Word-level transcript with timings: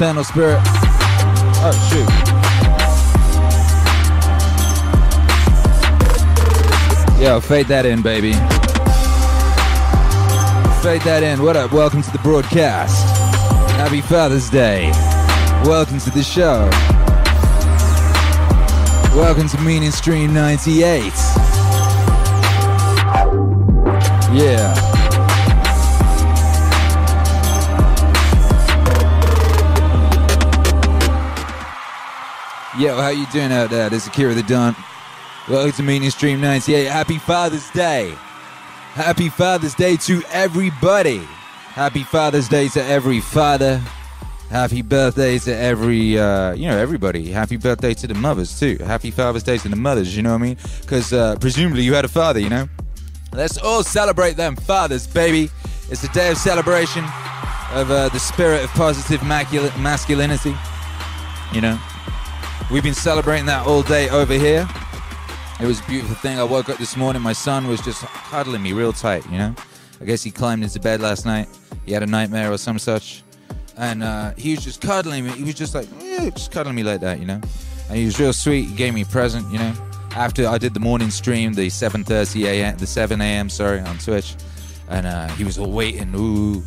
eternal 0.00 0.24
spirit. 0.24 0.58
Oh, 1.62 1.72
shoot. 1.90 2.08
Yo, 7.22 7.38
fade 7.38 7.66
that 7.66 7.84
in, 7.84 8.00
baby. 8.00 8.32
Fade 10.82 11.02
that 11.02 11.22
in. 11.22 11.42
What 11.42 11.58
up? 11.58 11.72
Welcome 11.72 12.00
to 12.00 12.10
the 12.12 12.18
broadcast. 12.20 13.06
Happy 13.72 14.00
Father's 14.00 14.48
Day. 14.48 14.90
Welcome 15.66 15.98
to 15.98 16.10
the 16.10 16.22
show. 16.22 16.70
Welcome 19.14 19.48
to 19.48 19.60
Meaning 19.60 19.90
Stream 19.90 20.32
98. 20.32 21.12
Yeah. 24.32 24.79
Yo, 32.80 32.96
how 32.96 33.10
you 33.10 33.26
doing 33.26 33.52
out 33.52 33.68
there? 33.68 33.90
This 33.90 34.04
is 34.04 34.08
Akira 34.08 34.32
the 34.32 34.42
Don. 34.42 34.74
Welcome 35.50 35.72
to 35.72 35.82
Meaning 35.82 36.08
Stream 36.08 36.40
98. 36.40 36.86
Happy 36.86 37.18
Father's 37.18 37.68
Day. 37.72 38.14
Happy 38.94 39.28
Father's 39.28 39.74
Day 39.74 39.98
to 39.98 40.22
everybody. 40.30 41.18
Happy 41.18 42.02
Father's 42.02 42.48
Day 42.48 42.68
to 42.68 42.82
every 42.82 43.20
father. 43.20 43.82
Happy 44.48 44.80
birthday 44.80 45.38
to 45.40 45.54
every, 45.54 46.18
uh, 46.18 46.54
you 46.54 46.68
know, 46.68 46.78
everybody. 46.78 47.30
Happy 47.30 47.58
birthday 47.58 47.92
to 47.92 48.06
the 48.06 48.14
mothers, 48.14 48.58
too. 48.58 48.78
Happy 48.78 49.10
Father's 49.10 49.42
Day 49.42 49.58
to 49.58 49.68
the 49.68 49.76
mothers, 49.76 50.16
you 50.16 50.22
know 50.22 50.30
what 50.30 50.40
I 50.40 50.44
mean? 50.46 50.56
Because 50.80 51.12
uh, 51.12 51.36
presumably 51.36 51.82
you 51.82 51.92
had 51.92 52.06
a 52.06 52.08
father, 52.08 52.40
you 52.40 52.48
know? 52.48 52.66
Let's 53.34 53.58
all 53.58 53.82
celebrate 53.82 54.38
them 54.38 54.56
fathers, 54.56 55.06
baby. 55.06 55.50
It's 55.90 56.02
a 56.02 56.08
day 56.14 56.30
of 56.30 56.38
celebration 56.38 57.04
of 57.74 57.90
uh, 57.90 58.08
the 58.08 58.20
spirit 58.20 58.64
of 58.64 58.70
positive 58.70 59.22
masculinity, 59.22 60.56
you 61.52 61.60
know? 61.60 61.78
We've 62.70 62.84
been 62.84 62.94
celebrating 62.94 63.46
that 63.46 63.66
all 63.66 63.82
day 63.82 64.08
over 64.10 64.32
here. 64.32 64.68
It 65.60 65.66
was 65.66 65.80
a 65.80 65.84
beautiful 65.84 66.14
thing. 66.14 66.38
I 66.38 66.44
woke 66.44 66.68
up 66.68 66.78
this 66.78 66.96
morning, 66.96 67.20
my 67.20 67.32
son 67.32 67.66
was 67.66 67.80
just 67.80 68.02
cuddling 68.02 68.62
me 68.62 68.72
real 68.72 68.92
tight, 68.92 69.28
you 69.28 69.38
know? 69.38 69.52
I 70.00 70.04
guess 70.04 70.22
he 70.22 70.30
climbed 70.30 70.62
into 70.62 70.78
bed 70.78 71.00
last 71.00 71.26
night. 71.26 71.48
He 71.84 71.90
had 71.90 72.04
a 72.04 72.06
nightmare 72.06 72.52
or 72.52 72.58
some 72.58 72.78
such. 72.78 73.24
And 73.76 74.04
uh, 74.04 74.34
he 74.36 74.52
was 74.54 74.62
just 74.62 74.80
cuddling 74.80 75.24
me. 75.24 75.32
He 75.32 75.42
was 75.42 75.54
just 75.54 75.74
like, 75.74 75.88
just 76.32 76.52
cuddling 76.52 76.76
me 76.76 76.84
like 76.84 77.00
that, 77.00 77.18
you 77.18 77.26
know? 77.26 77.40
And 77.88 77.98
he 77.98 78.04
was 78.04 78.20
real 78.20 78.32
sweet. 78.32 78.66
He 78.66 78.74
gave 78.76 78.94
me 78.94 79.02
a 79.02 79.06
present, 79.06 79.50
you 79.50 79.58
know? 79.58 79.74
After 80.12 80.46
I 80.46 80.56
did 80.56 80.72
the 80.72 80.80
morning 80.80 81.10
stream, 81.10 81.54
the 81.54 81.66
7.30 81.66 82.44
a.m., 82.44 82.78
the 82.78 82.86
7 82.86 83.20
a.m., 83.20 83.50
sorry, 83.50 83.80
on 83.80 83.98
Twitch. 83.98 84.36
And 84.88 85.08
uh, 85.08 85.26
he 85.30 85.42
was 85.42 85.58
all 85.58 85.72
waiting, 85.72 86.14
ooh, 86.14 86.62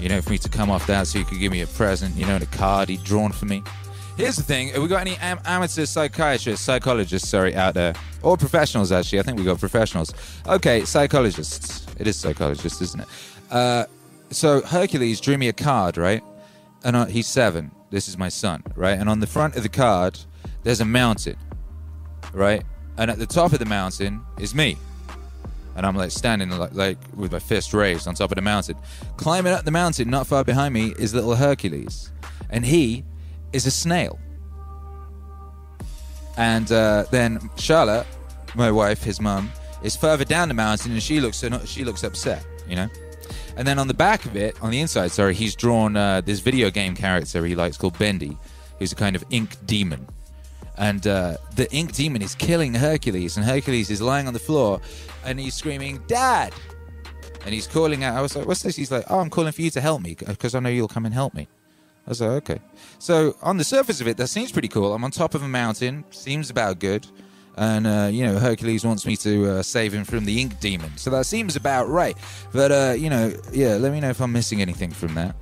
you 0.00 0.08
know, 0.08 0.22
for 0.22 0.30
me 0.30 0.38
to 0.38 0.48
come 0.48 0.70
off 0.70 0.86
that 0.86 1.08
so 1.08 1.18
he 1.18 1.26
could 1.26 1.40
give 1.40 1.52
me 1.52 1.60
a 1.60 1.66
present, 1.66 2.16
you 2.16 2.24
know, 2.24 2.38
the 2.38 2.46
card 2.46 2.88
he'd 2.88 3.04
drawn 3.04 3.32
for 3.32 3.44
me. 3.44 3.62
Here's 4.16 4.36
the 4.36 4.42
thing: 4.42 4.68
have 4.68 4.82
we 4.82 4.88
got 4.88 5.02
any 5.02 5.16
am- 5.18 5.40
amateur 5.44 5.84
psychiatrists, 5.84 6.64
psychologists, 6.64 7.28
sorry, 7.28 7.54
out 7.54 7.74
there, 7.74 7.94
or 8.22 8.36
professionals? 8.38 8.90
Actually, 8.90 9.20
I 9.20 9.22
think 9.22 9.38
we 9.38 9.44
got 9.44 9.60
professionals. 9.60 10.14
Okay, 10.46 10.84
psychologists. 10.84 11.86
It 11.98 12.06
is 12.06 12.16
psychologists, 12.16 12.80
isn't 12.80 13.00
it? 13.00 13.08
Uh, 13.50 13.84
so 14.30 14.62
Hercules 14.62 15.20
drew 15.20 15.36
me 15.36 15.48
a 15.48 15.52
card, 15.52 15.98
right? 15.98 16.22
And 16.82 16.96
uh, 16.96 17.04
he's 17.06 17.26
seven. 17.26 17.70
This 17.90 18.08
is 18.08 18.16
my 18.16 18.30
son, 18.30 18.62
right? 18.74 18.98
And 18.98 19.08
on 19.08 19.20
the 19.20 19.26
front 19.26 19.54
of 19.54 19.62
the 19.62 19.68
card, 19.68 20.18
there's 20.62 20.80
a 20.80 20.84
mountain, 20.84 21.36
right? 22.32 22.62
And 22.96 23.10
at 23.10 23.18
the 23.18 23.26
top 23.26 23.52
of 23.52 23.58
the 23.58 23.66
mountain 23.66 24.22
is 24.38 24.54
me. 24.54 24.78
And 25.76 25.84
I'm 25.84 25.94
like 25.94 26.10
standing 26.10 26.48
like, 26.50 26.74
like 26.74 26.96
with 27.14 27.32
my 27.32 27.38
fist 27.38 27.74
raised 27.74 28.08
on 28.08 28.14
top 28.14 28.32
of 28.32 28.36
the 28.36 28.42
mountain. 28.42 28.76
Climbing 29.18 29.52
up 29.52 29.66
the 29.66 29.70
mountain, 29.70 30.08
not 30.08 30.26
far 30.26 30.42
behind 30.42 30.72
me, 30.72 30.94
is 30.98 31.14
little 31.14 31.36
Hercules. 31.36 32.10
And 32.48 32.64
he 32.64 33.04
is 33.52 33.66
a 33.66 33.70
snail. 33.70 34.18
And 36.36 36.70
uh, 36.70 37.04
then 37.10 37.50
Charlotte, 37.56 38.06
my 38.54 38.70
wife, 38.70 39.02
his 39.02 39.20
mum, 39.20 39.50
is 39.82 39.96
further 39.96 40.24
down 40.24 40.48
the 40.48 40.54
mountain, 40.54 40.92
and 40.92 41.02
she 41.02 41.20
looks 41.20 41.44
she 41.64 41.84
looks 41.84 42.04
upset, 42.04 42.44
you 42.68 42.76
know. 42.76 42.88
And 43.56 43.66
then 43.66 43.78
on 43.78 43.88
the 43.88 43.94
back 43.94 44.26
of 44.26 44.36
it, 44.36 44.60
on 44.62 44.70
the 44.70 44.80
inside, 44.80 45.10
sorry, 45.10 45.34
he's 45.34 45.54
drawn 45.54 45.96
uh, 45.96 46.20
this 46.20 46.40
video 46.40 46.70
game 46.70 46.94
character 46.94 47.44
he 47.46 47.54
likes 47.54 47.78
called 47.78 47.98
Bendy, 47.98 48.36
who's 48.78 48.92
a 48.92 48.96
kind 48.96 49.16
of 49.16 49.24
ink 49.30 49.56
demon. 49.64 50.06
And 50.76 51.06
uh, 51.06 51.38
the 51.54 51.72
ink 51.72 51.92
demon 51.92 52.20
is 52.20 52.34
killing 52.34 52.74
Hercules, 52.74 53.38
and 53.38 53.46
Hercules 53.46 53.90
is 53.90 54.02
lying 54.02 54.26
on 54.26 54.34
the 54.34 54.38
floor, 54.38 54.80
and 55.24 55.40
he's 55.40 55.54
screaming, 55.54 56.02
"Dad!" 56.06 56.52
And 57.46 57.54
he's 57.54 57.66
calling 57.66 58.04
out. 58.04 58.14
I 58.14 58.20
was 58.20 58.36
like, 58.36 58.46
"What's 58.46 58.62
this?" 58.62 58.76
He's 58.76 58.90
like, 58.90 59.06
"Oh, 59.08 59.20
I'm 59.20 59.30
calling 59.30 59.52
for 59.52 59.62
you 59.62 59.70
to 59.70 59.80
help 59.80 60.02
me 60.02 60.14
because 60.14 60.54
I 60.54 60.60
know 60.60 60.68
you'll 60.68 60.88
come 60.88 61.06
and 61.06 61.14
help 61.14 61.32
me." 61.32 61.48
I 62.06 62.10
was 62.10 62.20
like, 62.20 62.30
okay. 62.30 62.60
So 62.98 63.36
on 63.42 63.56
the 63.56 63.64
surface 63.64 64.00
of 64.00 64.06
it, 64.06 64.16
that 64.18 64.28
seems 64.28 64.52
pretty 64.52 64.68
cool. 64.68 64.94
I'm 64.94 65.02
on 65.02 65.10
top 65.10 65.34
of 65.34 65.42
a 65.42 65.48
mountain, 65.48 66.04
seems 66.10 66.50
about 66.50 66.78
good. 66.78 67.06
And, 67.56 67.86
uh, 67.86 68.08
you 68.12 68.24
know, 68.24 68.38
Hercules 68.38 68.84
wants 68.84 69.06
me 69.06 69.16
to 69.16 69.50
uh, 69.50 69.62
save 69.62 69.92
him 69.92 70.04
from 70.04 70.24
the 70.24 70.40
ink 70.40 70.60
demon. 70.60 70.96
So 70.96 71.10
that 71.10 71.26
seems 71.26 71.56
about 71.56 71.88
right. 71.88 72.16
But, 72.52 72.70
uh, 72.70 72.94
you 72.96 73.10
know, 73.10 73.32
yeah, 73.50 73.76
let 73.76 73.92
me 73.92 74.00
know 74.00 74.10
if 74.10 74.20
I'm 74.20 74.32
missing 74.32 74.60
anything 74.60 74.90
from 74.90 75.14
that. 75.14 75.34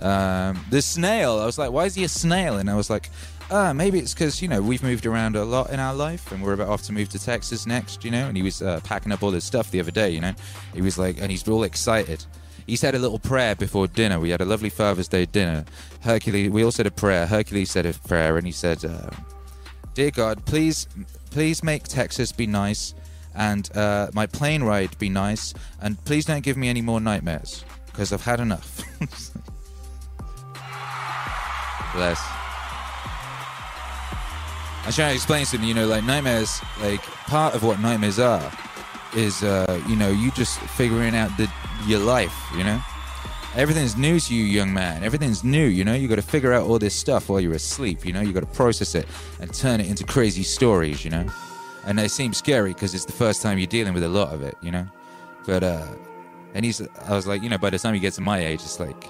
Um, 0.00 0.64
the 0.70 0.80
snail, 0.80 1.38
I 1.38 1.46
was 1.46 1.58
like, 1.58 1.70
why 1.70 1.84
is 1.84 1.94
he 1.94 2.04
a 2.04 2.08
snail? 2.08 2.56
And 2.56 2.70
I 2.70 2.74
was 2.74 2.88
like, 2.88 3.10
ah, 3.50 3.72
maybe 3.72 3.98
it's 3.98 4.14
because, 4.14 4.40
you 4.40 4.48
know, 4.48 4.62
we've 4.62 4.82
moved 4.82 5.04
around 5.04 5.36
a 5.36 5.44
lot 5.44 5.70
in 5.70 5.78
our 5.78 5.94
life 5.94 6.32
and 6.32 6.42
we're 6.42 6.54
about 6.54 6.68
off 6.68 6.82
to 6.84 6.92
move 6.92 7.10
to 7.10 7.18
Texas 7.18 7.66
next, 7.66 8.04
you 8.04 8.10
know? 8.10 8.26
And 8.26 8.36
he 8.36 8.42
was 8.42 8.62
uh, 8.62 8.80
packing 8.82 9.12
up 9.12 9.22
all 9.22 9.30
his 9.30 9.44
stuff 9.44 9.70
the 9.70 9.80
other 9.80 9.90
day, 9.90 10.10
you 10.10 10.20
know? 10.20 10.32
He 10.74 10.80
was 10.80 10.98
like, 10.98 11.20
and 11.20 11.30
he's 11.30 11.46
all 11.46 11.64
excited 11.64 12.24
he 12.70 12.76
said 12.76 12.94
a 12.94 13.00
little 13.00 13.18
prayer 13.18 13.56
before 13.56 13.88
dinner. 13.88 14.20
We 14.20 14.30
had 14.30 14.40
a 14.40 14.44
lovely 14.44 14.70
Father's 14.70 15.08
Day 15.08 15.26
dinner. 15.26 15.64
Hercules, 16.02 16.50
we 16.50 16.62
all 16.62 16.70
said 16.70 16.86
a 16.86 16.90
prayer. 16.92 17.26
Hercules 17.26 17.68
said 17.68 17.84
a 17.84 17.92
prayer, 17.92 18.36
and 18.36 18.46
he 18.46 18.52
said, 18.52 18.84
uh, 18.84 19.10
"Dear 19.94 20.12
God, 20.12 20.46
please, 20.46 20.86
please 21.32 21.64
make 21.64 21.82
Texas 21.82 22.30
be 22.30 22.46
nice, 22.46 22.94
and 23.34 23.76
uh, 23.76 24.10
my 24.14 24.24
plane 24.26 24.62
ride 24.62 24.96
be 25.00 25.08
nice, 25.08 25.52
and 25.80 26.02
please 26.04 26.24
don't 26.24 26.44
give 26.44 26.56
me 26.56 26.68
any 26.68 26.80
more 26.80 27.00
nightmares 27.00 27.64
because 27.86 28.12
I've 28.12 28.22
had 28.24 28.38
enough." 28.38 28.82
Bless. 31.94 32.22
I'm 34.84 34.92
trying 34.92 35.08
to 35.10 35.14
explain 35.16 35.44
something. 35.44 35.68
You 35.68 35.74
know, 35.74 35.88
like 35.88 36.04
nightmares. 36.04 36.60
Like 36.80 37.02
part 37.26 37.56
of 37.56 37.64
what 37.64 37.80
nightmares 37.80 38.20
are 38.20 38.52
is, 39.16 39.42
uh, 39.42 39.82
you 39.88 39.96
know, 39.96 40.10
you 40.10 40.30
just 40.30 40.60
figuring 40.60 41.16
out 41.16 41.36
the 41.36 41.50
your 41.86 42.00
life, 42.00 42.34
you 42.56 42.64
know? 42.64 42.80
Everything's 43.56 43.96
new 43.96 44.20
to 44.20 44.34
you, 44.34 44.44
young 44.44 44.72
man. 44.72 45.02
Everything's 45.02 45.42
new, 45.42 45.66
you 45.66 45.84
know? 45.84 45.94
You 45.94 46.06
got 46.06 46.16
to 46.16 46.22
figure 46.22 46.52
out 46.52 46.66
all 46.66 46.78
this 46.78 46.94
stuff 46.94 47.28
while 47.28 47.40
you're 47.40 47.54
asleep, 47.54 48.06
you 48.06 48.12
know? 48.12 48.20
You 48.20 48.32
got 48.32 48.40
to 48.40 48.46
process 48.46 48.94
it 48.94 49.06
and 49.40 49.52
turn 49.52 49.80
it 49.80 49.86
into 49.86 50.04
crazy 50.04 50.42
stories, 50.42 51.04
you 51.04 51.10
know? 51.10 51.26
And 51.84 51.98
they 51.98 52.08
seem 52.08 52.32
scary 52.32 52.72
because 52.72 52.94
it's 52.94 53.06
the 53.06 53.12
first 53.12 53.42
time 53.42 53.58
you're 53.58 53.66
dealing 53.66 53.94
with 53.94 54.04
a 54.04 54.08
lot 54.08 54.32
of 54.32 54.42
it, 54.42 54.56
you 54.62 54.70
know? 54.70 54.86
But, 55.46 55.64
uh, 55.64 55.86
and 56.54 56.64
he's, 56.64 56.80
I 56.80 57.14
was 57.14 57.26
like, 57.26 57.42
you 57.42 57.48
know, 57.48 57.58
by 57.58 57.70
the 57.70 57.78
time 57.78 57.94
he 57.94 58.00
gets 58.00 58.16
to 58.16 58.22
my 58.22 58.38
age, 58.38 58.60
it's 58.60 58.78
like, 58.78 59.08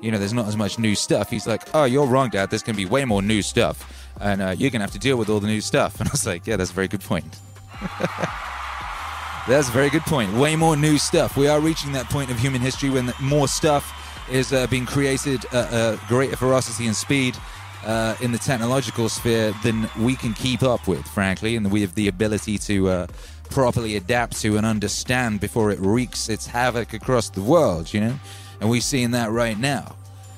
you 0.00 0.10
know, 0.10 0.18
there's 0.18 0.32
not 0.32 0.46
as 0.46 0.56
much 0.56 0.78
new 0.78 0.94
stuff. 0.94 1.30
He's 1.30 1.46
like, 1.46 1.62
oh, 1.74 1.84
you're 1.84 2.06
wrong, 2.06 2.28
Dad. 2.30 2.50
There's 2.50 2.62
going 2.62 2.76
to 2.76 2.82
be 2.82 2.86
way 2.86 3.04
more 3.04 3.22
new 3.22 3.42
stuff. 3.42 4.10
And 4.20 4.42
uh, 4.42 4.54
you're 4.56 4.70
going 4.70 4.80
to 4.80 4.84
have 4.84 4.92
to 4.92 4.98
deal 4.98 5.16
with 5.16 5.28
all 5.28 5.40
the 5.40 5.46
new 5.46 5.60
stuff. 5.60 6.00
And 6.00 6.08
I 6.08 6.12
was 6.12 6.26
like, 6.26 6.46
yeah, 6.46 6.56
that's 6.56 6.70
a 6.70 6.74
very 6.74 6.88
good 6.88 7.00
point. 7.00 7.38
that's 9.48 9.68
a 9.68 9.72
very 9.72 9.88
good 9.88 10.02
point. 10.02 10.32
Way 10.34 10.56
more 10.56 10.76
new 10.76 10.98
stuff. 10.98 11.36
We 11.36 11.48
are 11.48 11.58
reaching 11.58 11.92
that 11.92 12.06
point 12.10 12.30
of 12.30 12.38
human 12.38 12.60
history 12.60 12.90
when 12.90 13.12
more 13.20 13.48
stuff 13.48 13.94
is 14.30 14.52
uh, 14.52 14.66
being 14.66 14.84
created 14.84 15.44
at 15.46 15.72
a 15.72 15.98
greater 16.06 16.36
ferocity 16.36 16.86
and 16.86 16.94
speed 16.94 17.34
uh, 17.84 18.14
in 18.20 18.30
the 18.30 18.38
technological 18.38 19.08
sphere 19.08 19.54
than 19.62 19.88
we 19.98 20.16
can 20.16 20.34
keep 20.34 20.62
up 20.62 20.86
with, 20.86 21.06
frankly. 21.08 21.56
And 21.56 21.70
we 21.72 21.80
have 21.80 21.94
the 21.94 22.08
ability 22.08 22.58
to 22.58 22.88
uh, 22.88 23.06
properly 23.48 23.96
adapt 23.96 24.38
to 24.42 24.58
and 24.58 24.66
understand 24.66 25.40
before 25.40 25.70
it 25.70 25.78
wreaks 25.80 26.28
its 26.28 26.46
havoc 26.46 26.92
across 26.92 27.30
the 27.30 27.40
world, 27.40 27.92
you 27.94 28.00
know? 28.00 28.18
And 28.60 28.68
we're 28.68 28.82
seeing 28.82 29.12
that 29.12 29.30
right 29.30 29.58
now. 29.58 29.96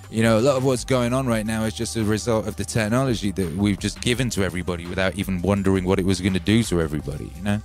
You 0.08 0.22
know, 0.22 0.38
a 0.38 0.40
lot 0.40 0.56
of 0.56 0.64
what's 0.64 0.84
going 0.84 1.12
on 1.12 1.26
right 1.26 1.46
now 1.46 1.64
is 1.64 1.74
just 1.74 1.96
a 1.96 2.04
result 2.04 2.46
of 2.46 2.56
the 2.56 2.64
technology 2.64 3.32
that 3.32 3.56
we've 3.56 3.78
just 3.78 4.00
given 4.00 4.30
to 4.30 4.44
everybody 4.44 4.86
without 4.86 5.16
even 5.16 5.42
wondering 5.42 5.84
what 5.84 5.98
it 5.98 6.04
was 6.04 6.20
going 6.20 6.34
to 6.34 6.40
do 6.40 6.62
to 6.64 6.80
everybody, 6.80 7.32
you 7.36 7.42
know? 7.42 7.60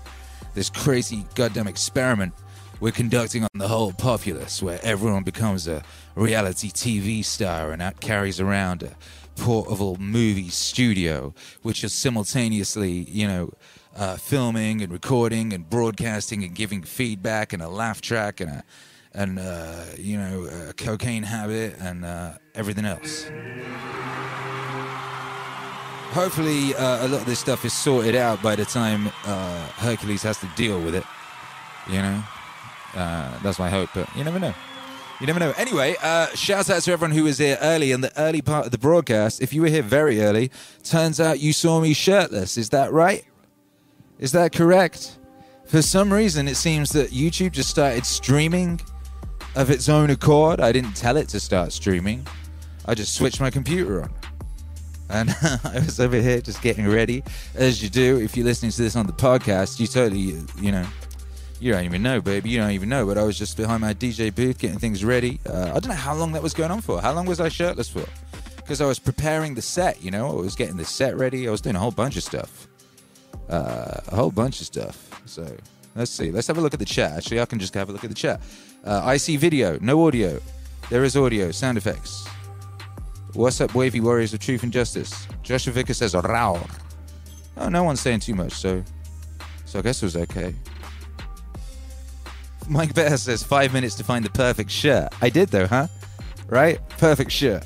This 0.56 0.70
crazy 0.70 1.26
goddamn 1.36 1.68
experiment 1.68 2.34
we're 2.80 2.92
conducting 2.92 3.44
on 3.44 3.50
the 3.56 3.68
whole 3.68 3.94
populace 3.94 4.62
where 4.62 4.80
everyone 4.84 5.24
becomes 5.24 5.68
a 5.68 5.84
reality 6.16 6.70
TV 6.70 7.24
star 7.24 7.72
and 7.72 7.82
that 7.82 8.00
carries 8.02 8.40
around 8.40 8.84
a 8.84 8.96
portable 9.36 9.98
movie 9.98 10.50
studio, 10.50 11.34
which 11.62 11.84
is 11.84 11.94
simultaneously, 11.94 12.92
you 12.92 13.28
know, 13.28 13.52
uh, 13.96 14.16
filming 14.18 14.82
and 14.82 14.92
recording 14.92 15.54
and 15.54 15.70
broadcasting 15.70 16.44
and 16.44 16.54
giving 16.56 16.84
feedback 16.84 17.54
and 17.54 17.62
a 17.62 17.70
laugh 17.70 18.02
track 18.02 18.40
and 18.40 18.50
a 18.50 18.64
and 19.14 19.40
uh, 19.40 19.86
you 19.98 20.18
know 20.18 20.46
a 20.70 20.74
cocaine 20.74 21.24
habit 21.24 21.76
and 21.80 22.04
uh, 22.04 22.34
everything 22.54 22.86
else. 22.86 23.26
Hopefully, 26.12 26.74
uh, 26.76 27.06
a 27.06 27.10
lot 27.10 27.22
of 27.22 27.26
this 27.26 27.40
stuff 27.40 27.66
is 27.66 27.74
sorted 27.74 28.16
out 28.16 28.42
by 28.42 28.56
the 28.56 28.66
time 28.66 29.08
uh, 29.26 29.68
Hercules 29.78 30.24
has 30.24 30.40
to 30.40 30.48
deal 30.56 30.80
with 30.80 30.96
it. 30.96 31.04
You 31.88 32.02
know, 32.02 32.24
uh, 32.96 33.40
that's 33.40 33.60
my 33.60 33.70
hope. 33.70 33.90
But 33.94 34.14
you 34.16 34.24
never 34.24 34.40
know. 34.40 34.54
You 35.20 35.28
never 35.28 35.40
know. 35.40 35.54
Anyway, 35.58 35.96
uh, 36.02 36.28
shout 36.36 36.70
out 36.70 36.82
to 36.84 36.92
everyone 36.92 37.16
who 37.16 37.24
was 37.24 37.38
here 37.38 37.58
early 37.62 37.92
in 37.92 38.02
the 38.02 38.12
early 38.20 38.42
part 38.42 38.66
of 38.66 38.72
the 38.72 38.78
broadcast. 38.78 39.42
If 39.42 39.54
you 39.54 39.62
were 39.62 39.68
here 39.68 39.82
very 39.82 40.22
early, 40.22 40.52
turns 40.84 41.20
out 41.20 41.40
you 41.40 41.54
saw 41.54 41.80
me 41.80 41.94
shirtless. 41.94 42.58
Is 42.58 42.70
that 42.70 42.92
right? 42.92 43.26
Is 44.20 44.32
that 44.34 44.54
correct? 44.54 45.18
For 45.66 45.82
some 45.82 46.12
reason, 46.12 46.48
it 46.48 46.56
seems 46.56 46.92
that 46.92 47.12
YouTube 47.12 47.52
just 47.52 47.70
started 47.70 48.06
streaming 48.06 48.80
of 49.56 49.70
its 49.70 49.90
own 49.90 50.10
accord. 50.10 50.60
I 50.60 50.72
didn't 50.72 50.94
tell 50.94 51.18
it 51.18 51.30
to 51.30 51.40
start 51.40 51.72
streaming. 51.72 52.28
I 52.86 52.94
just 52.94 53.16
switched 53.16 53.40
my 53.40 53.50
computer 53.50 54.04
on. 54.04 54.14
And 55.10 55.30
I 55.64 55.76
was 55.76 56.00
over 56.00 56.20
here 56.20 56.42
just 56.42 56.62
getting 56.62 56.88
ready, 56.88 57.24
as 57.54 57.82
you 57.84 57.90
do. 57.90 58.20
If 58.20 58.36
you're 58.36 58.46
listening 58.46 58.72
to 58.72 58.82
this 58.82 58.96
on 58.96 59.06
the 59.08 59.14
podcast, 59.14 59.80
you 59.80 59.88
totally, 59.88 60.42
you 60.60 60.72
know, 60.72 60.86
you 61.60 61.72
don't 61.72 61.86
even 61.86 62.04
know, 62.04 62.22
baby. 62.22 62.50
You 62.50 62.60
don't 62.60 62.72
even 62.72 62.90
know. 62.90 63.06
But 63.06 63.18
I 63.18 63.24
was 63.24 63.38
just 63.38 63.58
behind 63.58 63.82
my 63.82 63.94
DJ 63.94 64.34
booth 64.34 64.60
getting 64.60 64.80
things 64.80 65.06
ready. 65.06 65.40
Uh, 65.48 65.72
I 65.76 65.80
don't 65.80 65.88
know 65.88 65.94
how 65.94 66.14
long 66.14 66.32
that 66.34 66.44
was 66.44 66.54
going 66.54 66.72
on 66.72 66.82
for. 66.82 67.02
How 67.02 67.14
long 67.14 67.26
was 67.26 67.40
I 67.40 67.50
shirtless 67.50 67.90
for? 67.90 68.06
Because 68.58 68.82
I 68.82 68.88
was 68.88 69.00
preparing 69.00 69.54
the 69.54 69.62
set, 69.62 70.02
you 70.04 70.10
know, 70.12 70.30
I 70.30 70.42
was 70.42 70.56
getting 70.56 70.78
the 70.78 70.86
set 70.86 71.16
ready. 71.18 71.48
I 71.48 71.52
was 71.52 71.62
doing 71.62 71.76
a 71.76 71.80
whole 71.80 71.92
bunch 71.92 72.18
of 72.18 72.24
stuff. 72.24 72.68
Uh, 73.48 74.00
a 74.08 74.16
whole 74.16 74.32
bunch 74.32 74.60
of 74.60 74.66
stuff. 74.66 75.22
So 75.26 75.48
let's 75.96 76.12
see. 76.12 76.32
Let's 76.32 76.48
have 76.48 76.58
a 76.58 76.62
look 76.62 76.74
at 76.74 76.80
the 76.80 76.86
chat. 76.86 77.12
Actually, 77.12 77.42
I 77.42 77.46
can 77.46 77.60
just 77.60 77.74
have 77.76 77.90
a 77.90 77.92
look 77.92 78.04
at 78.04 78.10
the 78.10 78.16
chat. 78.16 78.42
Uh, 78.84 79.02
I 79.04 79.18
see 79.18 79.38
video, 79.38 79.78
no 79.82 80.06
audio. 80.06 80.40
There 80.90 81.04
is 81.04 81.16
audio, 81.16 81.52
sound 81.52 81.78
effects. 81.78 82.28
What's 83.36 83.60
up, 83.60 83.76
wavy 83.76 84.00
warriors 84.00 84.34
of 84.34 84.40
truth 84.40 84.64
and 84.64 84.72
justice? 84.72 85.28
Joshua 85.44 85.74
Vicker 85.74 85.94
says, 85.94 86.16
Rao. 86.16 86.58
Oh, 87.58 87.68
no 87.68 87.84
one's 87.84 88.00
saying 88.00 88.22
too 88.22 88.34
much, 88.34 88.54
so 88.54 88.82
so 89.66 89.80
I 89.80 89.82
guess 89.82 90.02
it 90.02 90.06
was 90.06 90.16
okay. 90.16 90.56
Mike 92.70 92.94
Bear 92.94 93.18
says 93.18 93.44
five 93.44 93.74
minutes 93.74 93.96
to 93.96 94.06
find 94.06 94.24
the 94.24 94.30
perfect 94.30 94.72
shirt. 94.72 95.14
I 95.22 95.30
did 95.30 95.50
though, 95.50 95.68
huh? 95.68 95.88
Right? 96.48 96.80
Perfect 96.92 97.30
shirt. 97.30 97.66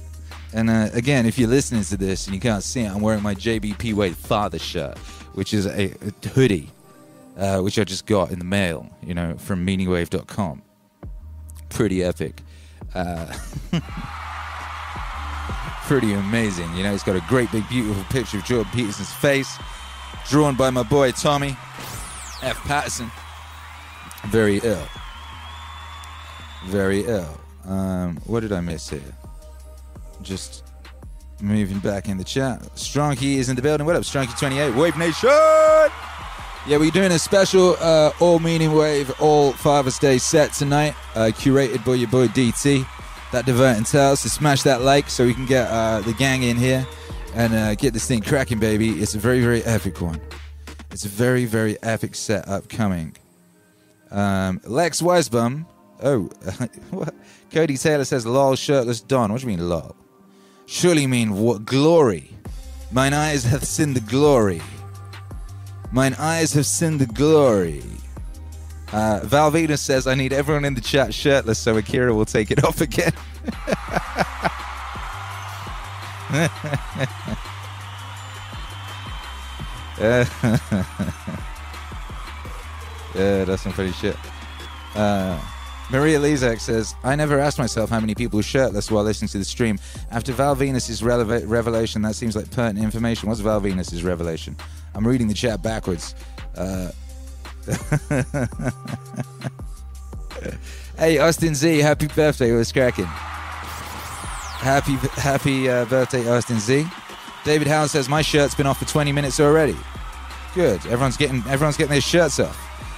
And 0.54 0.72
uh, 0.72 0.90
again, 0.94 1.28
if 1.28 1.38
you're 1.38 1.48
listening 1.48 1.84
to 1.84 1.98
this 1.98 2.26
and 2.26 2.34
you 2.34 2.42
can't 2.42 2.64
see 2.64 2.82
it, 2.82 2.92
I'm 2.92 3.02
wearing 3.02 3.22
my 3.22 3.36
JBP 3.36 3.94
Wade 3.94 4.16
father 4.16 4.58
shirt, 4.58 4.98
which 5.36 5.54
is 5.54 5.68
a, 5.68 5.94
a 6.02 6.30
hoodie, 6.30 6.72
uh, 7.38 7.62
which 7.62 7.78
I 7.78 7.84
just 7.84 8.08
got 8.08 8.32
in 8.32 8.40
the 8.40 8.46
mail, 8.46 8.90
you 9.04 9.14
know, 9.14 9.36
from 9.38 9.68
meaningwave.com. 9.68 10.64
Pretty 11.70 12.04
epic. 12.04 12.42
Uh, 12.96 13.32
pretty 15.90 16.14
amazing. 16.14 16.74
You 16.78 16.84
know, 16.84 16.92
he's 16.92 17.04
got 17.04 17.16
a 17.16 17.24
great, 17.28 17.52
big, 17.52 17.68
beautiful 17.68 18.04
picture 18.06 18.38
of 18.38 18.46
Jordan 18.46 18.72
Peterson's 18.72 19.12
face, 19.12 19.58
drawn 20.30 20.56
by 20.56 20.70
my 20.70 20.84
boy 20.84 21.12
Tommy 21.12 21.58
F. 22.44 22.58
Patterson 22.66 23.12
very 24.28 24.60
ill. 24.64 24.88
Very 26.66 27.06
ill. 27.06 27.40
Um, 27.66 28.18
what 28.26 28.42
did 28.42 28.52
I 28.52 28.62
miss 28.62 28.90
here? 28.90 29.02
Just 30.22 30.64
moving 31.42 31.80
back 31.80 32.10
in 32.10 32.18
the 32.18 32.24
chat. 32.24 32.62
Strongkey 32.76 33.36
is 33.36 33.50
in 33.50 33.56
the 33.56 33.62
building. 33.62 33.86
What 33.86 33.96
up, 33.96 34.04
Strongkey28? 34.04 34.76
Wave 34.76 34.98
Nation! 34.98 35.30
Yeah, 36.68 36.78
we're 36.78 36.92
doing 36.92 37.14
a 37.14 37.20
special 37.20 37.78
uh, 37.80 38.12
All 38.20 38.40
Meaning 38.40 38.74
Wave 38.74 39.12
All 39.22 39.54
Father's 39.54 39.98
Day 39.98 40.18
set 40.18 40.54
tonight, 40.54 40.94
uh, 41.16 41.32
curated 41.34 41.84
by 41.86 41.96
your 41.96 42.10
boy 42.10 42.28
DT. 42.28 42.86
That 43.32 43.46
diverting 43.46 43.84
tales. 43.84 44.22
So 44.22 44.30
smash 44.30 44.64
that 44.64 44.82
like 44.82 45.10
so 45.10 45.26
we 45.26 45.34
can 45.34 45.46
get 45.46 45.68
uh, 45.70 46.02
the 46.02 46.14
gang 46.14 46.44
in 46.44 46.58
here 46.58 46.86
and 47.36 47.54
uh, 47.54 47.76
get 47.76 47.94
this 47.94 48.08
thing 48.08 48.22
cracking, 48.22 48.60
baby. 48.60 49.02
It's 49.02 49.16
a 49.16 49.20
very, 49.20 49.42
very 49.42 49.64
epic 49.64 50.02
one. 50.02 50.20
It's 50.92 51.06
a 51.06 51.10
very, 51.10 51.46
very 51.46 51.82
epic 51.84 52.16
set 52.16 52.48
upcoming. 52.48 53.16
Um, 54.12 54.60
Lex 54.66 55.02
Weisbaum. 55.02 55.66
Oh, 56.02 56.30
Cody 57.52 57.78
Taylor 57.78 58.06
says, 58.06 58.26
lol, 58.26 58.56
shirtless 58.56 59.02
Don. 59.02 59.32
What 59.32 59.42
do 59.42 59.48
you 59.50 59.58
mean, 59.58 59.70
lol? 59.70 59.96
Surely 60.66 61.08
mean 61.08 61.34
what 61.34 61.66
glory. 61.66 62.32
Mine 62.92 63.14
eyes 63.14 63.44
have 63.44 63.64
seen 63.64 63.94
the 63.94 64.00
glory. 64.02 64.62
Mine 65.92 66.16
eyes 66.18 66.54
have 66.54 66.66
seen 66.66 66.98
the 66.98 67.06
glory. 67.06 67.84
Uh, 68.92 69.76
says, 69.76 70.08
I 70.08 70.16
need 70.16 70.34
everyone 70.34 70.66
in 70.66 70.74
the 70.74 70.82
chat 70.82 71.14
shirtless 71.14 71.60
so 71.60 71.78
Akira 71.78 72.14
will 72.14 72.26
take 72.26 72.52
it 72.52 72.64
off 72.64 72.82
again. 72.82 73.14
Yeah, 83.16 83.44
that's 83.44 83.64
some 83.64 83.74
funny 83.74 83.92
shit. 83.92 84.16
Uh, 84.96 85.40
Maria 85.92 86.20
Lezak 86.20 86.60
says, 86.60 86.96
I 87.04 87.16
never 87.16 87.40
asked 87.40 87.58
myself 87.58 87.90
how 87.90 88.00
many 88.00 88.14
people 88.14 88.42
shirtless 88.42 88.92
while 88.92 89.04
listening 89.04 89.30
to 89.30 89.40
the 89.40 89.46
stream. 89.46 89.80
After 90.12 90.32
Val 90.32 90.56
Venus's 90.56 91.02
rele- 91.02 91.44
revelation, 91.48 92.02
that 92.04 92.16
seems 92.16 92.36
like 92.36 92.50
pertinent 92.52 92.84
information. 92.86 93.28
What's 93.28 93.42
Val 93.42 93.60
Venus's 93.60 94.04
revelation? 94.04 94.56
I'm 94.94 95.08
reading 95.08 95.28
the 95.28 95.34
chat 95.34 95.64
backwards. 95.64 96.14
Uh, 96.56 96.92
hey, 100.98 101.20
Austin 101.20 101.56
Z, 101.56 101.80
happy 101.80 102.08
birthday. 102.08 102.56
What's 102.56 102.72
cracking? 102.72 103.06
Happy 103.06 104.94
happy 105.22 105.70
uh, 105.70 105.86
birthday, 105.86 106.30
Austin 106.30 106.60
Z. 106.60 106.86
David 107.46 107.68
Howell 107.68 107.88
says, 107.88 108.10
my 108.10 108.22
shirt's 108.22 108.56
been 108.56 108.68
off 108.68 108.80
for 108.80 108.86
20 108.86 109.12
minutes 109.12 109.40
already. 109.40 109.78
Good. 110.54 110.86
Everyone's 110.88 111.18
getting 111.18 111.44
everyone's 111.48 111.78
getting 111.78 111.92
their 111.92 112.02
shirts 112.02 112.40
off. 112.40 112.58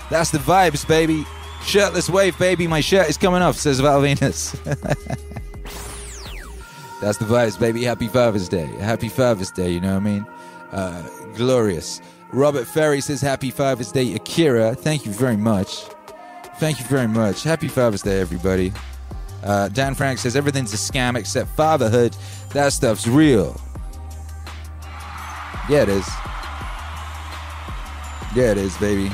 That's 0.10 0.32
the 0.32 0.40
vibes, 0.40 0.88
baby. 0.88 1.26
Shirtless 1.64 2.10
wave, 2.10 2.38
baby. 2.40 2.68
My 2.68 2.82
shirt 2.82 3.10
is 3.10 3.18
coming 3.18 3.42
off, 3.42 3.56
says 3.56 3.80
Val 3.80 4.02
Venus. 4.02 4.52
That's 7.02 7.18
the 7.18 7.26
vibes, 7.26 7.60
baby. 7.60 7.84
Happy 7.84 8.08
Father's 8.08 8.50
Day. 8.50 8.66
Happy 8.80 9.10
Father's 9.10 9.52
Day, 9.52 9.72
you 9.72 9.80
know 9.80 9.94
what 9.94 10.02
I 10.02 10.06
mean? 10.06 10.26
Uh, 10.72 11.04
glorious. 11.36 12.02
Robert 12.34 12.66
Ferry 12.66 13.02
says, 13.02 13.22
Happy 13.22 13.52
Father's 13.52 13.92
Day, 13.92 14.14
Akira. 14.14 14.74
Thank 14.76 15.06
you 15.06 15.12
very 15.12 15.38
much. 15.38 15.84
Thank 16.58 16.80
you 16.80 16.86
very 16.86 17.08
much. 17.08 17.44
Happy 17.44 17.68
Father's 17.68 18.02
Day, 18.02 18.22
everybody. 18.22 18.72
Uh, 19.44 19.68
Dan 19.70 19.96
Frank 19.96 20.20
says, 20.20 20.36
Everything's 20.36 20.74
a 20.74 20.78
scam 20.78 21.18
except 21.18 21.50
fatherhood. 21.56 22.16
That 22.54 22.72
stuff's 22.74 23.08
real. 23.08 23.60
Yeah, 25.70 25.84
it 25.84 25.90
is. 25.90 26.08
Yeah, 28.34 28.52
it 28.52 28.58
is, 28.58 28.78
baby. 28.78 29.12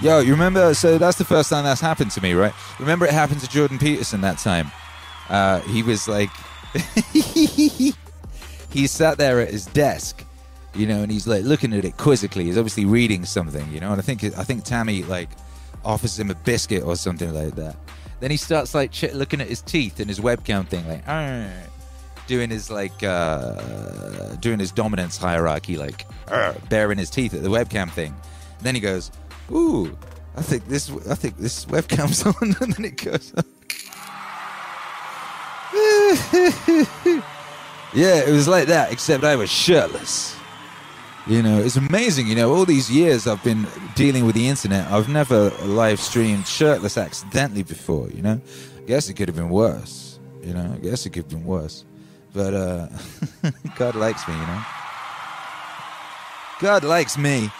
Yo, 0.00 0.20
you 0.20 0.32
remember? 0.32 0.74
So 0.74 0.98
that's 0.98 1.18
the 1.18 1.24
first 1.24 1.50
time 1.50 1.64
that's 1.64 1.80
happened 1.80 2.10
to 2.12 2.20
me, 2.20 2.34
right? 2.34 2.52
Remember, 2.78 3.06
it 3.06 3.12
happened 3.12 3.40
to 3.40 3.48
Jordan 3.48 3.78
Peterson 3.78 4.20
that 4.22 4.38
time. 4.38 4.70
Uh, 5.28 5.60
he 5.60 5.82
was 5.82 6.08
like, 6.08 6.30
he 8.70 8.86
sat 8.86 9.18
there 9.18 9.40
at 9.40 9.50
his 9.50 9.66
desk, 9.66 10.23
you 10.74 10.86
know, 10.86 11.02
and 11.02 11.10
he's 11.10 11.26
like 11.26 11.44
looking 11.44 11.72
at 11.72 11.84
it 11.84 11.96
quizzically. 11.96 12.44
He's 12.44 12.58
obviously 12.58 12.84
reading 12.84 13.24
something, 13.24 13.70
you 13.72 13.80
know. 13.80 13.92
And 13.92 14.00
I 14.00 14.02
think 14.02 14.24
I 14.24 14.44
think 14.44 14.64
Tammy 14.64 15.02
like 15.04 15.30
offers 15.84 16.18
him 16.18 16.30
a 16.30 16.34
biscuit 16.34 16.82
or 16.82 16.96
something 16.96 17.32
like 17.32 17.54
that. 17.56 17.76
Then 18.20 18.30
he 18.30 18.36
starts 18.36 18.74
like 18.74 18.90
ch- 18.90 19.12
looking 19.12 19.40
at 19.40 19.48
his 19.48 19.60
teeth 19.60 20.00
and 20.00 20.08
his 20.08 20.20
webcam 20.20 20.66
thing, 20.66 20.86
like 20.88 21.04
doing 22.26 22.50
his 22.50 22.70
like 22.70 23.02
uh, 23.02 24.34
doing 24.36 24.58
his 24.58 24.72
dominance 24.72 25.16
hierarchy, 25.16 25.76
like 25.76 26.06
baring 26.68 26.98
his 26.98 27.10
teeth 27.10 27.34
at 27.34 27.42
the 27.42 27.50
webcam 27.50 27.90
thing. 27.90 28.14
then 28.62 28.74
he 28.74 28.80
goes, 28.80 29.10
"Ooh, 29.52 29.96
I 30.36 30.42
think 30.42 30.66
this 30.68 30.90
I 31.08 31.14
think 31.14 31.38
this 31.38 31.66
webcam's 31.66 32.24
on," 32.26 32.56
and 32.60 32.72
then 32.72 32.84
it 32.84 33.02
goes. 33.02 33.32
yeah, 37.94 38.20
it 38.24 38.30
was 38.32 38.48
like 38.48 38.68
that, 38.68 38.92
except 38.92 39.24
I 39.24 39.36
was 39.36 39.50
shirtless. 39.50 40.33
You 41.26 41.42
know, 41.42 41.58
it's 41.58 41.76
amazing. 41.76 42.26
You 42.26 42.34
know, 42.34 42.54
all 42.54 42.66
these 42.66 42.90
years 42.90 43.26
I've 43.26 43.42
been 43.42 43.66
dealing 43.94 44.26
with 44.26 44.34
the 44.34 44.46
internet, 44.46 44.90
I've 44.90 45.08
never 45.08 45.50
live 45.64 45.98
streamed 45.98 46.46
shirtless 46.46 46.98
accidentally 46.98 47.62
before. 47.62 48.10
You 48.10 48.20
know, 48.20 48.40
I 48.76 48.80
guess 48.82 49.08
it 49.08 49.14
could 49.14 49.28
have 49.28 49.36
been 49.36 49.48
worse. 49.48 50.18
You 50.42 50.52
know, 50.52 50.72
I 50.74 50.78
guess 50.78 51.06
it 51.06 51.10
could 51.10 51.24
have 51.24 51.30
been 51.30 51.46
worse. 51.46 51.86
But 52.34 52.52
uh, 52.52 52.88
God 53.76 53.94
likes 53.94 54.28
me. 54.28 54.34
You 54.34 54.40
know, 54.40 54.62
God 56.60 56.84
likes 56.84 57.16
me, 57.16 57.50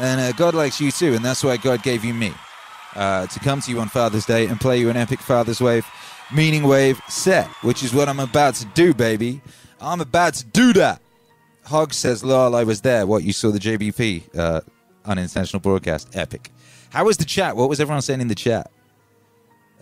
and 0.00 0.20
uh, 0.20 0.32
God 0.32 0.54
likes 0.54 0.80
you 0.80 0.90
too, 0.90 1.14
and 1.14 1.24
that's 1.24 1.44
why 1.44 1.56
God 1.56 1.84
gave 1.84 2.04
you 2.04 2.14
me 2.14 2.32
uh, 2.96 3.26
to 3.28 3.38
come 3.40 3.60
to 3.60 3.70
you 3.70 3.78
on 3.78 3.88
Father's 3.88 4.26
Day 4.26 4.46
and 4.46 4.60
play 4.60 4.78
you 4.80 4.90
an 4.90 4.96
epic 4.96 5.20
Father's 5.20 5.60
Wave, 5.60 5.86
meaning 6.34 6.64
wave 6.64 7.00
set, 7.08 7.46
which 7.62 7.84
is 7.84 7.94
what 7.94 8.08
I'm 8.08 8.20
about 8.20 8.56
to 8.56 8.64
do, 8.66 8.92
baby. 8.92 9.40
I'm 9.80 10.00
about 10.00 10.34
to 10.34 10.44
do 10.44 10.72
that. 10.72 11.00
Hog 11.68 11.92
says, 11.92 12.24
lol, 12.24 12.56
I 12.56 12.64
was 12.64 12.80
there. 12.80 13.06
What, 13.06 13.24
you 13.24 13.34
saw 13.34 13.50
the 13.50 13.58
JBP 13.58 14.36
uh, 14.38 14.62
unintentional 15.04 15.60
broadcast? 15.60 16.16
Epic. 16.16 16.50
How 16.88 17.04
was 17.04 17.18
the 17.18 17.26
chat? 17.26 17.56
What 17.56 17.68
was 17.68 17.78
everyone 17.78 18.00
saying 18.00 18.22
in 18.22 18.28
the 18.28 18.34
chat? 18.34 18.70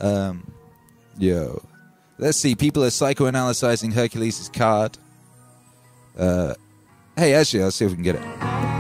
Um, 0.00 0.52
yo. 1.16 1.64
Let's 2.18 2.38
see. 2.38 2.56
People 2.56 2.82
are 2.82 2.88
psychoanalyzing 2.88 3.92
Hercules' 3.92 4.50
card. 4.52 4.98
Uh, 6.18 6.54
hey, 7.16 7.34
actually, 7.34 7.62
I'll 7.62 7.70
see 7.70 7.84
if 7.84 7.92
we 7.92 7.96
can 7.96 8.04
get 8.04 8.16
it. 8.16 8.75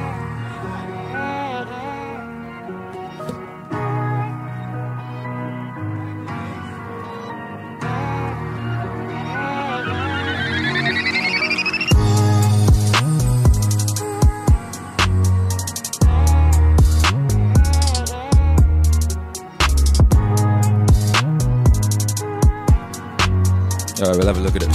All 23.98 24.08
right, 24.08 24.18
we'll 24.18 24.26
have 24.26 24.36
a 24.36 24.40
look 24.40 24.54
at 24.56 24.62
it. 24.62 24.68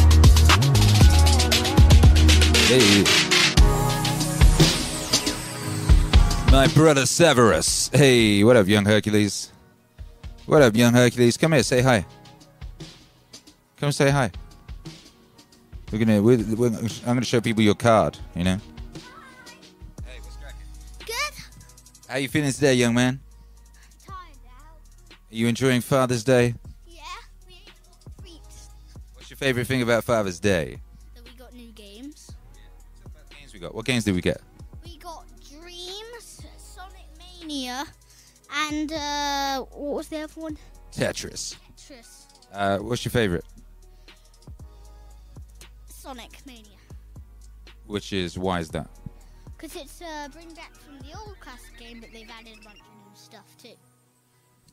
Hey. 2.66 3.04
My 6.51 6.66
brother 6.74 7.06
Severus. 7.06 7.92
Hey, 7.94 8.44
what 8.44 8.56
up, 8.56 8.68
young 8.68 8.84
Hercules? 8.84 9.51
What 10.48 10.63
up, 10.63 10.75
young 10.75 10.94
Hercules? 10.94 11.38
Come 11.38 11.51
here, 11.51 11.62
say 11.62 11.84
hi. 11.84 12.04
Come 13.78 13.92
say 13.92 14.10
hi. 14.10 14.32
We're 15.92 16.00
gonna. 16.00 16.20
We're, 16.20 16.44
we're, 16.56 16.70
I'm 16.70 17.13
gonna 17.13 17.24
show 17.24 17.42
people 17.42 17.62
your 17.62 17.75
card. 17.75 18.18
You 18.36 18.44
know. 18.46 18.58
Hey, 20.04 20.20
what's 20.24 20.38
cracking? 20.38 20.66
Good. 21.06 21.34
How 22.10 22.18
you 22.18 22.28
feeling 22.28 22.51
today, 22.51 22.74
young 22.74 22.96
man? 22.96 23.20
Tired 24.04 24.18
out. 24.48 24.82
Are 25.12 25.36
you 25.36 25.48
enjoying 25.48 25.82
Father's 25.82 26.24
Day? 26.24 26.56
Favorite 29.42 29.66
thing 29.66 29.82
about 29.82 30.04
Father's 30.04 30.40
Day? 30.40 30.80
Then 31.16 31.24
we 31.24 31.32
got 31.32 31.52
new 31.56 31.72
games. 31.72 32.32
What 33.02 33.28
games 33.36 33.52
we 33.52 33.60
got? 33.60 33.74
What 33.74 33.86
games 33.86 34.04
did 34.04 34.14
we 34.14 34.22
get? 34.22 34.40
We 34.86 34.98
got 34.98 35.26
Dreams, 35.50 36.46
Sonic 36.58 37.08
Mania, 37.18 37.86
and 38.70 38.94
uh, 38.94 39.62
what 39.72 39.96
was 39.96 40.10
the 40.10 40.22
other 40.22 40.40
one? 40.40 40.60
Tetris. 40.92 41.56
Tetris. 41.76 42.28
Uh, 42.54 42.78
what's 42.78 43.04
your 43.04 43.12
favorite? 43.12 43.44
Sonic 45.88 46.38
Mania. 46.46 46.78
Which 47.88 48.14
is 48.14 48.38
why 48.38 48.60
is 48.60 48.70
that? 48.70 48.92
Because 49.58 49.76
it's 49.76 50.04
uh, 50.04 50.28
bring 50.32 50.54
back 50.54 50.72
from 50.76 51.00
the 51.00 51.18
old 51.18 51.40
classic 51.40 51.80
game, 51.80 52.00
but 52.00 52.10
they've 52.14 52.30
added 52.30 52.60
a 52.62 52.64
bunch 52.64 52.80
of 52.80 52.86
new 52.96 53.16
stuff 53.16 53.58
too. 53.58 53.74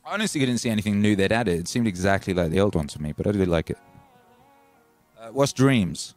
Honestly, 0.05 0.43
I 0.43 0.45
didn't 0.45 0.59
see 0.59 0.69
anything 0.69 1.01
new 1.01 1.15
they'd 1.15 1.31
added. 1.31 1.59
It 1.61 1.67
seemed 1.67 1.87
exactly 1.87 2.35
like 2.35 2.51
the 2.51 2.59
old 2.59 2.75
one 2.75 2.85
to 2.85 3.01
me, 3.01 3.13
but 3.17 3.25
I 3.25 3.31
did 3.31 3.47
like 3.47 3.71
it. 3.71 3.79
Uh, 5.19 5.29
what's 5.29 5.51
Dreams? 5.51 6.15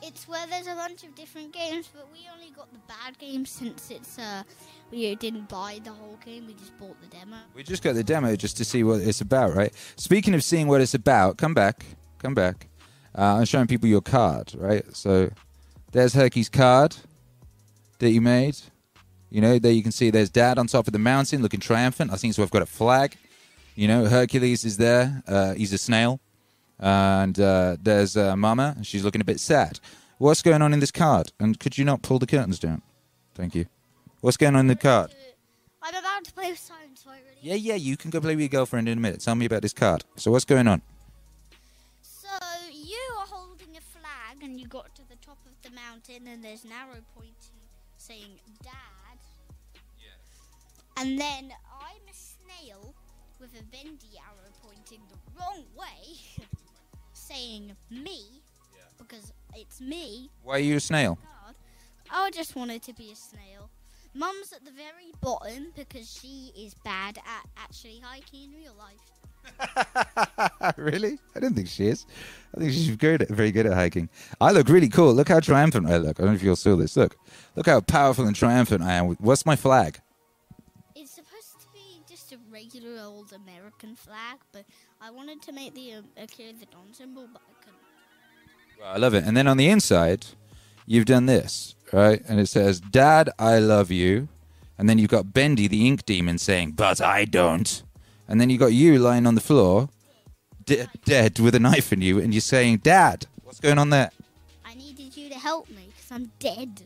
It's 0.00 0.28
where 0.28 0.46
there's 0.46 0.68
a 0.68 0.74
bunch 0.76 1.02
of 1.02 1.14
different 1.16 1.52
games, 1.52 1.88
but 1.92 2.08
we 2.12 2.20
only 2.32 2.50
got 2.50 2.72
the 2.72 2.78
bad 2.86 3.18
games 3.18 3.50
since 3.50 3.90
it's 3.90 4.16
uh, 4.16 4.44
we 4.92 5.12
didn't 5.16 5.48
buy 5.48 5.80
the 5.82 5.90
whole 5.90 6.18
game. 6.24 6.46
We 6.46 6.54
just 6.54 6.78
bought 6.78 6.96
the 7.00 7.08
demo. 7.08 7.38
We 7.52 7.64
just 7.64 7.82
got 7.82 7.96
the 7.96 8.04
demo 8.04 8.36
just 8.36 8.56
to 8.58 8.64
see 8.64 8.84
what 8.84 9.00
it's 9.00 9.20
about, 9.20 9.56
right? 9.56 9.72
Speaking 9.96 10.34
of 10.34 10.44
seeing 10.44 10.68
what 10.68 10.80
it's 10.80 10.94
about, 10.94 11.36
come 11.36 11.52
back, 11.52 11.84
come 12.20 12.34
back. 12.34 12.68
Uh, 13.16 13.38
I'm 13.38 13.44
showing 13.44 13.66
people 13.66 13.88
your 13.88 14.00
card, 14.00 14.54
right? 14.56 14.84
So 14.94 15.30
there's 15.90 16.14
Herky's 16.14 16.48
card 16.48 16.94
that 17.98 18.10
you 18.10 18.20
made. 18.20 18.56
You 19.30 19.40
know, 19.40 19.58
there 19.58 19.72
you 19.72 19.82
can 19.82 19.92
see 19.92 20.10
there's 20.10 20.30
Dad 20.30 20.58
on 20.58 20.68
top 20.68 20.86
of 20.86 20.92
the 20.92 21.00
mountain 21.00 21.42
looking 21.42 21.60
triumphant. 21.60 22.12
I 22.12 22.16
think 22.16 22.34
so. 22.34 22.44
I've 22.44 22.50
got 22.52 22.62
a 22.62 22.66
flag. 22.66 23.16
You 23.74 23.88
know, 23.88 24.04
Hercules 24.04 24.64
is 24.64 24.76
there. 24.76 25.24
Uh, 25.26 25.54
he's 25.54 25.72
a 25.72 25.78
snail. 25.78 26.20
And 26.78 27.38
uh, 27.40 27.76
there's 27.82 28.16
uh, 28.16 28.36
Mama. 28.36 28.76
She's 28.82 29.04
looking 29.04 29.20
a 29.20 29.24
bit 29.24 29.40
sad. 29.40 29.80
What's 30.18 30.42
going 30.42 30.62
on 30.62 30.72
in 30.72 30.80
this 30.80 30.90
card? 30.90 31.32
And 31.38 31.58
could 31.58 31.78
you 31.78 31.84
not 31.84 32.02
pull 32.02 32.18
the 32.18 32.26
curtains 32.26 32.58
down? 32.58 32.82
Thank 33.34 33.54
you. 33.54 33.66
What's 34.20 34.36
going 34.36 34.54
on 34.54 34.60
in 34.60 34.66
the 34.66 34.76
card? 34.76 35.14
I'm 35.82 35.94
about 35.94 36.24
to 36.24 36.32
play 36.32 36.50
with 36.50 36.58
Simon, 36.58 36.96
so 36.96 37.10
I 37.10 37.18
really. 37.18 37.38
Yeah, 37.40 37.54
yeah, 37.54 37.76
you 37.76 37.96
can 37.96 38.10
go 38.10 38.20
play 38.20 38.34
with 38.34 38.40
your 38.40 38.48
girlfriend 38.48 38.88
in 38.88 38.98
a 38.98 39.00
minute. 39.00 39.20
Tell 39.20 39.34
me 39.34 39.46
about 39.46 39.62
this 39.62 39.72
card. 39.72 40.04
So 40.16 40.30
what's 40.30 40.44
going 40.44 40.66
on? 40.66 40.82
So 42.02 42.28
you 42.72 42.98
are 43.20 43.26
holding 43.26 43.76
a 43.76 43.80
flag, 43.80 44.42
and 44.42 44.58
you 44.60 44.66
got 44.66 44.94
to 44.96 45.08
the 45.08 45.16
top 45.24 45.38
of 45.46 45.52
the 45.62 45.74
mountain, 45.74 46.26
and 46.26 46.44
there's 46.44 46.64
an 46.64 46.72
arrow 46.72 47.00
pointing 47.14 47.34
saying 47.96 48.40
"Dad." 48.62 48.74
And 50.98 51.16
then 51.16 51.52
I'm 51.70 52.02
a 52.10 52.12
snail 52.12 52.92
with 53.38 53.50
a 53.58 53.62
bendy 53.70 54.18
arrow 54.18 54.50
pointing 54.64 55.00
the 55.08 55.38
wrong 55.38 55.64
way, 55.78 56.18
saying 57.28 57.72
"me," 57.90 58.42
because 58.96 59.32
it's 59.54 59.80
me. 59.80 60.30
Why 60.42 60.56
are 60.56 60.60
you 60.60 60.76
a 60.76 60.80
snail? 60.80 61.18
God. 61.44 61.54
I 62.10 62.30
just 62.30 62.56
wanted 62.56 62.82
to 62.82 62.94
be 62.94 63.12
a 63.12 63.16
snail. 63.16 63.70
Mum's 64.14 64.52
at 64.52 64.64
the 64.64 64.70
very 64.70 65.12
bottom 65.20 65.68
because 65.76 66.10
she 66.10 66.52
is 66.58 66.74
bad 66.84 67.18
at 67.18 67.46
actually 67.56 68.00
hiking 68.02 68.44
in 68.44 68.58
real 68.58 68.74
life. 68.78 70.74
really? 70.76 71.18
I 71.36 71.40
don't 71.40 71.54
think 71.54 71.68
she 71.68 71.88
is. 71.88 72.06
I 72.56 72.60
think 72.60 72.72
she's 72.72 72.96
good 72.96 73.22
at, 73.22 73.28
very 73.28 73.52
good 73.52 73.66
at 73.66 73.74
hiking. 73.74 74.08
I 74.40 74.52
look 74.52 74.68
really 74.68 74.88
cool. 74.88 75.12
Look 75.14 75.28
how 75.28 75.40
triumphant 75.40 75.86
I 75.86 75.98
look. 75.98 76.18
I 76.18 76.22
don't 76.22 76.32
know 76.32 76.36
if 76.36 76.42
you'll 76.42 76.56
see 76.56 76.74
this. 76.74 76.96
Look. 76.96 77.16
Look 77.54 77.66
how 77.66 77.80
powerful 77.80 78.26
and 78.26 78.34
triumphant 78.34 78.82
I 78.82 78.94
am. 78.94 79.10
What's 79.16 79.46
my 79.46 79.56
flag? 79.56 80.00
It's 80.94 81.12
supposed 81.12 81.60
to 81.60 81.66
be 81.72 82.02
just 82.08 82.32
a 82.32 82.38
regular 82.50 83.00
old 83.00 83.32
American 83.32 83.94
flag, 83.94 84.38
but 84.52 84.64
I 85.00 85.10
wanted 85.10 85.40
to 85.42 85.52
make 85.52 85.74
the 85.74 85.94
um, 85.94 86.04
Akira 86.16 86.52
the 86.58 86.66
Don 86.66 86.92
symbol, 86.92 87.28
but 87.32 87.40
I 87.48 87.64
couldn't. 87.64 87.78
Well, 88.80 88.92
I 88.92 88.96
love 88.96 89.14
it. 89.14 89.24
And 89.24 89.36
then 89.36 89.46
on 89.46 89.56
the 89.56 89.68
inside, 89.68 90.26
you've 90.86 91.04
done 91.04 91.26
this, 91.26 91.76
right? 91.92 92.22
And 92.28 92.40
it 92.40 92.46
says, 92.46 92.80
Dad, 92.80 93.30
I 93.38 93.58
love 93.58 93.90
you. 93.90 94.28
And 94.76 94.88
then 94.88 94.98
you've 94.98 95.10
got 95.10 95.32
Bendy, 95.32 95.68
the 95.68 95.86
ink 95.86 96.04
demon, 96.04 96.38
saying, 96.38 96.72
But 96.72 97.00
I 97.00 97.24
don't. 97.24 97.82
And 98.28 98.40
then 98.40 98.50
you've 98.50 98.60
got 98.60 98.72
you 98.72 98.98
lying 98.98 99.26
on 99.26 99.34
the 99.34 99.40
floor, 99.40 99.88
de- 100.64 100.86
dead 101.04 101.38
with 101.38 101.54
a 101.54 101.60
knife 101.60 101.92
in 101.92 102.02
you, 102.02 102.20
and 102.20 102.34
you're 102.34 102.40
saying, 102.40 102.78
Dad, 102.78 103.26
what's 103.42 103.60
going 103.60 103.78
on 103.78 103.90
there? 103.90 104.10
I 104.64 104.74
needed 104.74 105.16
you 105.16 105.28
to 105.30 105.34
help 105.36 105.68
me 105.70 105.88
because 105.94 106.10
I'm 106.12 106.30
dead. 106.38 106.82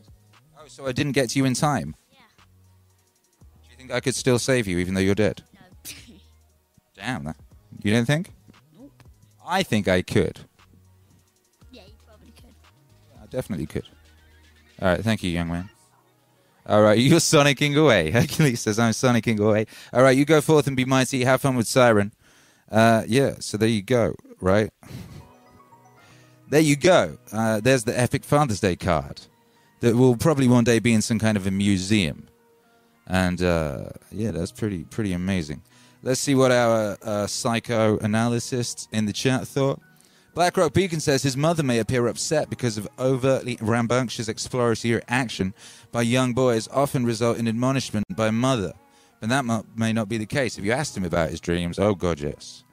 Oh, 0.57 0.63
so 0.67 0.87
I 0.87 0.91
didn't 0.91 1.11
get 1.11 1.31
to 1.31 1.39
you 1.39 1.45
in 1.45 1.53
time. 1.53 1.95
Yeah. 2.11 2.19
Do 3.63 3.71
you 3.71 3.77
think 3.77 3.91
I 3.91 3.99
could 3.99 4.15
still 4.15 4.39
save 4.39 4.67
you 4.67 4.77
even 4.77 4.93
though 4.93 5.01
you're 5.01 5.15
dead? 5.15 5.43
No. 5.53 5.59
Damn, 6.95 7.25
that. 7.25 7.35
You 7.83 7.91
don't 7.93 8.05
think? 8.05 8.31
nope. 8.79 8.91
I 9.45 9.61
think 9.61 9.87
I 9.87 10.01
could. 10.01 10.39
Yeah, 11.71 11.83
you 11.85 11.93
probably 12.07 12.31
could. 12.31 12.55
I 13.21 13.25
definitely 13.27 13.65
could. 13.65 13.85
All 14.81 14.87
right, 14.87 15.01
thank 15.01 15.21
you, 15.21 15.29
young 15.29 15.49
man. 15.49 15.69
All 16.65 16.81
right, 16.81 16.97
you're 16.97 17.19
sonicking 17.19 17.77
away. 17.77 18.09
Hercules 18.09 18.61
says, 18.61 18.79
I'm 18.79 18.91
sonicking 18.91 19.39
away. 19.39 19.67
All 19.91 20.01
right, 20.01 20.17
you 20.17 20.25
go 20.25 20.41
forth 20.41 20.65
and 20.67 20.75
be 20.77 20.85
mighty. 20.85 21.23
Have 21.25 21.41
fun 21.41 21.55
with 21.55 21.67
Siren. 21.67 22.13
Uh, 22.71 23.03
yeah, 23.05 23.35
so 23.39 23.57
there 23.57 23.69
you 23.69 23.81
go, 23.81 24.15
right? 24.39 24.71
There 26.49 26.61
you 26.61 26.75
go. 26.75 27.17
Uh, 27.31 27.59
there's 27.59 27.83
the 27.83 27.99
epic 27.99 28.23
Father's 28.23 28.59
Day 28.59 28.75
card 28.75 29.21
that 29.81 29.95
will 29.95 30.15
probably 30.15 30.47
one 30.47 30.63
day 30.63 30.79
be 30.79 30.93
in 30.93 31.01
some 31.01 31.19
kind 31.19 31.35
of 31.35 31.45
a 31.45 31.51
museum. 31.51 32.27
And 33.05 33.41
uh, 33.41 33.89
yeah, 34.11 34.31
that's 34.31 34.51
pretty 34.51 34.85
pretty 34.85 35.11
amazing. 35.11 35.61
Let's 36.03 36.19
see 36.19 36.35
what 36.35 36.51
our 36.51 36.97
uh, 37.01 37.27
psychoanalyst 37.27 38.89
in 38.91 39.05
the 39.05 39.13
chat 39.13 39.47
thought. 39.47 39.81
Blackrock 40.33 40.73
Beacon 40.73 40.99
says 40.99 41.23
his 41.23 41.37
mother 41.37 41.63
may 41.63 41.79
appear 41.79 42.07
upset 42.07 42.49
because 42.49 42.77
of 42.77 42.89
overtly 42.99 43.57
rambunctious 43.61 44.27
exploratory 44.27 45.01
action 45.07 45.53
by 45.93 46.01
young 46.01 46.33
boys, 46.33 46.67
often 46.69 47.05
result 47.05 47.37
in 47.37 47.47
admonishment 47.47 48.05
by 48.15 48.31
mother. 48.31 48.73
But 49.21 49.29
that 49.29 49.65
may 49.77 49.93
not 49.93 50.09
be 50.09 50.17
the 50.17 50.25
case. 50.25 50.57
If 50.57 50.65
you 50.65 50.73
asked 50.73 50.97
him 50.97 51.05
about 51.05 51.29
his 51.29 51.39
dreams, 51.39 51.79
oh 51.79 51.95
god, 51.95 52.19
yes. 52.19 52.65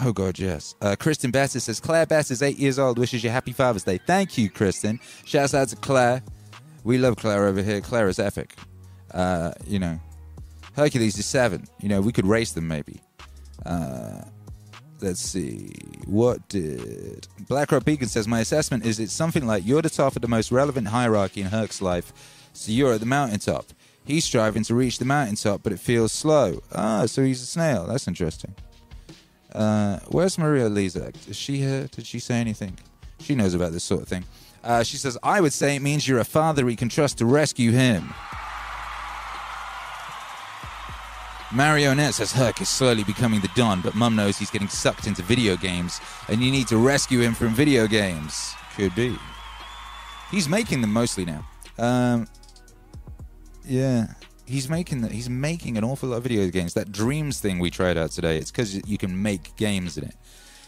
Oh 0.00 0.12
god, 0.12 0.38
yes. 0.38 0.74
Uh, 0.82 0.94
Kristen 0.96 1.30
Bassett 1.30 1.62
says 1.62 1.80
Claire 1.80 2.04
Bass 2.04 2.30
is 2.30 2.42
eight 2.42 2.58
years 2.58 2.78
old. 2.78 2.98
Wishes 2.98 3.24
you 3.24 3.30
happy 3.30 3.52
Father's 3.52 3.84
Day. 3.84 3.98
Thank 4.06 4.36
you, 4.36 4.50
Kristen. 4.50 5.00
Shouts 5.24 5.54
out 5.54 5.68
to 5.68 5.76
Claire. 5.76 6.22
We 6.84 6.98
love 6.98 7.16
Claire 7.16 7.46
over 7.46 7.62
here. 7.62 7.80
Claire 7.80 8.08
is 8.08 8.18
epic. 8.18 8.54
Uh, 9.12 9.52
you 9.66 9.78
know, 9.78 9.98
Hercules 10.78 11.18
is 11.18 11.26
seven. 11.26 11.66
You 11.80 11.88
know, 11.88 12.00
we 12.00 12.12
could 12.12 12.24
race 12.24 12.52
them 12.52 12.68
maybe. 12.68 13.00
Uh, 13.66 14.22
let's 15.00 15.20
see. 15.20 15.72
What 16.06 16.48
did 16.48 17.26
BlackRock 17.48 17.84
Beacon 17.84 18.06
says? 18.06 18.28
My 18.28 18.38
assessment 18.38 18.86
is 18.86 19.00
it's 19.00 19.12
something 19.12 19.44
like 19.44 19.66
you're 19.66 19.82
the 19.82 19.90
top 19.90 20.14
of 20.14 20.22
the 20.22 20.28
most 20.28 20.52
relevant 20.52 20.86
hierarchy 20.86 21.40
in 21.40 21.48
Herc's 21.48 21.82
life, 21.82 22.12
so 22.52 22.70
you're 22.70 22.92
at 22.92 23.00
the 23.00 23.06
mountaintop. 23.06 23.66
He's 24.04 24.24
striving 24.24 24.62
to 24.64 24.74
reach 24.76 25.00
the 25.00 25.04
mountaintop, 25.04 25.64
but 25.64 25.72
it 25.72 25.80
feels 25.80 26.12
slow. 26.12 26.62
Ah, 26.72 27.06
so 27.06 27.24
he's 27.24 27.42
a 27.42 27.46
snail. 27.46 27.84
That's 27.88 28.06
interesting. 28.06 28.54
Uh, 29.52 29.98
where's 30.08 30.38
Maria 30.38 30.68
Lisa? 30.68 31.12
Is 31.28 31.36
she 31.36 31.56
here? 31.58 31.88
Did 31.88 32.06
she 32.06 32.20
say 32.20 32.36
anything? 32.36 32.78
She 33.18 33.34
knows 33.34 33.52
about 33.52 33.72
this 33.72 33.82
sort 33.82 34.02
of 34.02 34.08
thing. 34.08 34.24
Uh, 34.62 34.84
she 34.84 34.96
says, 34.96 35.18
I 35.24 35.40
would 35.40 35.52
say 35.52 35.74
it 35.74 35.82
means 35.82 36.06
you're 36.06 36.20
a 36.20 36.24
father 36.24 36.68
he 36.68 36.76
can 36.76 36.88
trust 36.88 37.18
to 37.18 37.26
rescue 37.26 37.72
him. 37.72 38.14
Marionette 41.50 42.14
says 42.14 42.30
Herc 42.30 42.60
is 42.60 42.68
slowly 42.68 43.04
becoming 43.04 43.40
the 43.40 43.50
Don, 43.54 43.80
but 43.80 43.94
Mum 43.94 44.14
knows 44.14 44.36
he's 44.36 44.50
getting 44.50 44.68
sucked 44.68 45.06
into 45.06 45.22
video 45.22 45.56
games, 45.56 45.98
and 46.28 46.42
you 46.42 46.50
need 46.50 46.68
to 46.68 46.76
rescue 46.76 47.20
him 47.20 47.32
from 47.34 47.54
video 47.54 47.86
games. 47.86 48.52
Could 48.76 48.94
be. 48.94 49.16
He's 50.30 50.46
making 50.46 50.82
them 50.82 50.92
mostly 50.92 51.24
now. 51.24 51.48
Um, 51.78 52.28
yeah, 53.64 54.08
he's 54.44 54.68
making 54.68 55.00
the, 55.00 55.08
he's 55.08 55.30
making 55.30 55.78
an 55.78 55.84
awful 55.84 56.10
lot 56.10 56.16
of 56.16 56.22
video 56.22 56.48
games. 56.50 56.74
That 56.74 56.92
Dreams 56.92 57.40
thing 57.40 57.58
we 57.58 57.70
tried 57.70 57.96
out 57.96 58.10
today, 58.10 58.36
it's 58.36 58.50
because 58.50 58.86
you 58.86 58.98
can 58.98 59.22
make 59.22 59.56
games 59.56 59.96
in 59.96 60.04
it. 60.04 60.16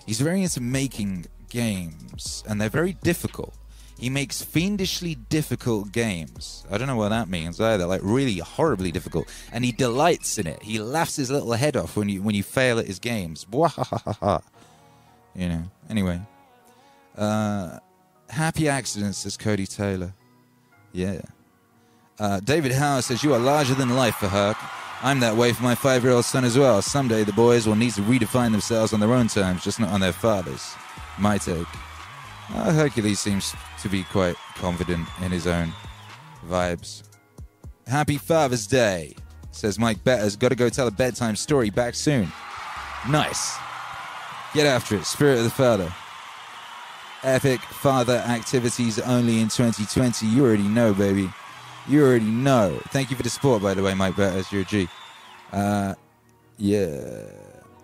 He's 0.07 0.21
very 0.21 0.43
into 0.43 0.63
making 0.63 1.27
games, 1.51 2.43
and 2.49 2.59
they're 2.59 2.71
very 2.71 2.95
difficult. 2.95 3.55
He 4.01 4.09
makes 4.09 4.41
fiendishly 4.41 5.15
difficult 5.15 5.93
games. 5.93 6.65
I 6.71 6.79
don't 6.79 6.87
know 6.87 6.97
what 6.97 7.11
that 7.11 7.29
means 7.29 7.61
either. 7.61 7.85
Like 7.85 8.01
really 8.03 8.39
horribly 8.39 8.91
difficult, 8.91 9.29
and 9.53 9.63
he 9.63 9.73
delights 9.73 10.39
in 10.39 10.47
it. 10.47 10.63
He 10.63 10.79
laughs 10.81 11.17
his 11.17 11.31
little 11.31 11.53
head 11.53 11.77
off 11.77 11.99
when 11.99 12.09
you 12.09 12.23
when 12.23 12.35
you 12.35 12.43
fail 12.43 12.79
at 12.79 12.87
his 12.87 12.99
games. 12.99 13.47
You 13.53 13.61
know. 15.49 15.63
Anyway, 15.91 16.19
uh, 17.19 17.79
happy 18.31 18.71
accidents, 18.71 19.19
says 19.19 19.37
Cody 19.37 19.67
Taylor. 19.67 20.15
Yeah. 20.93 21.21
Uh, 22.19 22.41
David 22.41 22.73
Howard 22.73 23.05
says 23.05 23.23
you 23.23 23.35
are 23.35 23.39
larger 23.39 23.75
than 23.75 23.91
life 23.91 24.17
for 24.17 24.29
Herc. 24.29 24.57
I'm 25.03 25.21
that 25.21 25.37
way 25.37 25.53
for 25.53 25.63
my 25.63 25.75
five-year-old 25.75 26.25
son 26.25 26.45
as 26.47 26.57
well. 26.57 26.81
Someday 26.81 27.23
the 27.25 27.35
boys 27.35 27.67
will 27.67 27.77
need 27.77 27.93
to 27.95 28.03
redefine 28.03 28.53
themselves 28.53 28.95
on 28.95 29.01
their 29.01 29.13
own 29.13 29.29
terms, 29.29 29.63
just 29.63 29.79
not 29.79 29.91
on 29.91 30.01
their 30.01 30.15
fathers. 30.15 30.75
My 31.19 31.37
take. 31.37 31.67
Uh, 32.55 32.73
Hercules 32.73 33.21
seems 33.21 33.55
to 33.83 33.89
be 33.89 34.05
quite 34.05 34.37
confident 34.57 35.09
in 35.23 35.31
his 35.31 35.47
own 35.47 35.73
vibes. 36.49 37.03
Happy 37.87 38.19
Father's 38.19 38.67
Day, 38.67 39.15
says 39.51 39.79
Mike 39.79 40.03
Better's 40.05 40.37
got 40.37 40.51
to 40.51 40.55
go 40.55 40.69
tell 40.69 40.87
a 40.87 40.93
bedtime 40.93 41.37
story 41.37 41.71
back 41.71 41.95
soon. 41.95 42.31
Nice. 43.09 43.57
Get 44.55 44.67
after 44.67 44.97
it, 44.97 45.05
Spirit 45.05 45.39
of 45.39 45.45
the 45.45 45.51
Father. 45.51 45.93
Epic 47.23 47.61
father 47.61 48.17
activities 48.17 48.99
only 48.99 49.41
in 49.41 49.49
2020. 49.49 50.27
You 50.27 50.45
already 50.45 50.63
know, 50.63 50.95
baby. 50.95 51.29
You 51.87 52.05
already 52.05 52.25
know. 52.25 52.79
Thank 52.89 53.11
you 53.11 53.17
for 53.17 53.23
the 53.23 53.31
support, 53.31 53.63
by 53.63 53.75
the 53.75 53.83
way, 53.83 53.93
Mike 53.95 54.17
Betters. 54.17 54.51
You're 54.51 54.63
a 54.63 54.65
G. 54.65 54.89
Uh, 55.53 55.95
yeah. 56.57 57.25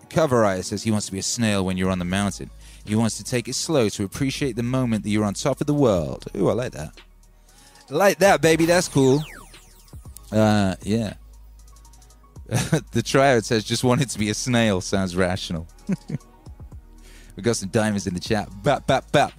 Cover 0.08 0.44
Eye 0.44 0.60
says 0.60 0.82
he 0.82 0.90
wants 0.90 1.06
to 1.06 1.12
be 1.12 1.18
a 1.18 1.22
snail 1.22 1.64
when 1.64 1.76
you're 1.76 1.90
on 1.90 1.98
the 1.98 2.04
mountain. 2.04 2.50
He 2.88 2.94
wants 2.94 3.16
to 3.18 3.24
take 3.24 3.48
it 3.48 3.54
slow 3.54 3.88
to 3.90 4.04
appreciate 4.04 4.56
the 4.56 4.62
moment 4.62 5.02
that 5.04 5.10
you're 5.10 5.24
on 5.24 5.34
top 5.34 5.60
of 5.60 5.66
the 5.66 5.74
world. 5.74 6.24
Ooh, 6.36 6.48
I 6.48 6.52
like 6.52 6.72
that. 6.72 6.92
like 7.90 8.18
that, 8.18 8.40
baby. 8.40 8.66
That's 8.66 8.88
cool. 8.88 9.22
Uh, 10.30 10.76
yeah. 10.82 11.14
the 12.92 13.02
triad 13.04 13.44
says 13.44 13.64
just 13.64 13.82
wanted 13.82 14.08
to 14.10 14.18
be 14.18 14.30
a 14.30 14.34
snail. 14.34 14.80
Sounds 14.80 15.16
rational. 15.16 15.66
we 17.36 17.42
got 17.42 17.56
some 17.56 17.68
diamonds 17.70 18.06
in 18.06 18.14
the 18.14 18.20
chat. 18.20 18.48
Bap, 18.62 18.86
bap, 18.86 19.10
bap. 19.10 19.32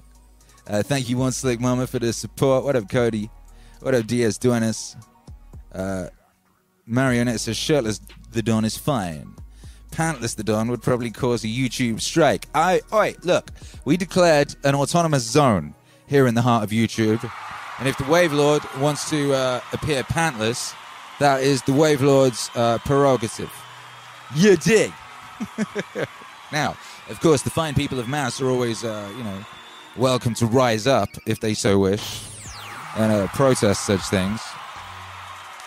Uh, 0.67 0.83
thank 0.83 1.09
you, 1.09 1.17
One 1.17 1.31
Slick 1.31 1.61
Mama, 1.61 1.87
for 1.87 1.99
the 1.99 2.11
support. 2.11 2.65
What 2.65 2.75
up, 2.75 2.89
Cody? 2.89 3.29
What 3.79 3.95
up, 3.95 4.05
Diaz 4.05 4.37
Duenas? 4.37 4.97
Uh, 5.71 6.07
Marionette 6.85 7.39
says 7.39 7.55
shirtless. 7.55 8.01
The 8.31 8.41
Don 8.41 8.65
is 8.65 8.75
fine 8.77 9.33
pantless 9.91 10.35
the 10.35 10.43
Don 10.43 10.69
would 10.69 10.81
probably 10.81 11.11
cause 11.11 11.43
a 11.43 11.47
YouTube 11.47 12.01
strike. 12.01 12.47
I, 12.53 12.81
oi, 12.93 13.15
look, 13.23 13.51
we 13.85 13.97
declared 13.97 14.55
an 14.63 14.75
autonomous 14.75 15.23
zone 15.23 15.75
here 16.07 16.27
in 16.27 16.35
the 16.35 16.41
heart 16.41 16.63
of 16.63 16.71
YouTube. 16.71 17.29
And 17.79 17.87
if 17.87 17.97
the 17.97 18.05
Wave 18.05 18.33
Lord 18.33 18.63
wants 18.79 19.09
to 19.09 19.33
uh, 19.33 19.61
appear 19.73 20.03
pantless, 20.03 20.73
that 21.19 21.41
is 21.41 21.61
the 21.63 21.73
Wave 21.73 22.01
Lord's 22.01 22.49
uh, 22.55 22.79
prerogative. 22.79 23.51
You 24.35 24.57
dig? 24.57 24.91
now, 26.51 26.75
of 27.09 27.19
course, 27.19 27.43
the 27.43 27.49
fine 27.49 27.75
people 27.75 27.99
of 27.99 28.07
Mass 28.07 28.41
are 28.41 28.49
always, 28.49 28.83
uh, 28.83 29.09
you 29.17 29.23
know, 29.23 29.45
welcome 29.95 30.33
to 30.35 30.45
rise 30.45 30.87
up 30.87 31.09
if 31.25 31.39
they 31.39 31.53
so 31.53 31.79
wish 31.79 32.23
and 32.97 33.11
uh, 33.11 33.27
protest 33.27 33.85
such 33.85 34.01
things. 34.01 34.41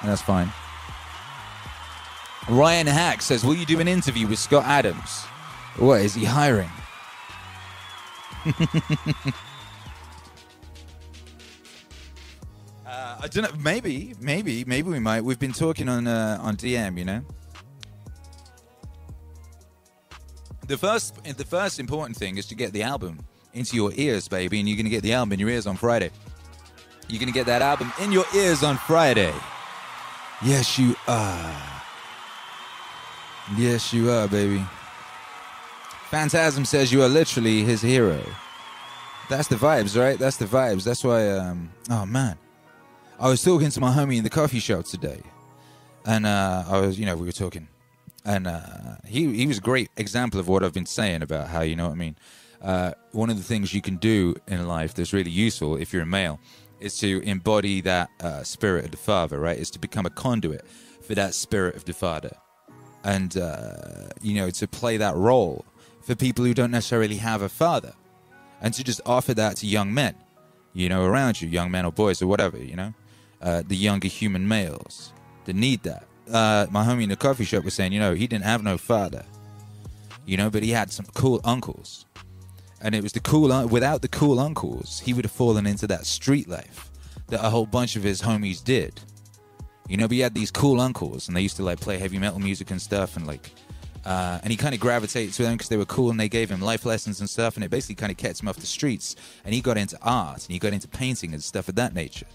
And 0.01 0.11
that's 0.11 0.23
fine. 0.23 0.53
Ryan 2.49 2.87
Hack 2.87 3.23
says, 3.23 3.45
Will 3.45 3.55
you 3.55 3.67
do 3.67 3.81
an 3.81 3.89
interview 3.89 4.27
with 4.27 4.39
Scott 4.39 4.65
Adams? 4.65 5.25
What 5.77 6.01
is 6.01 6.15
he 6.15 6.25
hiring? 6.25 6.71
uh, 12.87 13.19
I 13.23 13.29
don't 13.29 13.43
know. 13.43 13.51
Maybe, 13.63 14.15
maybe, 14.21 14.65
maybe 14.65 14.89
we 14.89 14.99
might. 14.99 15.23
We've 15.23 15.39
been 15.39 15.53
talking 15.53 15.89
on 15.89 16.07
uh, 16.07 16.39
on 16.41 16.57
DM, 16.57 16.99
you 16.99 17.05
know. 17.05 17.23
The 20.67 20.79
first, 20.79 21.23
the 21.25 21.45
first 21.45 21.79
important 21.81 22.17
thing 22.17 22.39
is 22.39 22.47
to 22.47 22.55
get 22.55 22.73
the 22.73 22.83
album 22.83 23.21
into 23.53 23.77
your 23.77 23.93
ears, 23.95 24.29
baby, 24.29 24.61
and 24.61 24.69
you're 24.69 24.77
gonna 24.77 24.89
get 24.89 25.03
the 25.03 25.13
album 25.13 25.33
in 25.33 25.41
your 25.41 25.51
ears 25.51 25.67
on 25.67 25.77
Friday. 25.77 26.11
You're 27.09 27.21
gonna 27.21 27.33
get 27.33 27.47
that 27.47 27.61
album 27.61 27.93
in 28.01 28.13
your 28.13 28.25
ears 28.35 28.63
on 28.63 28.79
Friday. 28.79 29.35
Yes, 30.43 30.79
you 30.79 30.95
are. 31.07 31.70
Yes, 33.57 33.93
you 33.93 34.11
are, 34.11 34.29
baby. 34.29 34.65
Phantasm 36.11 36.65
says 36.65 36.93
you 36.93 37.03
are 37.03 37.09
literally 37.09 37.63
his 37.63 37.83
hero. 37.83 38.21
That's 39.29 39.49
the 39.49 39.57
vibes, 39.57 39.97
right? 39.97 40.19
That's 40.19 40.37
the 40.37 40.45
vibes. 40.45 40.85
That's 40.85 41.05
why, 41.05 41.31
um, 41.31 41.71
oh 41.89 42.05
man. 42.05 42.37
I 43.19 43.29
was 43.29 43.43
talking 43.43 43.71
to 43.71 43.81
my 43.81 43.93
homie 43.93 44.17
in 44.17 44.25
the 44.25 44.31
coffee 44.31 44.61
shop 44.61 44.87
today. 44.87 45.21
And 46.07 46.27
uh, 46.27 46.65
I 46.67 46.81
was, 46.81 46.99
you 46.99 47.07
know, 47.07 47.15
we 47.15 47.27
were 47.27 47.33
talking. 47.33 47.69
And 48.25 48.47
uh, 48.47 48.97
he, 49.07 49.33
he 49.35 49.47
was 49.47 49.59
a 49.59 49.61
great 49.61 49.91
example 49.97 50.41
of 50.41 50.49
what 50.49 50.65
I've 50.65 50.73
been 50.73 50.87
saying 50.87 51.23
about 51.23 51.49
how, 51.49 51.61
you 51.61 51.77
know 51.77 51.87
what 51.87 51.93
I 51.93 51.97
mean? 51.97 52.17
Uh, 52.63 52.93
one 53.13 53.31
of 53.31 53.37
the 53.37 53.43
things 53.43 53.73
you 53.73 53.83
can 53.83 53.97
do 53.97 54.35
in 54.49 54.67
life 54.67 54.95
that's 54.95 55.13
really 55.13 55.31
useful 55.31 55.77
if 55.77 55.93
you're 55.93 56.03
a 56.03 56.07
male 56.07 56.41
is 56.81 56.99
to 56.99 57.21
embody 57.23 57.81
that 57.83 58.11
uh, 58.21 58.43
spirit 58.43 58.87
of 58.87 58.91
the 58.91 58.97
father, 58.97 59.39
right? 59.39 59.59
Is 59.59 59.71
to 59.73 59.79
become 59.79 60.07
a 60.07 60.11
conduit 60.11 60.67
for 61.03 61.15
that 61.15 61.35
spirit 61.35 61.77
of 61.77 61.85
the 61.85 61.93
father 61.93 62.33
and 63.05 63.37
uh, 63.37 64.09
you 64.21 64.35
know 64.35 64.51
to 64.51 64.69
play 64.69 64.97
that 64.97 65.15
role 65.17 65.65
for 66.03 66.15
people 66.15 66.45
who 66.45 66.55
don't 66.55 66.71
necessarily 66.71 67.17
have 67.17 67.43
a 67.43 67.49
father 67.49 67.93
and 68.61 68.75
to 68.75 68.85
just 68.85 69.01
offer 69.07 69.35
that 69.35 69.57
to 69.57 69.67
young 69.67 69.93
men 69.93 70.15
you 70.73 70.89
know 70.89 71.05
around 71.05 71.41
you 71.41 71.49
young 71.49 71.71
men 71.71 71.85
or 71.85 71.93
boys 71.93 72.21
or 72.23 72.27
whatever 72.27 72.59
you 72.59 72.77
know 72.77 72.93
uh, 73.43 73.63
the 73.67 73.77
younger 73.77 74.09
human 74.09 74.47
males 74.47 75.13
that 75.47 75.57
need 75.57 75.83
that. 75.83 76.05
Uh, 76.31 76.67
my 76.71 76.85
homie 76.85 77.05
in 77.05 77.09
the 77.09 77.17
coffee 77.17 77.45
shop 77.45 77.65
was 77.65 77.75
saying 77.75 77.93
you 77.93 77.99
know 77.99 78.15
he 78.15 78.27
didn't 78.27 78.45
have 78.45 78.63
no 78.63 78.79
father 78.79 79.25
you 80.27 80.37
know 80.37 80.51
but 80.51 80.63
he 80.63 80.71
had 80.71 80.91
some 80.91 81.07
cool 81.15 81.41
uncles. 81.45 82.07
And 82.83 82.95
it 82.95 83.03
was 83.03 83.13
the 83.13 83.21
cool 83.21 83.53
un- 83.53 83.69
without 83.69 84.01
the 84.01 84.09
cool 84.09 84.41
uncles 84.41 85.01
he 85.01 85.13
would 85.13 85.25
have 85.25 85.33
fallen 85.33 85.67
into 85.67 85.87
that 85.89 86.07
street 86.07 86.49
life 86.49 86.91
that 87.29 87.45
a 87.45 87.51
whole 87.51 87.67
bunch 87.67 87.95
of 87.97 88.03
his 88.03 88.23
homies 88.23 88.63
did 88.63 89.01
You 89.91 89.97
know, 89.97 90.07
but 90.07 90.15
he 90.15 90.21
had 90.21 90.35
these 90.35 90.53
cool 90.53 90.81
uncles, 90.81 91.27
and 91.27 91.37
they 91.37 91.41
used 91.41 91.57
to 91.57 91.65
like 91.65 91.81
play 91.81 91.99
heavy 91.99 92.17
metal 92.17 92.39
music 92.39 92.71
and 92.71 92.81
stuff, 92.81 93.17
and 93.17 93.27
like, 93.27 93.51
uh, 94.05 94.39
and 94.41 94.53
he 94.53 94.57
kind 94.57 94.73
of 94.73 94.81
gravitated 94.81 95.35
to 95.35 95.43
them 95.43 95.55
because 95.55 95.69
they 95.69 95.77
were 95.77 95.85
cool 95.85 96.11
and 96.11 96.21
they 96.21 96.29
gave 96.29 96.49
him 96.49 96.61
life 96.61 96.87
lessons 96.87 97.19
and 97.19 97.29
stuff, 97.29 97.57
and 97.57 97.65
it 97.65 97.73
basically 97.73 97.97
kind 97.97 98.13
of 98.13 98.17
kept 98.17 98.41
him 98.41 98.47
off 98.47 98.55
the 98.55 98.67
streets. 98.67 99.17
And 99.45 99.53
he 99.53 99.61
got 99.61 99.77
into 99.77 99.99
art 100.01 100.45
and 100.45 100.53
he 100.53 100.61
got 100.61 100.73
into 100.73 100.87
painting 100.87 101.33
and 101.33 101.43
stuff 101.43 101.69
of 101.69 101.75
that 101.75 101.93
nature. 101.93 102.27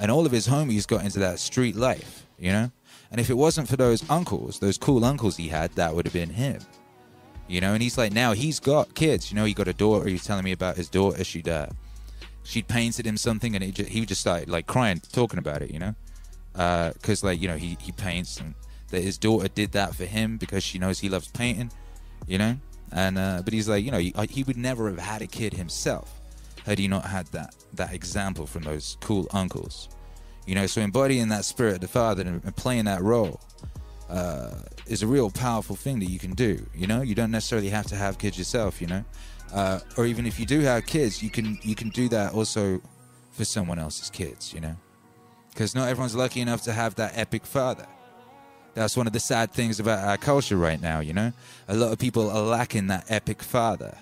And 0.00 0.10
all 0.10 0.26
of 0.26 0.32
his 0.32 0.48
homies 0.48 0.88
got 0.88 1.04
into 1.04 1.20
that 1.20 1.38
street 1.38 1.76
life, 1.76 2.26
you 2.36 2.50
know. 2.50 2.72
And 3.12 3.20
if 3.20 3.30
it 3.30 3.34
wasn't 3.34 3.68
for 3.68 3.76
those 3.76 4.10
uncles, 4.10 4.58
those 4.58 4.76
cool 4.76 5.04
uncles 5.04 5.36
he 5.36 5.46
had, 5.46 5.70
that 5.74 5.94
would 5.94 6.06
have 6.06 6.12
been 6.12 6.30
him. 6.30 6.58
You 7.46 7.60
know, 7.60 7.74
and 7.74 7.82
he's 7.82 7.96
like, 7.96 8.12
now 8.12 8.32
he's 8.32 8.58
got 8.58 8.92
kids. 8.96 9.30
You 9.30 9.36
know, 9.36 9.44
he 9.44 9.54
got 9.54 9.68
a 9.68 9.72
daughter. 9.72 10.08
He's 10.08 10.24
telling 10.24 10.44
me 10.44 10.50
about 10.50 10.76
his 10.76 10.88
daughter. 10.88 11.22
She'd, 11.22 11.48
uh, 11.48 11.68
she'd 12.42 12.66
painted 12.66 13.06
him 13.06 13.16
something, 13.16 13.54
and 13.54 13.62
he 13.62 13.70
just, 13.70 13.90
he 13.90 14.04
just 14.04 14.20
started 14.20 14.48
like 14.48 14.66
crying, 14.66 15.00
talking 15.12 15.38
about 15.38 15.62
it. 15.62 15.70
You 15.70 15.78
know, 15.78 15.94
because 16.54 17.22
uh, 17.22 17.26
like 17.26 17.40
you 17.40 17.48
know 17.48 17.56
he 17.56 17.76
he 17.80 17.92
paints, 17.92 18.40
and 18.40 18.54
that 18.90 19.02
his 19.02 19.18
daughter 19.18 19.48
did 19.48 19.72
that 19.72 19.94
for 19.94 20.04
him 20.04 20.38
because 20.38 20.62
she 20.64 20.78
knows 20.78 21.00
he 21.00 21.08
loves 21.08 21.28
painting. 21.28 21.70
You 22.26 22.38
know, 22.38 22.56
and 22.92 23.18
uh, 23.18 23.42
but 23.44 23.52
he's 23.52 23.68
like, 23.68 23.84
you 23.84 23.90
know, 23.90 23.98
he, 23.98 24.14
he 24.30 24.42
would 24.44 24.56
never 24.56 24.88
have 24.88 24.98
had 24.98 25.20
a 25.20 25.26
kid 25.26 25.52
himself 25.52 26.20
had 26.64 26.78
he 26.78 26.88
not 26.88 27.04
had 27.04 27.26
that 27.28 27.54
that 27.74 27.92
example 27.92 28.46
from 28.46 28.62
those 28.62 28.96
cool 29.00 29.26
uncles. 29.32 29.88
You 30.46 30.54
know, 30.54 30.66
so 30.66 30.80
embodying 30.80 31.28
that 31.28 31.44
spirit 31.44 31.76
of 31.76 31.80
the 31.80 31.88
father 31.88 32.22
and 32.22 32.56
playing 32.56 32.84
that 32.84 33.02
role 33.02 33.40
uh, 34.10 34.60
is 34.86 35.02
a 35.02 35.06
real 35.06 35.30
powerful 35.30 35.74
thing 35.74 35.98
that 36.00 36.10
you 36.10 36.18
can 36.18 36.32
do. 36.32 36.64
You 36.74 36.86
know, 36.86 37.02
you 37.02 37.14
don't 37.14 37.30
necessarily 37.30 37.70
have 37.70 37.86
to 37.86 37.96
have 37.96 38.18
kids 38.18 38.38
yourself. 38.38 38.80
You 38.80 38.88
know, 38.88 39.04
uh, 39.52 39.80
or 39.96 40.06
even 40.06 40.26
if 40.26 40.38
you 40.38 40.46
do 40.46 40.60
have 40.60 40.86
kids, 40.86 41.22
you 41.22 41.30
can 41.30 41.58
you 41.62 41.74
can 41.74 41.88
do 41.90 42.08
that 42.10 42.32
also 42.32 42.80
for 43.32 43.44
someone 43.44 43.78
else's 43.78 44.10
kids. 44.10 44.52
You 44.52 44.60
know, 44.60 44.76
because 45.54 45.74
not 45.74 45.88
everyone's 45.88 46.16
lucky 46.16 46.40
enough 46.40 46.62
to 46.62 46.72
have 46.72 46.96
that 46.96 47.16
epic 47.16 47.46
father. 47.46 47.86
That's 48.74 48.96
one 48.96 49.06
of 49.06 49.12
the 49.12 49.20
sad 49.20 49.52
things 49.52 49.78
about 49.78 50.06
our 50.06 50.16
culture 50.16 50.56
right 50.56 50.80
now. 50.80 50.98
You 50.98 51.12
know, 51.12 51.32
a 51.68 51.76
lot 51.76 51.92
of 51.92 51.98
people 51.98 52.28
are 52.28 52.42
lacking 52.42 52.88
that 52.88 53.06
epic 53.08 53.40
father, 53.40 53.96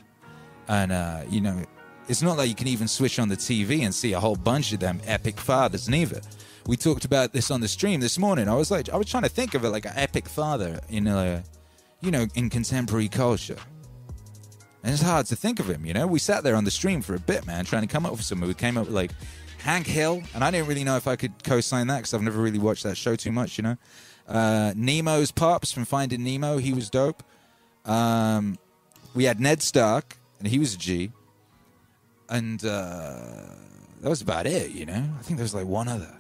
and 0.67 0.91
uh, 0.91 1.23
you 1.29 1.43
know, 1.43 1.62
it's 2.09 2.23
not 2.23 2.38
like 2.38 2.49
you 2.49 2.55
can 2.55 2.69
even 2.69 2.88
switch 2.88 3.19
on 3.19 3.29
the 3.29 3.37
TV 3.37 3.83
and 3.83 3.95
see 3.95 4.15
a 4.15 4.21
whole 4.21 4.37
bunch 4.37 4.73
of 4.73 4.81
them 4.81 5.01
epic 5.05 5.38
fathers 5.38 5.88
neither. 5.88 6.23
We 6.67 6.77
talked 6.77 7.05
about 7.05 7.33
this 7.33 7.51
on 7.51 7.61
the 7.61 7.69
stream 7.69 8.01
this 8.01 8.19
morning. 8.19 8.49
I 8.49 8.55
was 8.55 8.71
like, 8.71 8.88
I 8.88 8.97
was 8.97 9.09
trying 9.09 9.25
to 9.25 9.29
think 9.29 9.55
of 9.55 9.65
it 9.65 9.71
like 9.71 9.85
an 9.85 9.95
epic 9.97 10.29
father 10.29 10.81
in 10.88 11.07
a, 11.07 11.43
you 12.01 12.11
know, 12.11 12.27
in 12.35 12.49
contemporary 12.51 13.09
culture. 13.09 13.59
And 14.85 14.93
it's 14.93 15.03
hard 15.03 15.27
to 15.27 15.37
think 15.37 15.61
of 15.61 15.69
him, 15.69 15.85
you 15.85 15.93
know. 15.93 16.07
We 16.07 16.19
sat 16.19 16.45
there 16.45 16.57
on 16.57 16.65
the 16.65 16.71
stream 16.71 17.03
for 17.03 17.15
a 17.15 17.21
bit, 17.21 17.47
man, 17.47 17.65
trying 17.65 17.83
to 17.83 17.88
come 17.88 18.07
up 18.07 18.12
with 18.12 18.23
something. 18.23 18.47
We 18.49 18.55
came 18.55 18.77
up 18.77 18.87
with 18.87 18.95
like 18.95 19.12
Hank 19.62 19.87
Hill, 19.87 20.22
and 20.35 20.42
I 20.44 20.51
didn't 20.51 20.68
really 20.68 20.85
know 20.85 20.96
if 20.96 21.07
I 21.07 21.16
could 21.16 21.42
co-sign 21.44 21.87
that 21.88 21.98
because 21.98 22.14
I've 22.14 22.22
never 22.22 22.40
really 22.40 22.59
watched 22.59 22.83
that 22.83 22.96
show 22.96 23.16
too 23.16 23.33
much, 23.33 23.59
you 23.59 23.62
know. 23.62 23.77
Uh, 24.29 24.72
Nemo's 24.77 25.33
pops 25.33 25.72
from 25.72 25.85
Finding 25.85 26.22
Nemo, 26.22 26.59
he 26.59 26.72
was 26.72 26.90
dope. 26.90 27.22
Um, 27.85 28.59
we 29.14 29.25
had 29.25 29.40
Ned 29.40 29.62
Stark, 29.62 30.18
and 30.38 30.48
he 30.48 30.59
was 30.59 30.75
a 30.75 30.79
G 30.79 31.12
and 32.33 32.64
uh, 32.64 33.44
that 34.01 34.09
was 34.09 34.22
about 34.22 34.46
it, 34.46 34.70
you 34.70 34.87
know. 34.87 35.05
I 35.18 35.22
think 35.22 35.37
there 35.37 35.44
was 35.44 35.55
like 35.55 35.66
one 35.66 35.87
other. 35.87 36.16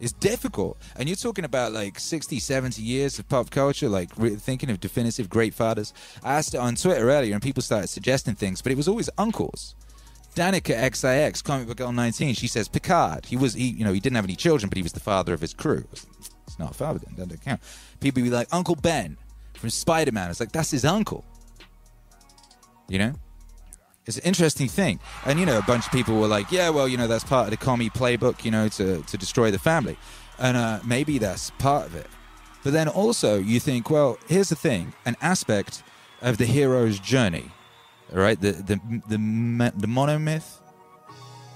It's 0.00 0.12
difficult. 0.12 0.78
And 0.96 1.08
you're 1.08 1.16
talking 1.16 1.44
about 1.44 1.72
like 1.72 2.00
60, 2.00 2.40
70 2.40 2.82
years 2.82 3.20
of 3.20 3.28
pop 3.28 3.50
culture, 3.50 3.88
like 3.88 4.10
re- 4.16 4.34
thinking 4.34 4.68
of 4.68 4.80
definitive 4.80 5.30
great 5.30 5.54
fathers. 5.54 5.94
I 6.24 6.34
asked 6.34 6.54
it 6.54 6.58
on 6.58 6.74
Twitter 6.74 7.08
earlier 7.08 7.34
and 7.34 7.42
people 7.42 7.62
started 7.62 7.86
suggesting 7.86 8.34
things, 8.34 8.60
but 8.60 8.72
it 8.72 8.74
was 8.76 8.88
always 8.88 9.08
uncles. 9.16 9.76
Danika 10.34 10.94
XIX, 10.94 11.42
comic 11.42 11.68
book 11.68 11.76
girl 11.76 11.92
19, 11.92 12.34
she 12.34 12.46
says 12.46 12.68
Picard. 12.68 13.26
He 13.26 13.36
was, 13.36 13.54
he, 13.54 13.68
you 13.68 13.84
know, 13.84 13.92
he 13.92 14.00
didn't 14.00 14.16
have 14.16 14.24
any 14.24 14.36
children, 14.36 14.68
but 14.68 14.76
he 14.76 14.82
was 14.82 14.92
the 14.92 15.00
father 15.00 15.34
of 15.34 15.40
his 15.40 15.54
crew. 15.54 15.86
It's 15.92 16.58
not 16.58 16.70
a 16.70 16.74
father 16.74 17.00
then, 17.00 17.14
doesn't 17.14 17.42
count. 17.42 17.60
People 18.00 18.22
be 18.22 18.30
like, 18.30 18.48
Uncle 18.52 18.76
Ben 18.76 19.16
from 19.54 19.70
Spider 19.70 20.12
Man. 20.12 20.30
It's 20.30 20.40
like, 20.40 20.52
that's 20.52 20.70
his 20.70 20.84
uncle. 20.84 21.24
You 22.88 22.98
know? 22.98 23.14
it's 24.06 24.16
an 24.16 24.24
interesting 24.24 24.68
thing. 24.68 24.98
And 25.24 25.38
you 25.38 25.46
know, 25.46 25.58
a 25.58 25.62
bunch 25.62 25.86
of 25.86 25.92
people 25.92 26.18
were 26.18 26.26
like, 26.26 26.50
"Yeah, 26.50 26.70
well, 26.70 26.88
you 26.88 26.96
know, 26.96 27.06
that's 27.06 27.24
part 27.24 27.46
of 27.46 27.50
the 27.50 27.56
commie 27.56 27.90
playbook, 27.90 28.44
you 28.44 28.50
know, 28.50 28.68
to 28.68 29.02
to 29.02 29.16
destroy 29.16 29.50
the 29.50 29.58
family," 29.58 29.96
and 30.38 30.56
uh, 30.56 30.80
maybe 30.84 31.18
that's 31.18 31.50
part 31.58 31.86
of 31.86 31.94
it. 31.94 32.06
But 32.64 32.72
then 32.72 32.88
also, 32.88 33.38
you 33.38 33.60
think, 33.60 33.90
well, 33.90 34.18
here's 34.28 34.48
the 34.48 34.56
thing: 34.56 34.92
an 35.04 35.16
aspect 35.20 35.82
of 36.20 36.38
the 36.38 36.46
hero's 36.46 36.98
journey, 36.98 37.50
right, 38.20 38.40
the 38.40 38.52
the 38.52 38.80
the 39.08 39.72
the 39.76 39.86
monomyth. 39.86 40.60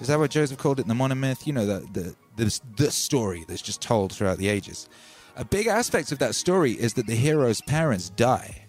Is 0.00 0.08
that 0.08 0.18
what 0.18 0.30
Joseph 0.30 0.58
called 0.58 0.80
it? 0.80 0.86
The 0.86 0.94
monomyth. 0.94 1.46
You 1.46 1.52
know, 1.52 1.66
the 1.66 1.86
the 1.92 2.16
the, 2.36 2.60
the 2.76 2.90
story 2.90 3.44
that's 3.48 3.62
just 3.62 3.80
told 3.80 4.12
throughout 4.12 4.38
the 4.38 4.48
ages. 4.48 4.88
A 5.36 5.44
big 5.44 5.66
aspect 5.66 6.12
of 6.12 6.18
that 6.18 6.34
story 6.34 6.72
is 6.72 6.94
that 6.94 7.06
the 7.06 7.14
hero's 7.14 7.60
parents 7.60 8.08
die. 8.10 8.62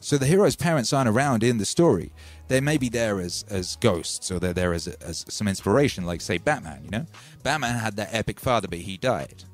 So 0.00 0.18
the 0.18 0.26
hero's 0.26 0.56
parents 0.56 0.92
aren't 0.92 1.08
around 1.08 1.42
in 1.42 1.58
the 1.58 1.64
story 1.64 2.12
they 2.48 2.60
may 2.60 2.76
be 2.76 2.88
there 2.88 3.20
as 3.20 3.44
as 3.48 3.76
ghosts 3.76 4.30
or 4.30 4.38
they're 4.38 4.52
there 4.52 4.72
as, 4.72 4.86
as 4.86 5.24
some 5.28 5.48
inspiration, 5.48 6.04
like 6.04 6.20
say 6.20 6.38
Batman. 6.38 6.82
You 6.84 6.90
know, 6.90 7.06
Batman 7.42 7.76
had 7.76 7.96
that 7.96 8.12
epic 8.12 8.40
father, 8.40 8.68
but 8.68 8.78
he 8.78 8.96
died. 8.96 9.44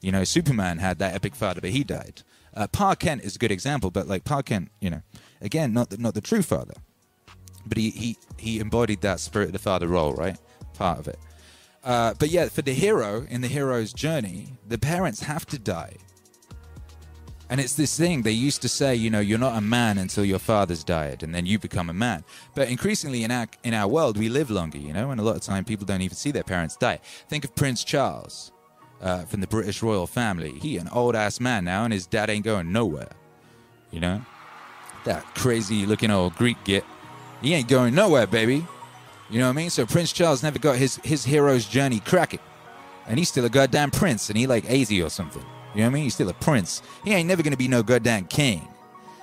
You 0.00 0.12
know, 0.12 0.24
Superman 0.24 0.78
had 0.78 0.98
that 0.98 1.14
epic 1.14 1.34
father, 1.34 1.60
but 1.60 1.70
he 1.70 1.84
died. 1.84 2.22
Uh, 2.54 2.66
Pa 2.66 2.94
Kent 2.94 3.22
is 3.22 3.36
a 3.36 3.38
good 3.38 3.52
example, 3.52 3.90
but 3.90 4.06
like 4.06 4.24
Pa 4.24 4.42
Kent, 4.42 4.70
you 4.80 4.90
know, 4.90 5.02
again, 5.40 5.72
not 5.72 5.90
the, 5.90 5.98
not 5.98 6.14
the 6.14 6.20
true 6.20 6.42
father, 6.42 6.74
but 7.66 7.78
he 7.78 7.90
he 7.90 8.16
he 8.38 8.60
embodied 8.60 9.00
that 9.02 9.20
spirit 9.20 9.46
of 9.46 9.52
the 9.52 9.58
father 9.58 9.88
role, 9.88 10.12
right? 10.14 10.36
Part 10.74 10.98
of 10.98 11.08
it. 11.08 11.18
Uh, 11.84 12.14
but 12.18 12.30
yeah, 12.30 12.48
for 12.48 12.62
the 12.62 12.74
hero 12.74 13.26
in 13.28 13.40
the 13.40 13.48
hero's 13.48 13.92
journey, 13.92 14.48
the 14.68 14.78
parents 14.78 15.22
have 15.22 15.44
to 15.46 15.58
die 15.58 15.96
and 17.52 17.60
it's 17.60 17.74
this 17.74 17.94
thing 17.98 18.22
they 18.22 18.32
used 18.32 18.62
to 18.62 18.68
say, 18.68 18.94
you 18.94 19.10
know, 19.10 19.20
you're 19.20 19.38
not 19.38 19.58
a 19.58 19.60
man 19.60 19.98
until 19.98 20.24
your 20.24 20.38
father's 20.38 20.82
died, 20.82 21.22
and 21.22 21.34
then 21.34 21.44
you 21.44 21.58
become 21.58 21.90
a 21.90 21.92
man. 21.92 22.24
But 22.54 22.70
increasingly 22.70 23.24
in 23.24 23.30
our 23.30 23.46
in 23.62 23.74
our 23.74 23.86
world, 23.86 24.16
we 24.16 24.30
live 24.30 24.50
longer, 24.50 24.78
you 24.78 24.94
know, 24.94 25.10
and 25.10 25.20
a 25.20 25.22
lot 25.22 25.36
of 25.36 25.42
time 25.42 25.66
people 25.66 25.84
don't 25.84 26.00
even 26.00 26.16
see 26.16 26.30
their 26.30 26.44
parents 26.44 26.76
die. 26.78 27.00
Think 27.28 27.44
of 27.44 27.54
Prince 27.54 27.84
Charles 27.84 28.51
uh, 29.02 29.24
from 29.24 29.40
the 29.40 29.46
British 29.46 29.82
royal 29.82 30.06
family. 30.06 30.52
He 30.52 30.76
an 30.78 30.88
old 30.88 31.14
ass 31.16 31.40
man 31.40 31.64
now, 31.64 31.84
and 31.84 31.92
his 31.92 32.06
dad 32.06 32.30
ain't 32.30 32.44
going 32.44 32.72
nowhere. 32.72 33.10
You 33.90 34.00
know, 34.00 34.24
that 35.04 35.22
crazy 35.34 35.84
looking 35.84 36.10
old 36.10 36.34
Greek 36.36 36.56
git. 36.64 36.84
He 37.42 37.52
ain't 37.54 37.68
going 37.68 37.94
nowhere, 37.94 38.26
baby. 38.26 38.66
You 39.28 39.38
know 39.38 39.46
what 39.46 39.54
I 39.54 39.56
mean? 39.56 39.70
So 39.70 39.84
Prince 39.84 40.12
Charles 40.12 40.42
never 40.42 40.58
got 40.58 40.76
his 40.76 40.96
his 40.96 41.24
hero's 41.24 41.66
journey 41.66 42.00
cracking, 42.00 42.40
and 43.06 43.18
he's 43.18 43.28
still 43.28 43.44
a 43.44 43.50
goddamn 43.50 43.90
prince, 43.90 44.30
and 44.30 44.38
he 44.38 44.46
like 44.46 44.64
AZ 44.70 44.90
or 44.92 45.10
something. 45.10 45.44
You 45.74 45.80
know 45.80 45.86
what 45.86 45.90
I 45.90 45.94
mean? 45.94 46.02
He's 46.04 46.14
still 46.14 46.28
a 46.28 46.34
prince. 46.34 46.82
He 47.04 47.12
ain't 47.12 47.28
never 47.28 47.42
to 47.42 47.56
be 47.56 47.68
no 47.68 47.82
goddamn 47.82 48.26
king. 48.26 48.68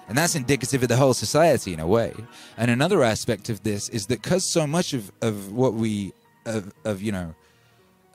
And 0.07 0.17
that's 0.17 0.33
indicative 0.33 0.81
of 0.81 0.89
the 0.89 0.97
whole 0.97 1.13
society 1.13 1.71
in 1.71 1.79
a 1.79 1.85
way. 1.85 2.13
And 2.57 2.71
another 2.71 3.03
aspect 3.03 3.49
of 3.49 3.61
this 3.61 3.89
is 3.89 4.07
that 4.07 4.23
because 4.23 4.43
so 4.43 4.65
much 4.65 4.93
of, 4.93 5.11
of 5.21 5.51
what 5.51 5.75
we, 5.75 6.13
of, 6.47 6.73
of 6.83 7.03
you 7.03 7.11
know, 7.11 7.35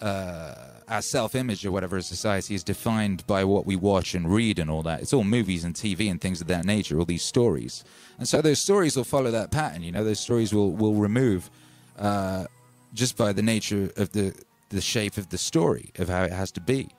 uh, 0.00 0.73
our 0.88 1.02
self 1.02 1.34
image 1.34 1.64
or 1.64 1.72
whatever 1.72 1.96
as 1.96 2.06
society 2.06 2.54
is 2.54 2.62
defined 2.62 3.26
by 3.26 3.44
what 3.44 3.66
we 3.66 3.76
watch 3.76 4.14
and 4.14 4.32
read 4.32 4.58
and 4.58 4.70
all 4.70 4.82
that. 4.82 5.00
It's 5.00 5.12
all 5.12 5.24
movies 5.24 5.64
and 5.64 5.74
TV 5.74 6.10
and 6.10 6.20
things 6.20 6.40
of 6.40 6.46
that 6.48 6.64
nature, 6.64 6.98
all 6.98 7.04
these 7.04 7.22
stories. 7.22 7.84
And 8.18 8.28
so 8.28 8.42
those 8.42 8.60
stories 8.60 8.96
will 8.96 9.04
follow 9.04 9.30
that 9.30 9.50
pattern, 9.50 9.82
you 9.82 9.92
know, 9.92 10.04
those 10.04 10.20
stories 10.20 10.52
will, 10.54 10.72
will 10.72 10.94
remove 10.94 11.50
uh, 11.98 12.46
just 12.92 13.16
by 13.16 13.32
the 13.32 13.42
nature 13.42 13.90
of 13.96 14.12
the, 14.12 14.34
the 14.68 14.80
shape 14.80 15.16
of 15.16 15.30
the 15.30 15.38
story, 15.38 15.90
of 15.98 16.08
how 16.08 16.22
it 16.22 16.32
has 16.32 16.52
to 16.52 16.60
be 16.60 16.90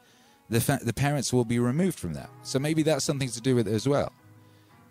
the 0.49 0.61
fa- 0.61 0.79
the 0.81 0.93
parents 0.93 1.33
will 1.33 1.45
be 1.45 1.59
removed 1.59 1.99
from 1.99 2.13
that. 2.13 2.29
So 2.43 2.59
maybe 2.59 2.83
that's 2.83 3.03
something 3.03 3.29
to 3.29 3.41
do 3.41 3.55
with 3.55 3.67
it 3.67 3.73
as 3.73 3.87
well. 3.87 4.11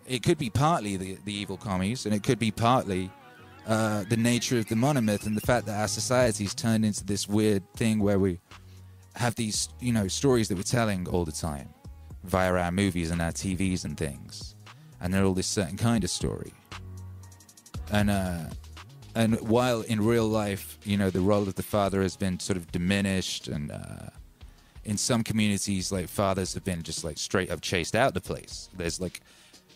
It 0.07 0.21
could 0.21 0.37
be 0.37 0.49
partly 0.49 0.97
the, 0.97 1.17
the 1.25 1.33
evil 1.33 1.57
commies, 1.57 2.05
and 2.05 2.13
it 2.13 2.23
could 2.23 2.39
be 2.39 2.51
partly 2.51 3.11
uh, 3.65 4.03
the 4.09 4.17
nature 4.17 4.59
of 4.59 4.67
the 4.67 4.75
monomyth 4.75 5.25
and 5.25 5.35
the 5.35 5.41
fact 5.41 5.65
that 5.65 5.79
our 5.79 5.87
society's 5.87 6.53
turned 6.53 6.85
into 6.85 7.03
this 7.03 7.27
weird 7.27 7.63
thing 7.73 7.99
where 7.99 8.19
we 8.19 8.39
have 9.15 9.35
these, 9.35 9.69
you 9.79 9.93
know, 9.93 10.07
stories 10.07 10.47
that 10.49 10.55
we're 10.55 10.63
telling 10.63 11.07
all 11.07 11.25
the 11.25 11.31
time 11.31 11.69
via 12.23 12.53
our 12.53 12.71
movies 12.71 13.11
and 13.11 13.21
our 13.21 13.31
TVs 13.31 13.85
and 13.85 13.97
things, 13.97 14.55
and 15.01 15.13
they're 15.13 15.23
all 15.23 15.33
this 15.33 15.47
certain 15.47 15.77
kind 15.77 16.03
of 16.03 16.09
story. 16.09 16.53
And 17.91 18.09
uh, 18.09 18.45
and 19.15 19.39
while 19.41 19.81
in 19.81 20.01
real 20.03 20.27
life, 20.27 20.77
you 20.83 20.97
know, 20.97 21.09
the 21.09 21.21
role 21.21 21.43
of 21.43 21.55
the 21.55 21.63
father 21.63 22.01
has 22.01 22.17
been 22.17 22.39
sort 22.39 22.57
of 22.57 22.71
diminished 22.71 23.47
and 23.47 23.71
uh, 23.71 24.09
in 24.85 24.97
some 24.97 25.23
communities, 25.23 25.91
like 25.91 26.07
fathers 26.07 26.53
have 26.53 26.63
been 26.63 26.83
just 26.83 27.03
like 27.03 27.17
straight 27.17 27.51
up 27.51 27.61
chased 27.61 27.95
out 27.95 28.13
the 28.13 28.21
place. 28.21 28.69
There's 28.75 29.01
like 29.01 29.21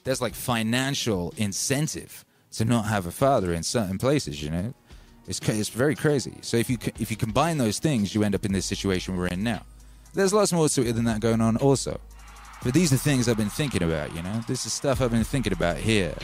there's 0.03 0.21
like 0.21 0.35
financial 0.35 1.33
incentive 1.37 2.25
to 2.51 2.65
not 2.65 2.85
have 2.85 3.05
a 3.05 3.11
father 3.11 3.53
in 3.53 3.63
certain 3.63 3.97
places. 3.97 4.41
You 4.41 4.51
know, 4.51 4.73
it's 5.29 5.39
it's 5.47 5.69
very 5.69 5.95
crazy. 5.95 6.33
So 6.41 6.57
if 6.57 6.69
you 6.69 6.77
if 6.99 7.11
you 7.11 7.15
combine 7.15 7.59
those 7.59 7.77
things, 7.79 8.13
you 8.13 8.23
end 8.23 8.33
up 8.35 8.45
in 8.45 8.51
this 8.51 8.65
situation 8.65 9.15
we're 9.15 9.27
in 9.27 9.43
now. 9.43 9.61
There's 10.13 10.33
lots 10.33 10.51
more 10.51 10.67
to 10.67 10.85
it 10.85 10.93
than 10.93 11.05
that 11.05 11.19
going 11.19 11.39
on 11.39 11.55
also. 11.57 12.01
But 12.63 12.73
these 12.73 12.91
are 12.91 12.97
things 12.97 13.29
I've 13.29 13.37
been 13.37 13.47
thinking 13.47 13.83
about, 13.83 14.13
you 14.15 14.21
know? 14.21 14.41
This 14.47 14.65
is 14.65 14.73
stuff 14.73 15.01
I've 15.01 15.11
been 15.11 15.23
thinking 15.23 15.53
about 15.53 15.77
here. 15.77 16.15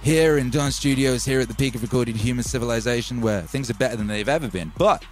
Here 0.00 0.38
in 0.38 0.48
Don 0.48 0.70
Studios, 0.70 1.24
here 1.24 1.40
at 1.40 1.48
the 1.48 1.54
peak 1.54 1.74
of 1.74 1.82
recorded 1.82 2.16
human 2.16 2.44
civilization, 2.44 3.20
where 3.20 3.42
things 3.42 3.68
are 3.68 3.74
better 3.74 3.96
than 3.96 4.06
they've 4.06 4.28
ever 4.28 4.48
been. 4.48 4.72
But 4.78 5.04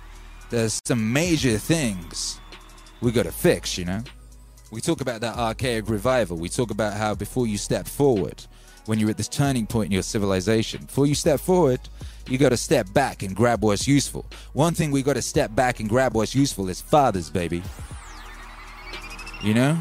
there's 0.48 0.80
some 0.86 1.12
major 1.12 1.58
things 1.58 2.40
we 3.02 3.12
got 3.12 3.24
to 3.24 3.32
fix, 3.32 3.76
you 3.76 3.84
know? 3.84 4.02
We 4.70 4.80
talk 4.80 5.02
about 5.02 5.20
that 5.20 5.36
archaic 5.36 5.90
revival. 5.90 6.38
We 6.38 6.48
talk 6.48 6.70
about 6.70 6.94
how 6.94 7.14
before 7.14 7.46
you 7.46 7.58
step 7.58 7.86
forward, 7.86 8.42
when 8.86 8.98
you're 8.98 9.10
at 9.10 9.18
this 9.18 9.28
turning 9.28 9.66
point 9.66 9.86
in 9.86 9.92
your 9.92 10.02
civilization, 10.02 10.86
before 10.86 11.06
you 11.06 11.14
step 11.14 11.40
forward, 11.40 11.80
you 12.28 12.38
got 12.38 12.50
to 12.50 12.56
step 12.56 12.92
back 12.92 13.22
and 13.22 13.34
grab 13.34 13.62
what's 13.62 13.86
useful. 13.86 14.26
One 14.52 14.74
thing 14.74 14.90
we 14.90 15.02
got 15.02 15.14
to 15.14 15.22
step 15.22 15.54
back 15.54 15.80
and 15.80 15.88
grab 15.88 16.14
what's 16.14 16.34
useful 16.34 16.68
is 16.68 16.80
fathers, 16.80 17.30
baby. 17.30 17.62
You 19.42 19.54
know? 19.54 19.78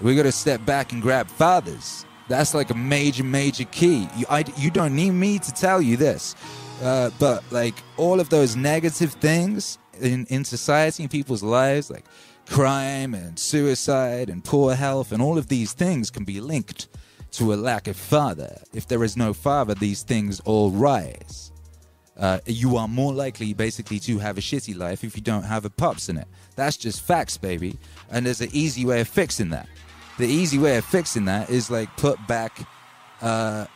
We 0.00 0.16
got 0.16 0.24
to 0.24 0.32
step 0.32 0.64
back 0.64 0.92
and 0.92 1.02
grab 1.02 1.28
fathers. 1.28 2.04
That's 2.28 2.54
like 2.54 2.70
a 2.70 2.74
major, 2.74 3.24
major 3.24 3.64
key. 3.64 4.08
You, 4.16 4.26
I, 4.28 4.44
you 4.56 4.70
don't 4.70 4.94
need 4.94 5.10
me 5.10 5.38
to 5.38 5.52
tell 5.52 5.82
you 5.82 5.96
this. 5.96 6.34
Uh, 6.82 7.10
but 7.18 7.44
like 7.50 7.74
all 7.96 8.18
of 8.20 8.28
those 8.28 8.56
negative 8.56 9.12
things 9.14 9.78
in, 10.00 10.26
in 10.26 10.44
society, 10.44 11.04
in 11.04 11.08
people's 11.08 11.42
lives, 11.42 11.90
like 11.90 12.04
crime 12.46 13.14
and 13.14 13.38
suicide 13.38 14.28
and 14.28 14.44
poor 14.44 14.74
health 14.74 15.12
and 15.12 15.22
all 15.22 15.38
of 15.38 15.48
these 15.48 15.72
things 15.72 16.10
can 16.10 16.24
be 16.24 16.40
linked 16.40 16.88
to 17.32 17.52
a 17.52 17.56
lack 17.56 17.88
of 17.88 17.96
father. 17.96 18.60
If 18.72 18.86
there 18.86 19.04
is 19.04 19.16
no 19.16 19.32
father, 19.32 19.74
these 19.74 20.02
things 20.02 20.40
all 20.40 20.70
rise. 20.70 21.52
Uh, 22.18 22.38
you 22.46 22.76
are 22.76 22.86
more 22.86 23.12
likely 23.12 23.54
basically 23.54 23.98
to 23.98 24.18
have 24.18 24.36
a 24.36 24.40
shitty 24.40 24.76
life 24.76 25.02
if 25.02 25.16
you 25.16 25.22
don't 25.22 25.44
have 25.44 25.64
a 25.64 25.70
pops 25.70 26.08
in 26.08 26.18
it. 26.18 26.28
That's 26.56 26.76
just 26.76 27.00
facts, 27.02 27.36
baby. 27.36 27.78
And 28.10 28.26
there's 28.26 28.40
an 28.40 28.50
easy 28.52 28.84
way 28.84 29.00
of 29.00 29.08
fixing 29.08 29.50
that. 29.50 29.68
The 30.18 30.26
easy 30.26 30.58
way 30.58 30.76
of 30.76 30.84
fixing 30.84 31.24
that 31.24 31.48
is 31.48 31.70
like 31.70 31.96
put 31.96 32.18
back, 32.26 32.66
uh, 33.22 33.66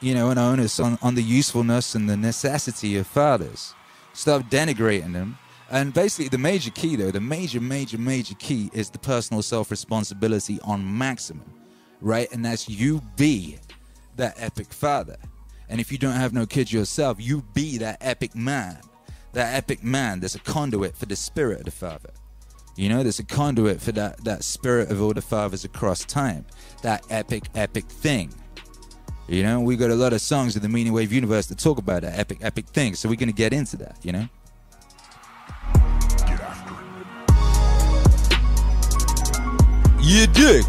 you 0.00 0.14
know, 0.14 0.30
an 0.30 0.38
onus 0.38 0.78
on, 0.78 0.96
on 1.02 1.16
the 1.16 1.22
usefulness 1.22 1.94
and 1.94 2.08
the 2.08 2.16
necessity 2.16 2.96
of 2.96 3.06
fathers. 3.06 3.74
Stop 4.12 4.42
denigrating 4.42 5.12
them 5.12 5.38
and 5.70 5.92
basically, 5.94 6.28
the 6.28 6.38
major 6.38 6.70
key, 6.70 6.96
though, 6.96 7.10
the 7.10 7.20
major, 7.20 7.60
major, 7.60 7.98
major 7.98 8.34
key 8.36 8.70
is 8.72 8.90
the 8.90 8.98
personal 8.98 9.42
self 9.42 9.70
responsibility 9.70 10.60
on 10.62 10.98
maximum, 10.98 11.50
right? 12.00 12.30
And 12.32 12.44
that's 12.44 12.68
you 12.68 13.02
be 13.16 13.58
that 14.16 14.34
epic 14.38 14.72
father. 14.72 15.16
And 15.68 15.80
if 15.80 15.90
you 15.90 15.98
don't 15.98 16.12
have 16.12 16.32
no 16.32 16.46
kids 16.46 16.72
yourself, 16.72 17.18
you 17.20 17.42
be 17.54 17.78
that 17.78 17.98
epic 18.00 18.34
man. 18.34 18.78
That 19.32 19.54
epic 19.54 19.82
man, 19.82 20.20
there's 20.20 20.34
a 20.34 20.40
conduit 20.40 20.96
for 20.96 21.06
the 21.06 21.16
spirit 21.16 21.60
of 21.60 21.64
the 21.64 21.70
father. 21.70 22.10
You 22.76 22.88
know, 22.88 23.02
there's 23.02 23.18
a 23.18 23.24
conduit 23.24 23.80
for 23.80 23.92
that, 23.92 24.22
that 24.24 24.44
spirit 24.44 24.90
of 24.90 25.00
all 25.00 25.14
the 25.14 25.22
fathers 25.22 25.64
across 25.64 26.04
time. 26.04 26.44
That 26.82 27.04
epic, 27.08 27.44
epic 27.54 27.84
thing. 27.84 28.32
You 29.26 29.42
know, 29.42 29.60
we 29.60 29.76
got 29.76 29.90
a 29.90 29.94
lot 29.94 30.12
of 30.12 30.20
songs 30.20 30.54
in 30.54 30.62
the 30.62 30.68
Meaning 30.68 30.92
Wave 30.92 31.12
universe 31.12 31.46
that 31.46 31.58
talk 31.58 31.78
about 31.78 32.02
that 32.02 32.18
epic, 32.18 32.38
epic 32.42 32.66
thing. 32.66 32.94
So 32.94 33.08
we're 33.08 33.14
going 33.16 33.28
to 33.28 33.34
get 33.34 33.52
into 33.52 33.76
that, 33.78 33.96
you 34.02 34.12
know? 34.12 34.28
You 40.00 40.26
dig? 40.26 40.64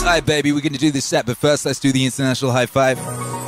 Alright, 0.00 0.26
baby, 0.26 0.50
we're 0.50 0.60
gonna 0.60 0.78
do 0.78 0.90
this 0.90 1.04
set, 1.04 1.26
but 1.26 1.36
first 1.36 1.64
let's 1.64 1.78
do 1.78 1.92
the 1.92 2.04
international 2.04 2.50
high 2.50 2.66
five. 2.66 2.98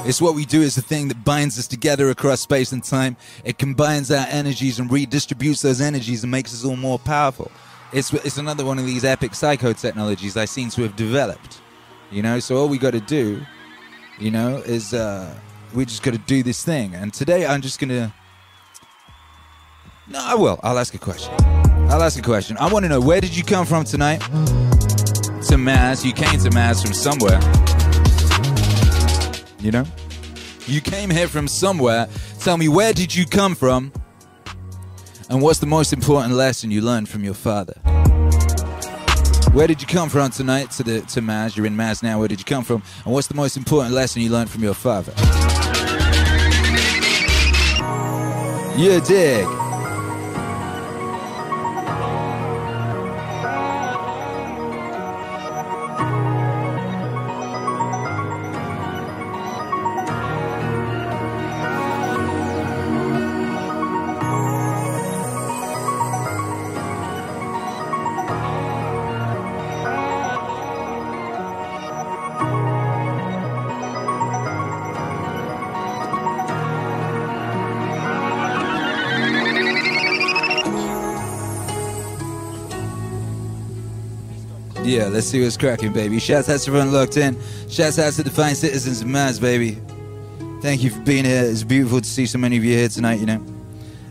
It's 0.07 0.21
what 0.21 0.35
we 0.35 0.45
do, 0.45 0.63
it's 0.63 0.77
the 0.77 0.83
thing 0.83 1.09
that 1.09 1.25
binds 1.25 1.59
us 1.59 1.67
together 1.67 2.11
across 2.11 2.41
space 2.41 2.73
and 2.73 2.85
time. 2.85 3.17
It 3.45 3.59
combines 3.59 4.11
our 4.13 4.27
energies 4.29 4.79
and 4.79 4.89
redistributes 4.91 5.63
those 5.63 5.81
energies 5.81 6.23
and 6.23 6.31
makes 6.31 6.53
us 6.53 6.65
all 6.65 6.77
more 6.77 6.99
powerful. 6.99 7.51
It's, 7.93 8.13
it's 8.13 8.37
another 8.37 8.65
one 8.65 8.79
of 8.79 8.87
these 8.87 9.05
epic 9.05 9.35
psycho 9.35 9.73
technologies 9.73 10.37
I 10.37 10.45
seem 10.45 10.71
to 10.71 10.83
have 10.83 10.95
developed. 10.95 11.61
You 12.11 12.23
know, 12.23 12.39
so 12.39 12.57
all 12.57 12.69
we 12.69 12.79
gotta 12.79 13.01
do, 13.01 13.41
you 14.19 14.31
know, 14.31 14.59
is 14.59 14.95
uh, 14.95 15.35
we 15.75 15.85
just 15.85 16.03
gotta 16.03 16.19
do 16.19 16.43
this 16.43 16.63
thing. 16.63 16.95
And 16.95 17.13
today 17.13 17.47
I'm 17.47 17.63
just 17.63 17.81
gonna. 17.81 18.15
No, 20.07 20.21
I 20.21 20.35
will. 20.35 20.61
I'll 20.63 20.79
ask 20.79 20.95
a 20.95 20.99
question. 20.99 21.33
I'll 21.91 22.03
ask 22.03 22.19
a 22.19 22.23
question. 22.23 22.57
I 22.59 22.71
want 22.73 22.85
to 22.85 22.89
know 22.89 23.01
where 23.01 23.21
did 23.21 23.37
you 23.37 23.43
come 23.43 23.67
from 23.67 23.85
tonight? 23.85 24.23
To 25.53 25.59
Mass. 25.59 26.03
You 26.03 26.15
came 26.15 26.41
to 26.41 26.51
Mass 26.51 26.83
from 26.83 26.95
somewhere. 26.95 27.39
You 29.61 29.71
know? 29.71 29.85
You 30.67 30.81
came 30.81 31.11
here 31.11 31.29
from 31.29 31.47
somewhere. 31.47 32.09
Tell 32.39 32.57
me, 32.57 32.69
where 32.69 32.95
did 32.95 33.15
you 33.15 33.27
come 33.27 33.55
from? 33.55 33.93
And 35.29 35.43
what's 35.43 35.59
the 35.59 35.67
most 35.67 35.93
important 35.93 36.37
lesson 36.37 36.71
you 36.71 36.81
learned 36.81 37.11
from 37.11 37.23
your 37.23 37.35
father? 37.35 37.75
Where 39.53 39.67
did 39.67 39.83
you 39.83 39.87
come 39.87 40.09
from 40.09 40.31
tonight 40.31 40.71
to 40.71 40.85
the 40.85 41.03
to 41.03 41.21
Mass? 41.21 41.55
You're 41.55 41.67
in 41.67 41.77
Mass 41.77 42.03
now. 42.03 42.19
Where 42.19 42.29
did 42.29 42.39
you 42.39 42.47
come 42.47 42.65
from? 42.65 42.83
And 43.05 43.13
what's 43.13 43.27
the 43.27 43.35
most 43.35 43.59
important 43.59 43.95
lesson 43.95 44.23
you 44.23 44.31
learned 44.31 44.49
from 44.49 44.63
your 44.63 44.73
father? 44.73 45.13
You 48.81 49.03
dig. 49.03 49.62
Yeah, 84.93 85.09
let's 85.09 85.27
see 85.27 85.43
what's 85.43 85.57
cracking, 85.57 85.91
baby. 85.95 86.19
Shouts 86.19 86.51
out 86.51 86.61
to 86.61 86.71
everyone 86.71 86.93
locked 86.93 87.17
in. 87.17 87.35
Shouts 87.67 87.99
out 87.99 88.13
to 88.13 88.23
the 88.23 88.29
fine 88.29 88.55
citizens 88.55 89.01
of 89.01 89.07
Mars, 89.07 89.41
baby. 89.41 89.79
Thank 90.61 90.83
you 90.83 90.91
for 90.91 91.01
being 91.01 91.25
here. 91.25 91.45
It's 91.45 91.63
beautiful 91.63 92.03
to 92.03 92.07
see 92.07 92.27
so 92.27 92.37
many 92.37 92.59
of 92.59 92.65
you 92.65 92.77
here 92.77 92.91
tonight, 92.91 93.19
you 93.19 93.25
know. 93.25 93.43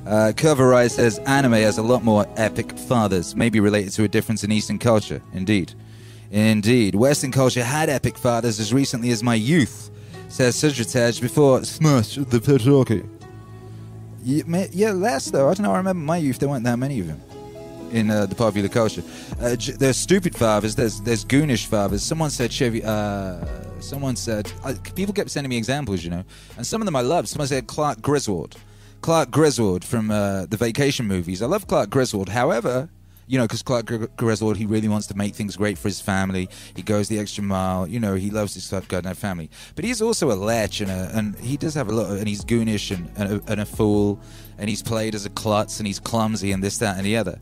Uh, 0.08 0.34
Cover 0.36 0.68
Rise 0.68 0.96
says 0.96 1.20
anime 1.20 1.54
has 1.54 1.78
a 1.78 1.84
lot 1.84 2.04
more 2.04 2.26
epic 2.36 2.76
fathers, 2.80 3.36
maybe 3.36 3.60
related 3.60 3.94
to 3.94 4.06
a 4.06 4.08
difference 4.08 4.44
in 4.44 4.52
Eastern 4.52 4.80
culture. 4.80 5.22
Indeed. 5.34 5.76
Indeed. 6.32 6.96
Western 6.96 7.32
culture 7.32 7.64
had 7.64 7.88
epic 7.88 8.18
fathers 8.18 8.60
as 8.60 8.74
recently 8.74 9.12
as 9.12 9.22
my 9.22 9.36
youth, 9.36 9.92
says 10.30 10.56
Sudrataj 10.56 11.22
before 11.22 11.64
Smash 11.64 12.16
the 12.16 12.40
Patriarchy. 12.40 13.08
Yeah, 14.24 14.66
yeah, 14.72 14.92
less 14.94 15.30
though. 15.30 15.48
I 15.48 15.54
don't 15.54 15.64
know. 15.64 15.74
I 15.74 15.78
remember 15.78 16.04
my 16.04 16.18
youth, 16.18 16.40
there 16.40 16.50
weren't 16.50 16.64
that 16.64 16.80
many 16.80 17.00
of 17.02 17.06
them 17.06 17.22
in 17.92 18.10
uh, 18.10 18.26
the 18.26 18.36
popular 18.36 18.70
culture. 18.70 19.04
Uh, 19.40 19.56
j- 19.56 19.74
there's 19.74 19.98
stupid 19.98 20.36
fathers. 20.36 20.76
There's 20.76 21.02
there's 21.02 21.26
goonish 21.26 21.66
fathers. 21.66 22.04
Someone 22.04 22.30
said 22.30 22.52
Chevy. 22.52 22.84
Uh, 22.84 23.46
someone 23.80 24.16
said 24.16 24.52
people 24.96 25.14
kept 25.14 25.30
sending 25.32 25.50
me 25.50 25.58
examples, 25.58 26.04
you 26.04 26.10
know, 26.10 26.24
and 26.58 26.66
some 26.66 26.82
of 26.82 26.86
them 26.86 26.96
I 26.96 27.02
loved. 27.02 27.28
Someone 27.28 27.48
said 27.48 27.68
Clark 27.68 28.02
Griswold. 28.02 28.58
Clark 29.02 29.32
Griswold 29.32 29.84
from 29.84 30.12
uh, 30.12 30.46
the 30.46 30.58
Vacation 30.58 31.08
movies. 31.08 31.42
I 31.42 31.48
love 31.48 31.68
Clark 31.68 31.90
Griswold. 31.90 32.30
However, 32.30 32.88
you 33.28 33.38
know, 33.38 33.46
because 33.46 33.64
Clark 33.64 33.86
Gr- 33.86 34.06
Griswold, 34.18 34.58
he 34.58 34.66
really 34.66 34.88
wants 34.88 35.08
to 35.08 35.18
make 35.18 35.34
things 35.34 35.56
great 35.56 35.78
for 35.78 35.88
his 35.88 36.02
family. 36.02 36.50
He 36.76 36.82
goes 36.82 37.08
the 37.08 37.18
extra 37.18 37.44
mile. 37.44 37.88
You 37.88 38.00
know, 38.00 38.14
he 38.16 38.30
loves 38.30 38.54
his 38.54 38.70
goddamn 38.88 39.16
family. 39.16 39.50
But 39.76 39.86
he's 39.86 40.02
also 40.02 40.32
a 40.32 40.36
lech, 40.36 40.82
and, 40.82 40.92
a, 40.92 41.12
and 41.14 41.36
he 41.40 41.58
does 41.58 41.74
have 41.76 41.88
a 41.90 41.94
lot, 41.94 42.12
of, 42.12 42.20
and 42.20 42.28
he's 42.28 42.44
goonish 42.44 42.92
and, 42.92 43.10
and, 43.16 43.42
a, 43.42 43.52
and 43.52 43.62
a 43.62 43.66
fool, 43.66 44.20
and 44.58 44.70
he's 44.70 44.84
played 44.84 45.16
as 45.16 45.26
a 45.26 45.30
klutz, 45.30 45.80
and 45.80 45.88
he's 45.88 46.00
clumsy, 46.00 46.52
and 46.52 46.62
this, 46.62 46.78
that, 46.80 46.98
and 46.98 47.06
the 47.06 47.18
other. 47.18 47.40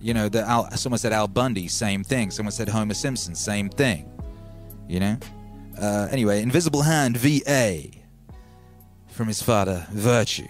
You 0.00 0.14
know, 0.14 0.28
the 0.28 0.42
Al, 0.42 0.70
someone 0.72 0.98
said 0.98 1.12
Al 1.12 1.28
Bundy, 1.28 1.68
same 1.68 2.04
thing. 2.04 2.30
Someone 2.30 2.52
said 2.52 2.68
Homer 2.68 2.94
Simpson, 2.94 3.34
same 3.34 3.68
thing. 3.68 4.10
You 4.88 5.00
know. 5.00 5.18
Uh, 5.80 6.08
anyway, 6.10 6.42
Invisible 6.42 6.82
Hand 6.82 7.16
VA 7.16 7.82
from 9.08 9.28
his 9.28 9.42
father, 9.42 9.86
Virtue. 9.90 10.48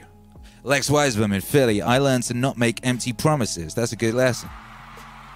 Lex 0.63 0.91
Weisbaum 0.91 1.33
in 1.35 1.41
Philly. 1.41 1.81
I 1.81 1.99
learned 1.99 2.25
to 2.25 2.35
not 2.35 2.59
make 2.59 2.81
empty 2.85 3.13
promises. 3.13 3.75
That's 3.75 3.93
a 3.93 3.97
good 3.97 4.15
lesson. 4.15 4.51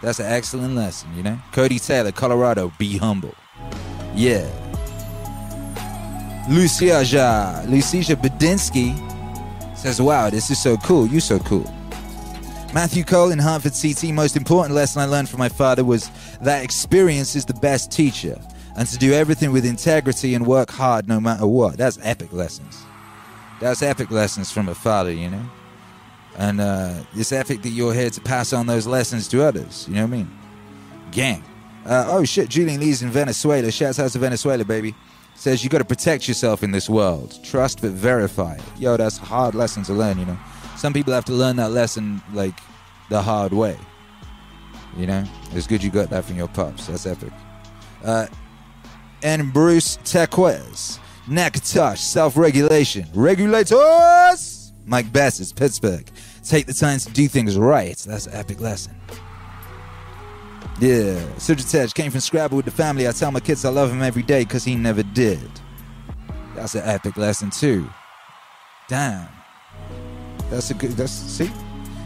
That's 0.02 0.18
an 0.18 0.26
excellent 0.26 0.74
lesson, 0.74 1.14
you 1.14 1.22
know. 1.22 1.38
Cody 1.52 1.78
Taylor, 1.78 2.10
Colorado. 2.10 2.72
Be 2.78 2.96
humble. 2.96 3.34
Yeah. 4.14 4.48
Lucia 6.48 7.04
Lucia 7.68 8.16
Bedinsky 8.16 8.96
says, 9.76 10.00
"Wow, 10.00 10.30
this 10.30 10.50
is 10.50 10.60
so 10.60 10.76
cool. 10.78 11.06
You 11.06 11.20
so 11.20 11.38
cool." 11.38 11.72
Matthew 12.72 13.02
Cole 13.02 13.32
in 13.32 13.40
Hartford 13.40 13.72
CT. 13.72 14.14
Most 14.14 14.36
important 14.36 14.76
lesson 14.76 15.02
I 15.02 15.06
learned 15.06 15.28
from 15.28 15.40
my 15.40 15.48
father 15.48 15.84
was 15.84 16.08
that 16.40 16.62
experience 16.62 17.34
is 17.34 17.44
the 17.44 17.54
best 17.54 17.90
teacher, 17.90 18.40
and 18.76 18.86
to 18.86 18.96
do 18.96 19.12
everything 19.12 19.50
with 19.50 19.66
integrity 19.66 20.34
and 20.34 20.46
work 20.46 20.70
hard 20.70 21.08
no 21.08 21.18
matter 21.18 21.48
what. 21.48 21.76
That's 21.76 21.98
epic 22.02 22.32
lessons. 22.32 22.80
That's 23.60 23.82
epic 23.82 24.12
lessons 24.12 24.52
from 24.52 24.68
a 24.68 24.74
father, 24.74 25.10
you 25.10 25.28
know. 25.28 25.42
And 26.38 26.60
uh, 26.60 27.02
it's 27.12 27.32
epic 27.32 27.62
that 27.62 27.70
you're 27.70 27.92
here 27.92 28.08
to 28.08 28.20
pass 28.20 28.52
on 28.52 28.68
those 28.68 28.86
lessons 28.86 29.26
to 29.28 29.42
others. 29.42 29.86
You 29.88 29.96
know 29.96 30.02
what 30.02 30.14
I 30.14 30.16
mean? 30.18 30.38
Gang. 31.10 31.42
Uh, 31.84 32.04
oh 32.06 32.24
shit, 32.24 32.48
Julian 32.48 32.80
Lee's 32.80 33.02
in 33.02 33.10
Venezuela. 33.10 33.72
Shouts 33.72 33.98
out 33.98 34.12
to 34.12 34.18
Venezuela, 34.20 34.64
baby. 34.64 34.94
Says 35.34 35.64
you 35.64 35.70
got 35.70 35.78
to 35.78 35.84
protect 35.84 36.28
yourself 36.28 36.62
in 36.62 36.70
this 36.70 36.88
world. 36.88 37.36
Trust 37.42 37.82
but 37.82 37.90
verify. 37.90 38.56
Yo, 38.78 38.96
that's 38.96 39.16
hard 39.16 39.56
lesson 39.56 39.82
to 39.84 39.92
learn, 39.92 40.20
you 40.20 40.26
know. 40.26 40.38
Some 40.80 40.94
people 40.94 41.12
have 41.12 41.26
to 41.26 41.34
learn 41.34 41.56
that 41.56 41.72
lesson 41.72 42.22
like 42.32 42.58
the 43.10 43.20
hard 43.20 43.52
way. 43.52 43.76
You 44.96 45.06
know, 45.06 45.24
it's 45.52 45.66
good 45.66 45.84
you 45.84 45.90
got 45.90 46.08
that 46.08 46.24
from 46.24 46.38
your 46.38 46.48
pops. 46.48 46.86
That's 46.86 47.04
epic. 47.04 47.34
Uh, 48.02 48.28
and 49.22 49.52
Bruce 49.52 49.98
Tequez, 49.98 50.98
Nakatosh, 51.28 51.98
self 51.98 52.34
regulation. 52.34 53.06
Regulators! 53.12 54.72
Mike 54.86 55.12
Bassett, 55.12 55.54
Pittsburgh. 55.54 56.10
Take 56.42 56.64
the 56.64 56.72
time 56.72 56.98
to 56.98 57.10
do 57.10 57.28
things 57.28 57.58
right. 57.58 57.98
That's 57.98 58.26
an 58.26 58.32
epic 58.32 58.58
lesson. 58.60 58.98
Yeah, 60.80 61.20
Sujitej 61.36 61.92
came 61.92 62.10
from 62.10 62.20
Scrabble 62.20 62.56
with 62.56 62.64
the 62.64 62.70
family. 62.70 63.06
I 63.06 63.12
tell 63.12 63.30
my 63.30 63.40
kids 63.40 63.66
I 63.66 63.68
love 63.68 63.90
him 63.90 64.00
every 64.00 64.22
day 64.22 64.44
because 64.44 64.64
he 64.64 64.76
never 64.76 65.02
did. 65.02 65.50
That's 66.54 66.74
an 66.74 66.88
epic 66.88 67.18
lesson, 67.18 67.50
too. 67.50 67.86
Damn. 68.88 69.28
That's 70.50 70.70
a 70.70 70.74
good, 70.74 70.90
that's, 70.92 71.12
see? 71.12 71.50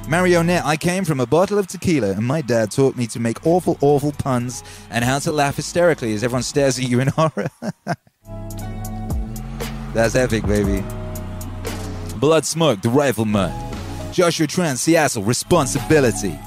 Marionette, 0.08 0.64
I 0.66 0.76
came 0.76 1.04
from 1.04 1.18
a 1.18 1.26
bottle 1.26 1.58
of 1.58 1.66
tequila, 1.66 2.10
and 2.10 2.26
my 2.26 2.42
dad 2.42 2.70
taught 2.70 2.94
me 2.94 3.06
to 3.08 3.18
make 3.18 3.46
awful, 3.46 3.78
awful 3.80 4.12
puns 4.12 4.62
and 4.90 5.02
how 5.02 5.18
to 5.20 5.32
laugh 5.32 5.56
hysterically 5.56 6.12
as 6.12 6.22
everyone 6.22 6.42
stares 6.42 6.78
at 6.78 6.84
you 6.84 7.00
in 7.00 7.08
horror. 7.16 7.48
That's 9.94 10.14
epic, 10.14 10.46
baby. 10.46 10.84
Blood 12.16 12.44
Smoke, 12.44 12.82
the 12.82 12.90
Rifleman. 12.90 13.52
Joshua 14.12 14.46
Trent, 14.46 14.78
Seattle, 14.78 15.22
Responsibility. 15.22 16.38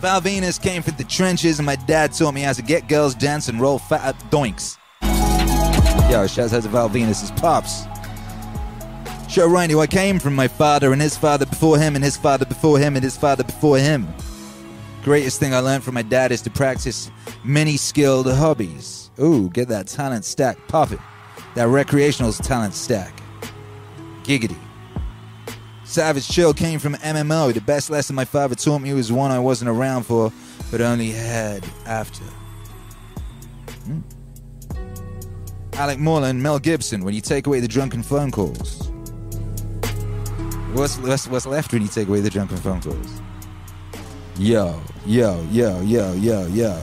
Val 0.00 0.20
Venus 0.20 0.58
came 0.58 0.82
from 0.82 0.96
the 0.96 1.04
trenches, 1.04 1.58
and 1.58 1.66
my 1.66 1.76
dad 1.76 2.12
taught 2.12 2.34
me 2.34 2.42
how 2.42 2.52
to 2.52 2.62
get 2.62 2.88
girls 2.88 3.14
dance 3.14 3.48
and 3.48 3.60
roll 3.60 3.78
fat 3.78 4.14
doinks. 4.30 4.76
Yo, 6.10 6.26
shouts 6.26 6.52
out 6.52 6.62
to 6.62 6.68
Val 6.68 6.88
Venus' 6.88 7.30
pops. 7.32 7.84
Show 9.28 9.46
Randy, 9.46 9.74
I 9.74 9.86
came 9.86 10.18
from 10.18 10.34
my 10.34 10.48
father 10.48 10.90
and 10.94 11.02
his 11.02 11.14
father 11.14 11.44
before 11.44 11.76
him 11.76 11.94
and 11.94 12.02
his 12.02 12.16
father 12.16 12.46
before 12.46 12.78
him 12.78 12.96
and 12.96 13.04
his 13.04 13.14
father 13.14 13.44
before 13.44 13.78
him. 13.78 14.08
Greatest 15.04 15.38
thing 15.38 15.52
I 15.52 15.58
learned 15.58 15.84
from 15.84 15.94
my 15.94 16.02
dad 16.02 16.32
is 16.32 16.40
to 16.42 16.50
practice 16.50 17.10
many 17.44 17.76
skilled 17.76 18.26
hobbies. 18.26 19.10
Ooh, 19.20 19.50
get 19.50 19.68
that 19.68 19.86
talent 19.86 20.24
stack 20.24 20.56
popping. 20.66 21.02
That 21.54 21.68
recreational 21.68 22.32
talent 22.32 22.72
stack. 22.72 23.20
Giggity. 24.22 24.56
Savage 25.84 26.26
Chill 26.26 26.54
came 26.54 26.78
from 26.78 26.94
MMO. 26.94 27.52
The 27.52 27.60
best 27.60 27.90
lesson 27.90 28.16
my 28.16 28.24
father 28.24 28.54
taught 28.54 28.80
me 28.80 28.94
was 28.94 29.12
one 29.12 29.30
I 29.30 29.38
wasn't 29.38 29.68
around 29.68 30.04
for, 30.04 30.32
but 30.70 30.80
only 30.80 31.10
had 31.10 31.66
after. 31.84 32.24
Hmm. 33.84 34.00
Alec 35.74 35.98
Moreland, 35.98 36.42
Mel 36.42 36.58
Gibson, 36.58 37.04
when 37.04 37.14
you 37.14 37.20
take 37.20 37.46
away 37.46 37.60
the 37.60 37.68
drunken 37.68 38.02
phone 38.02 38.30
calls. 38.30 38.87
What's, 40.72 40.98
what's, 40.98 41.26
what's 41.28 41.46
left 41.46 41.72
when 41.72 41.82
you 41.82 41.88
take 41.88 42.08
away 42.08 42.20
the 42.20 42.30
drunken 42.30 42.58
phone 42.58 42.80
calls? 42.80 43.20
Yo, 44.36 44.80
yo, 45.06 45.42
yo, 45.50 45.80
yo, 45.80 46.12
yo, 46.12 46.46
yo. 46.46 46.82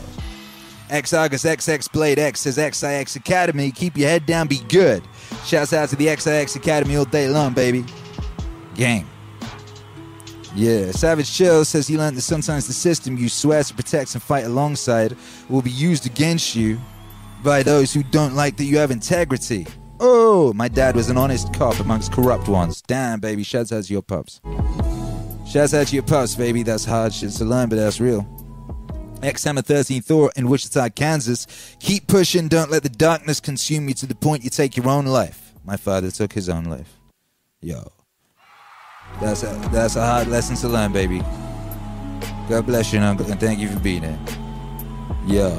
X 0.90 1.14
August 1.14 1.46
XX 1.46 1.92
Blade 1.92 2.20
X 2.20 2.42
says 2.42 2.56
XIX 2.56 3.16
Academy. 3.16 3.72
Keep 3.72 3.98
your 3.98 4.10
head 4.10 4.26
down, 4.26 4.48
be 4.48 4.60
good. 4.68 5.04
Shouts 5.46 5.74
out 5.74 5.90
to 5.90 5.96
the 5.96 6.14
XIX 6.16 6.56
Academy 6.56 6.96
all 6.96 7.06
day 7.06 7.30
long, 7.30 7.54
baby. 7.54 7.86
Gang. 8.76 9.08
Yeah, 10.56 10.92
Savage 10.92 11.32
Chill 11.32 11.66
says 11.66 11.88
he 11.88 11.98
learned 11.98 12.18
that 12.18 12.22
sometimes 12.22 12.66
the 12.66 12.74
system 12.74 13.18
you 13.18 13.30
swear 13.30 13.64
to 13.64 13.74
protect 13.74 14.14
and 14.14 14.24
fight 14.24 14.46
alongside 14.46 15.16
will 15.50 15.62
be 15.62 15.72
used 15.72 16.06
against 16.06 16.56
you 16.56 16.80
by 17.44 17.62
those 17.62 17.94
who 17.94 18.04
don't 18.04 18.36
like 18.36 18.58
that 18.58 18.64
you 18.64 18.78
have 18.78 18.90
integrity. 18.90 19.68
Oh, 20.08 20.54
my 20.54 20.68
dad 20.68 20.96
was 20.96 21.10
an 21.10 21.18
honest 21.18 21.52
cop 21.52 21.80
amongst 21.80 22.12
corrupt 22.12 22.48
ones. 22.48 22.80
Damn, 22.84 23.20
baby, 23.20 23.44
out 23.56 23.68
to 23.68 23.82
your 23.88 24.04
pups. 24.04 24.40
Out 24.46 25.88
to 25.88 25.96
your 25.96 26.04
pups, 26.04 26.36
baby. 26.36 26.62
That's 26.62 26.86
hard 26.86 27.12
shit 27.12 27.32
to 27.32 27.44
learn, 27.44 27.70
but 27.70 27.78
that's 27.78 28.00
real. 28.00 28.24
X-Hammer 29.24 29.64
13 29.64 30.04
Thor 30.04 30.32
in 30.36 30.48
Wichita, 30.48 30.90
Kansas. 30.90 31.48
Keep 31.80 32.06
pushing, 32.06 32.48
don't 32.48 32.70
let 32.70 32.84
the 32.84 32.90
darkness 32.90 33.40
consume 33.40 33.88
you 33.88 33.96
to 33.96 34.06
the 34.06 34.14
point 34.14 34.44
you 34.44 34.52
take 34.52 34.78
your 34.78 34.88
own 34.88 35.08
life. 35.08 35.54
My 35.64 35.76
father 35.76 36.12
took 36.12 36.34
his 36.34 36.50
own 36.50 36.66
life. 36.66 37.00
Yo. 37.62 37.92
That's 39.20 39.42
a, 39.42 39.48
that's 39.72 39.96
a 39.96 40.06
hard 40.06 40.28
lesson 40.28 40.56
to 40.58 40.68
learn, 40.68 40.94
baby. 40.94 41.22
God 42.48 42.68
bless 42.68 42.94
you, 42.94 43.00
uncle, 43.00 43.26
and 43.32 43.40
thank 43.40 43.60
you 43.60 43.70
for 43.70 43.80
being 43.80 44.04
here. 44.04 44.20
Yo. 45.26 45.50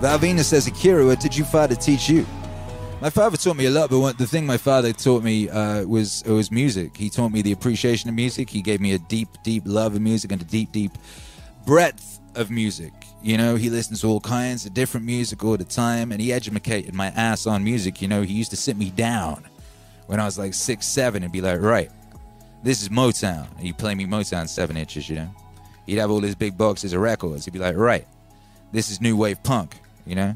Valvina 0.00 0.44
says, 0.44 0.68
Akira, 0.68 1.04
what 1.04 1.18
did 1.18 1.36
your 1.36 1.46
father 1.46 1.74
teach 1.74 2.08
you? 2.08 2.24
My 3.02 3.10
father 3.10 3.36
taught 3.36 3.56
me 3.56 3.66
a 3.66 3.70
lot, 3.70 3.90
but 3.90 3.98
one, 3.98 4.14
the 4.16 4.28
thing 4.28 4.46
my 4.46 4.56
father 4.56 4.92
taught 4.92 5.24
me 5.24 5.50
uh, 5.50 5.84
was 5.84 6.22
was 6.24 6.52
music. 6.52 6.96
He 6.96 7.10
taught 7.10 7.32
me 7.32 7.42
the 7.42 7.50
appreciation 7.50 8.08
of 8.08 8.14
music. 8.14 8.48
He 8.48 8.62
gave 8.62 8.80
me 8.80 8.92
a 8.92 8.98
deep, 8.98 9.26
deep 9.42 9.64
love 9.66 9.96
of 9.96 10.00
music 10.00 10.30
and 10.30 10.40
a 10.40 10.44
deep, 10.44 10.70
deep 10.70 10.92
breadth 11.66 12.20
of 12.36 12.48
music. 12.48 12.92
You 13.20 13.38
know, 13.38 13.56
he 13.56 13.70
listens 13.70 14.02
to 14.02 14.06
all 14.06 14.20
kinds 14.20 14.66
of 14.66 14.72
different 14.72 15.04
music 15.04 15.42
all 15.42 15.56
the 15.56 15.64
time, 15.64 16.12
and 16.12 16.20
he 16.20 16.32
educated 16.32 16.94
my 16.94 17.08
ass 17.08 17.44
on 17.44 17.64
music. 17.64 18.00
You 18.00 18.06
know, 18.06 18.22
he 18.22 18.34
used 18.34 18.50
to 18.50 18.56
sit 18.56 18.76
me 18.76 18.90
down 18.90 19.42
when 20.06 20.20
I 20.20 20.24
was 20.24 20.38
like 20.38 20.54
six, 20.54 20.86
seven, 20.86 21.24
and 21.24 21.32
be 21.32 21.40
like, 21.40 21.60
"Right, 21.60 21.90
this 22.62 22.82
is 22.82 22.88
Motown." 22.88 23.50
And 23.56 23.66
he'd 23.66 23.78
play 23.78 23.96
me 23.96 24.06
Motown 24.06 24.48
seven 24.48 24.76
inches. 24.76 25.10
You 25.10 25.16
know, 25.16 25.30
he'd 25.86 25.96
have 25.96 26.12
all 26.12 26.20
his 26.20 26.36
big 26.36 26.56
boxes 26.56 26.92
of 26.92 27.00
records. 27.00 27.46
He'd 27.46 27.50
be 27.50 27.58
like, 27.58 27.74
"Right, 27.74 28.06
this 28.70 28.92
is 28.92 29.00
new 29.00 29.16
wave 29.16 29.42
punk." 29.42 29.74
You 30.06 30.14
know, 30.14 30.34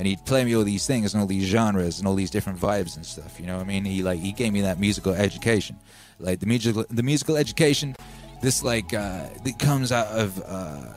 and 0.00 0.06
he'd 0.06 0.24
play 0.24 0.46
me 0.46 0.56
all 0.56 0.64
these 0.64 0.86
things 0.86 1.12
and 1.12 1.20
all 1.20 1.26
these 1.26 1.44
genres 1.44 1.98
and 1.98 2.08
all 2.08 2.14
these 2.14 2.30
different 2.30 2.58
vibes 2.58 2.96
and 2.96 3.04
stuff. 3.04 3.38
You 3.38 3.44
know 3.44 3.58
I 3.58 3.64
mean? 3.64 3.84
He 3.84 4.02
like 4.02 4.18
he 4.18 4.32
gave 4.32 4.50
me 4.50 4.62
that 4.62 4.80
musical 4.80 5.12
education, 5.12 5.78
like 6.18 6.40
the 6.40 6.46
musical 6.46 6.86
the 6.88 7.02
musical 7.02 7.36
education. 7.36 7.94
This 8.40 8.62
like 8.62 8.94
uh, 8.94 9.26
that 9.44 9.58
comes 9.58 9.92
out 9.92 10.06
of 10.06 10.42
uh, 10.46 10.94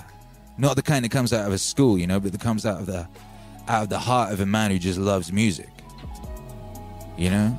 not 0.58 0.78
the 0.78 0.82
kind 0.82 1.04
that 1.04 1.12
comes 1.12 1.34
out 1.34 1.46
of 1.46 1.52
a 1.52 1.58
school, 1.58 1.98
you 1.98 2.08
know, 2.08 2.22
but 2.22 2.32
that 2.32 2.40
comes 2.40 2.66
out 2.66 2.80
of 2.80 2.86
the 2.86 3.06
out 3.68 3.84
of 3.84 3.90
the 3.90 4.00
heart 4.00 4.32
of 4.32 4.40
a 4.40 4.46
man 4.46 4.72
who 4.72 4.80
just 4.80 4.98
loves 4.98 5.34
music. 5.34 5.70
You 7.18 7.30
know. 7.30 7.58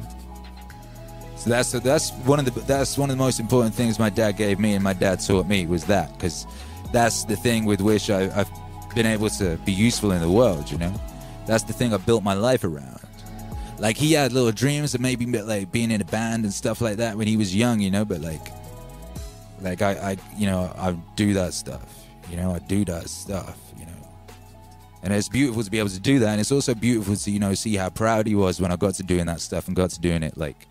So 1.37 1.51
that's 1.51 1.73
that's 1.73 2.11
one 2.25 2.39
of 2.39 2.47
the 2.47 2.59
that's 2.63 2.97
one 2.97 3.11
of 3.11 3.19
the 3.19 3.23
most 3.23 3.39
important 3.39 3.75
things 3.75 3.99
my 3.99 4.09
dad 4.09 4.39
gave 4.39 4.59
me 4.59 4.73
and 4.73 4.83
my 4.83 4.95
dad 4.95 5.21
taught 5.21 5.47
me 5.47 5.67
was 5.67 5.85
that 5.85 6.11
because 6.15 6.47
that's 6.91 7.25
the 7.25 7.37
thing 7.37 7.67
with 7.67 7.83
which 7.83 8.09
I, 8.09 8.31
I've 8.35 8.51
been 8.95 9.05
able 9.05 9.29
to 9.29 9.59
be 9.67 9.73
useful 9.73 10.13
in 10.13 10.23
the 10.23 10.31
world. 10.31 10.71
You 10.71 10.79
know 10.79 10.95
that's 11.47 11.65
the 11.65 11.73
thing 11.73 11.93
I 11.93 11.99
built 11.99 12.23
my 12.23 12.35
life 12.35 12.65
around. 12.65 13.01
Like 13.79 13.97
he 13.97 14.13
had 14.13 14.33
little 14.33 14.53
dreams 14.53 14.95
of 14.95 15.01
maybe 15.01 15.27
like 15.27 15.73
being 15.73 15.91
in 15.91 16.01
a 16.01 16.05
band 16.05 16.45
and 16.45 16.53
stuff 16.53 16.81
like 16.81 16.99
that 16.99 17.17
when 17.17 17.27
he 17.27 17.37
was 17.37 17.55
young, 17.55 17.81
you 17.81 17.91
know. 17.91 18.05
But 18.05 18.21
like, 18.21 18.49
like 19.61 19.83
I, 19.83 19.93
I, 19.93 20.17
you 20.37 20.47
know, 20.47 20.73
I 20.77 20.93
do 21.17 21.35
that 21.35 21.55
stuff. 21.55 22.07
You 22.31 22.37
know, 22.37 22.55
I 22.55 22.61
do 22.61 22.85
that 22.85 23.09
stuff. 23.09 23.59
You 23.77 23.87
know, 23.87 24.09
and 25.03 25.13
it's 25.13 25.29
beautiful 25.29 25.63
to 25.63 25.71
be 25.71 25.79
able 25.79 25.91
to 25.91 26.01
do 26.01 26.21
that, 26.21 26.29
and 26.31 26.41
it's 26.41 26.53
also 26.53 26.75
beautiful 26.75 27.17
to 27.17 27.31
you 27.31 27.41
know 27.41 27.55
see 27.55 27.75
how 27.75 27.91
proud 27.91 28.27
he 28.27 28.35
was 28.35 28.61
when 28.61 28.71
I 28.71 28.77
got 28.77 28.95
to 28.95 29.03
doing 29.03 29.27
that 29.27 29.41
stuff 29.41 29.67
and 29.67 29.77
got 29.77 29.91
to 29.91 30.01
doing 30.01 30.23
it 30.23 30.39
like 30.39 30.67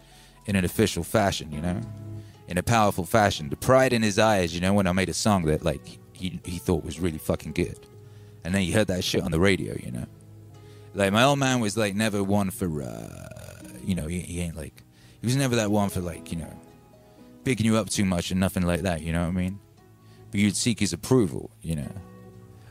in 0.46 0.56
an 0.56 0.64
official 0.64 1.04
fashion. 1.04 1.52
You 1.52 1.62
know, 1.62 1.82
in 2.48 2.58
a 2.58 2.64
powerful 2.64 3.04
fashion. 3.04 3.50
The 3.50 3.58
pride 3.58 3.92
in 3.92 4.02
his 4.02 4.18
eyes, 4.18 4.56
you 4.56 4.62
know, 4.62 4.74
when 4.74 4.88
I 4.88 4.94
made 4.94 5.10
a 5.10 5.14
song 5.14 5.44
that 5.46 5.64
like 5.64 5.86
he 6.14 6.40
he 6.46 6.58
thought 6.58 6.86
was 6.86 7.02
really 7.02 7.18
fucking 7.18 7.52
good, 7.52 7.80
and 8.46 8.56
then 8.56 8.62
he 8.62 8.72
heard 8.72 8.88
that 8.88 9.04
shit 9.04 9.24
on 9.24 9.32
the 9.32 9.40
radio. 9.42 9.76
You 9.84 9.92
know. 9.92 10.06
Like 10.94 11.12
my 11.12 11.24
old 11.24 11.40
man 11.40 11.60
was 11.60 11.76
like 11.76 11.96
never 11.96 12.24
one 12.24 12.52
for, 12.52 12.84
uh, 12.84 13.64
you 13.84 13.96
know, 13.96 14.08
he, 14.08 14.20
he 14.20 14.42
ain't 14.42 14.56
like, 14.56 14.84
he 15.22 15.28
was 15.28 15.36
never 15.36 15.56
that 15.56 15.72
one 15.72 15.90
for 15.90 16.02
like, 16.02 16.32
you 16.32 16.38
know, 16.38 16.54
picking 17.44 17.66
you 17.66 17.78
up 17.78 17.90
too 17.90 18.06
much 18.06 18.32
and 18.32 18.40
nothing 18.40 18.64
like 18.64 18.82
that. 18.82 19.02
You 19.02 19.12
know 19.12 19.22
what 19.22 19.30
I 19.30 19.32
mean? 19.32 19.60
But 20.32 20.40
you'd 20.40 20.56
seek 20.56 20.80
his 20.80 20.94
approval, 20.94 21.52
you 21.62 21.76
know, 21.76 21.92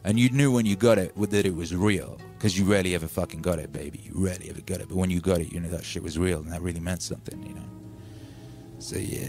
and 0.05 0.19
you 0.19 0.31
knew 0.31 0.53
when 0.53 0.67
you 0.67 0.77
got 0.77 0.99
it 0.99 1.15
that 1.31 1.47
it 1.47 1.55
was 1.55 1.75
real 1.75 2.21
because 2.37 2.59
you 2.59 2.65
rarely 2.65 2.95
ever 2.95 3.07
fucking 3.07 3.41
got 3.41 3.59
it, 3.59 3.73
baby. 3.73 4.01
You 4.05 4.13
rarely 4.15 4.51
ever 4.51 4.61
got 4.61 4.81
it, 4.81 4.89
but 4.89 4.97
when 4.97 5.11
you 5.11 5.21
got 5.21 5.41
it, 5.41 5.53
you 5.53 5.61
know 5.61 5.69
that 5.69 5.85
shit 5.85 6.03
was 6.03 6.19
real 6.19 6.41
and 6.41 6.53
that 6.53 6.61
really 6.63 6.81
meant 6.81 7.03
something, 7.03 7.41
you 7.47 7.55
know. 7.55 7.63
So 8.79 8.97
yeah. 8.97 9.29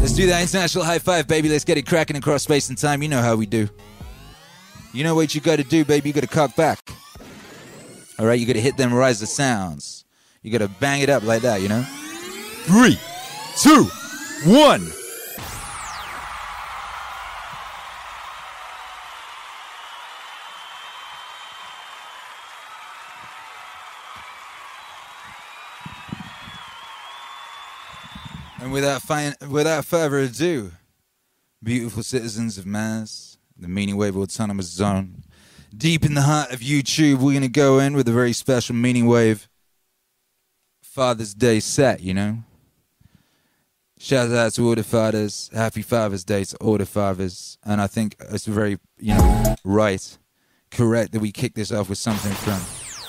Let's 0.00 0.12
do 0.12 0.26
that 0.28 0.40
international 0.40 0.84
high 0.84 1.00
five, 1.00 1.26
baby. 1.26 1.48
Let's 1.48 1.64
get 1.64 1.76
it 1.76 1.86
cracking 1.86 2.16
across 2.16 2.44
space 2.44 2.68
and 2.68 2.78
time. 2.78 3.02
You 3.02 3.08
know 3.08 3.20
how 3.20 3.34
we 3.34 3.46
do. 3.46 3.68
You 4.92 5.04
know 5.04 5.14
what 5.14 5.34
you 5.34 5.40
got 5.40 5.56
to 5.56 5.64
do, 5.64 5.84
baby? 5.84 6.08
You 6.08 6.12
got 6.14 6.22
to 6.22 6.26
cock 6.26 6.56
back. 6.56 6.90
All 8.18 8.26
right, 8.26 8.38
you 8.38 8.46
got 8.46 8.54
to 8.54 8.60
hit 8.60 8.76
them 8.76 8.92
rise 8.92 9.20
the 9.20 9.26
sounds. 9.26 10.04
You 10.42 10.50
got 10.50 10.58
to 10.58 10.68
bang 10.68 11.02
it 11.02 11.10
up 11.10 11.22
like 11.22 11.42
that, 11.42 11.60
you 11.60 11.68
know? 11.68 11.82
Three, 12.62 12.98
two, 13.56 13.84
one. 14.50 14.90
And 28.60 28.72
without, 28.72 29.02
without 29.48 29.84
further 29.84 30.18
ado, 30.18 30.72
beautiful 31.62 32.02
citizens 32.02 32.58
of 32.58 32.66
Mars, 32.66 33.27
the 33.58 33.68
Meaning 33.68 33.96
Wave 33.96 34.16
Autonomous 34.16 34.66
Zone, 34.66 35.24
deep 35.76 36.04
in 36.04 36.14
the 36.14 36.22
heart 36.22 36.52
of 36.52 36.60
YouTube, 36.60 37.16
we're 37.16 37.32
going 37.32 37.42
to 37.42 37.48
go 37.48 37.78
in 37.78 37.94
with 37.94 38.08
a 38.08 38.12
very 38.12 38.32
special 38.32 38.74
Meaning 38.74 39.06
Wave 39.06 39.48
Father's 40.82 41.34
Day 41.34 41.60
set, 41.60 42.00
you 42.00 42.14
know? 42.14 42.38
Shout 44.00 44.30
out 44.30 44.52
to 44.54 44.68
all 44.68 44.76
the 44.76 44.84
fathers. 44.84 45.50
Happy 45.52 45.82
Father's 45.82 46.24
Day 46.24 46.44
to 46.44 46.56
all 46.58 46.78
the 46.78 46.86
fathers. 46.86 47.58
And 47.64 47.80
I 47.80 47.88
think 47.88 48.14
it's 48.30 48.46
very, 48.46 48.78
you 48.98 49.14
know, 49.14 49.56
right, 49.64 50.18
correct 50.70 51.12
that 51.12 51.20
we 51.20 51.32
kick 51.32 51.54
this 51.54 51.72
off 51.72 51.88
with 51.88 51.98
something 51.98 52.32
from 52.32 52.60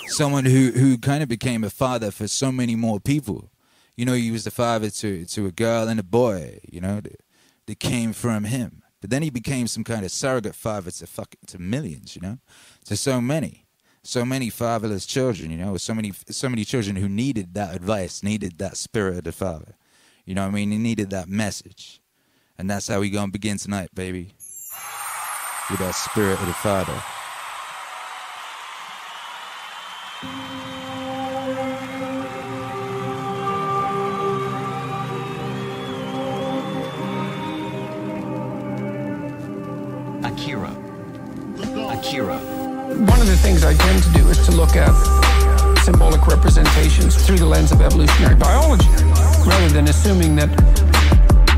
someone 0.08 0.45
who, 0.45 0.72
who 0.72 0.97
kind 0.97 1.22
of 1.22 1.30
became 1.30 1.64
a 1.64 1.70
father 1.70 2.10
for 2.10 2.28
so 2.28 2.52
many 2.52 2.76
more 2.76 3.00
people. 3.00 3.52
You 3.95 4.06
know, 4.06 4.14
he 4.14 4.32
was 4.32 4.45
the 4.45 4.52
father 4.52 4.89
to, 4.89 5.26
to 5.26 5.45
a 5.45 5.52
girl 5.52 5.88
and 5.88 6.00
a 6.00 6.04
boy, 6.04 6.60
you 6.68 6.82
know, 6.82 7.02
that, 7.02 7.22
that 7.68 7.80
came 7.80 8.14
from 8.14 8.45
him. 8.45 8.82
But 9.02 9.10
then 9.10 9.22
he 9.22 9.30
became 9.30 9.68
some 9.68 9.84
kind 9.84 10.04
of 10.04 10.12
surrogate 10.12 10.56
father 10.56 10.91
to 10.91 11.08
fuck, 11.08 11.36
to 11.47 11.60
millions, 11.60 12.16
you 12.16 12.22
know, 12.22 12.39
to 12.86 12.97
so 12.97 13.22
many, 13.22 13.66
so 14.04 14.26
many 14.26 14.50
fatherless 14.50 15.06
children, 15.06 15.52
you 15.52 15.58
know, 15.58 15.78
so 15.78 15.93
many, 15.93 16.12
so 16.30 16.50
many 16.50 16.66
children 16.66 16.97
who 16.97 17.08
needed 17.08 17.54
that 17.54 17.76
advice, 17.76 18.24
needed 18.24 18.58
that 18.58 18.78
spirit 18.78 19.20
of 19.20 19.24
the 19.24 19.32
father. 19.32 19.76
You 20.26 20.36
know 20.36 20.45
I 20.45 20.52
mean? 20.52 20.72
He 20.72 20.78
needed 20.78 21.10
that 21.10 21.28
message. 21.28 22.02
And 22.58 22.70
that's 22.70 22.88
how 22.88 23.00
we 23.00 23.10
gonna 23.10 23.32
begin 23.32 23.58
tonight, 23.58 23.89
baby. 23.95 24.34
With 25.72 25.80
that 25.80 25.95
spirit 25.95 26.39
of 26.39 26.47
the 26.47 26.54
Father. 26.54 27.02
To 44.50 44.56
look 44.56 44.76
at 44.76 44.93
symbolic 45.84 46.26
representations 46.28 47.16
through 47.26 47.38
the 47.38 47.45
lens 47.45 47.72
of 47.72 47.82
evolutionary 47.82 48.36
biology, 48.36 48.88
rather 49.45 49.70
than 49.70 49.88
assuming 49.88 50.36
that 50.36 50.50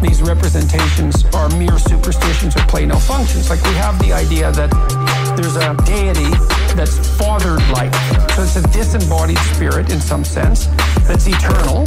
these 0.02 0.22
representations 0.22 1.24
are 1.36 1.50
mere 1.58 1.78
superstitions 1.78 2.56
or 2.56 2.64
play 2.66 2.86
no 2.86 2.96
functions. 2.96 3.50
Like 3.50 3.64
we 3.64 3.74
have 3.76 4.00
the 4.00 4.12
idea 4.12 4.52
that 4.52 4.72
there's 5.38 5.56
a 5.56 5.76
deity 5.86 6.32
that's 6.76 6.98
fathered 7.18 7.62
like. 7.72 7.94
So 8.32 8.44
it's 8.44 8.56
a 8.56 8.64
disembodied 8.74 9.38
spirit 9.54 9.92
in 9.92 10.02
some 10.02 10.24
sense 10.24 10.66
that's 11.08 11.28
eternal, 11.28 11.84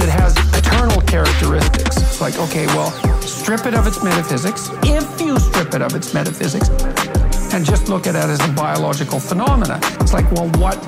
that 0.00 0.10
has 0.10 0.36
eternal 0.58 1.00
characteristics. 1.02 1.96
It's 1.96 2.20
like, 2.20 2.36
okay, 2.38 2.66
well, 2.66 2.90
strip 3.22 3.66
it 3.66 3.74
of 3.74 3.86
its 3.86 4.02
metaphysics. 4.02 4.70
If 4.82 5.20
you 5.20 5.38
strip 5.38 5.74
it 5.74 5.82
of 5.82 5.94
its 5.94 6.12
metaphysics, 6.12 6.68
and 7.54 7.64
just 7.66 7.88
look 7.88 8.06
at 8.06 8.14
it 8.14 8.24
as 8.24 8.40
a 8.48 8.52
biological 8.52 9.20
phenomena. 9.20 9.78
It's 10.00 10.12
like, 10.12 10.30
well, 10.32 10.48
what 10.56 10.80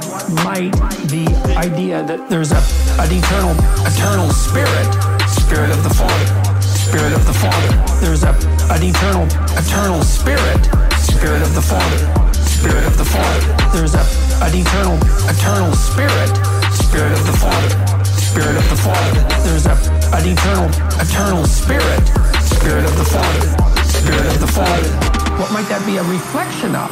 might 0.45 0.73
the 1.13 1.29
idea 1.57 2.03
that 2.07 2.31
there's 2.31 2.53
a, 2.53 2.61
an 2.97 3.13
eternal, 3.13 3.53
eternal 3.85 4.31
spirit, 4.33 4.89
spirit 5.29 5.69
of 5.69 5.85
the 5.85 5.93
Father, 5.93 6.27
spirit 6.63 7.13
of 7.13 7.27
the 7.27 7.37
Father. 7.37 7.69
There's 8.01 8.25
a, 8.25 8.33
an 8.73 8.81
eternal, 8.81 9.29
eternal 9.61 10.01
spirit, 10.03 10.63
spirit 11.05 11.43
of 11.43 11.53
the 11.53 11.61
Father, 11.61 12.01
spirit 12.33 12.87
of 12.87 12.97
the 12.97 13.05
Father. 13.05 13.41
There's 13.77 13.93
a, 13.93 14.05
an 14.41 14.57
eternal, 14.57 14.97
eternal 15.29 15.73
spirit, 15.77 16.31
spirit 16.73 17.13
of 17.13 17.25
the 17.29 17.37
Father, 17.37 17.71
spirit 18.17 18.57
of 18.57 18.67
the 18.73 18.81
Father. 18.81 19.21
There's 19.45 19.67
a, 19.69 19.77
an 20.17 20.25
eternal, 20.25 20.69
eternal 20.97 21.45
spirit, 21.45 22.05
spirit 22.41 22.85
of 22.89 22.97
the 22.97 23.09
Father, 23.13 23.49
spirit 23.85 24.27
of 24.33 24.41
the 24.41 24.49
Father. 24.49 25.24
What 25.39 25.53
might 25.53 25.69
that 25.69 25.85
be 25.85 25.97
a 25.97 26.03
reflection 26.05 26.77
of? 26.77 26.91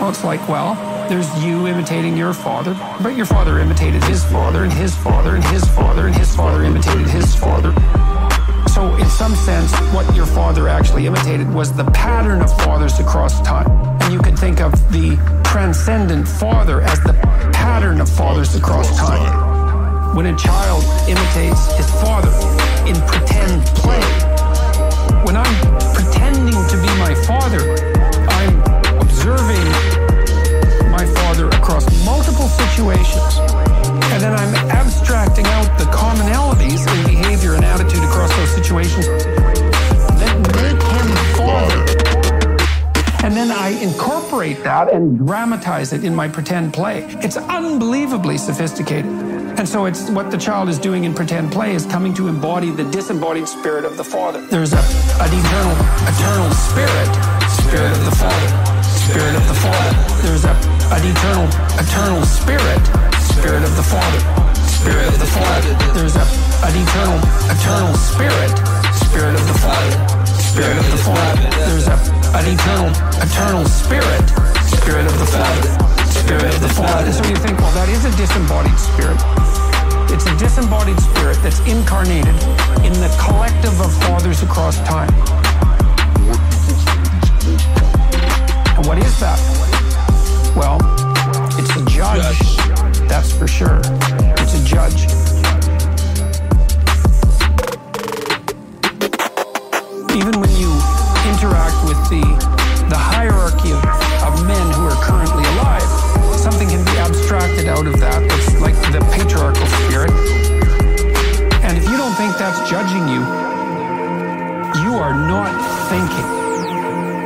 Well, 0.00 0.10
it's 0.10 0.24
like, 0.24 0.46
well, 0.46 0.74
there's 1.08 1.26
you 1.42 1.66
imitating 1.66 2.16
your 2.16 2.34
father, 2.34 2.74
but 3.02 3.16
your 3.16 3.24
father 3.24 3.58
imitated 3.60 4.04
his 4.04 4.22
father, 4.24 4.64
and 4.64 4.72
his 4.72 4.94
father, 4.96 5.36
and 5.36 5.44
his 5.44 5.64
father, 5.70 6.06
and 6.06 6.14
his 6.14 6.34
father 6.36 6.64
imitated 6.64 7.08
his 7.08 7.34
father. 7.34 7.72
So, 8.68 8.94
in 8.96 9.08
some 9.08 9.34
sense, 9.34 9.72
what 9.94 10.14
your 10.14 10.26
father 10.26 10.68
actually 10.68 11.06
imitated 11.06 11.48
was 11.48 11.72
the 11.72 11.84
pattern 11.92 12.42
of 12.42 12.54
fathers 12.58 12.98
across 13.00 13.40
time. 13.40 13.70
And 14.02 14.12
you 14.12 14.20
could 14.20 14.38
think 14.38 14.60
of 14.60 14.72
the 14.92 15.16
transcendent 15.44 16.28
father 16.28 16.82
as 16.82 17.00
the 17.00 17.14
pattern 17.54 18.02
of 18.02 18.10
fathers 18.10 18.54
across 18.54 18.94
time. 18.98 20.14
When 20.14 20.26
a 20.26 20.36
child 20.36 20.84
imitates 21.08 21.72
his 21.76 21.90
father 22.02 22.30
in 22.86 22.96
pretend 23.08 23.64
play, 23.68 24.02
when 25.24 25.36
I'm 25.36 25.95
father, 27.24 27.62
I'm 28.28 28.60
observing 29.00 29.64
my 30.90 31.06
father 31.06 31.48
across 31.48 31.84
multiple 32.04 32.48
situations. 32.48 33.38
And 34.12 34.22
then 34.22 34.34
I'm 34.34 34.54
abstracting 34.70 35.46
out 35.46 35.78
the 35.78 35.84
commonalities 35.84 36.86
in 36.86 37.06
behavior 37.06 37.54
and 37.54 37.64
attitude 37.64 38.02
across 38.04 38.34
those 38.36 38.50
situations 38.50 39.06
that 39.06 40.36
make 40.56 40.80
him 40.82 41.08
father. 41.36 41.80
And 43.24 43.34
then 43.36 43.50
I 43.50 43.70
incorporate 43.82 44.62
that 44.62 44.92
and 44.92 45.18
dramatize 45.18 45.92
it 45.92 46.04
in 46.04 46.14
my 46.14 46.28
pretend 46.28 46.72
play. 46.72 47.04
It's 47.22 47.36
unbelievably 47.36 48.38
sophisticated. 48.38 49.45
And 49.58 49.66
so 49.66 49.86
it's 49.86 50.10
what 50.10 50.30
the 50.30 50.36
child 50.36 50.68
is 50.68 50.78
doing 50.78 51.04
in 51.04 51.14
pretend 51.14 51.50
play 51.50 51.74
is 51.74 51.86
coming 51.86 52.12
to 52.14 52.28
embody 52.28 52.70
the 52.70 52.84
disembodied 52.90 53.48
spirit 53.48 53.86
of 53.86 53.96
the 53.96 54.04
Father. 54.04 54.44
There's 54.52 54.74
a, 54.74 54.76
an 54.76 55.32
eternal, 55.32 55.76
eternal 56.04 56.52
spirit, 56.52 57.10
spirit 57.48 57.92
of 57.96 58.04
the 58.04 58.16
Father, 58.20 58.48
spirit 58.84 59.34
of 59.34 59.48
the 59.48 59.56
Father. 59.56 59.92
There's 60.20 60.44
a, 60.44 60.52
an 60.92 61.02
eternal, 61.08 61.48
eternal 61.80 62.22
spirit, 62.28 62.82
spirit 63.32 63.64
of 63.64 63.72
the 63.80 63.82
Father, 63.82 64.20
spirit 64.68 65.08
of 65.08 65.18
the 65.18 65.30
Father. 65.32 65.72
There's 65.96 66.16
a, 66.20 66.26
an 66.68 66.76
eternal, 66.76 67.18
eternal 67.48 67.94
spirit, 67.96 68.52
spirit 68.92 69.34
of 69.40 69.44
the 69.48 69.56
Father, 69.56 69.96
spirit 70.36 70.76
of 70.76 70.88
the 70.92 71.00
Father. 71.00 71.48
There's 71.64 71.88
a, 71.88 71.96
an 72.36 72.44
eternal, 72.44 72.92
eternal 73.24 73.64
spirit, 73.64 74.24
spirit 74.68 75.06
of 75.08 75.16
the 75.16 75.28
Father, 75.32 75.95
spirit 76.16 76.54
of 76.54 76.60
the 76.60 76.68
Father. 76.68 77.12
So 77.12 77.24
you 77.28 77.36
think, 77.36 77.58
well, 77.58 77.72
that 77.74 77.88
is 77.88 78.04
a 78.04 78.12
disembodied 78.16 78.78
spirit. 78.78 79.18
It's 80.12 80.26
a 80.26 80.36
disembodied 80.38 80.98
spirit 81.00 81.38
that's 81.42 81.60
incarnated 81.66 82.36
in 82.84 82.92
the 83.02 83.10
collective 83.20 83.78
of 83.80 83.92
fathers 84.02 84.42
across 84.42 84.78
time. 84.88 85.10
And 88.76 88.86
what 88.86 88.98
is 88.98 89.18
that? 89.20 89.38
Well, 90.56 90.78
it's 91.58 91.74
a 91.76 91.84
judge. 91.90 92.56
That's 93.08 93.32
for 93.32 93.46
sure. 93.46 93.80
It's 94.40 94.54
a 94.54 94.64
judge. 94.64 95.04
Even 100.16 100.40
when 100.40 100.50
you 100.56 100.72
interact 101.28 101.76
with 101.84 102.00
the 102.08 102.56
the 102.88 102.96
hierarchy 102.96 103.72
of, 103.72 103.82
of 104.22 104.46
men 104.46 104.66
who 104.74 104.86
are 104.86 104.94
something 106.46 106.68
can 106.68 106.84
be 106.84 106.96
abstracted 107.02 107.66
out 107.66 107.88
of 107.90 107.98
that. 107.98 108.22
It's 108.22 108.54
like 108.62 108.78
the 108.94 109.02
patriarchal 109.10 109.66
spirit. 109.82 110.14
And 111.66 111.74
if 111.74 111.90
you 111.90 111.98
don't 111.98 112.14
think 112.14 112.38
that's 112.38 112.62
judging 112.70 113.02
you, 113.10 113.18
you 114.86 114.94
are 114.94 115.10
not 115.10 115.50
thinking. 115.90 116.28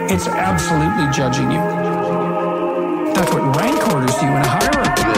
It's 0.09 0.25
absolutely 0.25 1.13
judging 1.13 1.53
you. 1.53 1.61
That's 3.13 3.29
what 3.37 3.45
rank 3.61 3.77
orders 3.93 4.17
you 4.25 4.33
in 4.33 4.41
a 4.41 4.53
hierarchy. 4.57 5.13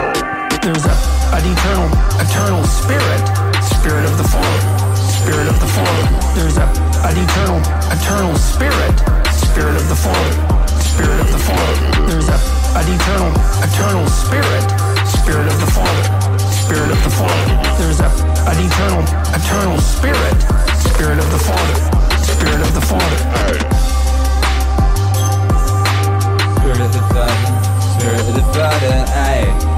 There's 0.67 0.83
a, 0.83 0.97
an 1.39 1.47
eternal, 1.47 1.87
eternal 2.19 2.65
spirit, 2.67 3.23
spirit 3.63 4.03
of 4.03 4.19
the 4.19 4.27
Father, 4.27 4.63
spirit 4.99 5.47
of 5.47 5.63
the 5.63 5.71
Father. 5.79 6.05
There's 6.35 6.59
a, 6.59 6.67
an 7.07 7.23
eternal, 7.23 7.63
eternal 7.87 8.35
spirit, 8.35 8.95
spirit 9.31 9.79
of 9.79 9.87
the 9.87 9.95
Father, 9.95 10.35
spirit 10.91 11.21
of 11.23 11.31
the 11.31 11.39
Father. 11.39 12.11
There's 12.11 12.29
a, 12.29 12.62
an 12.75 12.89
eternal, 12.89 13.33
eternal 13.61 14.07
spirit, 14.09 14.65
spirit 15.05 15.47
of 15.47 15.61
the 15.61 15.71
Father, 15.77 16.05
spirit 16.51 16.91
of 16.91 17.05
the 17.05 17.11
Father. 17.11 17.55
There's 17.79 18.01
a, 18.01 18.09
an 18.49 18.57
eternal, 18.65 19.03
eternal 19.37 19.79
spirit, 19.79 20.37
spirit 20.81 21.19
of 21.19 21.31
the 21.31 21.39
Father, 21.39 21.77
spirit 22.23 22.61
of 22.61 22.75
the 22.75 22.81
Father. 22.81 23.19
Spirit 26.57 26.81
of 26.81 26.93
the 26.93 27.03
Father, 27.13 28.01
Spirit 28.01 28.21
of 28.21 28.35
the 28.35 28.43
Father, 28.55 29.05
aye. 29.09 29.72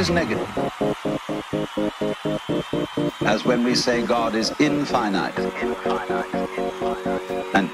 Is 0.00 0.08
negative 0.08 0.48
as 3.26 3.44
when 3.44 3.62
we 3.62 3.74
say 3.74 4.00
God 4.00 4.34
is 4.34 4.50
infinite 4.58 5.38
and 7.54 7.68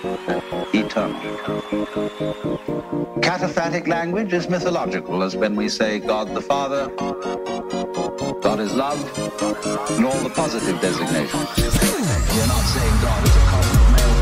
eternal. 0.75 1.21
Cataphatic 3.21 3.87
language 3.87 4.33
is 4.33 4.49
mythological, 4.49 5.23
as 5.23 5.37
when 5.37 5.55
we 5.55 5.69
say 5.69 6.01
God 6.01 6.35
the 6.35 6.41
Father, 6.41 6.89
God 8.41 8.59
is 8.59 8.75
love, 8.75 9.01
and 9.91 10.05
all 10.05 10.21
the 10.21 10.31
positive 10.35 10.81
designations. 10.81 11.49
We're 11.57 12.47
not 12.55 12.65
saying 12.75 12.95
God 13.03 13.25
is 13.25 13.37
a 13.37 13.45
cosmic 13.53 13.89
male 13.97 14.16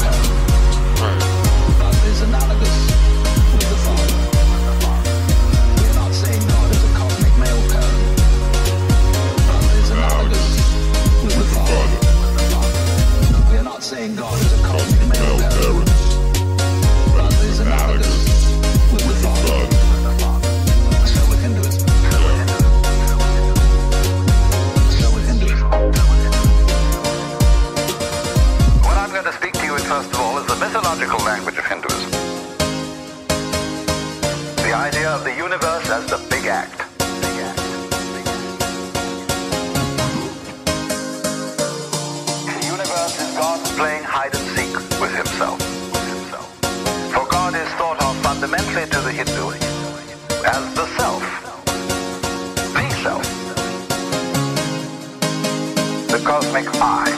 cosmic 56.54 56.80
I. 56.80 57.10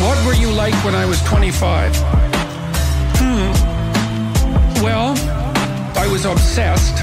What 0.00 0.24
were 0.26 0.34
you 0.34 0.50
like 0.52 0.74
when 0.84 0.94
I 0.94 1.04
was 1.04 1.20
25? 1.22 1.96
Hmm. 3.16 3.52
Well, 4.82 5.14
I 5.96 6.06
was 6.10 6.24
obsessed. 6.24 7.02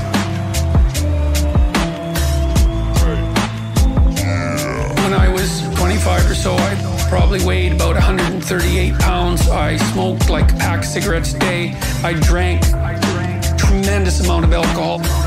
When 5.04 5.14
I 5.14 5.28
was 5.28 5.62
25 5.78 6.32
or 6.32 6.36
so, 6.36 6.56
I 6.56 7.06
probably 7.10 7.44
weighed 7.46 7.74
about 7.74 7.96
138 7.96 8.98
pounds. 9.00 9.50
I 9.50 9.78
smoked 9.92 10.30
like 10.30 10.52
a 10.52 10.56
pack 10.56 10.80
of 10.80 10.86
cigarettes 10.86 11.34
a 11.34 11.40
day. 11.40 11.78
I 12.04 12.14
drank 12.14 12.64
tremendous 13.58 14.22
amount 14.22 14.46
of 14.46 14.54
alcohol. 14.54 15.25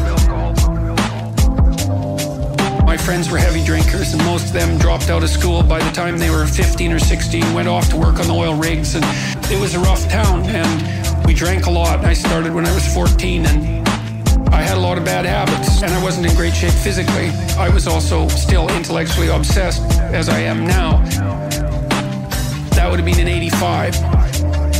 Friends 3.08 3.30
were 3.30 3.38
heavy 3.38 3.64
drinkers, 3.64 4.12
and 4.12 4.22
most 4.26 4.48
of 4.48 4.52
them 4.52 4.76
dropped 4.76 5.08
out 5.08 5.22
of 5.22 5.30
school 5.30 5.62
by 5.62 5.78
the 5.78 5.90
time 5.92 6.18
they 6.18 6.28
were 6.28 6.46
15 6.46 6.92
or 6.92 6.98
16, 6.98 7.54
went 7.54 7.66
off 7.66 7.88
to 7.88 7.96
work 7.96 8.20
on 8.20 8.26
the 8.26 8.34
oil 8.34 8.54
rigs, 8.54 8.94
and 8.94 9.04
it 9.50 9.58
was 9.58 9.74
a 9.74 9.78
rough 9.78 10.06
town. 10.10 10.42
And 10.44 11.26
we 11.26 11.32
drank 11.32 11.64
a 11.64 11.70
lot. 11.70 12.04
I 12.04 12.12
started 12.12 12.52
when 12.52 12.66
I 12.66 12.74
was 12.74 12.86
14, 12.92 13.46
and 13.46 13.88
I 14.50 14.60
had 14.60 14.76
a 14.76 14.80
lot 14.80 14.98
of 14.98 15.06
bad 15.06 15.24
habits, 15.24 15.82
and 15.82 15.90
I 15.90 16.02
wasn't 16.02 16.26
in 16.26 16.36
great 16.36 16.54
shape 16.54 16.74
physically. 16.74 17.30
I 17.56 17.70
was 17.70 17.86
also 17.86 18.28
still 18.28 18.68
intellectually 18.76 19.28
obsessed, 19.28 19.80
as 20.12 20.28
I 20.28 20.40
am 20.40 20.66
now. 20.66 20.98
That 22.76 22.90
would 22.90 23.00
have 23.00 23.06
been 23.06 23.20
in 23.20 23.26
85. 23.26 23.92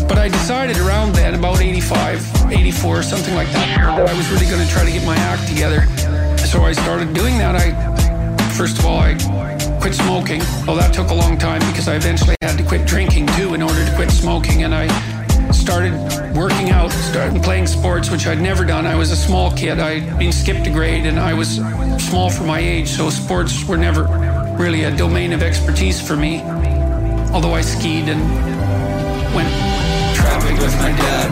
But 0.07 0.18
I 0.18 0.29
decided 0.29 0.76
around 0.76 1.14
then, 1.14 1.35
about 1.35 1.62
85, 1.62 2.53
84, 2.53 3.05
something 3.05 3.35
like 3.35 3.51
that, 3.53 3.97
that 3.97 4.07
I 4.07 4.12
was 4.12 4.31
really 4.31 4.45
going 4.45 4.61
to 4.61 4.70
try 4.70 4.85
to 4.85 4.91
get 4.91 5.07
my 5.07 5.16
act 5.16 5.49
together. 5.49 5.87
So 6.45 6.62
I 6.62 6.72
started 6.72 7.12
doing 7.12 7.37
that. 7.39 7.57
I, 7.57 7.88
first 8.59 8.80
of 8.80 8.86
all, 8.86 8.98
I 8.98 9.14
quit 9.80 9.94
smoking. 9.94 10.40
Well, 10.66 10.74
that 10.74 10.92
took 10.92 11.11
a 11.11 11.14
long 11.14 11.38
time 11.38 11.61
because 11.70 11.86
I 11.86 11.94
eventually 11.94 12.34
had 12.42 12.59
to 12.59 12.64
quit 12.64 12.88
drinking 12.88 13.28
too 13.38 13.54
in 13.54 13.62
order 13.62 13.84
to 13.84 13.94
quit 13.94 14.11
smoking. 14.11 14.64
And 14.64 14.74
I 14.74 14.88
started 15.52 15.92
working 16.36 16.70
out, 16.70 16.90
started 16.90 17.40
playing 17.40 17.68
sports, 17.68 18.11
which 18.11 18.26
I'd 18.26 18.40
never 18.40 18.64
done. 18.64 18.84
I 18.84 18.96
was 18.96 19.12
a 19.12 19.16
small 19.16 19.52
kid. 19.52 19.78
I'd 19.78 20.18
been 20.18 20.32
skipped 20.32 20.66
a 20.66 20.70
grade 20.70 21.06
and 21.06 21.20
I 21.20 21.34
was 21.34 21.61
small 22.11 22.30
for 22.30 22.42
my 22.42 22.59
age. 22.59 22.88
So 22.88 23.11
sports 23.11 23.64
were 23.64 23.76
never 23.76 24.02
really 24.59 24.82
a 24.84 24.90
domain 24.90 25.32
of 25.32 25.40
expertise 25.40 26.00
for 26.00 26.16
me. 26.16 26.42
Although 27.32 27.54
I 27.54 27.61
skied 27.61 28.09
and 28.09 28.20
went 29.36 29.50
trapping 30.16 30.59
with 30.59 30.74
my 30.82 30.90
dad, 30.90 31.28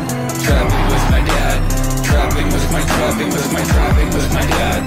trapping 0.47 0.85
with 0.95 1.07
my 1.11 1.23
dad, 1.27 2.05
trapping 2.05 2.47
with 2.47 2.71
my 2.71 2.83
trapping 2.87 3.31
with 3.31 3.53
my 3.53 3.65
trapping 3.65 4.11
with 4.15 4.33
my 4.33 4.47
dad, 4.47 4.81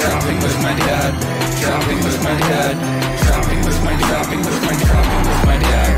trapping 0.00 0.36
with 0.42 0.56
my 0.60 0.74
dad, 0.74 1.33
trapping 1.64 2.00
with 2.04 2.20
my 2.22 2.36
dad, 2.44 2.76
trapping 3.24 3.60
with 3.64 3.80
my 3.84 3.96
trapping 3.96 4.42
with 4.44 4.60
my 4.68 4.76
trapping 4.84 5.24
with 5.24 5.42
my 5.48 5.56
dad, 5.64 5.92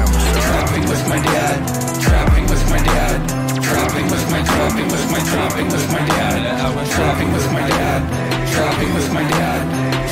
trapping 0.46 0.84
with 0.86 1.02
my 1.10 1.18
dad, 1.18 1.58
trapping 2.06 2.46
with 2.46 2.64
my 2.70 2.78
dad, 2.86 3.18
trapping 3.66 4.06
with 4.06 4.26
my 4.30 4.42
trapping 4.46 4.88
with 4.94 5.06
my 5.10 5.20
trapping 5.26 5.66
with 5.66 5.86
my 5.90 6.02
dad, 6.06 6.38
trapping 6.94 7.32
with 7.34 7.48
my 7.50 7.66
dad, 7.66 8.00
trapping 8.54 8.94
with 8.94 9.12
my 9.12 9.24
dad, 9.26 9.62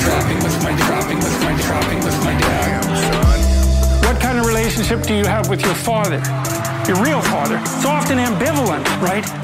trapping 0.03 0.43
with 0.43 0.57
my 0.65 0.75
trapping 0.75 1.19
with 1.23 1.39
my 1.47 1.55
trapping 1.63 2.01
with 2.03 2.19
my 2.27 2.35
dad. 2.35 4.05
What 4.05 4.21
kind 4.21 4.39
of 4.39 4.47
relationship 4.47 5.03
do 5.03 5.15
you 5.15 5.25
have 5.25 5.49
with 5.49 5.63
your 5.63 5.75
father? 5.75 6.19
Your 6.89 7.01
real 7.01 7.23
father. 7.23 7.59
It's 7.63 7.87
often 7.87 8.19
ambivalent, 8.19 8.85
right? 9.01 9.43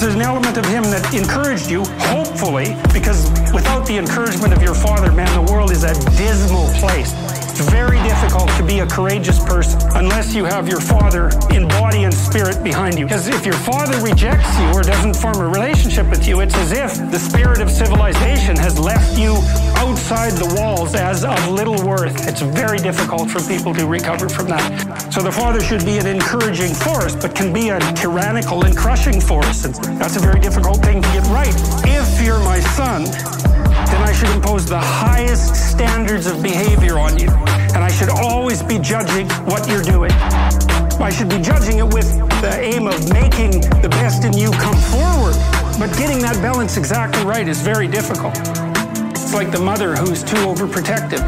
There's 0.00 0.14
an 0.14 0.22
element 0.22 0.56
of 0.56 0.64
him 0.64 0.82
that 0.84 1.12
encouraged 1.12 1.70
you, 1.70 1.84
hopefully, 2.08 2.74
because 2.90 3.28
without 3.52 3.84
the 3.84 3.98
encouragement 3.98 4.54
of 4.54 4.62
your 4.62 4.74
father, 4.74 5.12
man, 5.12 5.28
the 5.36 5.52
world 5.52 5.70
is 5.70 5.84
a 5.84 5.92
dismal 6.16 6.68
place. 6.80 7.12
It's 7.50 7.68
very 7.68 7.98
difficult 8.02 8.48
to 8.56 8.64
be 8.64 8.78
a 8.78 8.86
courageous 8.86 9.38
person 9.44 9.78
unless 9.94 10.34
you 10.34 10.46
have 10.46 10.66
your 10.66 10.80
father 10.80 11.28
in 11.52 11.68
body 11.68 12.04
and 12.04 12.14
spirit 12.14 12.64
behind 12.64 12.98
you. 12.98 13.04
Because 13.04 13.28
if 13.28 13.44
your 13.44 13.60
father 13.60 14.00
rejects 14.00 14.58
you 14.58 14.68
or 14.72 14.82
doesn't 14.82 15.16
form 15.16 15.36
a 15.36 15.46
relationship 15.46 16.08
with 16.08 16.26
you, 16.26 16.40
it's 16.40 16.56
as 16.56 16.72
if 16.72 17.10
the 17.10 17.18
spirit 17.18 17.60
of 17.60 17.70
civilization 17.70 18.56
has 18.56 18.78
left 18.78 19.18
you 19.18 19.36
outside 19.80 20.32
the 20.32 20.54
walls 20.60 20.94
as 20.94 21.24
of 21.24 21.48
little 21.48 21.80
worth. 21.86 22.28
It's 22.28 22.42
very 22.42 22.76
difficult 22.78 23.30
for 23.30 23.40
people 23.48 23.72
to 23.74 23.86
recover 23.86 24.28
from 24.28 24.46
that. 24.48 25.12
So 25.12 25.22
the 25.22 25.32
father 25.32 25.60
should 25.62 25.86
be 25.86 25.96
an 25.96 26.06
encouraging 26.06 26.74
force, 26.74 27.16
but 27.16 27.34
can 27.34 27.50
be 27.50 27.70
a 27.70 27.80
tyrannical 27.94 28.64
and 28.66 28.76
crushing 28.76 29.20
force. 29.20 29.64
And 29.64 29.74
that's 29.98 30.16
a 30.16 30.20
very 30.20 30.38
difficult 30.38 30.84
thing 30.84 31.00
to 31.00 31.08
get 31.16 31.24
right. 31.28 31.54
If 31.84 32.22
you're 32.22 32.40
my 32.40 32.60
son, 32.60 33.04
then 33.04 34.02
I 34.02 34.12
should 34.12 34.28
impose 34.30 34.66
the 34.66 34.78
highest 34.78 35.72
standards 35.72 36.26
of 36.26 36.42
behavior 36.42 36.98
on 36.98 37.18
you. 37.18 37.30
And 37.74 37.82
I 37.82 37.90
should 37.90 38.10
always 38.10 38.62
be 38.62 38.78
judging 38.78 39.28
what 39.48 39.66
you're 39.66 39.82
doing. 39.82 40.12
I 41.00 41.10
should 41.10 41.30
be 41.30 41.40
judging 41.40 41.78
it 41.78 41.88
with 41.94 42.18
the 42.42 42.52
aim 42.60 42.86
of 42.86 43.00
making 43.12 43.62
the 43.80 43.88
best 43.88 44.24
in 44.24 44.34
you 44.34 44.50
come 44.50 44.76
forward. 44.92 45.36
But 45.78 45.96
getting 45.96 46.20
that 46.20 46.36
balance 46.42 46.76
exactly 46.76 47.24
right 47.24 47.48
is 47.48 47.62
very 47.62 47.88
difficult. 47.88 48.69
It's 49.30 49.36
like 49.36 49.52
the 49.52 49.62
mother 49.62 49.94
who's 49.94 50.24
too 50.24 50.42
overprotective. 50.42 51.22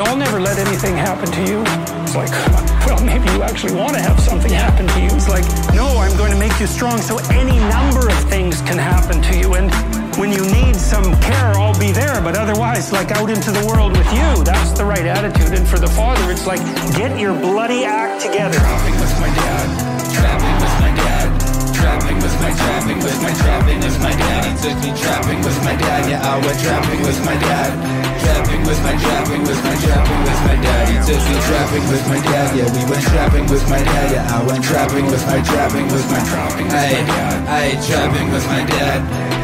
I'll 0.00 0.16
never 0.16 0.40
let 0.40 0.58
anything 0.58 0.96
happen 0.96 1.30
to 1.30 1.42
you. 1.46 1.62
It's 2.02 2.16
like, 2.16 2.30
well, 2.84 2.98
maybe 3.04 3.30
you 3.30 3.44
actually 3.44 3.74
want 3.78 3.94
to 3.94 4.02
have 4.02 4.18
something 4.18 4.50
happen 4.50 4.88
to 4.88 5.00
you. 5.00 5.06
It's 5.06 5.28
like, 5.28 5.46
no, 5.72 5.86
I'm 5.86 6.16
going 6.18 6.32
to 6.32 6.36
make 6.36 6.58
you 6.58 6.66
strong 6.66 6.98
so 6.98 7.18
any 7.30 7.56
number 7.70 8.08
of 8.08 8.18
things 8.28 8.60
can 8.62 8.76
happen 8.76 9.22
to 9.22 9.38
you. 9.38 9.54
And 9.54 9.70
when 10.18 10.32
you 10.32 10.42
need 10.50 10.74
some 10.74 11.04
care, 11.22 11.54
I'll 11.54 11.78
be 11.78 11.92
there. 11.92 12.20
But 12.22 12.36
otherwise, 12.36 12.90
like 12.90 13.12
out 13.12 13.30
into 13.30 13.52
the 13.52 13.64
world 13.68 13.96
with 13.96 14.12
you, 14.12 14.42
that's 14.42 14.72
the 14.76 14.84
right 14.84 15.06
attitude. 15.06 15.56
And 15.56 15.64
for 15.64 15.78
the 15.78 15.86
father, 15.94 16.32
it's 16.32 16.44
like, 16.44 16.58
get 16.96 17.20
your 17.20 17.38
bloody 17.38 17.84
act 17.84 18.20
together. 18.20 18.58
Trapping 18.58 18.98
with 18.98 19.14
my 19.20 19.28
dad. 19.28 20.12
Trapping 20.12 20.54
with 20.58 20.80
my 20.80 20.90
dad. 20.90 21.17
With 22.18 22.34
my 22.42 22.50
trapping 22.50 22.98
with 22.98 23.20
my 23.22 23.32
trapping 23.34 23.80
with 23.80 23.98
my 24.02 24.10
dad. 24.10 24.42
He 24.44 24.52
took 24.58 24.76
me 24.82 24.90
trapping 24.98 25.40
with 25.42 25.58
my 25.64 25.74
dad. 25.76 26.10
Yeah, 26.10 26.20
I 26.20 26.34
went 26.44 26.58
trapping 26.58 27.00
with 27.02 27.20
my 27.24 27.36
dad. 27.38 27.70
Trapping 28.22 28.62
with 28.66 28.80
my 28.82 28.94
trapping 28.98 29.42
with 29.42 29.60
my 29.62 29.74
trapping 29.78 30.22
with 30.26 30.40
my 30.44 30.56
dad. 30.58 30.84
He 30.90 30.96
took 31.06 31.22
me 31.22 31.36
trapping 31.46 31.86
with 31.88 32.04
my 32.08 32.20
dad. 32.20 32.56
Yeah, 32.56 32.68
we 32.74 32.82
went 32.90 33.04
trapping 33.06 33.46
with 33.46 33.64
my 33.70 33.82
dad. 33.82 34.06
Yeah, 34.12 34.36
I 34.36 34.42
went 34.44 34.64
trapping 34.64 35.06
with 35.06 35.24
my 35.26 35.40
trapping 35.42 35.86
with 35.88 36.06
my 36.10 36.20
trapping 36.26 36.68
dad. 36.68 37.06
Hey, 37.46 37.78
trapping 37.86 38.28
with 38.32 38.46
my 38.46 38.62
dad. 38.66 38.98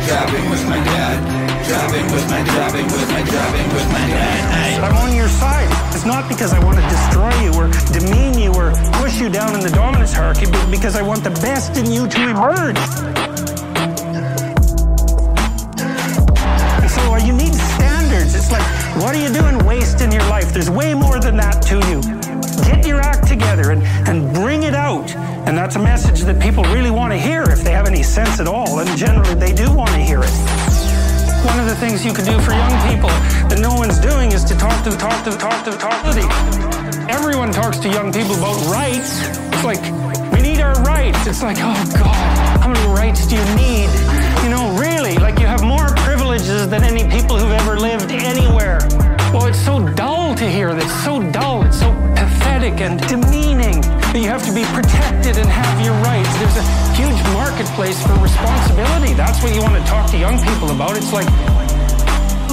Trapping 0.08 0.50
with 0.50 0.64
my 0.66 0.80
dad. 0.82 1.43
Trapping 1.64 2.04
with 2.12 2.28
my 2.28 2.44
trapping 2.44 2.84
with 2.84 3.08
my 3.08 3.22
trapping 3.22 3.68
with 3.74 3.88
my 3.90 4.06
dad. 4.06 4.84
I'm 4.84 4.96
on 4.96 5.16
your 5.16 5.28
side. 5.28 5.66
It's 5.94 6.04
not 6.04 6.28
because 6.28 6.52
I 6.52 6.62
want 6.62 6.76
to 6.76 6.84
destroy 6.88 7.32
you 7.40 7.54
or 7.54 7.70
demean 7.90 8.38
you 8.38 8.52
or 8.52 8.72
push 9.00 9.18
you 9.18 9.30
down 9.30 9.54
in 9.54 9.60
the 9.60 9.70
dominance 9.70 10.12
hierarchy, 10.12 10.44
but 10.44 10.70
because 10.70 10.94
I 10.94 11.00
want 11.00 11.24
the 11.24 11.30
best 11.30 11.78
in 11.78 11.90
you 11.90 12.06
to 12.06 12.28
emerge. 12.28 12.76
And 16.82 16.90
so 16.90 17.00
uh, 17.14 17.20
you 17.24 17.32
need 17.32 17.54
standards. 17.54 18.34
It's 18.34 18.52
like, 18.52 18.66
what 19.00 19.14
are 19.14 19.22
you 19.22 19.32
doing 19.32 19.64
wasting 19.64 20.12
your 20.12 20.28
life? 20.28 20.52
There's 20.52 20.68
way 20.68 20.92
more 20.92 21.18
than 21.18 21.38
that 21.38 21.62
to 21.72 21.76
you. 21.88 22.02
Get 22.68 22.86
your 22.86 23.00
act 23.00 23.26
together 23.26 23.70
and, 23.70 23.82
and 24.06 24.34
bring 24.34 24.64
it 24.64 24.74
out. 24.74 25.16
And 25.46 25.56
that's 25.56 25.76
a 25.76 25.82
message 25.82 26.20
that 26.22 26.38
people 26.42 26.64
really 26.64 26.90
want 26.90 27.14
to 27.14 27.18
hear 27.18 27.42
if 27.44 27.62
they 27.62 27.72
have 27.72 27.86
any 27.86 28.02
sense 28.02 28.38
at 28.38 28.46
all. 28.46 28.80
And 28.80 28.98
generally, 28.98 29.34
they 29.34 29.54
do 29.54 29.72
want 29.72 29.90
to 29.90 29.98
hear 29.98 30.20
it. 30.22 30.73
One 31.44 31.60
of 31.60 31.66
the 31.66 31.76
things 31.76 32.04
you 32.04 32.12
can 32.12 32.24
do 32.24 32.40
for 32.40 32.52
young 32.52 32.76
people 32.88 33.10
that 33.48 33.58
no 33.60 33.74
one's 33.74 33.98
doing 33.98 34.32
is 34.32 34.44
to 34.44 34.56
talk 34.56 34.82
to 34.84 34.90
talk 34.96 35.24
to 35.24 35.30
talk 35.36 35.64
to 35.64 35.72
talk 35.76 36.00
to. 36.14 36.24
Everyone 37.08 37.52
talks 37.52 37.78
to 37.80 37.88
young 37.88 38.12
people 38.12 38.34
about 38.34 38.56
rights. 38.66 39.20
It's 39.52 39.64
like, 39.64 39.82
we 40.32 40.40
need 40.40 40.60
our 40.60 40.74
rights. 40.82 41.26
It's 41.26 41.42
like, 41.42 41.58
oh 41.60 41.76
God, 41.94 42.60
how 42.62 42.68
many 42.68 42.86
rights 42.94 43.26
do 43.26 43.36
you 43.36 43.44
need? 43.54 43.88
You 44.42 44.50
know, 44.50 44.76
really, 44.80 45.16
like 45.16 45.38
you 45.38 45.46
have 45.46 45.62
more 45.62 45.88
privileges 46.08 46.68
than 46.68 46.82
any 46.82 47.08
people 47.10 47.38
who've 47.38 47.52
ever 47.52 47.78
lived 47.78 48.10
anywhere. 48.10 48.80
Well, 49.34 49.46
it's 49.46 49.58
so 49.58 49.82
dull 49.82 50.36
to 50.36 50.46
hear 50.48 50.72
this, 50.74 50.86
so 51.02 51.18
dull, 51.32 51.66
it's 51.66 51.80
so 51.80 51.90
pathetic 52.14 52.78
and 52.78 53.02
demeaning 53.10 53.80
that 54.14 54.22
you 54.22 54.30
have 54.30 54.46
to 54.46 54.54
be 54.54 54.62
protected 54.70 55.42
and 55.42 55.50
have 55.50 55.74
your 55.82 55.98
rights. 56.06 56.30
There's 56.38 56.54
a 56.54 56.66
huge 56.94 57.18
marketplace 57.34 57.98
for 57.98 58.14
responsibility. 58.22 59.10
That's 59.18 59.42
what 59.42 59.50
you 59.50 59.58
want 59.58 59.74
to 59.74 59.82
talk 59.90 60.08
to 60.14 60.16
young 60.16 60.38
people 60.38 60.70
about. 60.70 60.94
It's 60.94 61.10
like 61.10 61.26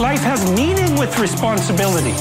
life 0.01 0.25
has 0.25 0.41
meaning 0.57 0.97
with 0.97 1.13
responsibility. 1.21 2.17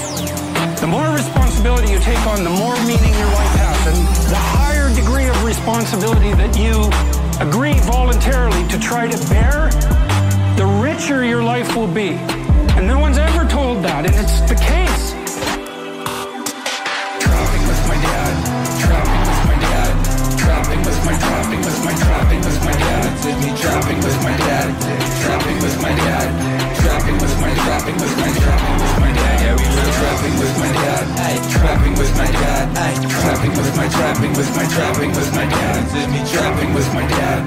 The 0.77 0.89
more 0.93 1.09
responsibility 1.09 1.97
you 1.97 1.99
take 2.05 2.21
on, 2.29 2.45
the 2.45 2.53
more 2.53 2.77
meaning 2.85 3.17
your 3.17 3.33
life 3.33 3.55
has. 3.65 3.97
And 3.97 4.01
the 4.29 4.45
higher 4.61 4.93
degree 4.93 5.25
of 5.25 5.41
responsibility 5.41 6.37
that 6.37 6.53
you 6.53 6.85
agree 7.41 7.81
voluntarily 7.89 8.69
to 8.69 8.77
try 8.77 9.09
to 9.09 9.17
bear, 9.33 9.73
the 10.61 10.69
richer 10.85 11.25
your 11.25 11.43
life 11.43 11.73
will 11.73 11.89
be. 11.89 12.21
And 12.77 12.87
no 12.87 12.99
one's 12.99 13.19
ever 13.19 13.45
told 13.49 13.83
that, 13.85 14.07
and 14.07 14.15
it's 14.15 14.41
the 14.49 14.57
case. 14.57 15.13
Trapping 17.21 17.65
with 17.69 17.83
my 17.91 17.99
dad. 18.01 18.35
Trapping 18.81 19.23
with 19.29 19.43
my 19.51 19.57
dad. 19.61 19.93
Trapping 20.41 20.81
with 20.87 21.01
my 21.05 21.15
trapping 21.21 21.61
with 21.61 21.79
my 21.85 21.95
trapping 22.01 22.41
with 22.41 22.59
my 22.65 22.73
dad. 22.73 23.05
Trapping 23.61 24.01
with 24.01 24.19
my 24.25 24.35
dad. 24.37 24.69
Trapping 25.21 25.59
with 25.61 25.77
my 25.83 25.93
dad. 25.93 26.29
Trapping 26.81 27.19
with 27.21 27.37
my 27.41 27.53
trapping 27.61 27.97
with 28.01 28.15
my 28.17 28.31
trapping 28.41 28.77
with 28.81 28.97
my 29.01 29.11
dad. 29.13 29.37
Yeah, 29.41 29.55
we 29.61 29.67
were 29.69 29.91
trapping 30.01 30.35
with 30.41 30.55
my 30.61 30.71
dad. 30.73 31.05
Trapping 31.53 31.95
with 32.01 32.13
my 32.17 32.31
dad. 32.33 32.67
Trapping 33.21 33.53
with 33.57 33.73
my 33.77 33.89
trapping 33.89 34.33
with 34.33 34.51
my 34.57 34.67
trapping 34.73 35.13
with 35.13 35.31
my 35.37 35.47
dad. 35.47 35.79
Trapping 36.33 36.73
with 36.75 36.89
my 36.95 37.05
dad. 37.07 37.41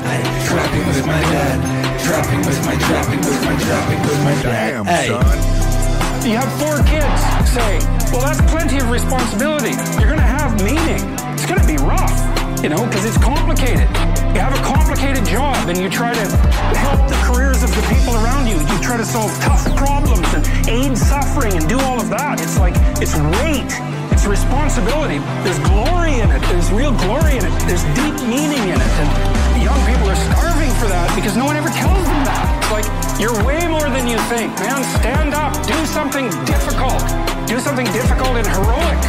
Trapping 0.46 0.86
with 0.86 1.06
my 1.06 1.22
dad. 1.34 1.58
Trapping 2.04 2.42
with 2.46 2.62
my 2.66 2.76
trapping 2.86 3.22
with 3.26 3.40
my 3.46 3.56
trapping 3.66 4.02
with 4.06 4.20
my 4.24 4.36
dad. 4.44 4.73
You 5.06 6.38
have 6.38 6.48
four 6.60 6.78
kids, 6.88 7.20
say, 7.52 7.80
well, 8.14 8.22
that's 8.22 8.40
plenty 8.50 8.78
of 8.78 8.90
responsibility. 8.90 9.72
You're 10.00 10.08
going 10.08 10.16
to 10.16 10.24
have 10.24 10.56
meaning. 10.64 11.02
It's 11.34 11.46
going 11.46 11.60
to 11.60 11.68
be 11.68 11.76
rough, 11.76 12.64
you 12.64 12.70
know, 12.70 12.86
because 12.86 13.04
it's 13.04 13.18
complicated. 13.18 13.90
You 14.34 14.42
have 14.42 14.58
a 14.58 14.64
complicated 14.66 15.26
job 15.26 15.70
and 15.70 15.78
you 15.78 15.90
try 15.90 16.12
to 16.12 16.26
help 16.74 17.06
the 17.06 17.18
careers 17.22 17.62
of 17.62 17.70
the 17.70 17.86
people 17.94 18.18
around 18.18 18.50
you. 18.50 18.58
You 18.58 18.78
try 18.82 18.98
to 18.98 19.06
solve 19.06 19.30
tough 19.46 19.62
problems 19.78 20.26
and 20.34 20.42
aid 20.68 20.98
suffering 20.98 21.54
and 21.54 21.70
do 21.70 21.78
all 21.86 22.02
of 22.02 22.10
that. 22.10 22.42
It's 22.42 22.58
like, 22.58 22.74
it's 22.98 23.14
weight. 23.42 23.70
It's 24.10 24.26
responsibility. 24.26 25.22
There's 25.46 25.62
glory 25.70 26.18
in 26.18 26.34
it. 26.34 26.42
There's 26.50 26.74
real 26.74 26.98
glory 27.06 27.38
in 27.38 27.46
it. 27.46 27.54
There's 27.70 27.86
deep 27.94 28.18
meaning 28.26 28.74
in 28.74 28.82
it. 28.82 28.94
And 29.06 29.62
young 29.62 29.78
people 29.86 30.10
are 30.10 30.22
starving 30.34 30.74
for 30.82 30.90
that 30.90 31.14
because 31.14 31.38
no 31.38 31.46
one 31.46 31.54
ever 31.54 31.70
tells 31.70 32.02
them 32.02 32.22
that. 32.26 32.46
It's 32.58 32.74
like, 32.74 32.88
you're 33.22 33.38
way 33.46 33.62
more 33.70 33.86
than 33.94 34.10
you 34.10 34.18
think. 34.34 34.50
Man, 34.66 34.82
stand 34.98 35.38
up. 35.38 35.54
Do 35.70 35.78
something 35.86 36.26
difficult. 36.50 37.06
Do 37.46 37.62
something 37.62 37.86
difficult 37.94 38.34
and 38.42 38.50
heroic. 38.50 39.02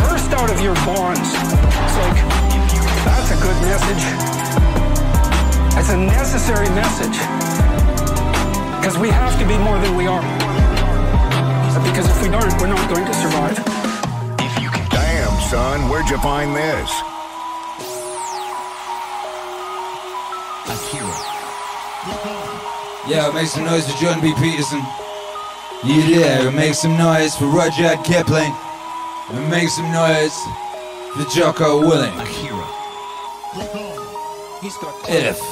Burst 0.00 0.32
out 0.32 0.48
of 0.48 0.64
your 0.64 0.74
bonds. 0.88 1.28
It's 1.28 1.96
like, 2.08 2.16
that's 3.04 3.36
a 3.36 3.38
good 3.44 3.58
message. 3.68 4.41
It's 5.82 5.90
a 5.90 5.96
necessary 5.96 6.68
message. 6.78 7.18
Because 8.78 8.96
we 8.98 9.08
have 9.08 9.36
to 9.40 9.44
be 9.44 9.58
more 9.58 9.80
than 9.80 9.96
we 9.96 10.06
are. 10.06 10.22
Because 11.82 12.06
if 12.06 12.22
we 12.22 12.28
don't, 12.28 12.46
we're 12.62 12.68
not 12.68 12.88
going 12.88 13.04
to 13.04 13.12
survive. 13.12 13.58
If 14.38 14.62
you 14.62 14.70
can 14.70 14.88
Damn, 14.90 15.34
son, 15.50 15.90
where'd 15.90 16.08
you 16.08 16.18
find 16.18 16.54
this? 16.54 16.88
Akira. 20.70 21.16
Yo, 23.10 23.32
make 23.32 23.48
some 23.48 23.64
noise 23.64 23.84
for 23.90 23.98
Jordan 23.98 24.22
B. 24.22 24.32
Peterson. 24.38 24.80
You 25.82 26.14
there, 26.14 26.52
make 26.52 26.74
some 26.74 26.96
noise 26.96 27.34
for 27.34 27.46
Rudyard 27.46 28.04
Kipling. 28.04 28.54
And 29.30 29.50
make 29.50 29.68
some 29.68 29.90
noise 29.90 30.38
for 31.16 31.24
Jocko 31.34 31.82
Willink. 31.82 32.14
Akira. 32.22 32.68
If. 35.08 35.40
If 35.40 35.51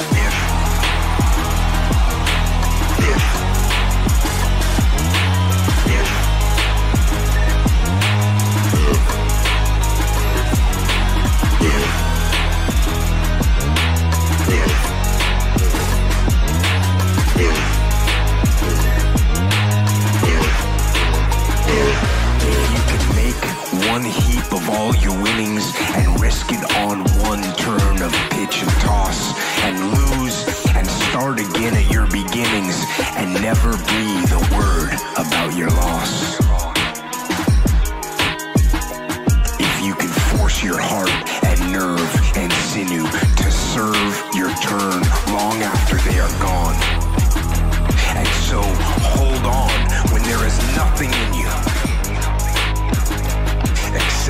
One 24.01 24.09
heap 24.09 24.51
of 24.51 24.67
all 24.69 24.95
your 24.95 25.15
winnings 25.21 25.71
and 25.93 26.19
risk 26.19 26.47
it 26.49 26.63
on 26.77 26.99
one 27.21 27.43
turn 27.57 28.01
of 28.01 28.11
pitch 28.31 28.63
and 28.63 28.71
toss 28.81 29.37
and 29.61 29.77
lose 29.93 30.65
and 30.75 30.87
start 30.87 31.39
again 31.39 31.75
at 31.75 31.91
your 31.91 32.07
beginnings 32.07 32.83
and 33.17 33.31
never 33.35 33.71
breathe 33.71 34.31
a 34.31 34.55
word 34.57 34.93
about 35.17 35.55
your 35.55 35.69
loss. 35.69 36.50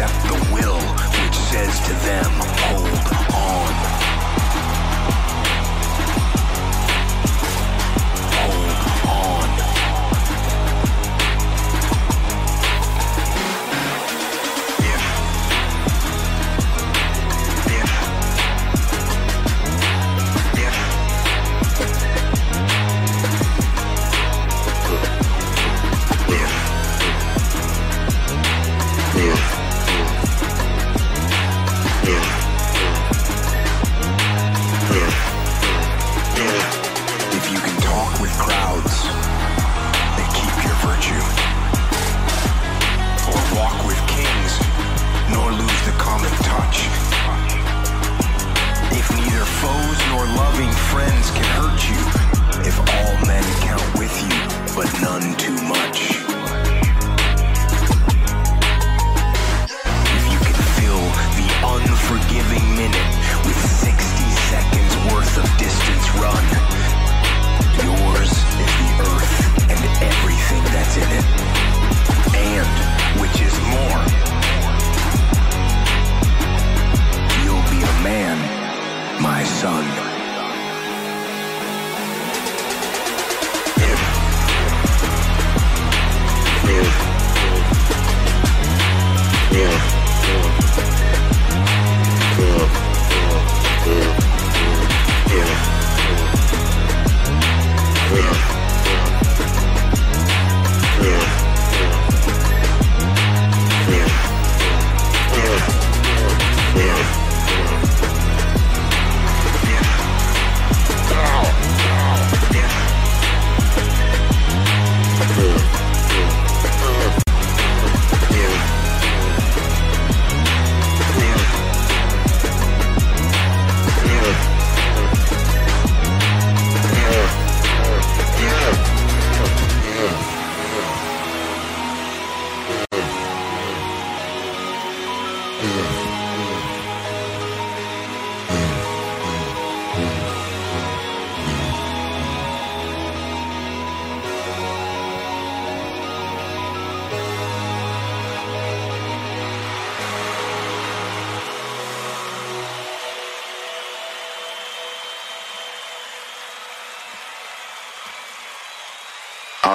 Except 0.02 0.24
the 0.24 0.54
will 0.54 0.80
which 1.24 1.36
says 1.36 1.80
to 1.82 1.94
them, 2.06 2.51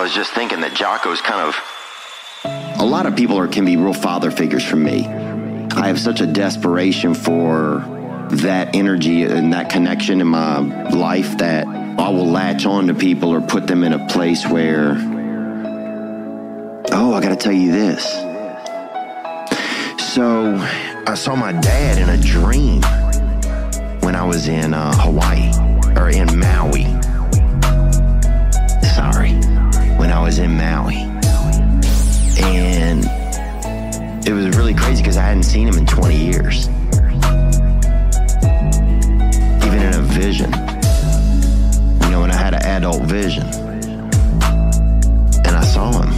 was 0.06 0.14
just 0.14 0.34
thinking 0.34 0.60
that 0.60 0.70
Jocko's 0.72 1.20
kind 1.20 1.40
of. 1.40 2.80
A 2.80 2.86
lot 2.86 3.06
of 3.06 3.16
people 3.16 3.40
are, 3.40 3.48
can 3.48 3.64
be 3.64 3.76
real 3.76 3.92
father 3.92 4.30
figures 4.30 4.64
for 4.64 4.76
me. 4.76 5.04
I 5.04 5.88
have 5.88 5.98
such 5.98 6.20
a 6.20 6.26
desperation 6.26 7.12
for 7.12 7.84
that 8.30 8.76
energy 8.76 9.24
and 9.24 9.52
that 9.52 9.68
connection 9.68 10.20
in 10.20 10.28
my 10.28 10.60
life 10.90 11.38
that 11.38 11.66
I 11.66 12.08
will 12.10 12.28
latch 12.28 12.66
on 12.66 12.86
to 12.86 12.94
people 12.94 13.30
or 13.30 13.40
put 13.40 13.66
them 13.66 13.82
in 13.82 13.94
a 13.94 14.06
place 14.06 14.46
where, 14.46 14.92
oh, 16.92 17.12
I 17.12 17.20
got 17.20 17.30
to 17.30 17.36
tell 17.36 17.52
you 17.52 17.72
this. 17.72 18.04
So 20.14 20.54
I 21.08 21.16
saw 21.16 21.34
my 21.34 21.50
dad 21.50 21.98
in 21.98 22.10
a 22.10 22.22
dream 22.22 22.80
when 24.02 24.14
I 24.14 24.24
was 24.24 24.46
in 24.46 24.72
uh, 24.72 24.92
Hawaii 24.98 25.50
or 25.96 26.10
in 26.10 26.38
Maui. 26.38 27.05
Was 30.26 30.40
in 30.40 30.56
Maui. 30.56 30.96
And 32.42 33.04
it 34.26 34.32
was 34.32 34.56
really 34.56 34.74
crazy 34.74 35.00
because 35.00 35.16
I 35.16 35.22
hadn't 35.22 35.44
seen 35.44 35.68
him 35.68 35.78
in 35.78 35.86
20 35.86 36.16
years. 36.16 36.66
Even 39.64 39.78
in 39.78 39.94
a 39.94 40.02
vision. 40.02 40.50
You 42.02 42.10
know, 42.10 42.22
when 42.22 42.32
I 42.32 42.36
had 42.36 42.54
an 42.54 42.64
adult 42.64 43.02
vision. 43.02 43.46
And 45.44 45.54
I 45.54 45.62
saw 45.62 45.92
him. 45.92 46.12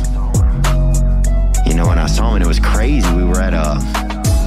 You 1.67 1.75
know, 1.75 1.87
when 1.87 1.99
I 1.99 2.07
saw 2.07 2.31
him, 2.31 2.37
and 2.37 2.45
it 2.45 2.49
was 2.49 2.61
crazy. 2.61 3.13
We 3.15 3.25
were 3.25 3.43
at 3.43 3.53
a, 3.53 3.77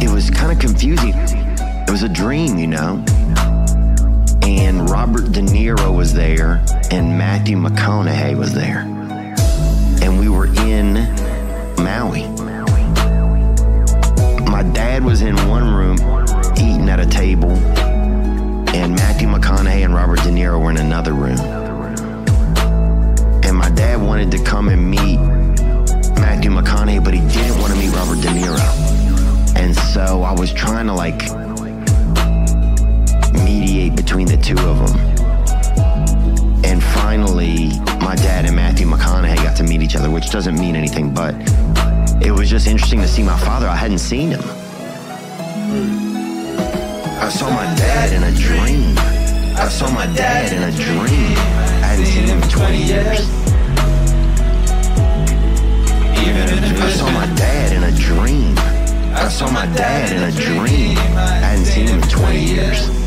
it 0.03 0.09
was 0.09 0.31
kind 0.31 0.51
of 0.51 0.57
confusing. 0.57 1.13
It 1.13 1.91
was 1.91 2.01
a 2.01 2.09
dream, 2.09 2.57
you 2.57 2.65
know. 2.65 3.05
And 4.41 4.89
Robert 4.89 5.31
De 5.31 5.41
Niro 5.41 5.95
was 5.95 6.15
there, 6.15 6.65
and 6.89 7.15
Matthew 7.15 7.57
McConaughey 7.57 8.35
was 8.35 8.55
there. 8.55 8.90
Maui. 12.01 12.23
My 14.49 14.63
dad 14.73 15.03
was 15.03 15.21
in 15.21 15.35
one 15.47 15.71
room 15.71 15.97
eating 16.57 16.89
at 16.89 16.99
a 16.99 17.05
table, 17.05 17.51
and 17.51 18.95
Matthew 18.95 19.27
McConaughey 19.27 19.85
and 19.85 19.93
Robert 19.93 20.17
De 20.23 20.29
Niro 20.29 20.59
were 20.59 20.71
in 20.71 20.77
another 20.77 21.13
room. 21.13 21.39
And 23.43 23.55
my 23.55 23.69
dad 23.69 24.01
wanted 24.01 24.31
to 24.31 24.43
come 24.43 24.69
and 24.69 24.89
meet 24.89 25.19
Matthew 26.19 26.49
McConaughey, 26.49 27.03
but 27.03 27.13
he 27.13 27.19
didn't 27.19 27.59
want 27.59 27.71
to 27.71 27.77
meet 27.77 27.93
Robert 27.93 28.19
De 28.19 28.29
Niro. 28.29 29.55
And 29.55 29.75
so 29.75 30.23
I 30.23 30.31
was 30.31 30.51
trying 30.51 30.87
to 30.87 30.93
like 30.93 31.21
mediate 33.45 33.95
between 33.95 34.25
the 34.25 34.37
two 34.37 34.57
of 34.57 34.79
them. 34.79 35.20
Finally, 37.11 37.67
my 37.99 38.15
dad 38.15 38.45
and 38.45 38.55
Matthew 38.55 38.87
McConaughey 38.87 39.35
got 39.43 39.57
to 39.57 39.63
meet 39.63 39.81
each 39.81 39.97
other, 39.97 40.09
which 40.09 40.29
doesn't 40.31 40.57
mean 40.57 40.77
anything, 40.77 41.13
but 41.13 41.35
it 42.25 42.31
was 42.31 42.49
just 42.49 42.67
interesting 42.67 43.01
to 43.01 43.07
see 43.09 43.21
my 43.21 43.37
father. 43.37 43.67
I 43.67 43.75
hadn't 43.75 43.97
seen 43.97 44.29
him. 44.29 44.39
I 47.19 47.27
saw 47.27 47.49
my 47.49 47.65
dad 47.75 48.13
in 48.13 48.23
a 48.23 48.31
dream. 48.31 48.97
I 49.57 49.67
saw 49.67 49.91
my 49.91 50.05
dad 50.15 50.53
in 50.53 50.63
a 50.63 50.71
dream. 50.71 51.35
I 51.83 51.87
hadn't 51.91 52.05
seen 52.05 52.27
him 52.29 52.41
in 52.41 52.49
20 52.49 52.77
years. 52.81 53.27
I 56.79 56.89
saw 56.91 57.11
my 57.11 57.25
dad 57.35 57.73
in 57.73 57.83
a 57.83 57.91
dream. 57.91 58.55
I 59.13 59.27
saw 59.27 59.51
my 59.51 59.65
dad 59.75 60.13
in 60.15 60.23
a 60.23 60.31
dream. 60.31 60.97
I 61.17 61.27
hadn't 61.43 61.65
seen 61.65 61.87
him 61.87 62.01
in 62.01 62.07
20 62.07 62.39
years. 62.39 63.00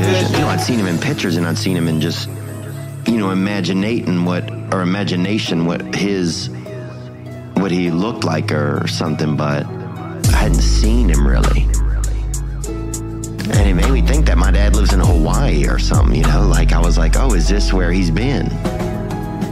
Vision. 0.00 0.32
You 0.32 0.38
know, 0.38 0.48
I'd 0.48 0.60
seen 0.60 0.78
him 0.78 0.86
in 0.86 0.98
pictures 0.98 1.36
and 1.36 1.46
I'd 1.46 1.58
seen 1.58 1.76
him 1.76 1.88
in 1.88 2.00
just, 2.00 2.28
you 3.06 3.16
know, 3.18 3.28
imaginating 3.28 4.24
what, 4.24 4.50
or 4.72 4.82
imagination 4.82 5.66
what 5.66 5.94
his, 5.94 6.50
what 7.54 7.70
he 7.70 7.90
looked 7.90 8.24
like 8.24 8.52
or 8.52 8.86
something, 8.86 9.36
but 9.36 9.66
I 9.66 10.36
hadn't 10.36 10.62
seen 10.62 11.08
him 11.08 11.26
really. 11.26 11.62
And 13.50 13.66
it 13.68 13.74
made 13.74 13.90
me 13.90 14.02
think 14.02 14.26
that 14.26 14.36
my 14.36 14.50
dad 14.50 14.76
lives 14.76 14.92
in 14.92 15.00
Hawaii 15.00 15.66
or 15.66 15.78
something, 15.78 16.14
you 16.14 16.22
know? 16.22 16.46
Like, 16.46 16.72
I 16.72 16.80
was 16.80 16.98
like, 16.98 17.16
oh, 17.16 17.32
is 17.32 17.48
this 17.48 17.72
where 17.72 17.90
he's 17.90 18.10
been? 18.10 18.52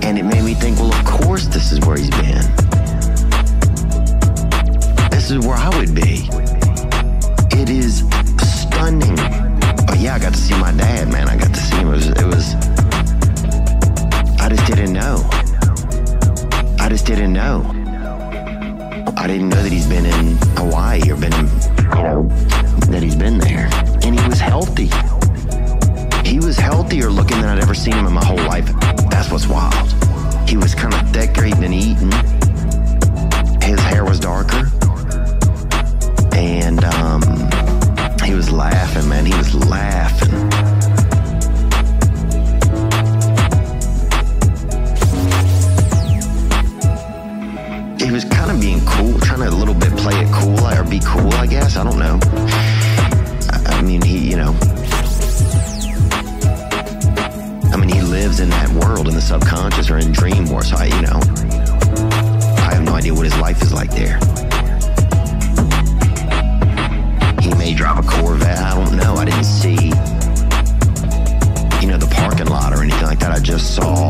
And 0.02 0.18
it 0.18 0.24
made 0.24 0.44
me 0.44 0.54
think, 0.54 0.78
well, 0.78 0.92
of 0.94 1.04
course 1.04 1.46
this 1.46 1.72
is 1.72 1.80
where 1.80 1.96
he's 1.96 2.10
been. 2.10 2.44
This 5.10 5.30
is 5.30 5.38
where 5.44 5.56
I 5.56 5.76
would 5.78 5.94
be. 5.94 6.28
It 7.58 7.70
is 7.70 8.04
stunning. 8.38 9.45
Yeah, 9.98 10.14
I 10.14 10.18
got 10.18 10.34
to 10.34 10.38
see 10.38 10.54
my 10.58 10.72
dad, 10.72 11.08
man. 11.08 11.28
I 11.28 11.36
got 11.36 11.52
to 11.52 11.60
see 11.60 11.76
him. 11.76 11.88
It 11.88 11.92
was, 11.92 12.06
it 12.08 12.26
was 12.26 12.54
I 14.40 14.48
just 14.48 14.66
didn't 14.66 14.92
know. 14.92 15.28
I 16.78 16.88
just 16.88 17.04
didn't 17.04 17.32
know. 17.32 17.62
I 19.16 19.26
didn't 19.26 19.48
know 19.48 19.60
that 19.60 19.72
he's 19.72 19.86
been 19.88 20.06
in 20.06 20.36
Hawaii 20.56 21.00
or 21.10 21.16
been 21.16 21.32
in, 21.32 21.46
you 21.46 22.02
know, 22.04 22.28
that 22.92 23.02
he's 23.02 23.16
been 23.16 23.38
there. 23.38 23.68
And 24.04 24.16
he 24.16 24.28
was 24.28 24.38
healthy. 24.38 24.88
He 26.24 26.38
was 26.38 26.56
healthier 26.56 27.10
looking 27.10 27.40
than 27.40 27.48
I'd 27.48 27.62
ever 27.62 27.74
seen 27.74 27.94
him 27.94 28.06
in 28.06 28.12
my 28.12 28.24
whole 28.24 28.36
life. 28.36 28.66
That's 29.10 29.32
what's 29.32 29.48
wild. 29.48 29.90
He 30.48 30.56
was 30.56 30.74
kind 30.74 30.94
of 30.94 31.10
thicker, 31.10 31.42
he'd 31.42 31.58
been 31.58 31.72
eating. 31.72 32.12
His 33.62 33.80
hair 33.80 34.04
was 34.04 34.20
darker. 34.20 34.70
And 36.36 36.84
um, 36.84 37.22
he 38.26 38.34
was 38.34 38.50
laughing, 38.50 39.08
man. 39.08 39.24
He 39.24 39.34
was 39.36 39.54
laughing. 39.54 40.30
He 48.00 48.10
was 48.10 48.24
kind 48.24 48.50
of 48.50 48.60
being 48.60 48.84
cool, 48.84 49.18
trying 49.20 49.40
to 49.40 49.48
a 49.48 49.50
little 49.50 49.74
bit 49.74 49.96
play 49.96 50.20
it 50.20 50.32
cool 50.32 50.58
or 50.66 50.82
be 50.82 50.98
cool, 51.04 51.32
I 51.34 51.46
guess. 51.46 51.76
I 51.76 51.84
don't 51.84 52.00
know. 52.00 52.18
I, 53.68 53.80
mean, 53.82 54.02
he, 54.02 54.30
you 54.30 54.36
know, 54.36 54.56
I 57.72 57.76
mean, 57.76 57.88
he 57.88 58.00
lives 58.00 58.40
in 58.40 58.50
that 58.50 58.68
world, 58.70 59.06
in 59.06 59.14
the 59.14 59.22
subconscious 59.22 59.88
or 59.88 59.98
in 59.98 60.10
dream 60.10 60.46
world. 60.46 60.64
So 60.64 60.76
I, 60.76 60.86
you 60.86 61.02
know, 61.02 61.20
I 62.58 62.74
have 62.74 62.82
no 62.82 62.94
idea 62.94 63.14
what 63.14 63.24
his 63.24 63.38
life 63.38 63.62
is 63.62 63.72
like 63.72 63.90
there. 63.92 64.18
May 67.66 67.74
drive 67.74 67.98
a 67.98 68.08
Corvette. 68.08 68.58
I 68.58 68.74
don't 68.76 68.96
know. 68.96 69.16
I 69.16 69.24
didn't 69.24 69.42
see, 69.42 69.86
you 71.82 71.88
know, 71.90 71.98
the 71.98 72.08
parking 72.14 72.46
lot 72.46 72.72
or 72.72 72.82
anything 72.84 73.02
like 73.02 73.18
that. 73.18 73.32
I 73.32 73.40
just 73.40 73.74
saw 73.74 74.08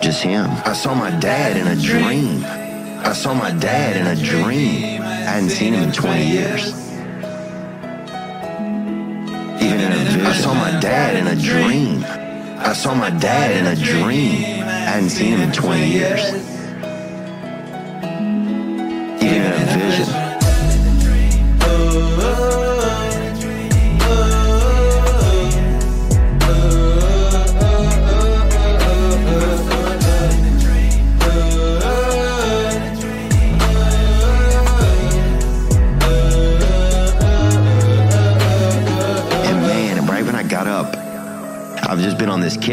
just 0.00 0.22
him. 0.22 0.46
I 0.64 0.72
saw 0.72 0.94
my 0.94 1.10
dad 1.20 1.58
in 1.58 1.66
a 1.66 1.76
dream. 1.76 2.42
I 3.10 3.12
saw 3.12 3.34
my 3.34 3.50
dad 3.50 3.94
in 3.94 4.06
a 4.06 4.16
dream. 4.16 5.02
I 5.02 5.32
hadn't 5.32 5.50
seen 5.50 5.74
him 5.74 5.82
in 5.82 5.92
20 5.92 6.26
years. 6.26 6.62
Even 9.60 9.80
in 9.86 9.92
a 9.92 10.04
vision. 10.04 10.26
I 10.26 10.32
saw 10.32 10.54
my 10.54 10.80
dad 10.80 11.16
in 11.16 11.26
a 11.26 11.36
dream. 11.36 12.04
I 12.58 12.72
saw 12.72 12.94
my 12.94 13.10
dad 13.10 13.50
in 13.54 13.66
a 13.66 13.76
dream. 13.76 14.62
I 14.62 14.92
hadn't 14.92 15.10
seen 15.10 15.34
him 15.34 15.42
in 15.42 15.52
20 15.52 15.86
years. 15.86 16.45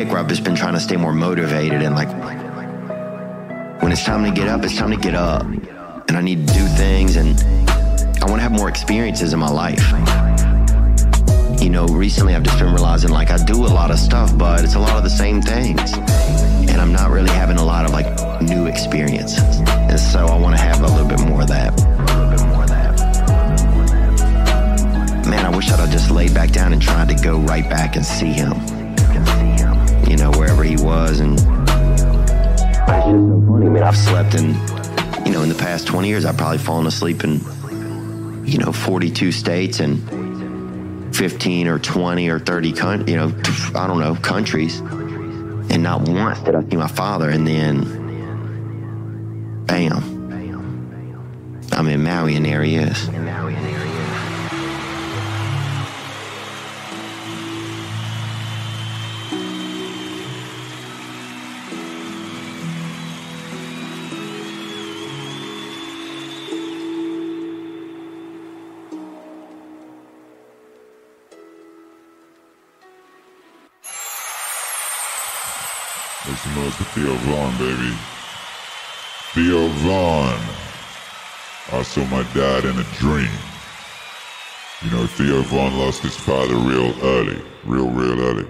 Kick 0.04 0.12
where 0.12 0.20
I've 0.20 0.28
just 0.28 0.44
been 0.44 0.56
trying 0.56 0.74
to 0.74 0.80
stay 0.80 0.98
more 0.98 1.14
motivated 1.14 1.82
and 1.82 1.96
like 1.96 2.10
when 3.82 3.92
it's 3.92 4.04
time 4.04 4.24
to 4.24 4.32
get 4.32 4.48
up, 4.48 4.64
it's 4.64 4.76
time 4.76 4.92
to 4.92 4.98
get 4.98 5.16
up. 5.16 5.44
And 5.44 6.18
I 6.18 6.22
need 6.22 6.48
to 6.48 6.54
do 6.54 6.66
things 6.68 7.16
and 7.16 7.40
I 8.22 8.26
want 8.26 8.38
to 8.38 8.42
have 8.42 8.52
more 8.52 8.70
experiences 8.70 9.34
in 9.34 9.40
my 9.40 9.50
life. 9.50 9.84
You 11.62 11.70
know, 11.70 11.86
recently 11.86 12.36
I've 12.36 12.44
just 12.44 12.60
been 12.60 12.74
realizing 12.74 13.12
like 13.12 13.30
I 13.30 13.38
do 13.44 13.66
a 13.66 13.72
lot 13.80 13.92
of 13.92 14.00
stuff, 14.00 14.38
but 14.38 14.64
it's 14.64 14.76
a 14.76 14.80
lot 14.80 14.98
of 14.98 15.04
the 15.04 15.10
same 15.10 15.42
things. 15.42 15.94
And 15.94 16.82
I'm 16.82 16.92
not 16.92 17.10
really 17.10 17.32
having 17.32 17.58
a 17.58 17.64
lot 17.64 17.86
of 17.86 17.92
like 17.92 18.42
new 18.42 18.68
experiences. 18.68 19.60
And 19.70 20.00
so 20.00 20.26
I 20.26 20.38
want 20.38 20.56
to 20.56 20.62
have 20.62 20.82
a 20.82 20.88
little 20.88 21.08
bit 21.08 21.22
more 21.22 21.42
of 21.42 21.48
that. 21.48 21.72
Man, 25.30 25.46
I 25.46 25.56
wish 25.56 25.72
I'd 25.72 25.80
have 25.80 25.92
just 25.92 26.12
laid 26.12 26.34
back 26.34 26.52
down 26.52 26.74
and 26.74 26.82
tried 26.82 27.10
to 27.10 27.16
go 27.24 27.38
right 27.40 27.70
back 27.70 27.96
and 27.96 28.06
see 28.06 28.34
him. 28.34 28.54
You 30.14 30.20
know, 30.20 30.30
wherever 30.30 30.64
he 30.64 30.76
was. 30.76 31.22
And 31.22 31.40
it's 31.40 31.46
just 31.48 32.04
so 32.04 33.44
funny, 33.48 33.68
man. 33.68 33.82
I've 33.82 33.98
slept 33.98 34.36
in, 34.36 34.50
you 35.26 35.32
know, 35.32 35.42
in 35.42 35.50
the 35.50 35.58
past 35.58 35.88
20 35.88 36.08
years, 36.08 36.24
I've 36.24 36.38
probably 36.38 36.60
fallen 36.60 36.86
asleep 36.86 37.24
in, 37.24 37.42
you 38.46 38.60
know, 38.60 38.72
42 38.72 39.32
states 39.32 39.80
and 39.80 41.16
15 41.16 41.68
or 41.68 41.80
20 41.80 42.30
or 42.30 42.38
30, 42.38 42.74
coun- 42.74 43.08
you 43.08 43.16
know, 43.16 43.34
I 43.74 43.88
don't 43.88 44.00
know, 44.00 44.14
countries. 44.14 44.82
And 44.82 45.82
not 45.82 46.08
once 46.08 46.38
did 46.42 46.54
I 46.54 46.62
see 46.70 46.78
my 46.78 46.88
father. 46.88 47.32
And 47.32 47.48
then, 47.48 47.82
bam, 49.66 49.98
I'm 51.72 51.88
in 51.88 52.04
Maui 52.04 52.36
and 52.36 52.46
there 52.46 52.62
he 52.62 52.76
is. 52.76 53.10
Theo 76.94 77.16
Von, 77.16 77.58
baby. 77.58 77.92
Theo 79.34 79.68
Von. 79.82 80.40
I 81.72 81.82
saw 81.82 82.06
my 82.06 82.22
dad 82.36 82.66
in 82.66 82.78
a 82.78 82.84
dream. 83.00 83.32
You 84.84 84.92
know, 84.92 85.08
Theo 85.08 85.42
Von 85.42 85.76
lost 85.80 86.04
his 86.04 86.16
father 86.16 86.56
real 86.56 86.94
early, 87.04 87.42
real, 87.66 87.90
real 87.90 88.22
early. 88.22 88.48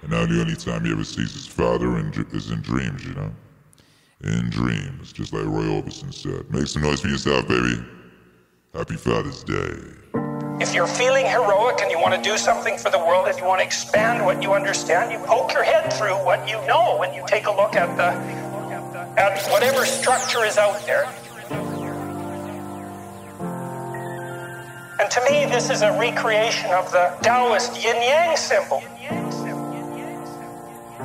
And 0.00 0.12
now 0.12 0.24
the 0.24 0.40
only 0.40 0.56
time 0.56 0.86
he 0.86 0.92
ever 0.92 1.04
sees 1.04 1.34
his 1.34 1.46
father 1.46 1.98
in, 1.98 2.10
is 2.32 2.50
in 2.50 2.62
dreams, 2.62 3.04
you 3.04 3.12
know? 3.12 3.30
In 4.22 4.48
dreams, 4.48 5.12
just 5.12 5.34
like 5.34 5.44
Roy 5.44 5.64
Orbison 5.64 6.14
said. 6.14 6.50
Make 6.50 6.68
some 6.68 6.82
noise 6.82 7.02
for 7.02 7.08
yourself, 7.08 7.46
baby. 7.46 7.84
Happy 8.72 8.96
Father's 8.96 9.44
Day. 9.44 10.03
If 10.60 10.72
you're 10.72 10.86
feeling 10.86 11.26
heroic 11.26 11.80
and 11.80 11.90
you 11.90 11.98
want 11.98 12.14
to 12.14 12.22
do 12.22 12.38
something 12.38 12.78
for 12.78 12.88
the 12.88 12.98
world 12.98 13.26
if 13.26 13.38
you 13.38 13.44
want 13.44 13.60
to 13.60 13.66
expand 13.66 14.24
what 14.24 14.40
you 14.40 14.52
understand, 14.54 15.10
you 15.10 15.18
poke 15.26 15.52
your 15.52 15.64
head 15.64 15.92
through 15.92 16.14
what 16.24 16.48
you 16.48 16.54
know 16.66 17.02
and 17.02 17.12
you 17.12 17.24
take 17.26 17.46
a 17.46 17.50
look 17.50 17.74
at 17.74 17.96
the 17.96 18.14
at 19.20 19.42
whatever 19.50 19.84
structure 19.84 20.44
is 20.44 20.56
out 20.56 20.80
there. 20.86 21.06
And 25.00 25.10
to 25.10 25.20
me, 25.28 25.44
this 25.46 25.70
is 25.70 25.82
a 25.82 25.90
recreation 25.98 26.70
of 26.70 26.90
the 26.92 27.16
Taoist 27.22 27.82
yin 27.82 27.96
yang 27.96 28.36
symbol. 28.36 28.82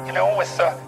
You 0.05 0.13
know, 0.13 0.35
with 0.37 0.55
the 0.57 0.79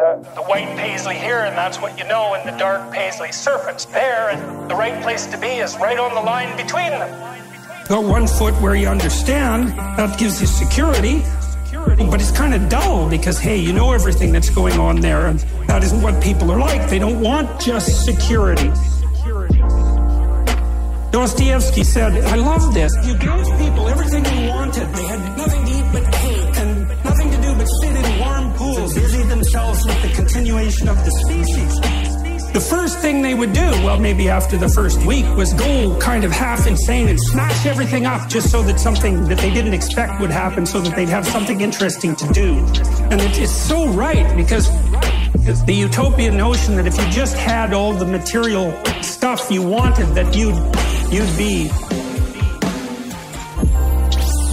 the, 0.00 0.30
the 0.34 0.42
white 0.42 0.76
paisley 0.76 1.14
here, 1.14 1.40
and 1.40 1.56
that's 1.56 1.80
what 1.80 1.98
you 1.98 2.06
know, 2.06 2.34
and 2.34 2.48
the 2.48 2.56
dark 2.58 2.92
paisley 2.92 3.32
surface 3.32 3.86
there, 3.86 4.30
and 4.30 4.70
the 4.70 4.74
right 4.74 5.02
place 5.02 5.26
to 5.26 5.38
be 5.38 5.58
is 5.58 5.76
right 5.76 5.98
on 5.98 6.14
the 6.14 6.20
line 6.20 6.56
between 6.56 6.90
them. 6.90 7.30
Got 7.90 8.04
one 8.04 8.28
foot 8.28 8.54
where 8.62 8.76
you 8.76 8.86
understand, 8.86 9.70
that 9.98 10.16
gives 10.16 10.40
you 10.40 10.46
security, 10.46 11.24
but 11.72 12.20
it's 12.20 12.30
kind 12.30 12.54
of 12.54 12.68
dull 12.68 13.10
because, 13.10 13.36
hey, 13.36 13.56
you 13.56 13.72
know 13.72 13.90
everything 13.90 14.30
that's 14.30 14.48
going 14.48 14.78
on 14.78 15.00
there, 15.00 15.26
and 15.26 15.40
that 15.66 15.82
isn't 15.82 16.00
what 16.00 16.22
people 16.22 16.52
are 16.52 16.58
like. 16.60 16.88
They 16.88 17.00
don't 17.00 17.20
want 17.20 17.60
just 17.60 18.04
security. 18.04 18.70
Dostoevsky 21.10 21.82
said, 21.82 22.12
I 22.26 22.36
love 22.36 22.72
this. 22.72 22.92
You 23.04 23.18
gave 23.18 23.44
people 23.58 23.88
everything 23.88 24.22
they 24.22 24.46
wanted. 24.46 24.86
They 24.94 25.06
had 25.06 25.36
nothing 25.36 25.64
to 25.64 25.72
eat 25.72 25.86
but 25.92 26.12
cake 26.12 26.56
and 26.58 26.88
nothing 27.04 27.30
to 27.32 27.42
do 27.42 27.54
but 27.56 27.66
sit 27.66 27.96
in 27.96 28.20
warm 28.20 28.52
pools, 28.52 28.94
busy 28.94 29.24
themselves 29.24 29.84
with 29.84 30.00
the 30.02 30.14
continuation 30.14 30.88
of 30.88 30.96
the 31.04 31.10
species. 31.26 31.89
The 32.52 32.60
first 32.60 32.98
thing 32.98 33.22
they 33.22 33.34
would 33.34 33.52
do, 33.52 33.70
well, 33.84 34.00
maybe 34.00 34.28
after 34.28 34.56
the 34.56 34.68
first 34.68 35.06
week, 35.06 35.24
was 35.36 35.54
go 35.54 35.96
kind 36.00 36.24
of 36.24 36.32
half 36.32 36.66
insane 36.66 37.06
and 37.06 37.20
smash 37.20 37.64
everything 37.64 38.06
up 38.06 38.28
just 38.28 38.50
so 38.50 38.60
that 38.64 38.80
something 38.80 39.24
that 39.28 39.38
they 39.38 39.54
didn't 39.54 39.72
expect 39.72 40.20
would 40.20 40.32
happen, 40.32 40.66
so 40.66 40.80
that 40.80 40.96
they'd 40.96 41.08
have 41.08 41.24
something 41.24 41.60
interesting 41.60 42.16
to 42.16 42.26
do. 42.32 42.56
And 43.10 43.20
it, 43.20 43.38
it's 43.38 43.52
so 43.52 43.86
right 43.90 44.36
because 44.36 44.68
the 45.64 45.74
utopian 45.74 46.36
notion 46.36 46.74
that 46.74 46.88
if 46.88 46.98
you 46.98 47.08
just 47.10 47.36
had 47.36 47.72
all 47.72 47.92
the 47.92 48.04
material 48.04 48.72
stuff 49.00 49.48
you 49.48 49.62
wanted, 49.62 50.06
that 50.16 50.34
you'd 50.34 50.56
you'd 51.12 51.38
be. 51.38 51.68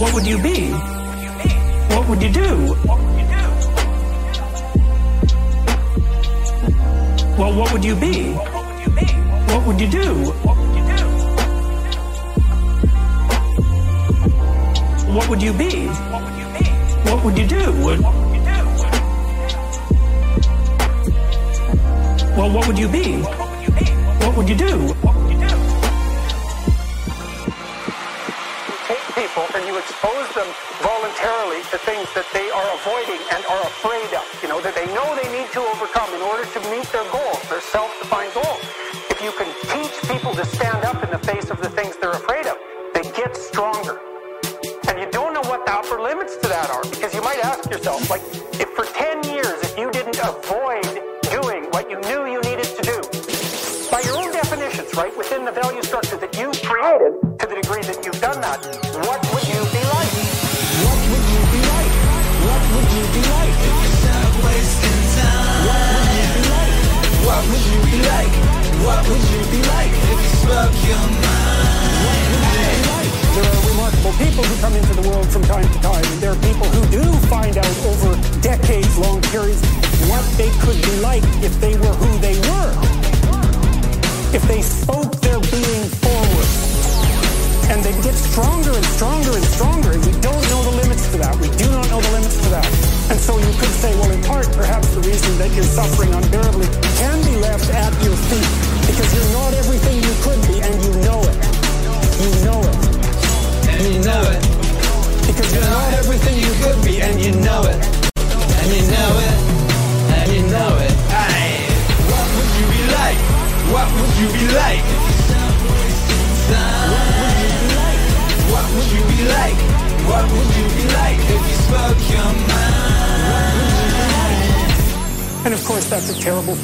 What 0.00 0.14
would 0.14 0.26
you 0.26 0.40
be? 0.40 0.70
What 1.94 2.08
would 2.08 2.22
you 2.22 2.32
do? 2.32 3.07
Well, 7.38 7.54
what 7.54 7.72
would 7.72 7.84
you 7.84 7.94
be? 7.94 8.32
What 8.32 9.64
would 9.64 9.80
you 9.80 9.88
do? 9.88 10.32
What 15.14 15.28
would 15.28 15.40
you 15.40 15.52
be? 15.52 15.86
What 17.06 17.24
would 17.24 17.38
you 17.38 17.46
do? 17.46 17.72
Well, 22.36 22.50
what 22.50 22.66
would 22.66 22.76
you 22.76 22.88
be? 22.88 23.22
What 23.22 24.36
would 24.36 24.48
you 24.48 24.56
do? 24.56 25.17
Expose 29.78 30.26
them 30.34 30.50
voluntarily 30.82 31.62
to 31.70 31.78
things 31.86 32.10
that 32.18 32.26
they 32.34 32.50
are 32.50 32.68
avoiding 32.82 33.22
and 33.30 33.40
are 33.46 33.62
afraid 33.62 34.10
of, 34.10 34.26
you 34.42 34.48
know, 34.50 34.60
that 34.60 34.74
they 34.74 34.86
know 34.90 35.06
they 35.14 35.30
need 35.30 35.46
to 35.54 35.62
overcome 35.62 36.10
in 36.14 36.22
order 36.22 36.42
to 36.42 36.60
meet 36.68 36.86
their 36.90 37.06
goals, 37.14 37.38
their 37.46 37.62
self-defined 37.62 38.34
goals. 38.34 38.58
If 39.08 39.22
you 39.22 39.30
can 39.38 39.46
teach 39.70 39.94
people 40.10 40.34
to 40.34 40.44
stand 40.44 40.84
up 40.84 40.98
in 41.02 41.10
the 41.10 41.22
face 41.22 41.50
of 41.50 41.62
the 41.62 41.70
things 41.70 41.96
they're 41.96 42.18
afraid 42.18 42.46
of, 42.46 42.58
they 42.94 43.06
get 43.14 43.36
stronger. 43.36 44.02
And 44.90 44.98
you 44.98 45.06
don't 45.10 45.32
know 45.32 45.46
what 45.46 45.64
the 45.64 45.72
upper 45.72 46.02
limits 46.02 46.34
to 46.42 46.48
that 46.48 46.70
are 46.70 46.82
because 46.90 47.14
you 47.14 47.22
might 47.22 47.38
ask 47.44 47.70
yourself, 47.70 48.10
like, 48.10 48.22
if 48.58 48.68
for 48.74 48.84
10 48.84 49.30
years, 49.30 49.62
if 49.62 49.78
you 49.78 49.90
didn't 49.90 50.18
avoid 50.18 50.86
doing 51.30 51.70
what 51.70 51.88
you 51.90 52.00
knew 52.10 52.26
you 52.26 52.40
needed 52.42 52.66
to 52.74 52.82
do, 52.82 52.98
by 53.90 54.00
your 54.00 54.16
own 54.18 54.32
definitions, 54.32 54.94
right, 54.96 55.16
within 55.16 55.44
the 55.44 55.52
value 55.52 55.82
structure 55.82 56.16
that 56.16 56.36
you 56.36 56.52
created, 56.66 57.14
to 57.38 57.46
the 57.46 57.54
degree 57.54 57.82
that 57.82 58.04
you've 58.04 58.20
done 58.20 58.40
that, 58.40 58.60
what 59.06 59.22
would 59.38 59.54
you 59.54 59.62
be 59.70 59.82
like? 59.94 60.14
What 60.82 60.98
would 60.98 61.26
you 61.30 61.42
be 61.54 61.60
like? 61.70 61.94
What 62.42 62.62
would 62.74 62.90
you 62.90 63.04
be 63.14 63.22
like? 63.38 63.54
You 63.62 63.74
stop 64.02 64.34
wasting 64.42 65.02
time. 65.14 65.62
What 67.22 67.42
would 67.46 67.64
you 67.70 67.78
be 67.86 67.98
like? 68.02 68.34
What 68.82 69.00
would 69.06 69.24
you 69.30 69.42
be 69.54 69.60
like? 69.62 69.92
If 69.94 70.18
you 70.18 70.32
spoke 70.42 70.74
your 70.90 71.04
mind. 71.22 71.86
What 72.02 72.18
would 72.18 72.42
you 72.50 72.66
be 72.66 72.82
like? 72.90 73.12
There 73.38 73.46
are 73.46 73.62
remarkable 73.70 74.14
people 74.18 74.42
who 74.42 74.54
come 74.58 74.74
into 74.74 74.94
the 74.98 75.08
world 75.08 75.28
from 75.30 75.42
time 75.42 75.70
to 75.70 75.78
time, 75.86 76.02
and 76.02 76.18
there 76.20 76.32
are 76.32 76.42
people 76.42 76.66
who 76.74 76.82
do 76.90 77.04
find 77.30 77.56
out 77.58 77.76
over 77.86 78.18
decades-long 78.40 79.22
periods 79.30 79.62
what 80.10 80.24
they 80.34 80.50
could 80.66 80.82
be 80.82 80.98
like 80.98 81.22
if 81.46 81.54
they 81.60 81.76
were 81.78 81.94
who 82.02 82.10
they 82.18 82.34
were. 82.50 82.74
If 84.34 84.42
they 84.48 84.62
spoke 84.62 85.14
their 85.20 85.38
being. 85.38 85.97
And 87.68 87.84
they 87.84 87.92
get 88.00 88.16
stronger 88.16 88.72
and 88.72 88.86
stronger 88.96 89.36
and 89.36 89.44
stronger, 89.44 89.92
and 89.92 90.00
we 90.00 90.12
don't 90.24 90.44
know 90.48 90.60
the 90.64 90.74
limits 90.80 91.04
to 91.12 91.18
that. 91.20 91.36
We 91.36 91.52
do 91.60 91.68
not 91.68 91.84
know 91.92 92.00
the 92.00 92.12
limits 92.16 92.40
to 92.42 92.48
that. 92.48 92.64
And 93.12 93.20
so 93.20 93.36
you 93.36 93.52
could 93.60 93.74
say, 93.76 93.92
well, 94.00 94.10
in 94.10 94.24
part, 94.24 94.48
perhaps 94.56 94.88
the 94.96 95.00
reason 95.04 95.36
that 95.36 95.52
you're 95.52 95.68
suffering 95.68 96.12
unbearably 96.16 96.66
can 96.96 97.16
be 97.28 97.36
left 97.36 97.68
at 97.68 97.92
your 98.00 98.16
feet, 98.32 98.48
because 98.88 99.08
you're 99.12 99.32
not 99.36 99.52
everything 99.52 100.00
you 100.00 100.14
could 100.24 100.40
be, 100.48 100.64
and 100.64 100.74
you 100.80 100.87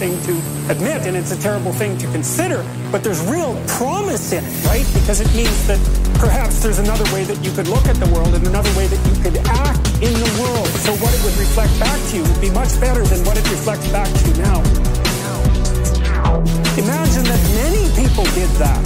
thing 0.04 0.20
to 0.28 0.36
admit, 0.68 1.06
and 1.08 1.16
it's 1.16 1.32
a 1.32 1.40
terrible 1.40 1.72
thing 1.72 1.96
to 1.96 2.06
consider, 2.12 2.60
but 2.92 3.02
there's 3.02 3.24
real 3.24 3.56
promise 3.80 4.32
in 4.32 4.44
it, 4.44 4.64
right? 4.68 4.84
Because 4.92 5.20
it 5.20 5.30
means 5.32 5.66
that 5.66 5.80
perhaps 6.20 6.60
there's 6.62 6.78
another 6.78 7.04
way 7.14 7.24
that 7.24 7.40
you 7.40 7.50
could 7.56 7.68
look 7.68 7.86
at 7.88 7.96
the 7.96 8.10
world 8.12 8.34
and 8.34 8.46
another 8.46 8.68
way 8.76 8.86
that 8.86 9.00
you 9.08 9.14
could 9.24 9.36
act 9.48 9.80
in 10.04 10.12
the 10.12 10.30
world. 10.36 10.68
So 10.84 10.92
what 11.00 11.08
it 11.08 11.20
would 11.24 11.36
reflect 11.40 11.72
back 11.80 11.96
to 12.10 12.16
you 12.16 12.22
would 12.22 12.40
be 12.40 12.50
much 12.50 12.76
better 12.80 13.00
than 13.00 13.24
what 13.24 13.40
it 13.40 13.48
reflects 13.48 13.88
back 13.88 14.08
to 14.12 14.22
you 14.28 14.34
now. 14.44 14.60
Imagine 16.76 17.24
that 17.24 17.42
many 17.64 17.88
people 17.96 18.28
did 18.36 18.50
that. 18.60 18.82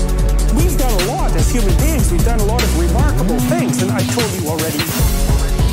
We've 0.54 0.78
done 0.78 0.94
a 1.02 1.04
lot 1.10 1.34
as 1.34 1.50
human 1.50 1.74
beings. 1.82 2.12
We've 2.12 2.24
done 2.24 2.38
a 2.38 2.46
lot 2.46 2.62
of 2.62 2.70
remarkable 2.78 3.40
things, 3.50 3.82
and 3.82 3.90
I 3.90 4.06
told 4.06 4.30
you 4.38 4.46
already 4.46 4.78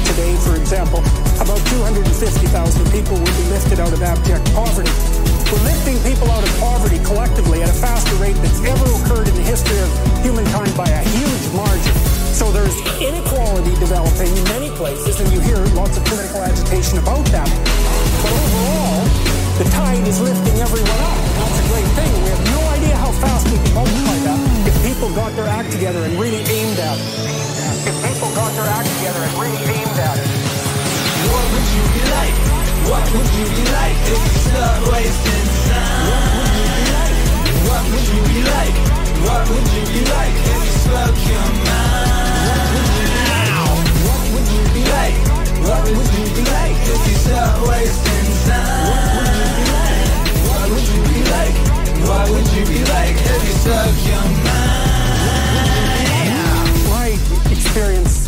today, 0.09 0.33
for 0.41 0.57
example, 0.57 1.05
about 1.39 1.59
250,000 1.67 2.91
people 2.91 3.15
will 3.17 3.35
be 3.35 3.47
lifted 3.51 3.79
out 3.79 3.91
of 3.91 4.01
abject 4.01 4.45
poverty. 4.55 4.91
We're 5.51 5.61
lifting 5.67 5.97
people 6.01 6.31
out 6.31 6.41
of 6.41 6.51
poverty 6.59 6.97
collectively 7.03 7.61
at 7.61 7.69
a 7.69 7.77
faster 7.77 8.15
rate 8.17 8.35
that's 8.41 8.61
ever 8.63 8.87
occurred 8.97 9.27
in 9.27 9.35
the 9.35 9.45
history 9.45 9.77
of 9.79 9.89
humankind 10.23 10.73
by 10.75 10.89
a 10.89 11.03
huge 11.05 11.45
margin. 11.53 11.93
So 12.33 12.51
there's 12.51 12.75
inequality 12.99 13.71
developing 13.79 14.31
in 14.31 14.43
many 14.51 14.69
places, 14.75 15.19
and 15.21 15.31
you 15.31 15.39
hear 15.39 15.59
lots 15.77 15.97
of 15.97 16.03
political 16.05 16.41
agitation 16.41 16.99
about 16.99 17.23
that. 17.31 17.47
But 17.47 18.31
overall, 18.31 19.05
the 19.59 19.67
tide 19.71 20.07
is 20.07 20.19
lifting 20.19 20.57
everyone 20.59 20.99
up. 21.03 21.19
That's 21.39 21.59
a 21.61 21.65
great 21.71 21.89
thing. 21.95 22.11
We 22.23 22.29
have 22.31 22.43
no 22.51 22.61
idea 22.75 22.95
how 22.97 23.11
fast 23.11 23.47
we 23.47 23.57
can 23.59 23.73
multiply 23.75 24.17
that 24.27 24.67
if 24.67 24.75
people 24.83 25.13
got 25.15 25.31
their 25.35 25.47
act 25.47 25.71
together 25.71 25.99
and 26.03 26.19
really 26.19 26.43
aimed 26.43 26.79
at 26.79 26.97
it. 26.99 27.07
If 27.87 27.95
people 28.03 28.33
got 28.35 28.51
their 28.57 28.67
act 28.67 28.89
together 28.97 29.21
and 29.21 29.33
really 29.39 29.61
aimed 29.77 29.99
at 29.99 30.17
it. 30.19 30.44
What 31.31 31.45
would 31.51 31.67
you 31.75 31.83
be 31.93 32.01
like? 32.15 32.37
What 32.89 33.05
would 33.13 33.29
you 33.37 33.45
be 33.55 33.63
like 33.71 33.97
if 34.13 34.21
you 34.25 34.37
stop 34.45 34.77
wasting 34.91 35.47
time? 35.65 37.15
What 37.67 37.83
would 37.89 38.05
you 38.13 38.21
be 38.29 38.39
like? 38.45 38.77
What 39.25 39.41
would 39.49 39.67
you 39.73 39.83
be 39.89 40.01
like 40.05 40.35
if 40.53 40.59
you 40.65 40.73
spoke 40.85 41.19
your 41.29 41.49
mind? 41.65 42.45
What 44.05 44.25
would 44.33 44.47
you 44.53 44.63
be 44.75 44.83
like? 44.95 45.17
What 45.65 45.83
would 45.89 46.09
you 46.13 46.25
be 46.35 46.43
like 46.51 46.77
if 46.93 47.01
you 47.09 47.15
stop 47.25 47.55
wasting 47.67 48.29
time? 48.45 49.65
What 50.45 50.65
would 50.69 50.85
you 50.93 51.01
be 51.09 51.19
like? 51.35 51.57
What 52.07 52.25
would 52.29 52.47
you 52.53 52.63
be 52.65 52.79
like 52.85 53.17
if 53.17 53.41
you 53.47 53.53
spoke 53.63 53.97
your 54.05 54.25
mind? 54.45 54.64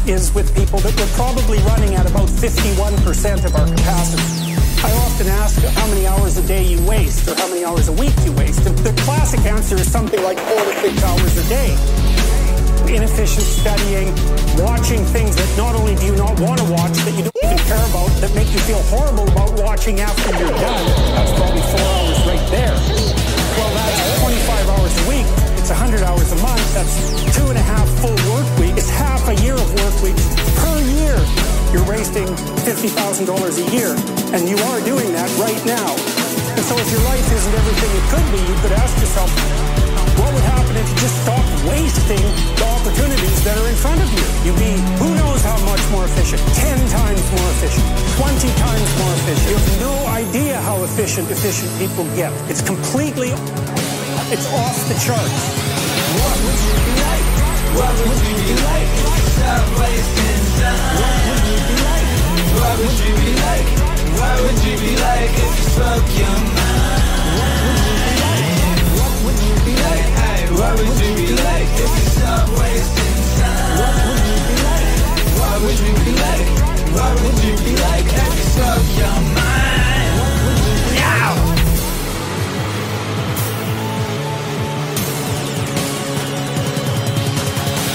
Is 0.08 0.34
with 0.34 0.48
people 0.56 0.80
that 0.80 0.96
we're 0.96 1.14
probably 1.20 1.60
running 1.68 1.96
at 1.96 2.10
about 2.10 2.30
51% 2.30 3.44
of 3.44 3.56
our 3.56 3.68
capacity. 3.68 4.24
I 4.84 4.92
often 5.04 5.28
ask 5.28 5.60
how 5.60 5.88
many 5.88 6.08
hours 6.08 6.38
a 6.38 6.46
day 6.48 6.64
you 6.64 6.80
waste 6.86 7.28
or 7.28 7.36
how 7.36 7.48
many 7.50 7.66
hours 7.66 7.88
a 7.90 7.92
week 7.92 8.16
you 8.24 8.32
waste. 8.34 8.66
And 8.66 8.78
the 8.80 8.94
classic 9.04 9.42
answer 9.42 9.76
is 9.76 9.92
something 9.92 10.22
like 10.24 10.40
four 10.40 10.64
to 10.64 10.74
six 10.80 11.04
hours 11.04 11.38
a 11.38 11.50
day. 11.50 11.76
Inefficient 12.88 13.44
studying, 13.44 14.08
watching 14.64 15.04
things 15.12 15.36
that 15.36 15.50
not 15.58 15.76
only 15.76 15.96
do 15.96 16.06
you 16.06 16.16
not 16.16 16.40
want 16.40 16.60
to 16.62 16.68
watch, 16.72 16.96
that 17.04 17.12
you 17.12 17.28
don't 17.28 17.44
even 17.44 17.60
care 17.68 17.84
about, 17.92 18.08
that 18.24 18.32
make 18.34 18.48
you 18.54 18.60
feel 18.64 18.82
horrible 18.88 19.28
about 19.28 19.52
watching 19.60 20.00
after 20.00 20.32
you're 20.40 20.56
done. 20.56 20.86
That's 21.20 21.34
probably 21.36 21.64
four 21.68 21.84
hours 21.84 22.20
right 22.24 22.46
there. 22.52 22.76
Well, 23.60 23.72
that's 23.76 24.22
25 24.24 24.70
hours 24.70 24.94
a 25.04 25.10
week. 25.10 25.57
It's 25.68 25.76
100 25.76 26.00
hours 26.08 26.32
a 26.32 26.40
month. 26.40 26.64
That's 26.72 26.96
two 27.36 27.44
and 27.52 27.60
a 27.60 27.66
half 27.68 27.84
full 28.00 28.16
work 28.32 28.48
weeks. 28.56 28.88
It's 28.88 28.90
half 28.90 29.20
a 29.28 29.36
year 29.44 29.52
of 29.52 29.68
work 29.84 30.00
weeks 30.00 30.24
per 30.64 30.80
year. 30.96 31.20
You're 31.76 31.84
wasting 31.84 32.24
$50,000 32.64 33.28
a 33.28 33.66
year. 33.76 33.92
And 34.32 34.48
you 34.48 34.56
are 34.72 34.80
doing 34.88 35.12
that 35.12 35.28
right 35.36 35.60
now 35.68 35.92
And 36.56 36.64
so 36.64 36.72
if 36.80 36.88
your 36.88 37.04
life 37.04 37.28
isn't 37.28 37.52
everything 37.52 37.92
it 38.00 38.06
could 38.08 38.28
be, 38.32 38.40
you 38.48 38.56
could 38.64 38.72
ask 38.80 38.96
yourself, 39.04 39.28
what 40.18 40.34
would 40.34 40.48
happen 40.50 40.74
if 40.76 40.88
you 40.90 40.98
just 41.04 41.20
stopped 41.22 41.52
wasting 41.70 42.24
the 42.58 42.66
opportunities 42.80 43.44
that 43.46 43.60
are 43.60 43.68
in 43.70 43.76
front 43.76 44.02
of 44.02 44.10
you? 44.10 44.24
You'd 44.48 44.58
be, 44.58 44.74
who 44.98 45.14
knows 45.20 45.44
how 45.46 45.60
much 45.68 45.84
more 45.92 46.06
efficient? 46.08 46.42
10 46.58 46.80
times 46.90 47.22
more 47.38 47.50
efficient, 47.60 47.86
20 48.18 48.50
times 48.56 48.90
more 48.98 49.14
efficient. 49.20 49.48
You 49.52 49.58
have 49.60 49.80
no 49.84 49.96
idea 50.10 50.58
how 50.66 50.82
efficient, 50.84 51.30
efficient 51.30 51.70
people 51.78 52.04
get. 52.18 52.34
It's 52.50 52.66
completely, 52.66 53.36
it's 54.30 54.48
off 54.52 54.76
the 54.90 54.96
charts. 55.00 55.44
What 56.20 56.36
would 56.44 56.60
you 56.68 56.76
be 56.84 56.94
like? 57.00 57.26
What 57.80 57.96
would 57.96 58.20
you 58.28 58.36
be 58.44 58.52
like? 58.60 58.90
Stop 59.32 59.64
wasting 59.80 60.44
time. 60.60 61.00
What 61.00 61.16
would 61.28 61.44
you 61.48 61.60
be 61.64 61.76
like? 61.88 62.10
What 62.60 62.76
would 62.76 62.98
you 63.08 63.14
be 63.24 63.32
like? 63.48 63.68
What 64.20 64.36
would 64.44 64.60
you 64.68 64.76
be 64.84 64.94
like 65.00 65.32
if 65.32 65.52
you 65.56 65.66
spoke 65.72 66.08
your 66.20 66.40
mind? 66.60 67.08
What 69.00 69.16
would 69.24 69.40
you 69.48 69.56
be 69.64 69.74
like? 69.88 70.08
What 70.60 70.74
would 70.76 70.96
you 71.00 71.12
be 71.16 71.28
like 71.48 71.72
if 71.72 71.92
you 71.96 72.08
stop 72.20 72.48
wasting 72.60 73.20
time? 73.40 73.80
What 73.80 73.96
would 74.12 74.24
you 74.28 74.40
be 74.44 74.56
like? 74.68 74.92
What 75.40 75.56
would 75.64 75.80
you 75.80 75.94
be 76.04 76.14
like? 76.20 76.48
What 76.92 77.14
would 77.22 77.38
you 77.48 77.54
be 77.64 77.74
like 77.80 78.08
if 78.12 78.32
you 78.36 78.46
spoke 78.52 78.88
your 79.00 79.16
mind? 79.36 79.47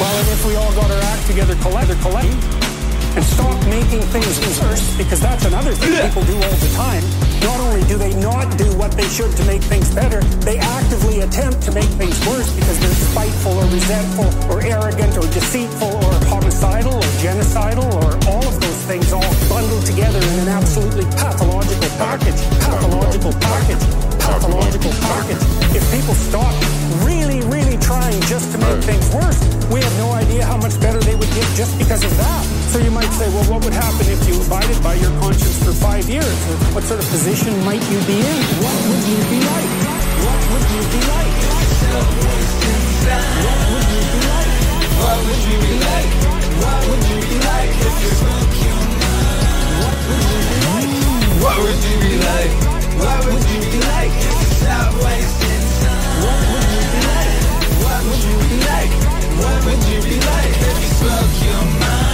Well, 0.03 0.18
and 0.18 0.28
if 0.34 0.44
we 0.44 0.57
all 0.57 0.74
got 0.74 0.90
our 0.90 0.98
act 1.14 1.28
together, 1.30 1.55
collect, 1.62 1.94
collect, 2.03 2.26
and 3.14 3.22
stop 3.22 3.55
making 3.70 4.03
things 4.11 4.34
worse, 4.59 4.82
because 4.98 5.20
that's 5.20 5.44
another 5.44 5.78
thing 5.78 5.94
people 5.94 6.26
do 6.26 6.34
all 6.34 6.59
the 6.59 6.72
time. 6.74 7.05
Not 7.46 7.61
only 7.62 7.86
do 7.86 7.94
they 7.98 8.11
not 8.18 8.50
do 8.59 8.66
what 8.74 8.90
they 8.98 9.07
should 9.07 9.30
to 9.36 9.44
make 9.46 9.62
things 9.62 9.94
better, 9.94 10.18
they 10.42 10.59
actively 10.59 11.20
attempt 11.20 11.62
to 11.62 11.70
make 11.70 11.86
things 12.03 12.18
worse 12.26 12.50
because 12.50 12.80
they're 12.82 12.98
spiteful 13.14 13.55
or 13.55 13.66
resentful 13.70 14.26
or 14.50 14.59
arrogant 14.61 15.14
or 15.16 15.26
deceitful 15.30 15.94
or 15.94 16.14
homicidal 16.26 16.98
or 16.98 17.12
genocidal 17.22 17.86
or 18.03 18.11
all 18.26 18.42
of 18.42 18.59
those 18.59 18.82
things 18.90 19.12
all 19.12 19.30
bundled 19.46 19.86
together 19.86 20.18
in 20.18 20.34
an 20.42 20.48
absolutely 20.48 21.05
pathological 21.14 21.90
package. 22.03 22.42
Pathological 22.59 23.32
package. 23.39 23.85
Pathological 24.18 24.90
package. 25.06 25.43
If 25.78 25.85
people 25.94 26.14
stop 26.14 26.55
really, 27.06 27.22
trying 27.82 28.20
just 28.30 28.50
to 28.52 28.59
make 28.59 28.78
things 28.84 29.06
worse, 29.14 29.38
we 29.70 29.80
have 29.80 29.96
no 29.98 30.12
idea 30.12 30.44
how 30.44 30.56
much 30.56 30.78
better 30.80 30.98
they 31.00 31.14
would 31.14 31.32
get 31.34 31.46
just 31.54 31.76
because 31.78 32.02
of 32.04 32.16
that. 32.16 32.42
So 32.72 32.78
you 32.78 32.90
might 32.90 33.10
say, 33.18 33.28
well, 33.34 33.44
what 33.50 33.64
would 33.64 33.74
happen 33.74 34.06
if 34.09 34.22
you 34.28 34.40
abided 34.40 34.82
by 34.82 34.94
your 34.94 35.10
conscience 35.20 35.59
for 35.64 35.72
five 35.72 36.09
years? 36.09 36.32
What 36.74 36.84
sort 36.84 37.00
of 37.00 37.06
position 37.10 37.52
might 37.64 37.82
you 37.90 37.98
be 38.06 38.18
in? 38.20 38.38
What 38.62 38.76
would 38.88 39.02
you 39.10 39.18
be 39.28 39.38
like? 39.42 39.70
What 40.24 40.40
would 40.52 40.66
you 40.72 40.82
be 40.92 41.00
like? 41.10 41.32
What 41.92 42.09
would 43.70 43.86
you 43.92 44.02
be 44.12 44.20
like? 44.30 44.52
What 45.02 45.18
would 45.26 45.40
you 45.50 45.59
be 45.60 45.74
like? 45.82 46.10
What 46.62 46.80
would 46.88 47.02
you 47.10 47.18
be 47.26 47.36
like 47.42 47.72
if 47.74 47.96
you 48.02 48.10
spoke 48.22 48.54
your? 48.62 48.80
What 49.82 49.98
would 50.09 50.24
you 50.30 50.40
be 50.48 50.59
like? 50.70 50.92
What 51.42 51.56
would 51.59 51.80
you 51.82 51.96
be 52.00 52.12
like? 52.22 52.52
What 53.02 53.20
would 53.26 53.44
you 53.50 53.60
be 53.72 53.80
like 53.82 54.12
if 54.14 54.36
you 54.40 54.50
stopped 54.62 54.96
wasting 55.02 55.72
you 58.24 58.36
be 58.49 58.59
like? 58.66 58.93
What 59.40 59.65
would 59.65 59.82
you 59.90 59.99
be 60.03 60.16
like 60.20 60.55
if 60.69 60.77
you 60.82 60.90
your 61.44 61.62
mind? 61.81 62.12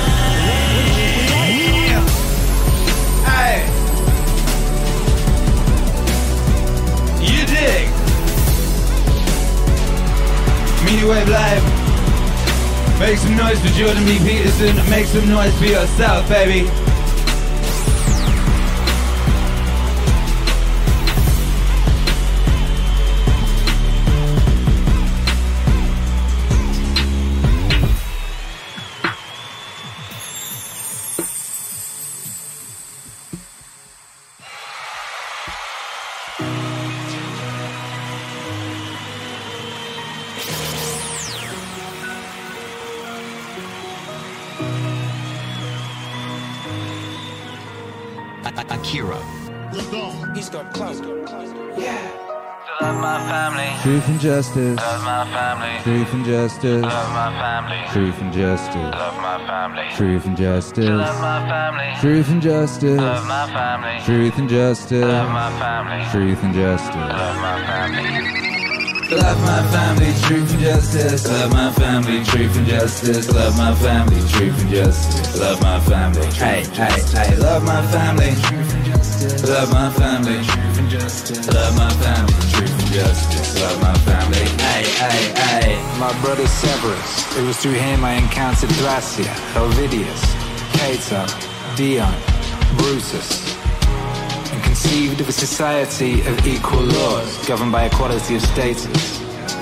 You? 7.20 7.44
Dig? 7.46 7.86
Live. 11.28 11.64
Make 12.98 13.18
some 13.18 13.36
noise 13.36 13.60
for 13.60 13.68
Jordan 13.78 14.04
B. 14.04 14.18
Peterson. 14.18 14.76
Make 14.90 15.06
some 15.06 15.28
noise 15.28 15.56
for 15.58 15.66
yourself, 15.66 16.28
baby. 16.28 16.87
Akira. 48.88 49.20
He's 50.34 50.48
got 50.48 50.72
clout. 50.72 50.96
Love 52.80 52.96
my 52.96 53.18
family. 53.28 53.68
Truth 53.82 54.08
and 54.08 54.18
justice. 54.18 54.78
Love 54.78 55.04
my 55.04 55.24
family. 55.30 55.82
Truth 55.82 56.14
and 56.14 56.24
justice. 56.24 56.82
Love 56.82 57.12
my 57.12 57.30
family. 57.38 57.92
Truth 57.92 58.20
and 58.22 58.32
justice. 58.32 58.74
Love 58.76 59.16
my 59.16 59.46
family. 59.46 59.94
Truth 59.94 60.24
and 60.24 60.36
justice. 60.38 60.88
Love 60.88 61.20
my 61.20 61.38
family. 61.46 62.00
Truth 62.00 62.30
and 62.30 62.40
justice. 62.40 62.98
Love 62.98 63.26
my 63.26 63.46
family. 63.52 64.04
Truth 64.06 64.38
and 64.38 64.48
justice. 64.48 65.04
Love 65.04 65.32
my 65.32 65.50
family. 65.58 66.10
Truth 66.10 66.42
and 66.44 66.54
justice. 66.54 66.94
Love 66.94 67.36
my 67.36 67.66
family. 67.66 68.37
Love 69.10 69.40
my 69.40 69.62
family, 69.72 70.12
truth 70.20 70.52
and 70.52 70.60
justice. 70.60 71.26
Love 71.26 71.50
my 71.50 71.72
family, 71.72 72.22
truth 72.24 72.54
and 72.58 72.66
justice. 72.66 73.32
Love 73.32 73.56
my 73.56 73.74
family, 73.74 74.20
truth 74.28 74.60
and 74.60 74.68
justice. 74.70 75.40
Love 75.40 75.62
my 75.62 75.80
family, 75.80 76.26
hey, 76.32 76.62
hey, 76.74 77.00
hey. 77.16 77.36
Love 77.36 77.64
my 77.64 77.80
family, 77.90 78.34
truth 78.42 78.74
and 78.74 78.84
justice. 78.84 79.48
Love 79.48 79.72
my 79.72 79.90
family, 79.92 80.44
truth 80.44 80.78
and 80.78 80.90
justice. 80.90 81.48
Love 81.48 81.74
my 81.74 81.88
family, 82.04 82.34
truth 82.52 82.82
and 82.82 82.92
justice. 82.92 83.58
Love 83.62 83.80
my 83.80 83.94
family, 84.04 84.44
hey, 84.60 84.84
hey, 84.84 85.32
hey. 85.40 85.98
My 85.98 86.12
brother 86.20 86.46
Severus. 86.46 87.38
It 87.38 87.46
was 87.46 87.56
through 87.56 87.80
him 87.80 88.04
I 88.04 88.12
encountered 88.12 88.68
Thrasea, 88.76 89.32
Helvidius, 89.54 90.20
Cato, 90.76 91.24
Dion, 91.76 92.12
Brutus, 92.76 93.56
and 93.56 93.57
conceived 94.80 95.20
of 95.20 95.28
a 95.28 95.32
society 95.32 96.20
of 96.20 96.46
equal 96.46 96.80
laws 96.80 97.48
governed 97.48 97.72
by 97.72 97.86
equality 97.86 98.36
of 98.36 98.42
status 98.42 99.20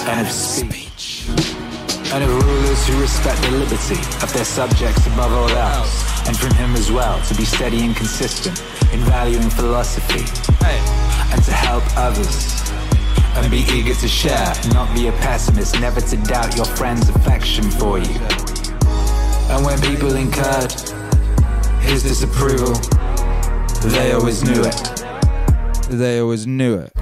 and 0.08 0.20
of 0.20 0.30
speech, 0.30 1.26
and 2.12 2.22
of 2.22 2.28
rulers 2.28 2.86
who 2.86 3.00
respect 3.00 3.40
the 3.40 3.50
liberty 3.52 3.96
of 4.22 4.30
their 4.34 4.44
subjects 4.44 5.06
above 5.06 5.32
all 5.32 5.48
else, 5.48 6.28
and 6.28 6.36
from 6.36 6.52
him 6.56 6.74
as 6.74 6.92
well 6.92 7.18
to 7.22 7.34
be 7.34 7.46
steady 7.46 7.80
and 7.80 7.96
consistent 7.96 8.58
in 8.92 9.00
valuing 9.08 9.48
philosophy 9.48 10.20
and 11.32 11.42
to 11.44 11.52
help 11.52 11.82
others 11.96 12.70
and 13.36 13.50
be 13.50 13.64
eager 13.72 13.94
to 13.94 14.08
share, 14.08 14.52
not 14.74 14.94
be 14.94 15.06
a 15.06 15.12
pessimist, 15.12 15.80
never 15.80 16.02
to 16.02 16.18
doubt 16.24 16.54
your 16.56 16.66
friend's 16.66 17.08
affection 17.08 17.64
for 17.70 17.98
you. 17.98 18.20
And 19.48 19.64
when 19.64 19.80
people 19.80 20.14
incurred 20.14 20.72
his 21.80 22.02
disapproval, 22.02 22.74
they 23.80 24.12
always 24.12 24.44
knew 24.44 24.62
it. 24.62 25.05
They 25.88 26.18
always 26.18 26.46
knew 26.46 26.74
it. 26.74 26.92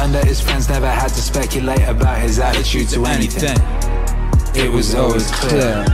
And 0.00 0.14
that 0.14 0.24
his 0.24 0.40
friends 0.40 0.68
never 0.68 0.88
had 0.88 1.08
to 1.08 1.20
speculate 1.20 1.82
about 1.88 2.20
his 2.20 2.38
attitude 2.38 2.88
to 2.90 3.04
anything. 3.06 3.58
It 4.54 4.70
was 4.70 4.94
always 4.94 5.30
clear. 5.32 5.84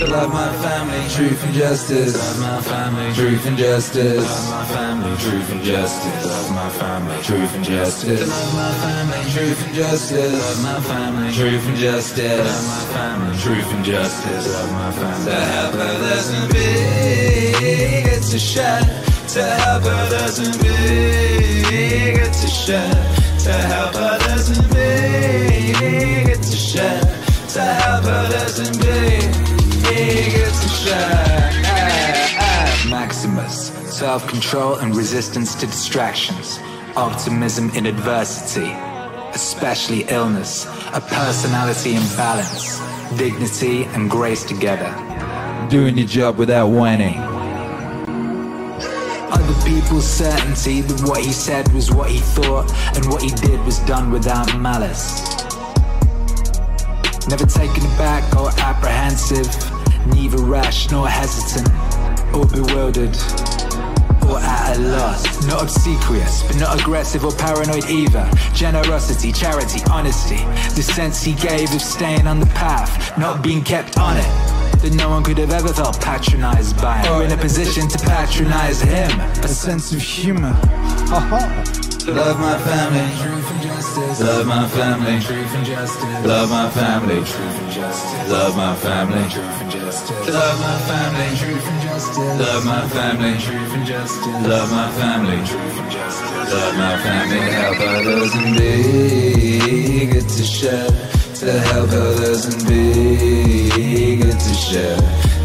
Love 0.00 0.32
my 0.32 0.52
family, 0.60 1.08
truth 1.08 1.42
and 1.44 1.54
justice. 1.54 2.14
Love 2.14 2.40
my 2.40 2.60
family, 2.60 3.14
truth 3.14 3.46
and 3.46 3.56
justice. 3.56 4.18
Love 4.18 4.50
my 4.50 4.64
family, 4.74 5.16
truth 5.16 5.50
and 5.52 5.62
justice. 5.62 6.26
Love 6.26 6.50
my 6.50 6.68
family, 6.70 7.22
truth 7.22 7.54
and 7.54 7.64
justice. 7.64 8.28
Love 8.28 8.54
my 8.54 8.72
family, 8.82 9.30
truth 9.32 9.66
and 9.66 9.74
justice. 9.74 10.32
Love 10.32 10.62
my 10.62 10.80
family, 10.80 11.32
truth 11.32 11.66
and 11.68 11.76
justice. 11.76 12.38
Love 12.44 12.66
my 12.66 12.84
family, 12.92 13.38
truth 13.38 13.72
and 13.72 13.84
justice. 13.84 14.52
Love 14.52 14.72
my 14.72 14.90
family. 14.92 15.24
To 15.24 15.40
help 15.40 15.74
others 15.74 16.28
and 16.30 16.52
be, 16.52 16.58
it's 18.10 18.34
a 18.34 18.38
shot. 18.38 19.13
To 19.32 19.42
help 19.42 19.82
others 19.84 20.38
and 20.38 20.52
be, 20.60 20.68
it's 20.68 22.44
a 22.44 22.48
shot. 22.48 22.92
To 23.44 23.52
help 23.52 23.94
others 23.94 24.56
and 24.56 24.68
be, 24.68 25.72
it's 26.30 26.52
a 26.52 26.56
shot. 26.56 27.02
To 27.54 27.60
help 27.60 28.04
others 28.04 28.58
and 28.60 28.78
be. 28.78 29.44
Eager 29.90 30.46
to 30.46 30.68
share. 30.68 31.50
Maximus, 32.90 33.68
self 33.96 34.26
control 34.28 34.76
and 34.76 34.94
resistance 34.94 35.54
to 35.56 35.66
distractions, 35.66 36.58
optimism 36.94 37.70
in 37.70 37.86
adversity, 37.86 38.70
especially 39.34 40.02
illness, 40.04 40.66
a 40.92 41.00
personality 41.00 41.94
in 41.94 42.02
balance, 42.16 42.78
dignity 43.18 43.84
and 43.84 44.10
grace 44.10 44.44
together. 44.44 44.92
Doing 45.70 45.98
your 45.98 46.06
job 46.06 46.36
without 46.36 46.68
whining. 46.68 47.33
Other 49.34 49.68
people's 49.68 50.08
certainty 50.08 50.80
that 50.82 51.08
what 51.08 51.20
he 51.20 51.32
said 51.32 51.66
was 51.72 51.90
what 51.90 52.08
he 52.08 52.20
thought 52.20 52.72
and 52.96 53.04
what 53.06 53.20
he 53.20 53.30
did 53.30 53.58
was 53.64 53.80
done 53.80 54.12
without 54.12 54.46
malice. 54.60 55.20
Never 57.28 57.44
taken 57.44 57.84
aback 57.94 58.22
or 58.36 58.50
apprehensive, 58.60 59.48
neither 60.14 60.38
rash 60.38 60.88
nor 60.92 61.08
hesitant 61.08 61.68
or 62.32 62.46
bewildered 62.46 63.16
or 64.28 64.38
at 64.38 64.76
a 64.76 64.80
loss. 64.80 65.46
Not 65.46 65.62
obsequious, 65.62 66.44
but 66.44 66.56
not 66.58 66.80
aggressive 66.80 67.24
or 67.24 67.32
paranoid 67.32 67.86
either. 67.86 68.30
Generosity, 68.54 69.32
charity, 69.32 69.80
honesty. 69.90 70.44
The 70.76 70.82
sense 70.82 71.22
he 71.22 71.34
gave 71.34 71.74
of 71.74 71.82
staying 71.82 72.28
on 72.28 72.38
the 72.38 72.46
path, 72.54 73.18
not 73.18 73.42
being 73.42 73.64
kept 73.64 73.98
on 73.98 74.16
it. 74.16 74.63
That 74.84 74.92
no 74.96 75.08
one 75.08 75.24
could 75.24 75.38
have 75.38 75.50
ever 75.50 75.72
felt 75.72 75.98
patronized 75.98 76.76
by 76.76 77.08
or 77.08 77.24
in 77.24 77.32
a 77.32 77.38
position 77.38 77.88
to 77.88 77.98
patronize 78.04 78.82
him. 78.82 79.18
A 79.40 79.48
sense 79.48 79.94
of 79.94 80.02
humor. 80.02 80.52
Love 82.04 82.36
my 82.36 82.58
family. 82.68 83.08
Truth 83.16 83.50
and 83.50 83.62
justice. 83.62 84.20
Love 84.20 84.46
my 84.46 84.68
family. 84.68 85.20
Truth 85.24 85.54
and 85.56 85.64
justice. 85.64 86.26
Love 86.26 86.50
my 86.50 86.68
family. 86.68 87.16
Truth 87.24 87.62
and 87.64 87.72
justice. 87.72 88.28
Love 88.28 88.56
my 88.58 88.76
family. 88.76 89.24
Truth 89.30 89.62
and 89.62 89.72
justice. 89.72 90.28
Love 90.28 90.60
my 90.60 90.78
family. 90.84 91.36
Truth 91.38 91.64
and 91.64 91.80
justice. 91.80 92.18
Love 92.44 92.64
my 92.66 92.88
family. 92.88 93.32
Truth 93.40 93.72
and 93.72 93.86
justice. 93.86 94.26
Love 94.44 94.70
my 94.70 94.90
family. 95.00 95.40
Truth 95.48 95.78
and 95.80 95.90
justice. 95.96 96.52
Love 96.52 96.76
my 96.76 96.96
family. 97.00 97.40
Help 97.40 97.80
others 97.80 98.34
and 98.36 98.52
be 98.52 100.12
good 100.12 100.28
to 100.28 100.44
share. 100.44 101.23
To 101.40 101.50
help 101.50 101.90
others 101.90 102.46
and 102.46 102.66
be 102.68 104.16
good 104.16 104.38
to 104.38 104.54
share. 104.54 104.96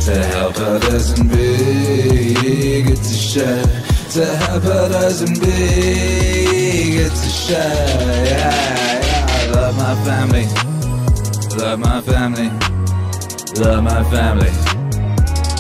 To 0.06 0.24
help 0.28 0.56
others 0.58 1.20
and 1.20 1.30
be 1.30 2.84
good 2.84 2.96
to 2.96 3.14
share. 3.14 3.64
To 4.12 4.26
help 4.26 4.66
others 4.66 5.22
and 5.22 5.40
be 5.40 6.96
good 6.96 7.12
to 7.12 7.30
share. 7.30 8.26
Yeah, 8.26 9.02
yeah. 9.02 9.26
I 9.30 9.52
Love 9.52 9.78
my 9.78 9.96
family. 10.06 10.46
Love 11.58 11.80
my 11.80 12.02
family. 12.02 12.50
Love 13.60 13.84
my 13.84 14.04
family. 14.12 14.52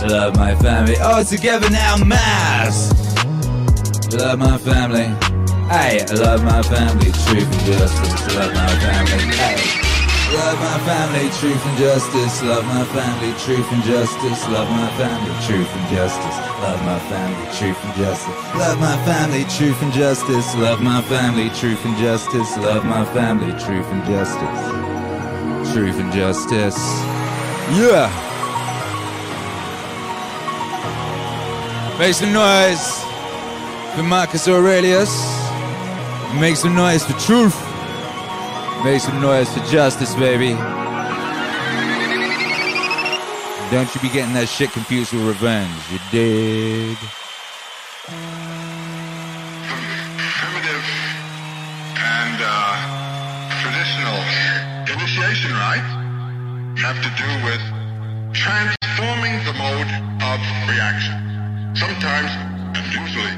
Love 0.07 0.35
my 0.35 0.55
family. 0.55 0.95
Oh, 1.01 1.23
together 1.23 1.71
now, 1.71 1.97
mass. 1.97 2.93
Love 4.13 4.37
my 4.37 4.59
family. 4.59 5.07
Hey, 5.69 6.05
I 6.07 6.13
love 6.13 6.43
my 6.43 6.61
family. 6.61 7.11
Truth 7.11 7.51
and 7.51 7.65
justice. 7.65 8.35
Love 8.35 8.53
my 8.53 8.67
family. 8.79 9.35
Hey. 9.35 9.88
Love 10.31 10.59
my 10.59 10.77
family, 10.85 11.29
truth 11.39 11.65
and 11.65 11.77
justice. 11.77 12.43
Love 12.43 12.63
my 12.65 12.85
family, 12.85 13.33
truth 13.43 13.71
and 13.71 13.83
justice. 13.83 14.47
Love 14.49 14.69
my 14.69 14.87
family, 14.97 15.33
truth 15.45 15.75
and 15.75 15.89
justice. 15.89 16.37
Love 16.61 16.81
my 16.85 16.99
family, 17.09 17.45
truth 17.57 17.83
and 17.83 17.95
justice. 17.95 18.55
Love 18.55 18.79
my 18.79 18.97
family, 19.05 19.43
truth 19.45 19.81
and 19.81 19.91
justice. 19.91 20.55
Love 20.55 20.81
my 20.81 21.01
family, 21.03 21.49
truth 21.49 21.83
and 21.83 21.97
justice. 21.97 22.57
Love 22.57 22.85
my 22.85 23.05
family, 23.05 23.51
truth 23.53 23.87
and 23.87 24.05
justice. 24.05 25.73
Truth 25.73 25.99
and 25.99 26.13
justice. 26.13 26.77
Yeah. 27.73 28.09
Make 31.97 32.13
some 32.13 32.33
noise 32.33 33.03
for 33.95 34.03
Marcus 34.03 34.47
Aurelius. 34.47 35.11
Make 36.39 36.55
some 36.55 36.75
noise 36.75 37.03
for 37.03 37.19
truth. 37.19 37.68
Make 38.83 39.01
some 39.01 39.21
noise 39.21 39.49
for 39.53 39.59
justice, 39.65 40.15
baby. 40.15 40.53
Don't 43.69 43.93
you 43.93 44.01
be 44.01 44.07
getting 44.09 44.33
that 44.33 44.47
shit 44.47 44.71
confused 44.71 45.11
with 45.11 45.27
revenge, 45.27 45.75
you 45.91 45.99
dig? 46.11 46.97
primitive 50.39 50.85
and 51.99 52.39
uh, 52.39 52.49
traditional 53.59 54.19
initiation 54.95 55.51
rites 55.51 55.91
have 56.79 56.97
to 57.03 57.11
do 57.19 57.29
with 57.43 57.61
transforming 58.33 59.43
the 59.43 59.53
mode 59.59 59.91
of 60.23 60.39
reaction. 60.71 61.19
Sometimes, 61.75 62.31
and 62.79 62.85
usually, 62.95 63.35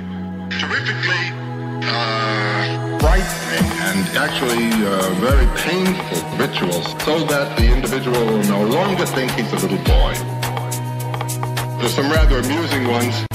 terrifically 0.61 1.40
uh, 1.83 2.99
frightening 2.99 3.71
and 3.89 4.07
actually 4.17 4.69
uh, 4.85 5.09
very 5.15 5.47
painful 5.57 6.21
rituals 6.37 6.87
so 7.03 7.23
that 7.25 7.57
the 7.57 7.65
individual 7.71 8.25
will 8.25 8.43
no 8.43 8.63
longer 8.63 9.05
think 9.05 9.31
he's 9.31 9.51
a 9.53 9.57
little 9.57 9.83
boy. 9.85 10.13
There's 11.79 11.95
some 11.95 12.11
rather 12.11 12.39
amusing 12.39 12.87
ones 12.87 13.25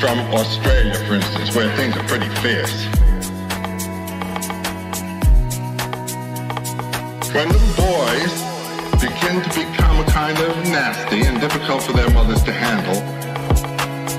from 0.00 0.18
Australia, 0.32 0.94
for 1.06 1.14
instance, 1.14 1.54
where 1.54 1.74
things 1.76 1.96
are 1.96 2.06
pretty 2.06 2.28
fierce. 2.42 2.86
When 7.34 7.48
little 7.48 7.74
boys 7.76 8.34
begin 9.00 9.42
to 9.42 9.50
become 9.54 10.04
kind 10.06 10.38
of 10.38 10.56
nasty 10.70 11.22
and 11.22 11.40
difficult 11.40 11.82
for 11.82 11.92
their 11.92 12.10
mothers 12.10 12.42
to 12.44 12.52
handle, 12.52 13.00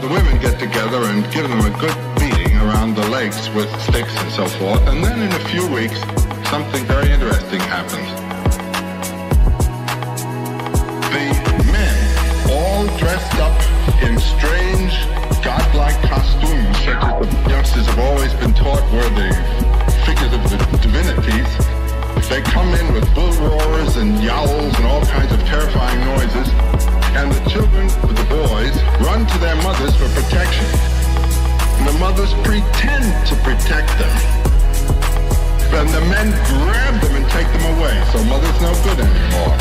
the 0.02 0.08
women 0.08 0.40
get 0.40 0.60
together 0.60 1.04
and 1.04 1.24
give 1.34 1.50
them 1.50 1.60
a 1.60 1.70
good 1.80 1.98
beating 2.20 2.39
around 2.80 2.96
the 2.96 3.10
legs 3.10 3.50
with 3.50 3.70
sticks 3.82 4.16
and 4.22 4.32
so 4.32 4.48
forth, 4.48 4.80
and 4.88 5.04
then 5.04 5.20
in 5.20 5.32
a 5.34 5.44
few 5.50 5.68
weeks, 5.68 6.00
something 6.48 6.86
very 6.86 7.12
interesting 7.12 7.60
happens. 7.60 8.08
The 11.12 11.28
men, 11.76 11.98
all 12.56 12.86
dressed 12.96 13.36
up 13.36 13.60
in 14.02 14.18
strange, 14.18 14.96
godlike 15.44 16.00
costumes, 16.08 16.78
such 16.78 17.04
as 17.04 17.44
the 17.44 17.50
youngsters 17.50 17.86
have 17.88 18.00
always 18.00 18.34
been 18.36 18.54
taught 18.54 18.84
were 18.94 19.12
the 19.12 19.30
figures 20.08 20.32
of 20.32 20.42
the 20.48 20.78
divinities, 20.80 21.52
they 22.30 22.42
come 22.44 22.70
in 22.76 22.94
with 22.94 23.04
bull 23.14 23.34
roars 23.44 23.98
and 23.98 24.24
yowls 24.24 24.74
and 24.78 24.86
all 24.86 25.04
kinds 25.08 25.34
of 25.34 25.40
terrifying 25.42 26.00
noises, 26.16 26.48
and 27.20 27.30
the 27.30 27.50
children, 27.50 27.88
the 28.08 28.26
boys, 28.30 28.76
run 29.02 29.28
to 29.28 29.38
their 29.40 29.56
mothers 29.64 29.96
for 29.98 30.08
protection. 30.16 30.89
And 31.80 31.88
the 31.88 31.98
mothers 31.98 32.34
pretend 32.44 33.08
to 33.28 33.36
protect 33.40 33.88
them. 33.96 34.12
And 35.72 35.88
the 35.96 36.04
men 36.12 36.28
grab 36.52 37.00
them 37.00 37.16
and 37.16 37.24
take 37.32 37.48
them 37.56 37.64
away, 37.80 37.96
so 38.12 38.20
mother's 38.28 38.60
no 38.60 38.76
good 38.84 39.00
anymore. 39.00 39.56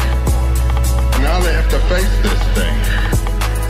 Now 1.22 1.38
they 1.38 1.54
have 1.54 1.70
to 1.70 1.78
face 1.86 2.10
this 2.26 2.42
thing. 2.58 2.74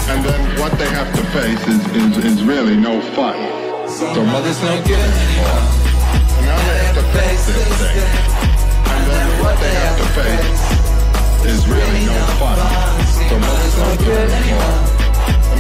And 0.09 0.25
then 0.25 0.41
what 0.59 0.73
they 0.79 0.89
have 0.89 1.13
to 1.15 1.25
face 1.37 1.61
is, 1.69 1.85
is, 1.93 2.25
is 2.25 2.43
really 2.43 2.77
no 2.77 3.03
fun. 3.13 3.37
So 3.87 4.25
mother's 4.25 4.63
no 4.63 4.81
good 4.81 4.97
anymore. 4.97 5.61
Now 6.49 6.57
they 6.57 6.79
have 6.89 6.97
to 6.97 7.07
face 7.13 7.45
this 7.53 7.69
thing. 7.85 8.01
And 8.89 9.03
then 9.13 9.29
what 9.45 9.61
they 9.61 9.75
have 9.85 9.99
to 10.01 10.09
face 10.17 10.89
is 11.53 11.69
really 11.69 12.07
no 12.09 12.17
fun. 12.41 12.57
So 13.29 13.39
mother's 13.39 13.77
no 13.77 13.97
good 14.09 14.31
anymore. 14.31 14.99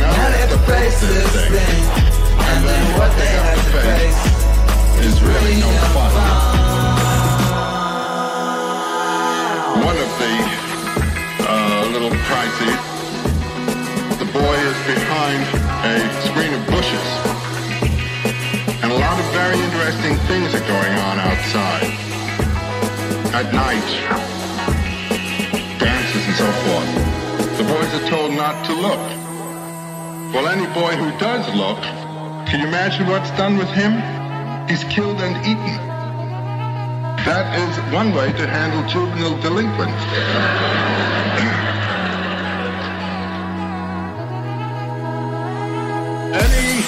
Now 0.01 0.31
they 0.33 0.39
have 0.41 0.51
to 0.57 0.59
face 0.73 1.01
this 1.01 1.49
thing. 1.53 2.08
And 2.39 2.59
then 2.67 2.85
what 2.99 3.11
they 3.19 3.27
have 3.27 3.55
to 3.57 3.63
face 3.83 4.23
is 5.07 5.15
really 5.23 5.55
no 5.61 5.71
fun. 5.95 6.13
One 9.83 9.99
of 9.99 10.11
the 10.23 10.35
uh, 11.49 11.89
little 11.93 12.15
crises, 12.29 12.81
the 14.19 14.29
boy 14.33 14.57
is 14.71 14.79
behind 14.87 15.43
a 15.87 15.97
screen 16.27 16.53
of 16.55 16.63
bushes. 16.67 17.09
And 18.83 18.93
a 18.93 18.99
lot 18.99 19.19
of 19.19 19.27
very 19.33 19.59
interesting 19.59 20.17
things 20.27 20.55
are 20.55 20.67
going 20.67 20.95
on 21.09 21.19
outside 21.19 21.85
at 23.35 23.53
night, 23.53 23.89
dances 25.79 26.27
and 26.27 26.37
so 26.37 26.51
forth. 26.65 26.91
The 27.59 27.65
boys 27.65 27.95
are 27.95 28.09
told 28.09 28.33
not 28.33 28.65
to 28.67 28.73
look. 28.73 29.05
Well, 30.33 30.49
any 30.49 30.67
boy 30.75 30.97
who 30.97 31.11
does 31.19 31.47
look, 31.55 31.79
can 32.49 32.61
you 32.61 32.67
imagine 32.67 33.07
what's 33.07 33.31
done 33.33 33.59
with 33.59 33.69
him? 33.69 33.93
He's 34.69 34.83
killed 34.85 35.21
and 35.21 35.37
eaten. 35.45 35.77
That 37.29 37.45
is 37.61 37.93
one 37.93 38.15
way 38.15 38.33
to 38.33 38.47
handle 38.47 38.89
juvenile 38.89 39.39
delinquents. 39.43 40.03
any 46.33 46.81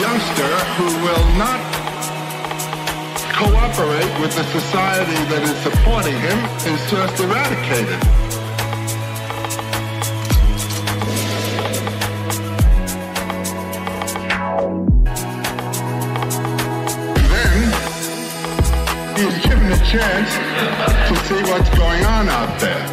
youngster 0.00 0.52
who 0.80 0.88
will 1.04 1.26
not 1.36 1.60
cooperate 3.36 4.20
with 4.20 4.34
the 4.34 4.44
society 4.44 5.20
that 5.28 5.42
is 5.44 5.56
supporting 5.60 6.16
him 6.24 6.38
is 6.72 6.80
just 6.90 7.20
eradicated. 7.20 8.25
Chance 19.96 20.32
to 21.08 21.14
see 21.24 21.40
what's 21.50 21.70
going 21.70 22.04
on 22.04 22.28
out 22.28 22.52
there. 22.60 22.84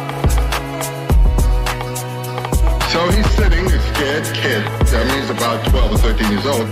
So 2.92 2.98
he's 3.10 3.28
sitting, 3.36 3.66
a 3.66 3.78
scared 3.92 4.24
kid. 4.32 4.64
I 4.64 5.04
mean, 5.04 5.20
he's 5.20 5.28
about 5.28 5.66
12 5.68 5.92
or 5.92 5.98
13 5.98 6.32
years 6.32 6.46
old. 6.46 6.66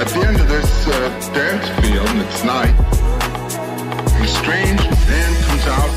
At 0.00 0.08
the 0.08 0.24
end 0.26 0.40
of 0.40 0.48
this 0.48 0.88
uh, 0.88 0.92
dance 1.34 1.68
field, 1.80 2.08
and 2.08 2.20
it's 2.24 2.42
night, 2.42 2.72
a 4.24 4.26
strange 4.40 4.80
man 5.12 5.32
comes 5.44 5.66
out 5.76 5.92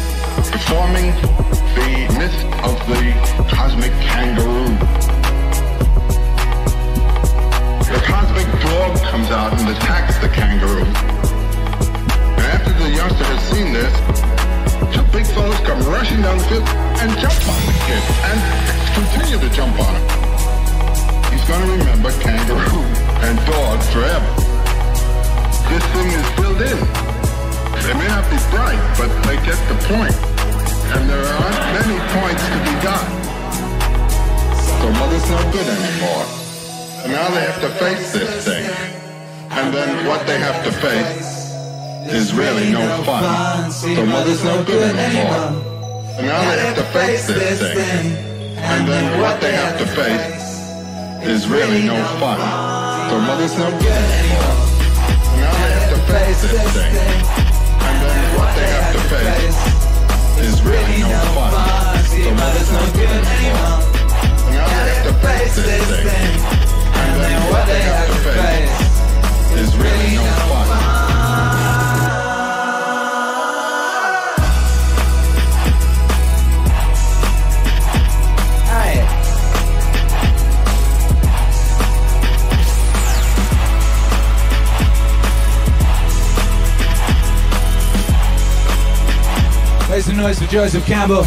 performing 0.51 1.07
the 1.77 1.91
myth 2.19 2.39
of 2.67 2.75
the 2.91 3.01
cosmic 3.55 3.93
kangaroo. 4.11 4.75
The 7.95 8.01
cosmic 8.11 8.47
dog 8.61 8.97
comes 9.09 9.31
out 9.31 9.53
and 9.57 9.69
attacks 9.69 10.17
the 10.17 10.27
kangaroo. 10.27 11.26
After 12.47 12.71
the 12.79 12.87
youngster 12.95 13.27
has 13.27 13.43
seen 13.51 13.75
this, 13.75 13.91
two 14.95 15.03
big 15.11 15.27
fellows 15.35 15.59
come 15.67 15.83
rushing 15.91 16.23
down 16.23 16.39
the 16.39 16.47
field 16.47 16.63
and 17.03 17.11
jump 17.19 17.35
on 17.43 17.59
the 17.67 17.75
kid 17.83 18.03
and 18.23 18.39
continue 18.95 19.35
to 19.43 19.49
jump 19.51 19.75
on 19.75 19.91
him. 19.91 20.05
He's 21.27 21.43
going 21.43 21.59
to 21.59 21.71
remember 21.75 22.07
kangaroo 22.23 22.87
and 23.27 23.35
dog 23.43 23.83
forever. 23.91 24.31
This 25.67 25.83
thing 25.91 26.07
is 26.07 26.27
built 26.39 26.59
in. 26.63 26.79
They 27.83 27.95
may 27.99 28.07
not 28.07 28.23
be 28.31 28.39
bright, 28.47 28.79
but 28.95 29.11
they 29.27 29.35
get 29.43 29.59
the 29.67 29.77
point. 29.91 30.15
And 30.95 31.03
there 31.11 31.27
aren't 31.27 31.63
many 31.75 31.99
points 32.15 32.43
to 32.47 32.57
be 32.63 32.73
got. 32.79 33.07
So 34.55 34.87
mother's 34.95 35.27
no 35.27 35.39
good 35.51 35.67
anymore. 35.67 36.25
And 37.03 37.11
now 37.11 37.27
they 37.27 37.43
have 37.43 37.59
to 37.59 37.69
face 37.75 38.15
this 38.15 38.47
thing. 38.47 38.71
And 39.51 39.73
then 39.75 40.07
what 40.07 40.25
they 40.25 40.39
have 40.39 40.63
to 40.63 40.71
face 40.71 41.36
is 42.09 42.33
really 42.33 42.71
no 42.71 43.03
fun. 43.03 43.71
So 43.71 44.05
mother's 44.05 44.43
no 44.43 44.63
good 44.63 44.95
anymore. 44.95 45.63
And 46.17 46.27
now 46.27 46.41
they 46.55 46.59
have 46.65 46.75
to 46.75 46.83
face 46.95 47.27
this 47.27 47.59
thing. 47.59 48.15
And 48.57 48.87
then 48.87 49.21
what 49.21 49.41
they 49.41 49.53
have 49.53 49.77
to 49.79 49.85
face 49.85 50.61
is 51.27 51.47
really 51.47 51.83
no 51.83 51.97
fun. 52.19 52.39
So 53.09 53.19
mother's 53.19 53.57
no 53.57 53.69
good 53.71 54.05
anymore. 54.19 54.55
And 55.31 55.41
now 55.41 55.51
they 55.51 55.71
have 55.77 55.89
to 55.93 55.99
face 56.11 56.41
this 56.41 56.73
thing. 56.73 57.19
And 57.87 57.97
then 58.03 58.37
what 58.37 58.55
they 58.55 58.67
have 58.67 58.93
to 58.93 59.01
face 59.11 59.59
is 60.47 60.63
really 60.63 61.01
no 61.01 61.21
fun. 61.35 61.51
So 62.07 62.31
mother's 62.33 62.71
no 62.71 62.83
good 62.93 63.21
anymore. 63.35 63.79
And 64.47 64.53
now 64.55 64.67
they 64.85 64.95
have 64.95 65.07
to 65.07 65.13
face 65.27 65.55
this 65.55 65.87
thing. 66.07 66.33
And 66.99 67.21
then 67.21 67.39
what 67.51 67.65
they 67.67 67.81
have 67.81 68.07
to 68.07 68.19
face 68.31 68.77
is 69.61 69.75
really 69.77 70.15
no 70.15 70.31
fun. 70.49 70.56
Make 89.97 90.05
some 90.05 90.17
noise 90.17 90.39
for 90.39 90.45
Joseph 90.45 90.85
Campbell. 90.85 91.23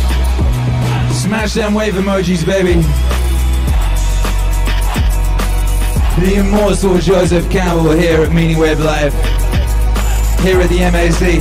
Smash 1.10 1.54
them 1.54 1.74
wave 1.74 1.94
emojis, 1.94 2.46
baby. 2.46 2.74
The 6.24 6.36
immortal 6.38 6.96
Joseph 6.98 7.50
Campbell 7.50 7.90
here 7.90 8.22
at 8.22 8.30
Meaning 8.32 8.58
Wave 8.58 8.78
Live. 8.78 9.12
Here 10.44 10.60
at 10.60 10.68
the 10.68 10.78
MAC. 10.92 11.40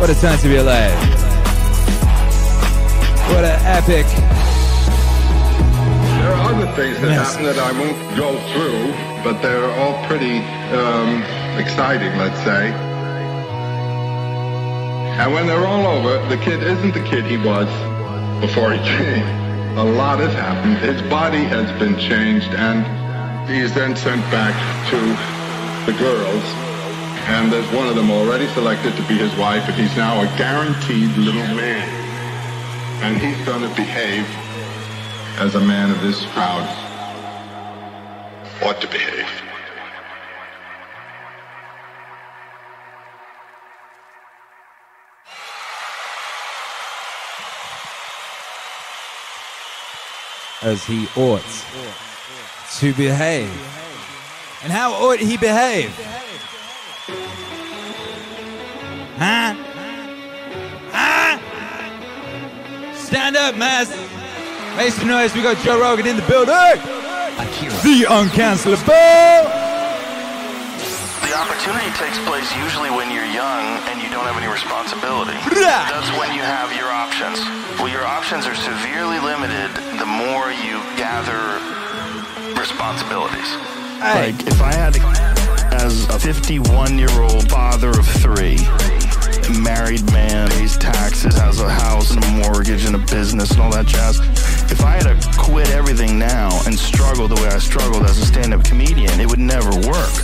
What 0.00 0.10
a 0.10 0.20
time 0.20 0.36
to 0.40 0.48
be 0.48 0.56
alive. 0.56 0.98
What 3.30 3.44
an 3.44 3.60
epic. 3.62 4.06
There 6.18 6.32
are 6.34 6.54
other 6.54 6.72
things 6.72 7.00
that 7.02 7.12
happen 7.12 7.44
that 7.44 7.58
I 7.60 7.70
won't 7.78 8.16
go 8.16 8.36
through, 8.50 8.92
but 9.22 9.40
they're 9.40 9.70
all 9.78 10.04
pretty 10.08 10.40
um, 10.74 11.22
exciting, 11.56 12.18
let's 12.18 12.42
say. 12.42 12.91
And 15.22 15.32
when 15.32 15.46
they're 15.46 15.68
all 15.68 15.86
over, 15.86 16.18
the 16.26 16.36
kid 16.36 16.64
isn't 16.64 16.94
the 16.94 17.04
kid 17.04 17.24
he 17.24 17.36
was 17.36 17.68
before 18.40 18.72
he 18.72 18.78
came. 18.80 19.24
A 19.78 19.84
lot 19.84 20.18
has 20.18 20.34
happened. 20.34 20.78
His 20.78 21.00
body 21.02 21.44
has 21.44 21.70
been 21.78 21.96
changed, 21.96 22.48
and 22.48 22.82
he's 23.48 23.72
then 23.72 23.94
sent 23.94 24.20
back 24.32 24.52
to 24.90 24.98
the 25.86 25.96
girls. 25.96 26.42
And 27.30 27.52
there's 27.52 27.70
one 27.70 27.86
of 27.86 27.94
them 27.94 28.10
already 28.10 28.48
selected 28.48 28.96
to 28.96 29.02
be 29.02 29.16
his 29.16 29.32
wife, 29.36 29.62
and 29.68 29.76
he's 29.76 29.96
now 29.96 30.20
a 30.22 30.26
guaranteed 30.36 31.16
little 31.16 31.54
man. 31.54 31.88
And 33.04 33.16
he's 33.16 33.38
going 33.46 33.62
to 33.62 33.72
behave 33.76 34.26
as 35.38 35.54
a 35.54 35.60
man 35.60 35.92
of 35.92 36.00
this 36.02 36.26
crowd 36.32 36.66
ought 38.64 38.80
to 38.80 38.88
behave. 38.88 39.51
As 50.62 50.84
he 50.84 51.08
ought 51.16 51.42
to 52.78 52.94
behave. 52.94 53.50
And 54.62 54.70
how 54.70 54.92
ought 54.92 55.18
he 55.18 55.36
behave? 55.36 55.90
Huh? 59.18 59.54
Huh? 60.94 61.38
Stand 62.94 63.36
up, 63.36 63.56
mass. 63.56 63.90
Make 64.76 64.92
some 64.92 65.08
noise. 65.08 65.34
We 65.34 65.42
got 65.42 65.56
Joe 65.64 65.80
Rogan 65.80 66.06
in 66.06 66.14
the 66.16 66.22
building. 66.22 66.54
The 66.54 68.06
uncancelable. 68.06 68.86
The 71.26 71.34
opportunity 71.34 71.90
takes 71.98 72.18
place 72.24 72.54
usually 72.62 72.90
when 72.90 73.10
you're 73.10 73.26
young 73.34 73.82
and 73.90 74.00
you 74.00 74.08
don't 74.10 74.26
have 74.30 74.36
any 74.38 74.46
responsibility. 74.46 75.34
That's 75.58 76.12
when 76.16 76.32
you 76.34 76.42
have 76.42 76.72
your 76.78 76.86
options. 76.86 77.40
Well, 77.82 77.88
your 77.88 78.06
options 78.06 78.46
are 78.46 78.54
severely 78.54 79.18
limited 79.18 79.72
more 80.12 80.50
you 80.52 80.76
gather 80.96 81.40
responsibilities. 82.58 83.48
Like, 84.00 84.46
if 84.46 84.60
I 84.60 84.72
had, 84.72 84.96
as 85.72 86.08
a 86.08 86.18
51 86.18 86.98
year 86.98 87.10
old 87.20 87.48
father 87.48 87.90
of 87.90 88.06
three, 88.06 88.58
married 89.62 90.04
man, 90.12 90.50
pays 90.50 90.76
taxes, 90.76 91.34
has 91.36 91.60
a 91.60 91.70
house 91.70 92.10
and 92.10 92.24
a 92.24 92.30
mortgage 92.44 92.84
and 92.84 92.96
a 92.96 92.98
business 92.98 93.52
and 93.52 93.60
all 93.60 93.70
that 93.70 93.86
jazz. 93.86 94.18
If 94.70 94.82
I 94.84 94.92
had 94.92 95.04
to 95.04 95.38
quit 95.38 95.70
everything 95.70 96.18
now 96.18 96.50
and 96.66 96.78
struggle 96.78 97.28
the 97.28 97.36
way 97.36 97.48
I 97.48 97.58
struggled 97.58 98.04
as 98.04 98.18
a 98.18 98.26
stand 98.26 98.52
up 98.52 98.64
comedian, 98.64 99.20
it 99.20 99.28
would 99.28 99.38
never 99.38 99.70
work. 99.70 100.14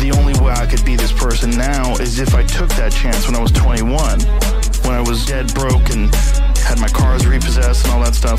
The 0.00 0.12
only 0.16 0.38
way 0.40 0.52
I 0.52 0.66
could 0.66 0.84
be 0.84 0.96
this 0.96 1.12
person 1.12 1.50
now 1.50 1.94
is 1.96 2.18
if 2.18 2.34
I 2.34 2.42
took 2.44 2.68
that 2.70 2.92
chance 2.92 3.26
when 3.26 3.36
I 3.36 3.40
was 3.40 3.52
21, 3.52 4.20
when 4.84 4.94
I 4.94 5.00
was 5.00 5.24
dead 5.24 5.52
broke 5.54 5.90
and 5.90 6.10
had 6.70 6.78
my 6.78 6.88
cars 6.88 7.26
repossessed 7.26 7.84
and 7.84 7.94
all 7.94 8.02
that 8.06 8.14
stuff. 8.14 8.38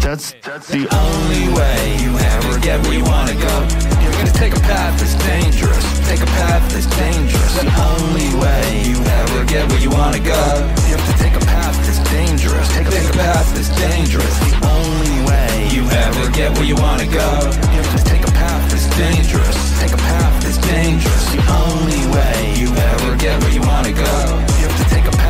That's 0.00 0.32
that's 0.40 0.68
the 0.72 0.88
only 0.88 1.44
way 1.52 1.76
you 2.00 2.16
ever 2.16 2.56
get 2.64 2.80
where 2.80 2.96
you 2.96 3.04
wanna 3.04 3.36
go. 3.36 3.56
You're 4.00 4.16
gonna 4.16 4.32
take 4.40 4.56
a 4.56 4.64
path 4.64 4.96
that's 4.96 5.16
dangerous. 5.28 5.84
Take 6.08 6.22
a 6.24 6.30
path 6.40 6.64
that's 6.72 6.88
dangerous. 6.96 7.52
The 7.60 7.68
only 7.92 8.30
way 8.40 8.64
you 8.88 8.96
ever 9.20 9.44
get 9.44 9.68
where 9.68 9.82
you 9.84 9.90
wanna 9.92 10.22
go. 10.24 10.44
You 10.88 10.96
have 10.96 11.06
to 11.12 11.16
take 11.20 11.36
a 11.36 11.44
path 11.44 11.76
that's 11.84 12.00
dangerous. 12.08 12.68
Take 12.72 12.88
a, 12.88 12.90
take 12.90 13.10
a 13.12 13.12
path 13.12 13.48
that's 13.52 13.72
dangerous. 13.76 14.36
The 14.48 14.54
only 14.64 15.16
way 15.28 15.52
you 15.76 15.84
ever 15.92 16.24
get 16.32 16.56
where 16.56 16.68
you 16.72 16.76
wanna 16.76 17.04
go. 17.04 17.30
You 17.68 17.78
have 17.84 17.92
to 18.00 18.04
take 18.08 18.24
a 18.24 18.32
path 18.32 18.64
that's 18.72 18.88
dangerous. 18.96 19.58
Take 19.76 19.92
a 19.92 20.00
path 20.08 20.34
that's 20.40 20.60
dangerous. 20.72 21.24
The 21.36 21.42
only 21.68 22.02
way 22.16 22.36
you 22.56 22.68
ever 22.72 23.12
get 23.20 23.36
where 23.44 23.52
you 23.52 23.60
wanna 23.60 23.92
go. 23.92 24.14
You 24.56 24.72
have 24.72 24.78
to 24.80 24.88
take 24.88 25.04
a 25.04 25.16
path. 25.20 25.29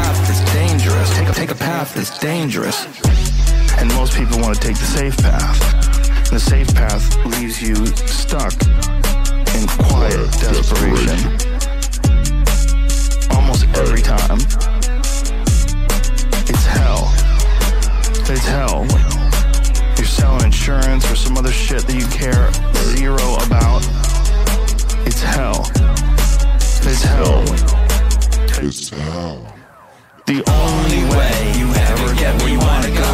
Take 1.41 1.53
a, 1.53 1.55
path 1.55 1.95
that's 1.95 2.19
dangerous. 2.19 2.85
And 3.79 3.89
most 3.95 4.15
people 4.15 4.39
want 4.41 4.57
to 4.57 4.61
take 4.61 4.77
the 4.77 4.85
safe 4.85 5.17
path. 5.17 5.59
The 6.29 6.39
safe 6.39 6.69
path 6.75 7.03
leaves 7.25 7.63
you 7.63 7.75
stuck 7.87 8.53
in 9.57 9.67
quiet 9.89 10.31
desperation. 10.37 11.17
Almost 13.31 13.65
every 13.79 14.03
time. 14.03 14.37
It's 16.45 16.67
hell. 16.67 17.09
It's 18.29 18.45
hell. 18.45 18.85
You're 19.97 20.05
selling 20.05 20.45
insurance 20.45 21.11
or 21.11 21.17
some 21.17 21.39
other 21.39 21.53
shit 21.53 21.87
that 21.87 21.97
you 21.97 22.07
care 22.09 22.53
zero 22.99 23.37
about. 23.47 23.81
It's 25.07 25.23
hell. 25.23 25.65
It's 26.85 27.03
hell. 27.03 27.45
It's 28.63 28.91
hell. 28.91 29.60
The 30.31 30.47
only 30.47 31.03
way 31.11 31.59
you 31.59 31.67
ever 31.75 32.15
get 32.15 32.31
where 32.39 32.55
you 32.55 32.61
wanna 32.63 32.95
go 32.95 33.11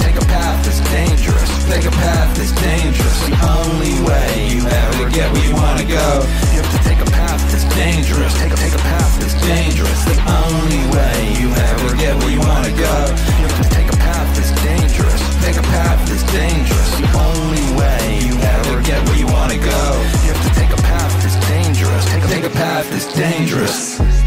take 0.00 0.16
a 0.16 0.24
path 0.24 0.64
that's 0.64 0.80
dangerous. 0.88 1.52
Take 1.68 1.84
a 1.84 1.92
path 2.00 2.32
that's 2.32 2.52
dangerous. 2.56 3.28
The 3.28 3.36
only 3.44 4.00
way 4.08 4.48
you 4.48 4.64
ever 4.64 5.10
get 5.12 5.28
where 5.36 5.44
you 5.44 5.52
wanna 5.52 5.84
go. 5.84 6.24
You 6.56 6.64
have 6.64 6.72
to 6.72 6.80
take 6.88 6.96
a 6.96 7.10
path 7.12 7.44
that's 7.52 7.68
dangerous. 7.76 8.32
Take 8.40 8.52
a 8.52 8.56
take 8.56 8.72
a 8.72 8.80
path 8.88 9.20
that's 9.20 9.36
dangerous. 9.44 10.00
The 10.08 10.16
only 10.40 10.80
way 10.96 11.36
you 11.36 11.52
ever 11.52 11.92
get 12.00 12.16
where 12.16 12.32
you 12.32 12.40
wanna 12.40 12.72
go. 12.72 12.96
You 13.36 13.44
have 13.44 13.60
to 13.60 13.68
take 13.76 13.92
a 13.92 13.98
path 14.00 14.32
that's 14.32 14.52
dangerous. 14.64 15.20
Take 15.44 15.58
a 15.60 15.66
path 15.76 16.00
that's 16.08 16.24
dangerous. 16.32 16.90
The 17.04 17.10
only 17.20 17.68
way 17.76 18.00
you 18.24 18.34
ever 18.40 18.80
get 18.80 19.04
where 19.04 19.18
you 19.20 19.28
wanna 19.28 19.60
go. 19.60 19.82
You 20.24 20.32
have 20.32 20.42
to 20.48 20.52
take 20.56 20.72
a 20.72 20.80
path 20.88 21.12
that's 21.20 21.36
dangerous. 21.52 22.04
Take 22.08 22.24
a, 22.24 22.28
take 22.32 22.44
a 22.48 22.54
path 22.56 22.88
that's 22.88 23.12
dangerous 23.12 24.19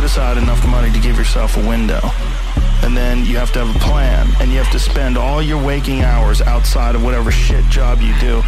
put 0.00 0.04
aside 0.04 0.38
enough 0.38 0.64
money 0.68 0.90
to 0.92 1.00
give 1.00 1.18
yourself 1.18 1.56
a 1.56 1.68
window. 1.68 2.00
And 2.82 2.96
then 2.96 3.26
you 3.26 3.36
have 3.36 3.52
to 3.52 3.64
have 3.64 3.74
a 3.74 3.78
plan, 3.80 4.26
and 4.40 4.50
you 4.50 4.58
have 4.58 4.70
to 4.70 4.78
spend 4.78 5.18
all 5.18 5.42
your 5.42 5.62
waking 5.62 6.02
hours 6.02 6.40
outside 6.40 6.94
of 6.94 7.02
whatever 7.02 7.30
shit 7.30 7.64
job 7.66 8.00
you 8.00 8.14
do 8.20 8.40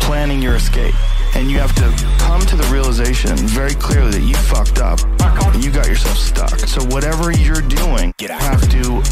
planning 0.00 0.42
your 0.42 0.54
escape. 0.56 0.94
And 1.36 1.50
you 1.50 1.58
have 1.58 1.74
to 1.74 2.16
come 2.18 2.40
to 2.40 2.56
the 2.56 2.66
realization 2.72 3.36
very 3.36 3.74
clearly 3.74 4.10
that 4.12 4.22
you 4.22 4.34
fucked 4.34 4.78
up 4.78 5.00
and 5.54 5.62
you 5.62 5.70
got 5.70 5.86
yourself 5.86 6.16
stuck. 6.16 6.58
So 6.60 6.82
whatever 6.86 7.30
you're 7.30 7.60
doing, 7.60 8.14
you 8.18 8.28
have 8.28 8.62
to 8.62 8.68
do 8.68 9.02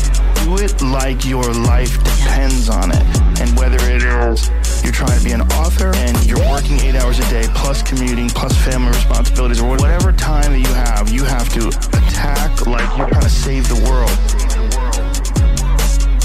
it 0.57 0.81
like 0.83 1.25
your 1.25 1.53
life 1.53 2.03
depends 2.03 2.69
on 2.71 2.91
it. 2.91 3.05
And 3.41 3.57
whether 3.59 3.79
it 3.91 4.03
is 4.03 4.49
you're 4.85 4.93
trying 4.93 5.19
to 5.19 5.25
be 5.25 5.33
an 5.33 5.41
author 5.59 5.91
and 5.97 6.15
you're 6.27 6.45
working 6.51 6.79
eight 6.81 6.95
hours 6.95 7.19
a 7.19 7.29
day 7.31 7.45
plus 7.55 7.83
commuting 7.83 8.29
plus 8.29 8.57
family 8.65 8.89
responsibilities 8.89 9.61
or 9.61 9.71
whatever 9.71 10.13
time 10.13 10.53
that 10.53 10.61
you 10.61 10.75
have, 10.75 11.11
you 11.11 11.25
have 11.25 11.49
to 11.49 11.69
attack 11.97 12.67
like 12.67 12.87
you're 12.97 13.09
trying 13.09 13.23
to 13.23 13.31
save 13.31 13.67
the 13.69 13.81
world. 13.89 14.13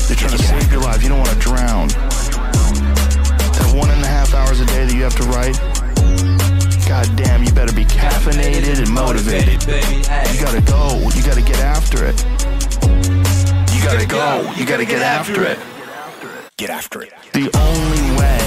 You're 0.09 0.17
trying 0.17 0.37
to 0.37 0.43
save 0.43 0.71
your 0.71 0.81
life. 0.81 1.03
You 1.03 1.09
don't 1.09 1.19
want 1.19 1.29
to 1.29 1.39
drown. 1.39 1.87
That 1.87 3.71
one 3.75 3.89
and 3.91 4.03
a 4.03 4.07
half 4.07 4.33
hours 4.33 4.59
a 4.59 4.65
day 4.65 4.85
that 4.85 4.93
you 4.93 5.03
have 5.03 5.15
to 5.15 5.23
write, 5.29 5.57
God 6.87 7.07
damn, 7.15 7.43
you 7.43 7.51
better 7.51 7.73
be 7.73 7.85
caffeinated 7.85 8.79
and 8.79 8.91
motivated. 8.91 9.61
You 9.61 10.41
gotta 10.43 10.61
go. 10.61 10.97
You 11.13 11.21
gotta 11.23 11.43
get 11.43 11.59
after 11.59 12.05
it. 12.05 12.19
You 13.73 13.83
gotta 13.83 14.07
go. 14.07 14.51
You 14.57 14.65
gotta 14.65 14.85
get 14.85 15.01
after 15.01 15.43
it. 15.43 15.59
Get 16.57 16.71
after 16.71 17.03
it. 17.03 17.13
The 17.31 17.49
only 17.55 18.19
way 18.19 18.38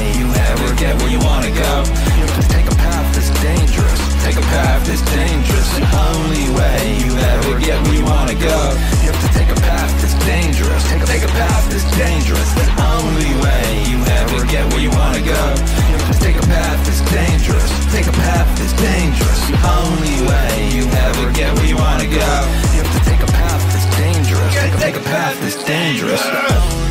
get 0.83 0.99
where 0.99 1.13
you 1.15 1.23
wanna 1.23 1.53
go, 1.55 1.73
you 2.19 2.27
have 2.27 2.35
to 2.43 2.47
take 2.51 2.67
a 2.67 2.75
path 2.75 3.07
that's 3.15 3.31
dangerous. 3.39 4.01
Take 4.27 4.35
a 4.35 4.47
path 4.51 4.83
that's 4.83 5.05
dangerous. 5.15 5.69
The 5.79 5.87
only 6.11 6.47
way 6.59 6.79
you 6.99 7.13
ever 7.15 7.55
get 7.63 7.79
where 7.87 7.95
you 7.95 8.05
wanna 8.05 8.35
go, 8.35 8.59
you 8.99 9.15
have 9.15 9.23
to 9.23 9.31
take 9.39 9.51
a 9.55 9.59
path 9.63 9.93
that's 10.03 10.19
dangerous. 10.27 10.83
Take 10.91 11.03
a, 11.03 11.07
take 11.07 11.23
a 11.23 11.33
path 11.39 11.65
that's 11.71 11.87
dangerous. 11.95 12.51
The 12.59 12.67
only 12.99 13.31
way 13.47 13.63
you 13.91 13.99
ever 14.19 14.43
get 14.51 14.67
where 14.75 14.83
you 14.83 14.91
wanna 14.91 15.23
go, 15.23 15.43
you 15.87 15.95
have 16.03 16.09
to 16.11 16.19
take 16.19 16.39
a 16.43 16.47
path 16.51 16.81
that's 16.83 17.03
dangerous. 17.15 17.71
Take 17.95 18.09
a 18.11 18.17
path 18.27 18.51
that's 18.59 18.75
dangerous. 18.83 19.41
The 19.55 19.63
only 19.79 20.19
way 20.27 20.51
you 20.75 20.85
ever 21.07 21.31
get 21.31 21.55
where 21.55 21.69
you 21.71 21.79
wanna 21.79 22.11
go, 22.11 22.33
you 22.75 22.83
have 22.83 22.93
to 22.99 23.03
take 23.07 23.23
a 23.23 23.31
path 23.31 23.63
that's 23.71 23.87
dangerous. 24.03 24.53
Take 24.59 24.75
a, 24.75 24.79
take 24.83 24.97
a 24.99 25.05
path 25.15 25.37
that's 25.43 25.63
dangerous. 25.63 26.82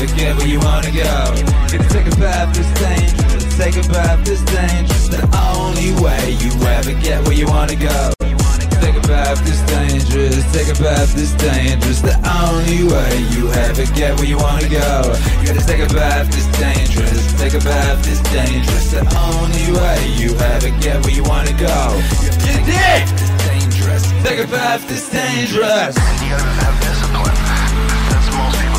You 0.00 0.06
get 0.16 0.34
where 0.38 0.48
you 0.48 0.58
wanna 0.60 0.90
go, 0.90 1.12
you 1.36 1.44
have 1.44 1.68
to 1.76 1.78
take 1.92 2.06
a 2.08 2.16
path 2.16 2.56
that's 2.56 2.72
dangerous. 2.80 3.58
Take 3.58 3.76
a 3.76 3.84
path 3.84 4.24
that's 4.24 4.40
dangerous. 4.48 5.08
The 5.12 5.20
only 5.52 5.92
way 6.00 6.40
you 6.40 6.56
ever 6.72 6.96
get 7.04 7.20
where 7.28 7.36
you 7.36 7.46
wanna 7.46 7.76
go. 7.76 8.08
Take 8.80 8.96
a 8.96 9.04
path 9.04 9.44
that's 9.44 9.60
dangerous. 9.68 10.40
Take 10.56 10.72
a 10.72 10.76
path 10.80 11.12
that's 11.12 11.36
dangerous. 11.36 12.00
The 12.00 12.16
only 12.16 12.88
way 12.88 13.12
you 13.36 13.52
ever 13.68 13.84
get 13.92 14.16
where 14.16 14.24
you 14.24 14.38
wanna 14.38 14.72
go. 14.72 15.12
You 15.44 15.52
gotta 15.52 15.66
take 15.68 15.84
a 15.84 15.92
path 15.92 16.32
that's 16.32 16.48
dangerous. 16.56 17.36
Take 17.36 17.52
a 17.52 17.60
path 17.60 18.00
that's 18.00 18.24
dangerous. 18.32 18.92
The 18.96 19.04
only 19.04 19.68
way 19.76 20.00
you 20.16 20.32
ever 20.56 20.72
get 20.80 21.04
where 21.04 21.12
you 21.12 21.24
wanna 21.24 21.52
go. 21.60 21.76
You? 22.24 22.56
Dangerous. 23.52 24.08
Take 24.24 24.40
a 24.40 24.48
path 24.48 24.80
that's 24.88 25.10
dangerous. 25.12 25.92
You 26.24 26.32
gotta 26.32 26.56
have 26.56 26.76
discipline. 26.80 27.36
That's 28.08 28.32
most 28.32 28.69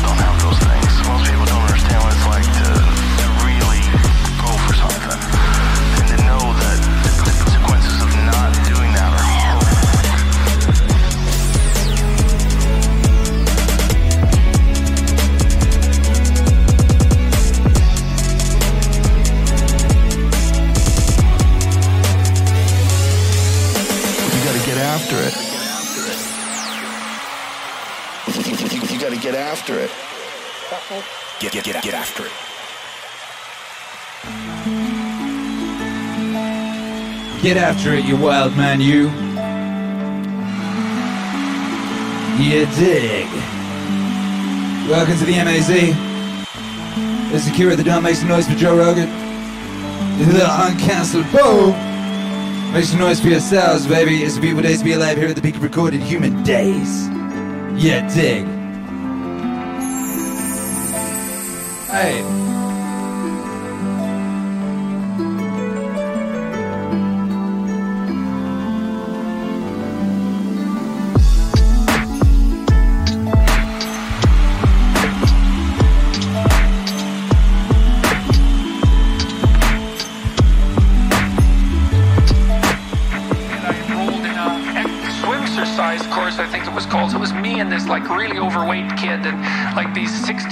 after 25.16 25.28
it. 25.28 25.36
You, 28.46 28.78
you- 28.78 28.88
you 28.94 29.00
gotta 29.00 29.16
get 29.16 29.34
after 29.34 29.78
it. 29.78 29.90
Get, 31.40 31.52
get, 31.52 31.64
get, 31.64 31.82
get 31.82 31.94
after 31.94 32.24
it. 32.24 32.32
Get 37.42 37.56
after 37.56 37.92
it, 37.94 38.04
you 38.04 38.16
wild 38.16 38.56
man, 38.56 38.80
you. 38.80 39.08
You 42.42 42.66
dig. 42.76 43.26
Welcome 44.88 45.18
to 45.18 45.24
the 45.24 45.32
MAZ. 45.44 45.68
This 47.32 47.46
is 47.46 47.52
Akira 47.52 47.76
the 47.76 47.82
Don. 47.84 48.02
Make 48.02 48.14
some 48.16 48.28
noise 48.28 48.46
for 48.48 48.54
Joe 48.54 48.76
Rogan. 48.76 49.08
The 50.18 50.44
uncancelable. 50.44 51.91
Make 52.72 52.86
some 52.86 53.00
noise 53.00 53.20
for 53.20 53.28
yourselves, 53.28 53.86
baby. 53.86 54.22
It's 54.22 54.36
the 54.36 54.40
beautiful 54.40 54.62
day 54.62 54.74
to 54.74 54.82
be 54.82 54.92
alive 54.92 55.18
here 55.18 55.28
at 55.28 55.36
the 55.36 55.42
peak 55.42 55.56
of 55.56 55.62
recorded 55.62 56.00
human 56.00 56.42
days. 56.42 57.06
Yeah, 57.76 58.08
dig. 58.14 58.46
Hey. 61.90 62.41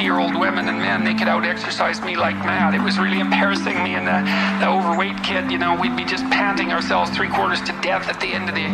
50 0.01 0.07
year 0.07 0.19
old 0.19 0.41
women, 0.41 0.67
and 0.67 0.79
men—they 0.79 1.13
could 1.13 1.29
out 1.29 1.45
exercise 1.45 2.01
me 2.01 2.17
like 2.17 2.35
mad. 2.37 2.75
It 2.75 2.81
was 2.81 2.99
really 2.99 3.21
embarrassing 3.21 3.83
me 3.85 3.97
and 3.97 4.07
the, 4.07 4.65
the 4.65 4.67
overweight 4.67 5.23
kid, 5.23 5.51
you 5.53 5.59
know, 5.59 5.79
we'd 5.79 5.95
be 5.95 6.07
just 6.07 6.25
panting 6.31 6.73
ourselves 6.73 7.11
three 7.11 7.29
quarters 7.29 7.61
to 7.63 7.73
death 7.83 8.09
at 8.09 8.19
the 8.19 8.29
end 8.29 8.49
of 8.49 8.55
the 8.55 8.65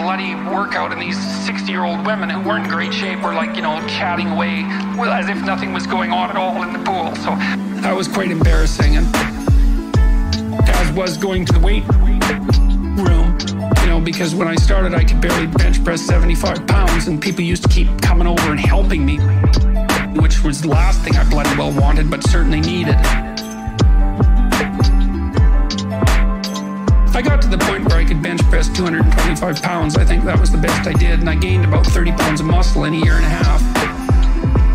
bloody 0.00 0.36
workout. 0.54 0.92
And 0.92 1.02
these 1.02 1.18
60 1.44 1.72
year 1.72 1.82
old 1.82 2.06
women 2.06 2.30
who 2.30 2.40
weren't 2.40 2.66
in 2.66 2.70
great 2.70 2.94
shape 2.94 3.20
were 3.20 3.34
like, 3.34 3.56
you 3.56 3.62
know, 3.62 3.80
chatting 3.98 4.28
away 4.28 4.62
as 5.10 5.28
if 5.28 5.42
nothing 5.44 5.72
was 5.72 5.88
going 5.88 6.12
on 6.12 6.30
at 6.30 6.36
all 6.36 6.62
in 6.62 6.72
the 6.72 6.78
pool. 6.78 7.10
So 7.16 7.34
that 7.82 7.94
was 7.96 8.06
quite 8.06 8.30
embarrassing. 8.30 8.96
And 8.96 9.06
as 10.68 10.92
was 10.92 11.16
going 11.16 11.46
to 11.46 11.52
the 11.52 11.60
weight 11.60 11.82
room, 13.02 13.36
you 13.82 13.88
know, 13.88 14.00
because 14.00 14.36
when 14.36 14.46
I 14.46 14.54
started, 14.54 14.94
I 14.94 15.02
could 15.02 15.20
barely 15.20 15.48
bench 15.48 15.82
press 15.82 16.00
75 16.02 16.64
pounds, 16.68 17.08
and 17.08 17.20
people 17.20 17.42
used 17.42 17.64
to 17.64 17.68
keep 17.68 17.88
coming 18.02 18.28
over 18.28 18.52
and 18.52 18.60
helping 18.60 19.04
me 19.04 19.18
which 20.20 20.42
was 20.42 20.60
the 20.62 20.68
last 20.68 21.02
thing 21.02 21.16
I 21.16 21.28
bloody 21.28 21.56
well 21.56 21.72
wanted, 21.72 22.10
but 22.10 22.22
certainly 22.24 22.60
needed. 22.60 22.96
I 27.16 27.22
got 27.22 27.40
to 27.42 27.48
the 27.48 27.58
point 27.58 27.88
where 27.88 27.98
I 27.98 28.04
could 28.04 28.22
bench 28.22 28.42
press 28.50 28.68
225 28.68 29.62
pounds. 29.62 29.96
I 29.96 30.04
think 30.04 30.24
that 30.24 30.38
was 30.38 30.50
the 30.52 30.58
best 30.58 30.86
I 30.86 30.92
did, 30.92 31.20
and 31.20 31.30
I 31.30 31.34
gained 31.34 31.64
about 31.64 31.86
30 31.86 32.12
pounds 32.12 32.40
of 32.40 32.46
muscle 32.46 32.84
in 32.84 32.94
a 32.94 32.98
year 32.98 33.14
and 33.14 33.24
a 33.24 33.28
half. 33.28 33.60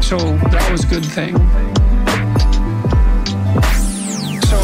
So 0.04 0.18
that 0.18 0.68
was 0.72 0.84
a 0.84 0.88
good 0.88 1.06
thing. 1.06 1.38
So, 4.50 4.58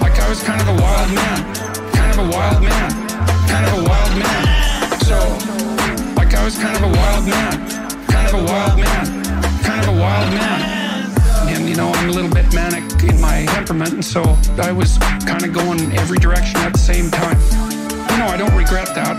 like, 0.00 0.18
I 0.20 0.26
was 0.28 0.42
kind 0.42 0.60
of 0.60 0.68
a 0.68 0.76
wild 0.80 1.14
man. 1.14 1.54
Kind 1.92 2.10
of 2.12 2.18
a 2.18 2.30
wild 2.30 2.62
man. 2.62 2.90
Kind 3.48 3.66
of 3.66 3.72
a 3.78 3.82
wild 3.88 4.18
man. 4.18 4.44
So, 5.00 5.18
like, 6.16 6.34
I 6.34 6.44
was 6.44 6.58
kind 6.58 6.76
of 6.76 6.82
a 6.82 6.92
wild 6.92 7.26
man. 7.26 8.06
Kind 8.08 8.28
of 8.28 8.34
a 8.34 8.44
wild 8.44 8.78
man. 8.78 9.13
Kind 9.74 9.88
of 9.88 9.96
a 9.96 10.00
wild 10.00 10.32
man. 10.34 11.10
And, 11.48 11.68
you 11.68 11.74
know, 11.74 11.90
I'm 11.90 12.08
a 12.08 12.12
little 12.12 12.30
bit 12.30 12.46
manic 12.54 12.84
in 13.02 13.20
my 13.20 13.44
temperament, 13.46 13.92
and 13.92 14.04
so 14.04 14.22
I 14.62 14.70
was 14.70 14.98
kind 15.26 15.42
of 15.44 15.52
going 15.52 15.80
every 15.98 16.18
direction 16.18 16.60
at 16.60 16.74
the 16.74 16.78
same 16.78 17.10
time. 17.10 17.36
You 17.50 18.18
know, 18.22 18.28
I 18.30 18.36
don't 18.38 18.54
regret 18.54 18.94
that. 18.94 19.18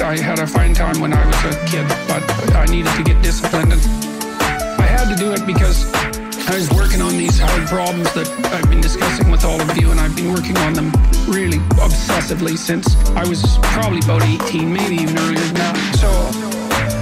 I 0.00 0.16
had 0.16 0.38
a 0.38 0.46
fine 0.46 0.74
time 0.74 1.00
when 1.00 1.12
I 1.12 1.26
was 1.26 1.34
a 1.44 1.58
kid, 1.66 1.88
but 2.06 2.22
I 2.54 2.66
needed 2.66 2.94
to 2.94 3.02
get 3.02 3.20
disciplined. 3.20 3.72
And 3.72 3.82
I 4.78 4.86
had 4.86 5.08
to 5.12 5.16
do 5.16 5.32
it 5.32 5.44
because 5.44 5.92
I 6.46 6.54
was 6.54 6.70
working 6.70 7.02
on 7.02 7.18
these 7.18 7.40
hard 7.40 7.66
problems 7.66 8.14
that 8.14 8.30
I've 8.54 8.70
been 8.70 8.80
discussing 8.80 9.28
with 9.28 9.44
all 9.44 9.60
of 9.60 9.76
you, 9.76 9.90
and 9.90 9.98
I've 9.98 10.14
been 10.14 10.32
working 10.32 10.56
on 10.58 10.72
them 10.72 10.92
really 11.26 11.58
obsessively 11.82 12.56
since 12.56 12.94
I 13.16 13.26
was 13.26 13.58
probably 13.74 13.98
about 13.98 14.22
18, 14.22 14.72
maybe 14.72 15.02
even 15.02 15.18
earlier 15.18 15.42
than 15.50 15.54
that. 15.54 15.74
So, 15.98 16.08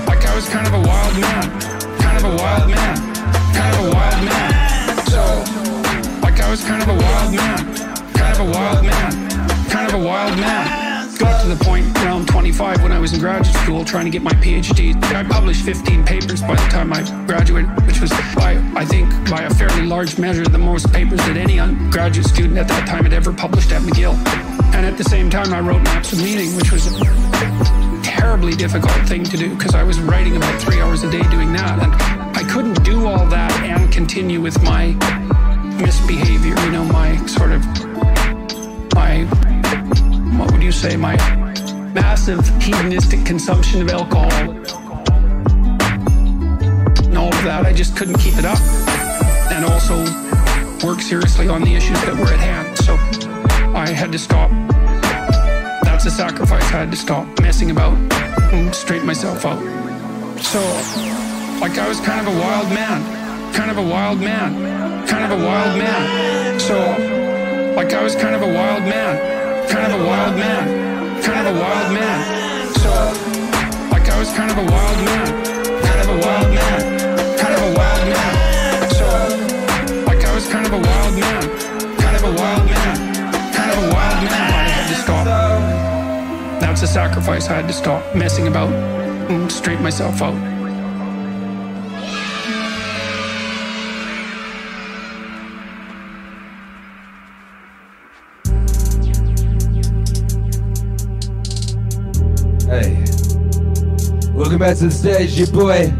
like, 0.08 0.24
I 0.24 0.34
was 0.34 0.48
kind 0.48 0.66
of 0.66 0.72
a 0.72 0.80
wild 0.80 1.20
man, 1.20 1.77
a 2.28 2.36
wild 2.36 2.70
man, 2.70 2.96
kind 3.54 3.74
of 3.74 3.86
a 3.86 3.90
wild 3.90 4.24
man. 4.24 5.06
So, 5.06 5.22
like, 6.22 6.40
I 6.40 6.50
was 6.50 6.62
kind 6.62 6.82
of 6.82 6.88
a 6.88 6.94
wild 6.94 7.34
man, 7.34 7.74
kind 8.12 8.34
of 8.34 8.48
a 8.48 8.50
wild 8.50 8.84
man, 8.84 9.68
kind 9.70 9.88
of 9.88 9.94
a 9.94 10.04
wild 10.04 10.38
man. 10.38 11.16
got 11.18 11.42
to 11.42 11.48
the 11.48 11.64
point 11.64 11.86
around 11.98 12.28
25 12.28 12.82
when 12.82 12.92
I 12.92 12.98
was 12.98 13.14
in 13.14 13.20
graduate 13.20 13.56
school 13.56 13.84
trying 13.84 14.04
to 14.04 14.10
get 14.10 14.22
my 14.22 14.32
PhD. 14.32 14.94
I 15.14 15.24
published 15.24 15.64
15 15.64 16.04
papers 16.04 16.42
by 16.42 16.54
the 16.54 16.68
time 16.70 16.92
I 16.92 17.02
graduated, 17.26 17.70
which 17.86 18.00
was, 18.00 18.10
by, 18.36 18.62
I 18.76 18.84
think, 18.84 19.08
by 19.30 19.42
a 19.42 19.50
fairly 19.54 19.86
large 19.86 20.18
measure, 20.18 20.44
the 20.44 20.58
most 20.58 20.92
papers 20.92 21.18
that 21.20 21.36
any 21.36 21.58
undergraduate 21.58 22.26
student 22.26 22.58
at 22.58 22.68
that 22.68 22.86
time 22.86 23.04
had 23.04 23.14
ever 23.14 23.32
published 23.32 23.72
at 23.72 23.82
McGill. 23.82 24.14
And 24.74 24.84
at 24.84 24.98
the 24.98 25.04
same 25.04 25.30
time, 25.30 25.54
I 25.54 25.60
wrote 25.60 25.82
Maps 25.82 26.12
of 26.12 26.18
Meaning, 26.18 26.54
which 26.56 26.72
was 26.72 26.86
a 26.86 27.88
terribly 28.02 28.54
difficult 28.54 29.08
thing 29.08 29.22
to 29.22 29.36
do 29.36 29.54
because 29.54 29.74
I 29.74 29.82
was 29.82 30.00
writing 30.00 30.36
about 30.36 30.60
three 30.60 30.80
hours 30.80 31.04
a 31.04 31.10
day 31.10 31.22
doing 31.30 31.52
that. 31.52 31.78
And 31.80 32.17
I 32.38 32.44
couldn't 32.44 32.84
do 32.84 33.04
all 33.08 33.26
that 33.26 33.50
and 33.64 33.92
continue 33.92 34.40
with 34.40 34.62
my 34.62 34.92
misbehavior, 35.82 36.54
you 36.54 36.70
know, 36.70 36.84
my 36.84 37.16
sort 37.26 37.50
of, 37.50 37.66
my 38.94 39.24
what 40.38 40.52
would 40.52 40.62
you 40.62 40.70
say, 40.70 40.96
my 40.96 41.16
massive 41.92 42.46
hedonistic 42.62 43.26
consumption 43.26 43.82
of 43.82 43.88
alcohol 43.88 44.30
and 47.02 47.18
all 47.18 47.34
of 47.34 47.42
that. 47.42 47.66
I 47.66 47.72
just 47.72 47.96
couldn't 47.96 48.18
keep 48.18 48.34
it 48.38 48.44
up. 48.44 48.60
And 49.50 49.64
also 49.64 49.96
work 50.86 51.00
seriously 51.00 51.48
on 51.48 51.62
the 51.62 51.74
issues 51.74 52.00
that 52.02 52.14
were 52.14 52.32
at 52.32 52.38
hand. 52.38 52.78
So 52.78 52.94
I 53.74 53.88
had 53.88 54.12
to 54.12 54.18
stop. 54.18 54.48
That's 55.82 56.06
a 56.06 56.10
sacrifice. 56.12 56.62
I 56.62 56.84
had 56.84 56.92
to 56.92 56.96
stop 56.96 57.26
messing 57.40 57.72
about 57.72 57.98
and 58.52 58.72
straighten 58.72 59.08
myself 59.08 59.44
out. 59.44 59.60
So, 60.40 61.17
like, 61.60 61.78
I 61.78 61.88
was 61.88 62.00
kind 62.00 62.20
of 62.26 62.34
a 62.34 62.38
wild 62.38 62.68
man. 62.70 63.52
Kind 63.52 63.70
of 63.70 63.78
a 63.78 63.82
wild 63.82 64.20
man. 64.20 65.06
Kind 65.06 65.24
of 65.24 65.38
a 65.38 65.44
wild 65.44 65.78
man. 65.78 66.60
So, 66.60 66.76
like, 67.76 67.92
I 67.92 68.02
was 68.02 68.14
kind 68.16 68.34
of 68.34 68.42
a 68.42 68.46
wild 68.46 68.82
man 68.84 69.38
kind 69.68 69.92
of 69.92 70.00
a 70.00 70.04
wild 70.04 70.36
man, 70.36 71.22
kind 71.22 71.46
of 71.46 71.54
a 71.54 71.60
wild 71.60 71.92
man. 71.92 72.74
So, 72.82 72.90
like 73.90 74.08
I 74.08 74.18
was 74.18 74.32
kind 74.32 74.50
of 74.50 74.56
a 74.56 74.64
wild 74.64 74.98
man, 75.04 75.26
kind 75.82 76.00
of 76.00 76.08
a 76.08 76.18
wild 76.24 76.48
man, 76.54 77.38
kind 77.38 77.54
of 77.54 77.62
a 77.62 77.72
wild 77.76 78.04
man. 78.08 78.90
So, 78.98 79.06
like 80.06 80.24
I 80.24 80.34
was 80.34 80.48
kind 80.48 80.66
of 80.66 80.72
a 80.72 80.78
wild 80.78 81.14
man, 81.20 81.42
kind 81.98 82.16
of 82.16 82.24
a 82.24 82.32
wild 82.40 82.66
man, 82.66 82.96
kind 83.52 83.70
of 83.70 83.78
a 83.78 83.94
wild 83.94 84.24
man. 84.24 84.52
I 84.52 84.68
had 84.68 84.88
to 84.88 85.00
stop. 85.02 85.24
That's 86.60 86.82
a 86.82 86.86
sacrifice. 86.86 87.48
I 87.48 87.54
had 87.54 87.68
to 87.68 87.74
stop 87.74 88.14
messing 88.14 88.46
about 88.46 88.72
and 89.30 89.52
straighten 89.52 89.82
myself 89.82 90.22
out. 90.22 90.57
Back 104.58 104.76
to 104.78 104.86
the 104.86 104.90
stage, 104.90 105.38
your 105.38 105.46
boy, 105.48 105.92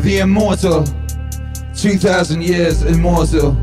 the 0.00 0.20
immortal, 0.20 0.84
2,000 1.74 2.40
years 2.42 2.82
immortal, 2.82 3.54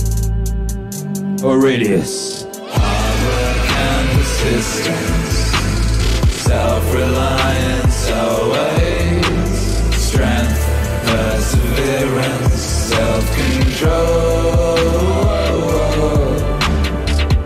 Aurelius. 1.43 2.45
Hard 2.69 3.19
work 3.25 3.71
and 3.71 4.09
persistence, 4.19 5.37
self-reliance 6.43 8.11
always, 8.11 9.25
strength, 9.95 10.61
perseverance, 11.07 12.53
self-control. 12.53 13.97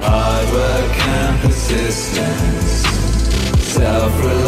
Hard 0.02 0.48
work 0.52 1.00
and 1.08 1.40
persistence, 1.40 2.84
self-reliance 3.64 4.47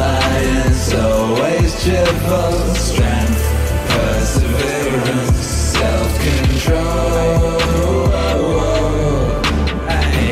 strength, 1.80 3.42
perseverance, 3.88 5.46
self-control. 5.46 6.76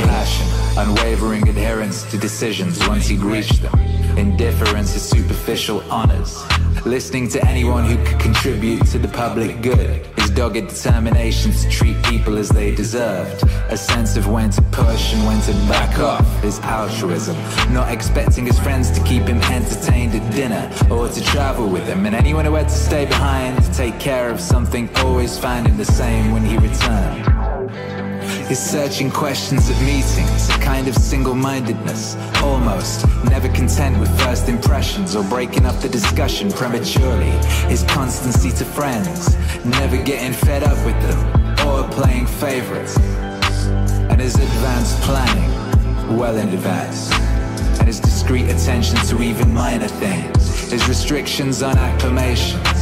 Passion, 0.04 0.48
unwavering 0.78 1.48
adherence 1.48 2.04
to 2.12 2.18
decisions 2.18 2.86
once 2.88 3.08
he'd 3.08 3.22
reached 3.22 3.62
them. 3.62 3.80
Indifference 4.18 4.94
is 4.96 5.08
superficial 5.08 5.82
honors. 5.90 6.44
Listening 6.88 7.28
to 7.32 7.46
anyone 7.46 7.84
who 7.84 7.98
could 8.06 8.18
contribute 8.18 8.86
to 8.88 8.98
the 8.98 9.10
public 9.10 9.62
good. 9.62 10.06
His 10.16 10.30
dogged 10.30 10.70
determination 10.70 11.52
to 11.52 11.70
treat 11.70 12.02
people 12.06 12.38
as 12.38 12.48
they 12.48 12.74
deserved. 12.74 13.44
A 13.68 13.76
sense 13.76 14.16
of 14.16 14.30
when 14.30 14.52
to 14.52 14.62
push 14.72 15.14
and 15.14 15.28
when 15.28 15.42
to 15.42 15.52
back 15.68 16.00
off. 16.00 16.26
His 16.42 16.60
altruism. 16.60 17.36
Not 17.74 17.92
expecting 17.92 18.46
his 18.46 18.58
friends 18.58 18.90
to 18.92 19.04
keep 19.04 19.24
him 19.24 19.42
entertained 19.52 20.16
at 20.16 20.32
dinner 20.32 20.72
or 20.90 21.10
to 21.10 21.24
travel 21.26 21.68
with 21.68 21.86
him. 21.86 22.06
And 22.06 22.16
anyone 22.16 22.46
who 22.46 22.54
had 22.54 22.70
to 22.70 22.76
stay 22.76 23.06
behind 23.06 23.62
to 23.62 23.74
take 23.74 24.00
care 24.00 24.30
of 24.30 24.40
something 24.40 24.90
always 25.00 25.38
finding 25.38 25.76
the 25.76 25.86
same 25.86 26.32
when 26.32 26.46
he 26.46 26.58
returned. 26.58 27.47
His 28.48 28.60
searching 28.60 29.12
questions 29.12 29.70
at 29.70 29.78
meetings, 29.82 30.50
a 30.50 30.58
kind 30.60 30.88
of 30.88 30.96
single-mindedness, 30.96 32.16
almost, 32.42 33.06
never 33.26 33.50
content 33.50 34.00
with 34.00 34.10
first 34.22 34.48
impressions 34.48 35.18
or 35.18 35.24
breaking 35.26 35.66
up 35.66 35.76
the 35.82 35.90
discussion 35.90 36.50
prematurely. 36.50 37.32
His 37.68 37.84
constancy 37.84 38.52
to 38.52 38.64
friends, 38.64 39.36
never 39.66 40.02
getting 40.02 40.32
fed 40.32 40.64
up 40.64 40.78
with 40.86 40.96
them, 41.02 41.68
or 41.68 41.90
playing 41.90 42.26
favorites. 42.26 42.98
And 44.10 44.22
his 44.22 44.36
advanced 44.36 45.02
planning, 45.02 46.18
well 46.18 46.38
in 46.38 46.48
advance. 46.48 47.12
And 47.80 47.86
his 47.86 48.00
discreet 48.00 48.50
attention 48.50 48.96
to 49.08 49.22
even 49.22 49.54
minor 49.54 49.90
things. 49.90 50.72
His 50.72 50.88
restrictions 50.88 51.62
on 51.62 51.78
acclamations 51.78 52.77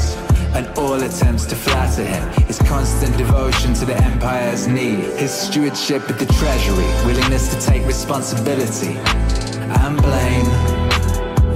and 0.56 0.66
all 0.78 1.02
attempts 1.02 1.46
to 1.46 1.56
flatter 1.56 2.06
him. 2.06 2.24
His 2.46 2.60
constant 2.60 3.18
devotion 3.18 3.74
to 3.76 3.86
the 3.86 3.96
empire's 3.98 4.68
need, 4.68 5.04
his 5.20 5.32
stewardship 5.32 6.10
of 6.10 6.18
the 6.18 6.26
treasury, 6.26 6.86
willingness 7.06 7.54
to 7.54 7.60
take 7.60 7.86
responsibility 7.86 8.96
and 8.96 10.02
blame 10.02 10.46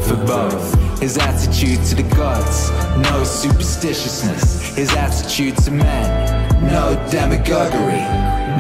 for 0.01 0.17
both. 0.26 0.99
His 0.99 1.17
attitude 1.17 1.81
to 1.85 1.95
the 1.95 2.03
gods, 2.13 2.69
no 2.97 3.23
superstitiousness. 3.23 4.76
His 4.76 4.93
attitude 4.93 5.57
to 5.59 5.71
men, 5.71 6.67
no 6.67 6.95
demagoguery, 7.09 8.03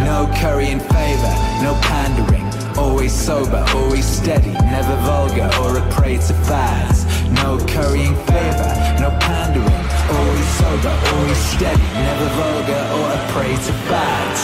no 0.05 0.31
currying 0.37 0.79
favor, 0.79 1.35
no 1.61 1.77
pandering. 1.81 2.47
Always 2.77 3.13
sober, 3.13 3.65
always 3.75 4.05
steady, 4.05 4.51
never 4.51 4.95
vulgar 5.03 5.49
or 5.61 5.77
a 5.77 5.91
prey 5.91 6.15
to 6.15 6.33
fads. 6.47 7.03
No 7.43 7.57
currying 7.67 8.15
favor, 8.25 8.97
no 9.01 9.09
pandering 9.19 9.78
Always 10.11 10.49
sober, 10.57 10.95
always 11.13 11.37
steady, 11.37 11.87
never 11.93 12.29
vulgar 12.37 12.83
or 12.97 13.07
a 13.13 13.19
prey 13.31 13.53
to 13.53 13.73
fads. 13.87 14.43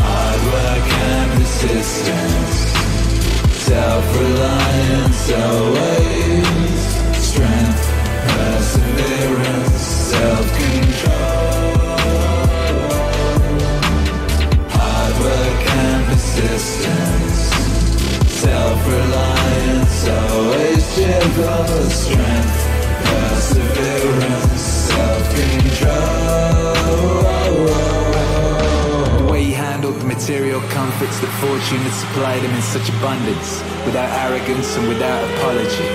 Hard 0.00 0.40
work 0.52 0.86
and 1.08 1.30
persistence, 1.32 2.56
self-reliance 3.68 5.24
always, 5.44 6.80
strength, 7.28 7.84
perseverance, 8.32 9.82
self-control. 10.12 11.50
Hard 14.76 15.14
work 15.24 15.62
and 15.84 16.02
persistence, 16.06 17.38
self-reliance 18.40 20.08
always, 20.08 20.82
cheerful 20.94 21.90
strength 21.90 22.59
The 29.18 29.26
way 29.30 29.44
he 29.44 29.52
handled 29.52 29.96
the 30.00 30.06
material 30.06 30.60
comforts 30.68 31.18
that 31.20 31.32
fortune 31.40 31.78
had 31.78 31.92
supplied 31.92 32.42
him 32.42 32.54
in 32.54 32.62
such 32.62 32.88
abundance, 32.88 33.62
without 33.84 34.10
arrogance 34.26 34.76
and 34.76 34.88
without 34.88 35.22
apology. 35.34 35.88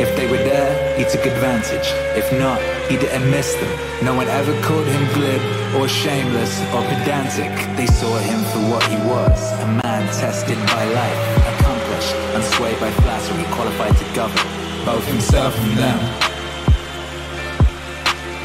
If 0.00 0.16
they 0.16 0.30
were 0.30 0.38
there, 0.38 0.96
he 0.96 1.04
took 1.04 1.26
advantage. 1.26 1.88
If 2.16 2.32
not, 2.38 2.60
he 2.88 2.96
didn't 2.96 3.30
miss 3.30 3.54
them. 3.54 3.70
No 4.04 4.14
one 4.14 4.28
ever 4.28 4.52
called 4.62 4.86
him 4.86 5.04
glib 5.12 5.42
or 5.76 5.88
shameless 5.88 6.60
or 6.72 6.82
pedantic. 6.88 7.52
They 7.76 7.86
saw 7.86 8.16
him 8.18 8.40
for 8.52 8.60
what 8.72 8.82
he 8.88 8.96
was, 9.08 9.52
a 9.60 9.68
man 9.82 10.06
tested 10.14 10.58
by 10.72 10.84
life, 10.84 11.20
accomplished, 11.54 12.14
unswayed 12.36 12.80
by 12.80 12.90
flattery, 13.02 13.44
qualified 13.52 13.96
to 13.96 14.04
govern 14.14 14.60
both 14.84 15.06
himself 15.06 15.54
and 15.58 15.76
them 15.76 16.29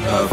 of. 0.08 0.30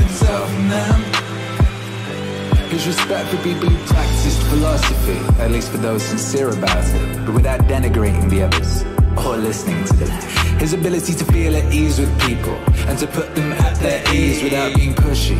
His 2.69 2.87
respect 2.87 3.29
for 3.29 3.37
people 3.37 3.69
who 3.69 3.85
practiced 3.85 4.41
philosophy, 4.47 5.19
at 5.41 5.51
least 5.51 5.69
for 5.69 5.77
those 5.77 6.01
sincere 6.01 6.49
about 6.49 6.83
it, 6.83 7.25
but 7.25 7.35
without 7.35 7.59
denigrating 7.61 8.29
the 8.29 8.41
others 8.41 8.83
or 9.25 9.37
listening 9.37 9.85
to 9.85 9.93
them. 9.93 10.59
His 10.59 10.73
ability 10.73 11.13
to 11.13 11.25
feel 11.25 11.55
at 11.55 11.71
ease 11.71 11.99
with 11.99 12.11
people 12.21 12.55
and 12.87 12.97
to 12.97 13.05
put 13.05 13.35
them 13.35 13.51
at 13.53 13.75
their 13.77 14.03
ease 14.13 14.41
without 14.41 14.75
being 14.75 14.95
pushy. 14.95 15.37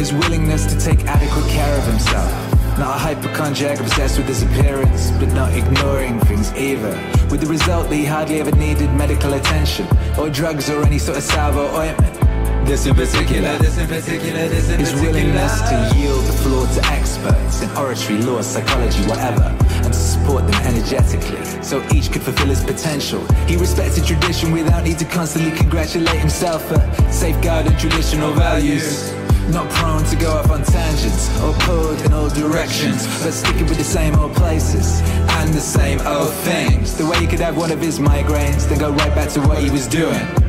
His 0.00 0.14
willingness 0.14 0.64
to 0.72 0.80
take 0.80 1.04
adequate 1.04 1.46
care 1.50 1.76
of 1.76 1.84
himself 1.84 2.78
Not 2.78 2.96
a 2.96 2.98
hypochondriac 2.98 3.78
obsessed 3.78 4.16
with 4.16 4.26
his 4.26 4.42
appearance, 4.42 5.10
but 5.20 5.28
not 5.34 5.52
ignoring 5.52 6.18
things 6.20 6.50
either. 6.54 6.96
With 7.30 7.42
the 7.42 7.46
result 7.46 7.90
that 7.90 7.96
he 7.96 8.06
hardly 8.06 8.40
ever 8.40 8.52
needed 8.52 8.90
medical 8.94 9.34
attention, 9.34 9.86
or 10.18 10.30
drugs, 10.30 10.70
or 10.70 10.82
any 10.86 10.98
sort 10.98 11.18
of 11.18 11.24
salve 11.24 11.58
or 11.58 11.68
ointment. 11.78 12.09
This 12.64 12.86
in 12.86 12.94
particular, 12.94 13.58
this 13.58 13.78
in 13.78 13.88
particular, 13.88 14.48
this 14.48 14.70
in 14.70 14.78
His 14.78 14.94
willingness 14.94 15.60
to 15.68 15.92
yield 15.96 16.24
the 16.24 16.32
floor 16.32 16.66
to 16.66 16.84
experts 16.92 17.62
in 17.62 17.70
oratory, 17.76 18.22
law, 18.22 18.40
psychology, 18.42 19.02
whatever, 19.08 19.56
and 19.82 19.92
to 19.92 19.92
support 19.92 20.46
them 20.46 20.54
energetically, 20.66 21.44
so 21.62 21.84
each 21.92 22.12
could 22.12 22.22
fulfill 22.22 22.46
his 22.46 22.62
potential. 22.62 23.26
He 23.46 23.56
respected 23.56 24.04
tradition 24.04 24.52
without 24.52 24.84
need 24.84 24.98
to 24.98 25.04
constantly 25.04 25.50
congratulate 25.56 26.18
himself 26.20 26.68
for 26.68 26.78
safeguarding 27.10 27.76
traditional 27.76 28.32
values. 28.32 29.12
Not 29.50 29.68
prone 29.70 30.04
to 30.04 30.16
go 30.16 30.30
off 30.30 30.50
on 30.50 30.62
tangents 30.62 31.28
or 31.40 31.52
pulled 31.64 32.00
in 32.02 32.12
all 32.12 32.28
directions, 32.28 33.04
but 33.22 33.32
sticking 33.32 33.66
with 33.66 33.78
the 33.78 33.84
same 33.84 34.14
old 34.14 34.34
places 34.34 35.00
and 35.40 35.52
the 35.52 35.60
same 35.60 36.00
old 36.02 36.32
things. 36.44 36.96
The 36.96 37.06
way 37.06 37.18
he 37.18 37.26
could 37.26 37.40
have 37.40 37.56
one 37.56 37.72
of 37.72 37.80
his 37.80 37.98
migraines, 37.98 38.68
then 38.68 38.78
go 38.78 38.92
right 38.92 39.14
back 39.14 39.30
to 39.30 39.40
what 39.40 39.58
he 39.58 39.70
was 39.70 39.88
doing 39.88 40.39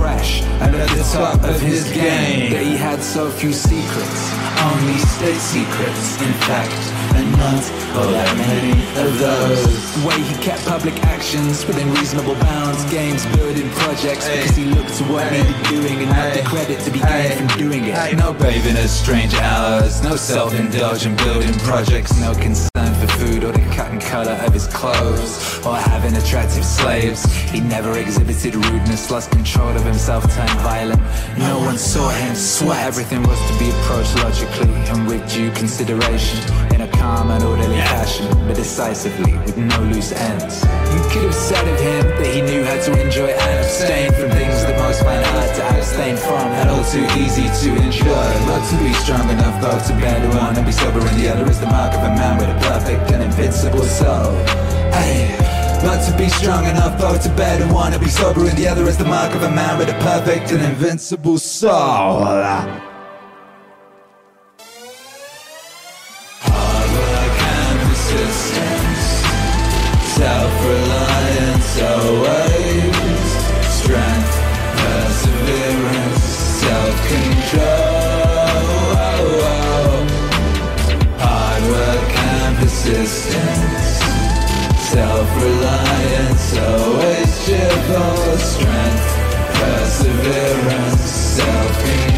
fresh 0.00 0.42
and 0.64 0.74
at 0.74 0.88
the 0.96 1.04
top 1.12 1.44
of 1.44 1.60
his 1.60 1.84
game. 1.92 2.50
That 2.52 2.64
he 2.64 2.76
had 2.76 3.02
so 3.02 3.30
few 3.30 3.52
secrets, 3.52 4.20
only 4.72 4.96
state 4.96 5.42
secrets, 5.54 6.20
in 6.22 6.32
fact 6.48 7.00
and 7.20 7.30
not 7.32 7.64
all 7.96 8.10
that 8.10 8.32
many 8.36 8.72
of 9.04 9.18
those. 9.18 9.62
The 10.00 10.08
way 10.08 10.20
he 10.22 10.34
kept 10.42 10.64
public 10.64 10.96
actions 11.04 11.66
within 11.66 11.92
reasonable 11.92 12.34
bounds, 12.36 12.82
games, 12.90 13.26
building 13.36 13.68
projects, 13.70 14.28
because 14.28 14.56
he 14.56 14.64
looked 14.64 14.94
to 14.98 15.04
what 15.04 15.30
needed 15.32 15.62
doing 15.68 15.98
and 16.00 16.10
not 16.10 16.32
the 16.32 16.42
credit 16.42 16.80
to 16.80 16.90
be 16.90 17.00
gained 17.00 17.34
from 17.34 17.58
doing 17.58 17.84
it. 17.84 18.16
No 18.16 18.32
bathing 18.32 18.76
at 18.76 18.88
strange 18.88 19.34
hours, 19.34 20.02
no 20.02 20.16
self-indulgent 20.16 21.18
building 21.18 21.54
projects, 21.60 22.18
no 22.20 22.32
concern 22.34 22.69
or 23.44 23.52
the 23.52 23.60
cut 23.74 23.90
and 23.90 24.00
color 24.00 24.32
of 24.46 24.52
his 24.52 24.66
clothes, 24.66 25.64
or 25.66 25.76
having 25.76 26.16
attractive 26.16 26.64
slaves. 26.64 27.24
He 27.50 27.60
never 27.60 27.98
exhibited 27.98 28.54
rudeness, 28.54 29.10
lost 29.10 29.30
control 29.30 29.68
of 29.68 29.84
himself, 29.84 30.24
turned 30.34 30.60
violent. 30.60 31.00
No 31.38 31.58
one 31.58 31.78
saw 31.78 32.08
him 32.10 32.34
sweat. 32.34 32.86
Everything 32.86 33.22
was 33.22 33.40
to 33.50 33.58
be 33.58 33.70
approached 33.70 34.14
logically 34.16 34.72
and 34.90 35.06
with 35.06 35.22
due 35.30 35.50
consideration 35.52 36.38
calm 37.00 37.30
and 37.30 37.42
orderly 37.42 37.80
fashion, 37.96 38.28
but 38.46 38.54
decisively, 38.54 39.32
with 39.44 39.56
no 39.56 39.80
loose 39.88 40.12
ends. 40.12 40.60
You 40.92 41.00
could 41.10 41.24
have 41.24 41.34
said 41.34 41.66
of 41.66 41.80
him 41.80 42.04
that 42.20 42.28
he 42.28 42.42
knew 42.42 42.62
how 42.62 42.76
to 42.76 42.92
enjoy 43.00 43.32
and 43.32 43.64
abstain 43.64 44.12
from 44.12 44.28
things 44.36 44.60
that 44.68 44.76
most 44.84 45.00
find 45.02 45.24
hard 45.32 45.50
to 45.56 45.62
abstain 45.80 46.16
from, 46.16 46.46
and 46.60 46.68
all 46.68 46.84
too 46.84 47.06
easy 47.16 47.48
to 47.48 47.68
enjoy. 47.80 48.26
Not 48.52 48.62
to 48.68 48.76
be 48.84 48.92
strong 49.00 49.26
enough 49.30 49.56
both 49.64 49.86
to 49.88 49.94
bear 49.94 50.20
the 50.20 50.36
one 50.36 50.54
and 50.54 50.66
be 50.66 50.72
sober, 50.72 51.00
in 51.00 51.16
the 51.16 51.28
other 51.32 51.48
is 51.50 51.58
the 51.58 51.72
mark 51.72 51.94
of 51.94 52.02
a 52.04 52.12
man 52.20 52.36
with 52.36 52.50
a 52.52 52.58
perfect 52.68 53.10
and 53.12 53.22
invincible 53.24 53.88
soul. 54.00 54.32
Hey. 54.92 55.36
Not 55.82 56.04
to 56.04 56.12
be 56.18 56.28
strong 56.28 56.66
enough 56.66 57.00
both 57.00 57.22
to 57.22 57.30
bear 57.30 57.56
the 57.56 57.72
one 57.72 57.94
and 57.94 58.02
be 58.04 58.10
sober, 58.10 58.44
and 58.46 58.58
the 58.58 58.68
other 58.68 58.84
is 58.84 58.98
the 58.98 59.06
mark 59.06 59.34
of 59.34 59.42
a 59.42 59.50
man 59.50 59.78
with 59.78 59.88
a 59.88 59.98
perfect 60.00 60.52
and 60.52 60.62
invincible 60.62 61.38
soul. 61.38 62.89
Self-reliance 85.30 86.58
always 86.58 87.46
cheerful 87.46 88.38
strength 88.38 89.16
perseverance 89.54 91.10
self-control 91.10 92.09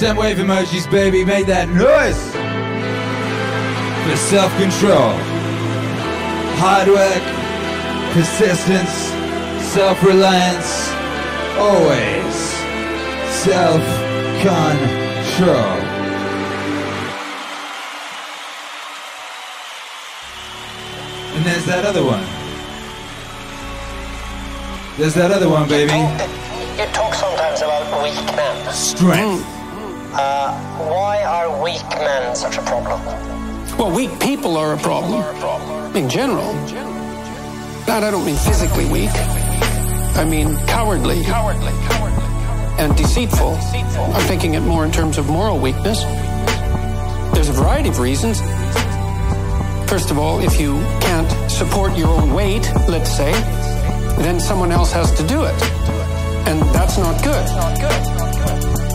them 0.00 0.16
wave 0.16 0.36
emojis, 0.36 0.88
baby. 0.90 1.24
Make 1.24 1.46
that 1.46 1.68
noise 1.68 2.30
for 4.04 4.16
self 4.16 4.52
control. 4.58 5.12
Hard 6.60 6.88
work, 6.88 7.22
persistence, 8.14 8.94
self 9.72 10.02
reliance, 10.04 10.90
always 11.58 12.34
self 13.42 13.82
control. 14.42 15.78
And 21.34 21.44
there's 21.46 21.64
that 21.66 21.84
other 21.84 22.04
one. 22.04 22.24
There's 24.96 25.14
that 25.14 25.30
other 25.30 25.48
one, 25.48 25.68
baby. 25.68 25.92
You 26.80 26.86
talk 26.92 27.14
sometimes 27.14 27.62
about 27.62 28.02
weak 28.02 28.36
men. 28.36 28.72
Strength. 28.72 29.44
Mm. 29.44 29.57
Uh, 30.12 30.52
why 30.88 31.22
are 31.22 31.62
weak 31.62 31.82
men 31.98 32.34
such 32.34 32.56
a 32.56 32.62
problem? 32.62 33.00
Well, 33.76 33.90
weak 33.94 34.18
people 34.20 34.56
are 34.56 34.74
a 34.74 34.78
problem. 34.78 35.94
In 35.94 36.08
general. 36.08 36.52
That 37.86 38.02
I 38.02 38.10
don't 38.10 38.24
mean 38.24 38.36
physically 38.36 38.86
weak. 38.86 39.10
I 40.16 40.24
mean 40.24 40.56
cowardly. 40.66 41.22
Cowardly. 41.24 41.72
And 42.78 42.96
deceitful. 42.96 43.54
I'm 43.54 44.26
thinking 44.26 44.54
it 44.54 44.60
more 44.60 44.84
in 44.84 44.92
terms 44.92 45.18
of 45.18 45.28
moral 45.28 45.58
weakness. 45.58 46.02
There's 47.34 47.48
a 47.48 47.52
variety 47.52 47.88
of 47.88 47.98
reasons. 47.98 48.40
First 49.88 50.10
of 50.10 50.18
all, 50.18 50.40
if 50.40 50.60
you 50.60 50.74
can't 51.00 51.50
support 51.50 51.96
your 51.96 52.08
own 52.08 52.34
weight, 52.34 52.70
let's 52.88 53.14
say, 53.14 53.32
then 54.22 54.40
someone 54.40 54.72
else 54.72 54.92
has 54.92 55.12
to 55.12 55.26
do 55.26 55.44
it. 55.44 55.62
And 56.48 56.60
that's 56.74 56.98
not 56.98 57.22
not 57.22 57.78
good. 57.80 58.87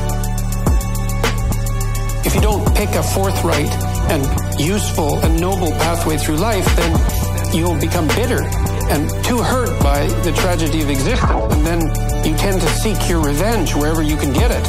If 2.26 2.34
you 2.36 2.42
don't 2.42 2.66
pick 2.76 2.90
a 2.90 3.04
forthright 3.04 3.72
and 4.10 4.60
useful 4.60 5.20
and 5.20 5.40
noble 5.40 5.72
pathway 5.72 6.18
through 6.18 6.38
life, 6.38 6.66
then 6.76 7.54
you'll 7.54 7.80
become 7.80 8.08
bitter 8.10 8.44
and 8.90 9.10
too 9.26 9.38
hurt 9.38 9.82
by 9.82 10.08
the 10.24 10.32
tragedy 10.34 10.82
of 10.82 10.90
existence. 10.90 11.54
And 11.54 11.66
then 11.66 11.82
you 12.26 12.36
tend 12.38 12.62
to 12.62 12.68
seek 12.68 13.10
your 13.10 13.22
revenge 13.22 13.76
wherever 13.76 14.02
you 14.02 14.16
can 14.18 14.34
get 14.34 14.52
it. 14.52 14.68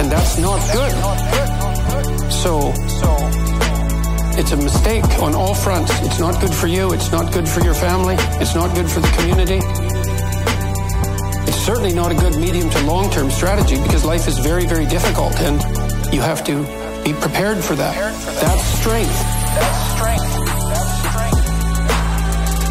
And 0.00 0.10
that's 0.10 0.38
not 0.38 0.60
good. 0.72 0.92
So, 2.32 2.72
it's 4.38 4.52
a 4.52 4.56
mistake 4.56 5.04
on 5.20 5.34
all 5.34 5.54
fronts. 5.54 5.92
It's 6.00 6.18
not 6.18 6.40
good 6.40 6.54
for 6.54 6.66
you. 6.66 6.92
It's 6.92 7.12
not 7.12 7.32
good 7.32 7.48
for 7.48 7.60
your 7.60 7.74
family. 7.74 8.16
It's 8.40 8.54
not 8.54 8.74
good 8.74 8.90
for 8.90 9.00
the 9.00 9.08
community. 9.18 9.60
It's 11.46 11.58
certainly 11.58 11.92
not 11.92 12.10
a 12.10 12.14
good 12.14 12.36
medium 12.36 12.70
to 12.70 12.80
long 12.86 13.10
term 13.10 13.30
strategy 13.30 13.76
because 13.82 14.04
life 14.04 14.26
is 14.26 14.38
very, 14.38 14.64
very 14.64 14.86
difficult 14.86 15.34
and 15.40 15.60
you 16.12 16.20
have 16.20 16.44
to 16.44 16.62
be 17.04 17.14
prepared 17.14 17.64
for 17.64 17.74
that. 17.74 17.96
That's 17.96 18.64
strength. 18.78 19.08
That's 19.56 19.78
strength. 19.92 20.22
That's 20.68 20.92
strength. 21.08 21.48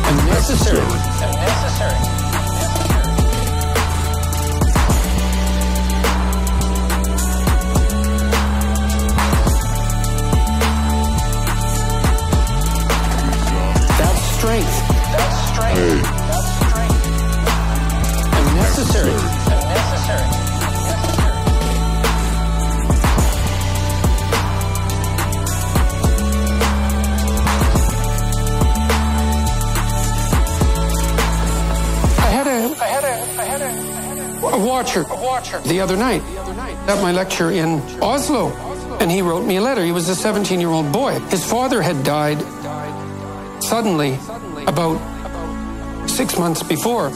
And 0.07 0.17
necessary. 0.27 0.77
And 0.77 1.35
necessary. 1.41 1.97
That's 13.97 14.21
strength. 14.37 14.75
That's 15.17 15.37
strength. 15.49 15.79
Hey. 15.81 15.97
That's 16.29 16.49
strength. 16.69 17.05
And 18.35 18.45
necessary. 18.55 19.11
And 19.11 19.61
necessary. 19.67 20.40
Watcher 34.57 35.01
A 35.09 35.15
watcher. 35.15 35.59
the 35.61 35.79
other 35.79 35.95
night 35.95 36.21
at 36.87 37.01
my 37.01 37.11
lecture 37.11 37.51
in 37.51 37.79
Oslo, 38.01 38.51
and 38.99 39.11
he 39.11 39.21
wrote 39.21 39.45
me 39.45 39.57
a 39.57 39.61
letter. 39.61 39.83
He 39.83 39.91
was 39.91 40.09
a 40.09 40.15
17 40.15 40.59
year 40.59 40.69
old 40.69 40.91
boy. 40.91 41.19
His 41.29 41.43
father 41.43 41.81
had 41.81 42.03
died 42.03 42.41
suddenly 43.63 44.17
about 44.67 44.99
six 46.09 46.37
months 46.37 46.63
before. 46.63 47.11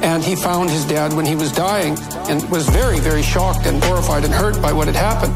And 0.00 0.22
he 0.22 0.36
found 0.36 0.70
his 0.70 0.84
dad 0.84 1.12
when 1.12 1.26
he 1.26 1.34
was 1.34 1.50
dying 1.50 1.98
and 2.28 2.48
was 2.50 2.68
very, 2.68 3.00
very 3.00 3.22
shocked 3.22 3.66
and 3.66 3.82
horrified 3.82 4.24
and 4.24 4.32
hurt 4.32 4.60
by 4.62 4.72
what 4.72 4.86
had 4.86 4.94
happened. 4.94 5.34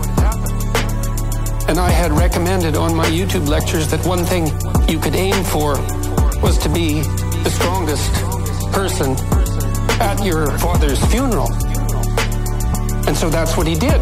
And 1.69 1.79
I 1.79 1.91
had 1.91 2.13
recommended 2.13 2.77
on 2.77 2.95
my 2.95 3.07
YouTube 3.07 3.49
lectures 3.49 3.89
that 3.89 4.05
one 4.07 4.25
thing 4.25 4.47
you 4.89 5.01
could 5.01 5.17
aim 5.17 5.43
for 5.45 5.73
was 6.41 6.59
to 6.59 6.69
be 6.69 7.03
the 7.43 7.51
strongest 7.51 8.13
person 8.73 9.17
at 10.03 10.25
your 10.25 10.51
father's 10.59 10.99
funeral. 11.07 11.49
And 13.07 13.17
so 13.17 13.31
that's 13.31 13.57
what 13.57 13.67
he 13.69 13.75
did. 13.75 14.01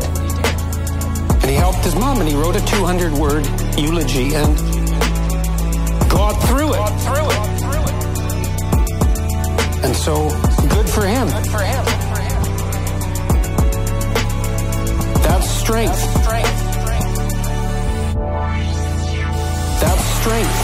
And 1.40 1.44
he 1.44 1.55
helped 1.55 1.85
his 1.85 1.94
mom 1.94 2.20
and 2.20 2.28
he 2.28 2.35
wrote 2.35 2.56
a 2.56 2.64
200 2.64 3.12
word 3.12 3.47
eulogy 3.78 4.35
and 4.35 4.56
got 6.10 6.32
through 6.48 6.72
it. 6.72 6.81
And 9.85 9.94
so 9.94 10.31
good 10.68 10.89
for 10.89 11.05
him. 11.05 11.28
That's 15.22 15.48
strength. 15.48 16.01
That's 19.81 20.05
strength. 20.20 20.59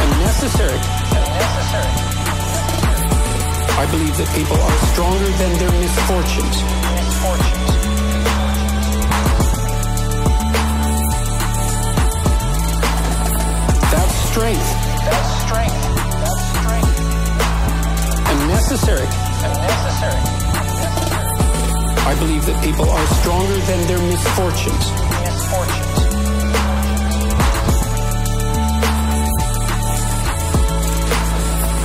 And 0.00 0.10
necessary. 0.20 0.91
I 1.74 1.78
believe 3.90 4.14
that 4.18 4.28
people 4.36 4.60
are 4.60 4.78
stronger 4.92 5.30
than 5.40 5.58
their 5.58 5.72
misfortunes. 5.80 6.56
That's 13.90 14.14
strength. 14.28 14.68
And 18.28 18.38
necessary. 18.48 19.08
I 22.04 22.14
believe 22.18 22.44
that 22.44 22.62
people 22.62 22.90
are 22.90 23.06
stronger 23.06 23.56
than 23.64 23.86
their 23.86 23.98
misfortunes. 23.98 25.11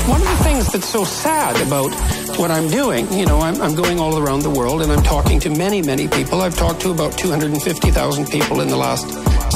One 0.07 0.21
of 0.21 0.27
the 0.27 0.43
things 0.43 0.71
that's 0.71 0.87
so 0.87 1.03
sad 1.03 1.55
about 1.67 1.91
what 2.39 2.49
I'm 2.49 2.69
doing, 2.69 3.11
you 3.11 3.25
know, 3.25 3.41
I'm, 3.41 3.61
I'm 3.61 3.75
going 3.75 3.99
all 3.99 4.17
around 4.17 4.41
the 4.41 4.49
world 4.49 4.81
and 4.81 4.89
I'm 4.89 5.03
talking 5.03 5.37
to 5.41 5.49
many, 5.49 5.81
many 5.81 6.07
people. 6.07 6.41
I've 6.41 6.55
talked 6.55 6.79
to 6.81 6.91
about 6.91 7.17
250,000 7.17 8.29
people 8.29 8.61
in 8.61 8.69
the 8.69 8.77
last 8.77 9.05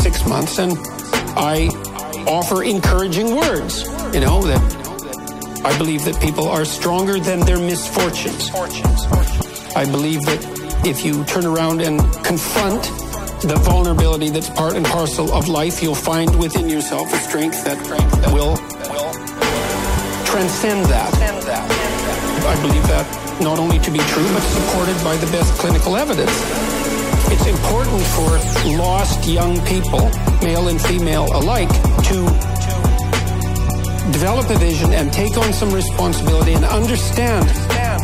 six 0.02 0.28
months, 0.28 0.60
and 0.60 0.74
I 1.38 1.70
offer 2.28 2.64
encouraging 2.64 3.34
words, 3.34 3.84
you 4.14 4.20
know, 4.20 4.42
that 4.42 5.62
I 5.64 5.78
believe 5.78 6.04
that 6.04 6.20
people 6.20 6.50
are 6.50 6.66
stronger 6.66 7.18
than 7.18 7.40
their 7.40 7.60
misfortunes. 7.60 8.52
I 9.74 9.86
believe 9.86 10.22
that 10.24 10.84
if 10.86 11.06
you 11.06 11.24
turn 11.24 11.46
around 11.46 11.82
and 11.82 12.00
confront 12.26 12.84
the 13.42 13.56
vulnerability 13.64 14.30
that's 14.30 14.50
part 14.50 14.76
and 14.76 14.86
parcel 14.86 15.32
of 15.34 15.48
life, 15.48 15.82
you'll 15.82 15.96
find 15.96 16.38
within 16.38 16.68
yourself 16.68 17.14
a 17.14 17.18
strength 17.18 17.64
that 17.64 17.78
will 18.34 18.58
transcend 20.32 20.86
that. 20.86 21.12
I 22.48 22.56
believe 22.62 22.88
that 22.88 23.06
not 23.42 23.60
only 23.60 23.80
to 23.80 23.92
be 23.92 24.00
true, 24.00 24.28
but 24.32 24.40
supported 24.40 24.96
by 25.04 25.18
the 25.18 25.28
best 25.28 25.52
clinical 25.60 25.98
evidence. 25.98 26.32
It's 27.28 27.46
important 27.48 28.02
for 28.16 28.40
lost 28.78 29.28
young 29.28 29.60
people, 29.66 30.10
male 30.42 30.70
and 30.70 30.82
female 30.82 31.28
alike, 31.36 31.70
to 32.08 32.18
develop 34.16 34.50
a 34.50 34.58
vision 34.58 34.94
and 34.94 35.12
take 35.12 35.36
on 35.36 35.52
some 35.52 35.74
responsibility 35.74 36.54
and 36.54 36.64
understand 36.64 37.48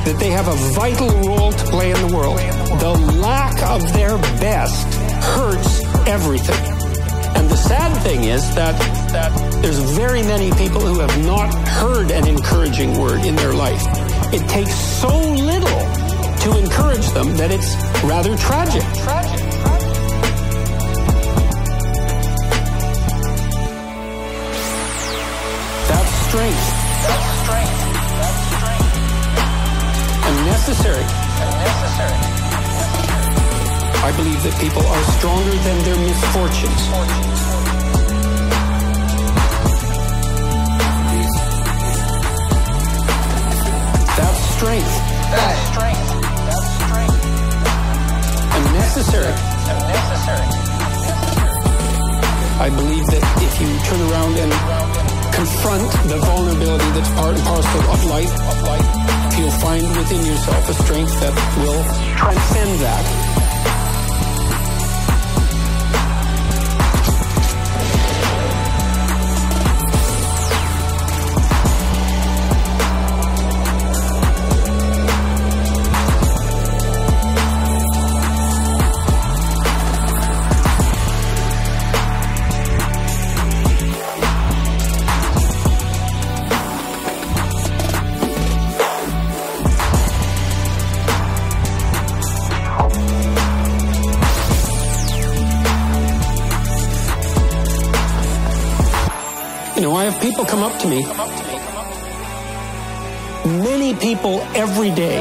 that 0.03 0.17
they 0.19 0.29
have 0.29 0.49
a 0.49 0.55
vital 0.75 1.09
role 1.21 1.53
to 1.53 1.65
play 1.65 1.91
in 1.91 2.07
the 2.07 2.13
world. 2.13 2.39
The 2.81 2.91
lack 3.19 3.55
of 3.63 3.81
their 3.93 4.17
best 4.39 4.93
hurts 5.23 5.81
everything. 6.07 6.76
Sad 7.67 8.01
thing 8.01 8.23
is 8.23 8.55
that, 8.55 8.79
that 9.11 9.61
there's 9.61 9.79
very 9.91 10.23
many 10.23 10.51
people 10.51 10.79
who 10.79 10.99
have 10.99 11.25
not 11.25 11.53
heard 11.67 12.11
an 12.11 12.25
encouraging 12.25 12.97
word 12.97 13.25
in 13.25 13.35
their 13.35 13.51
life. 13.51 13.83
It 14.31 14.47
takes 14.47 14.73
so 14.73 15.09
little 15.09 15.79
to 16.47 16.57
encourage 16.57 17.05
them 17.11 17.35
that 17.35 17.51
it's 17.51 17.75
rather 18.05 18.37
tragic. 18.37 18.83
Tragic. 19.03 19.43
That's 25.91 26.11
strength. 26.31 26.67
That's 27.03 27.27
strength. 27.43 27.75
That's 28.15 28.41
strength. 28.55 28.95
And 30.23 30.35
necessary. 30.47 31.03
And 31.03 31.51
necessary. 31.67 32.37
I 34.07 34.13
believe 34.15 34.41
that 34.43 34.55
people 34.61 34.87
are 34.87 35.03
stronger 35.19 35.55
than 35.67 35.83
their 35.83 35.99
misfortunes. 35.99 37.26
That's 45.29 45.61
strength. 45.69 46.09
And 48.57 48.65
necessary. 48.73 49.33
I 52.57 52.69
believe 52.73 53.05
that 53.05 53.21
if 53.37 53.53
you 53.61 53.69
turn 53.85 54.01
around 54.09 54.33
and 54.41 54.51
confront 55.33 55.85
the 56.09 56.17
vulnerability 56.17 56.89
that's 56.97 57.11
part 57.13 57.35
and 57.35 57.43
parcel 57.45 57.81
of 57.91 58.03
life, 58.05 58.33
you'll 59.37 59.51
find 59.61 59.85
within 59.95 60.25
yourself 60.25 60.69
a 60.69 60.73
strength 60.73 61.13
that 61.21 61.33
will 61.61 61.83
transcend 62.17 62.79
that. 62.81 63.26
People 100.37 100.51
come 100.51 100.61
up 100.61 100.79
to 100.79 100.87
me. 100.87 101.03
Many 103.63 103.95
people 103.95 104.39
every 104.53 104.91
day 104.91 105.17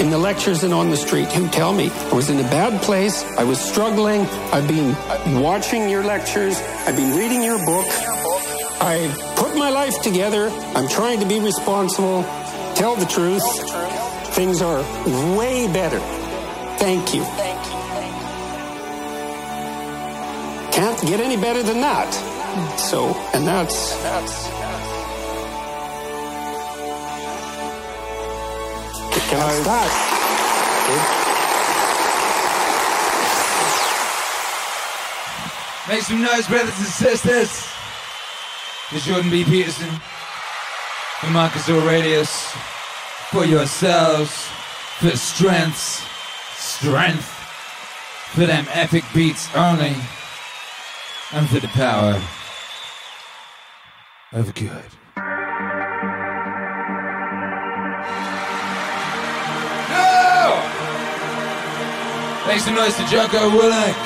in 0.00 0.10
the 0.10 0.18
lectures 0.18 0.64
and 0.64 0.74
on 0.74 0.90
the 0.90 0.96
street 0.96 1.30
who 1.30 1.46
tell 1.48 1.72
me 1.72 1.88
I 1.88 2.12
was 2.12 2.30
in 2.30 2.40
a 2.40 2.48
bad 2.50 2.82
place, 2.82 3.22
I 3.38 3.44
was 3.44 3.60
struggling, 3.60 4.22
I've 4.52 4.66
been 4.66 5.40
watching 5.40 5.88
your 5.88 6.02
lectures, 6.02 6.58
I've 6.84 6.96
been 6.96 7.16
reading 7.16 7.44
your 7.44 7.64
book, 7.64 7.86
I 8.80 9.06
put 9.36 9.56
my 9.56 9.70
life 9.70 10.02
together, 10.02 10.48
I'm 10.74 10.88
trying 10.88 11.20
to 11.20 11.26
be 11.26 11.38
responsible, 11.38 12.24
tell 12.74 12.96
the 12.96 13.06
truth. 13.06 13.44
Things 14.34 14.62
are 14.62 14.80
way 15.36 15.72
better. 15.72 16.00
Thank 16.78 17.14
you. 17.14 17.22
Can't 20.72 21.00
get 21.02 21.20
any 21.20 21.36
better 21.36 21.62
than 21.62 21.80
that. 21.82 22.12
So, 22.78 23.14
and 23.34 23.46
that's 23.46 24.55
Can 29.36 29.44
I? 29.44 29.86
Make 35.88 36.02
some 36.02 36.22
noise, 36.22 36.46
brothers 36.46 36.78
and 36.78 36.86
sisters. 36.86 37.66
For 38.88 38.98
Jordan 38.98 39.30
B. 39.30 39.44
Peterson, 39.44 39.90
for 41.20 41.26
Marcus 41.30 41.68
Aurelius, 41.68 42.50
for 43.30 43.44
yourselves, 43.44 44.48
for 45.00 45.10
strengths, 45.10 46.06
strength, 46.56 47.28
for 48.32 48.46
them 48.46 48.66
epic 48.70 49.04
beats 49.14 49.54
only, 49.54 49.96
and 51.32 51.48
for 51.50 51.60
the 51.60 51.68
power 51.68 52.22
of 54.32 54.54
good. 54.54 55.05
Make 62.46 62.60
some 62.60 62.76
noise 62.76 62.96
to 62.96 63.04
Jocko 63.06 63.50
Willink. 63.50 63.96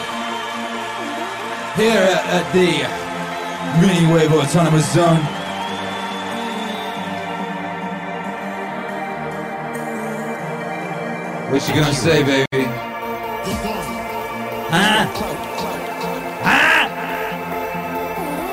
Here 1.77 2.01
at, 2.01 2.25
at 2.27 2.53
the 2.55 3.87
Meaning 3.87 4.11
Wave 4.11 4.33
Autonomous 4.33 4.91
Zone. 4.95 5.21
What 11.51 11.69
you 11.69 11.75
gonna 11.75 11.93
say, 11.93 12.23
baby? 12.23 12.65
Huh? 14.73 15.05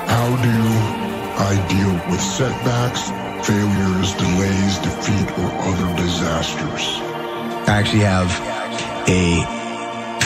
How 0.06 0.28
do 0.44 0.58
I 1.44 1.68
deal 1.70 2.12
with 2.12 2.20
setbacks, 2.20 3.10
failures, 3.48 4.14
delays, 4.16 4.80
defeat, 4.80 5.32
or 5.40 5.50
other 5.64 5.96
disasters? 5.96 7.00
I 7.70 7.80
actually 7.80 8.02
have 8.02 8.30
a 9.08 9.57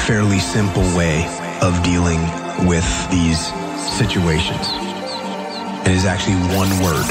fairly 0.07 0.39
simple 0.39 0.83
way 0.97 1.25
of 1.61 1.83
dealing 1.83 2.21
with 2.67 2.85
these 3.11 3.47
situations. 3.97 4.67
It 5.85 5.91
is 5.91 6.05
actually 6.05 6.35
one 6.57 6.69
word 6.81 7.05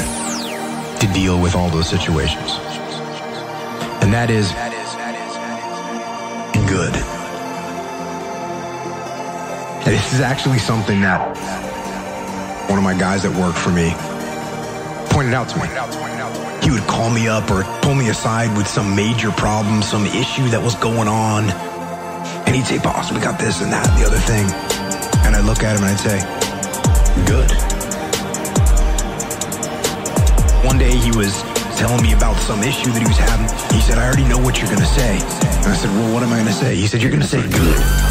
to 0.99 1.07
deal 1.13 1.41
with 1.41 1.55
all 1.55 1.69
those 1.69 1.87
situations. 1.87 2.57
And 4.03 4.11
that 4.13 4.29
is 4.29 4.51
good. 6.67 6.93
This 9.85 10.13
is 10.13 10.19
actually 10.19 10.59
something 10.59 11.01
that 11.01 11.37
one 12.69 12.77
of 12.77 12.83
my 12.83 12.97
guys 12.97 13.23
that 13.23 13.31
worked 13.39 13.57
for 13.57 13.71
me 13.71 13.93
pointed 15.11 15.33
out 15.33 15.47
to 15.49 15.57
me. 15.59 15.67
He 16.61 16.71
would 16.71 16.87
call 16.87 17.09
me 17.09 17.27
up 17.27 17.49
or 17.49 17.63
pull 17.81 17.95
me 17.95 18.09
aside 18.09 18.55
with 18.57 18.67
some 18.67 18.95
major 18.95 19.31
problem, 19.31 19.81
some 19.81 20.05
issue 20.05 20.49
that 20.49 20.61
was 20.61 20.75
going 20.75 21.07
on. 21.07 21.70
And 22.51 22.57
he'd 22.57 22.65
say, 22.65 22.79
boss, 22.79 23.13
we 23.13 23.21
got 23.21 23.39
this 23.39 23.61
and 23.61 23.71
that 23.71 23.87
and 23.87 23.95
the 23.95 24.05
other 24.05 24.19
thing. 24.27 24.43
And 25.23 25.37
I'd 25.37 25.45
look 25.45 25.63
at 25.63 25.79
him 25.79 25.87
and 25.87 25.95
I'd 25.95 26.03
say, 26.03 26.19
good. 27.23 27.47
One 30.67 30.77
day 30.77 30.91
he 30.91 31.15
was 31.15 31.43
telling 31.79 32.03
me 32.03 32.11
about 32.11 32.35
some 32.43 32.61
issue 32.61 32.91
that 32.91 32.99
he 32.99 33.07
was 33.07 33.15
having. 33.15 33.47
He 33.73 33.79
said, 33.79 33.97
I 33.97 34.05
already 34.05 34.25
know 34.27 34.37
what 34.37 34.59
you're 34.59 34.67
going 34.67 34.83
to 34.83 34.85
say. 34.85 35.15
And 35.63 35.67
I 35.67 35.75
said, 35.77 35.91
well, 35.91 36.13
what 36.13 36.23
am 36.23 36.33
I 36.33 36.43
going 36.43 36.47
to 36.47 36.53
say? 36.53 36.75
He 36.75 36.87
said, 36.87 37.01
you're 37.01 37.09
going 37.09 37.21
to 37.21 37.27
say 37.29 37.39
good. 37.47 38.10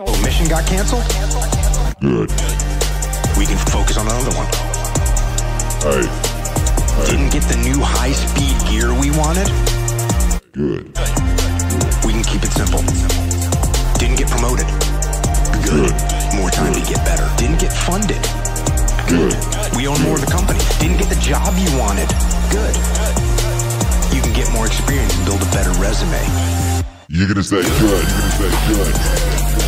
Oh, 0.00 0.10
mission 0.26 0.48
got 0.48 0.66
canceled? 0.66 1.06
Good. 2.02 2.26
We 3.38 3.46
can 3.46 3.58
focus 3.70 3.94
on 3.94 4.10
another 4.10 4.34
one. 4.34 4.50
Hey. 5.86 6.02
Didn't 7.06 7.30
get 7.30 7.46
the 7.46 7.54
new 7.62 7.78
high 7.78 8.10
speed 8.10 8.58
gear 8.66 8.90
we 8.90 9.14
wanted? 9.14 9.46
Good. 10.50 10.90
We 12.02 12.10
can 12.10 12.26
keep 12.26 12.42
it 12.42 12.50
simple. 12.58 12.82
Didn't 14.02 14.18
get 14.18 14.26
promoted? 14.34 14.66
Good. 15.62 15.94
More 16.42 16.50
time 16.50 16.74
to 16.74 16.82
get 16.82 16.98
better. 17.06 17.30
Didn't 17.38 17.62
get 17.62 17.70
funded? 17.70 18.18
Good. 19.06 19.38
We 19.78 19.86
own 19.86 20.02
more 20.02 20.18
of 20.18 20.26
the 20.26 20.30
company. 20.30 20.58
Didn't 20.82 20.98
get 20.98 21.06
the 21.06 21.20
job 21.22 21.54
you 21.54 21.70
wanted? 21.78 22.10
Good. 22.50 22.74
You 24.10 24.18
can 24.26 24.34
get 24.34 24.50
more 24.50 24.66
experience 24.66 25.14
and 25.14 25.22
build 25.22 25.38
a 25.38 25.50
better 25.54 25.70
resume. 25.78 26.18
You're 27.06 27.28
gonna 27.30 27.46
say 27.46 27.62
good. 27.62 28.02
You're 28.02 28.50
gonna 28.50 28.58
say 28.58 29.54
good. 29.54 29.63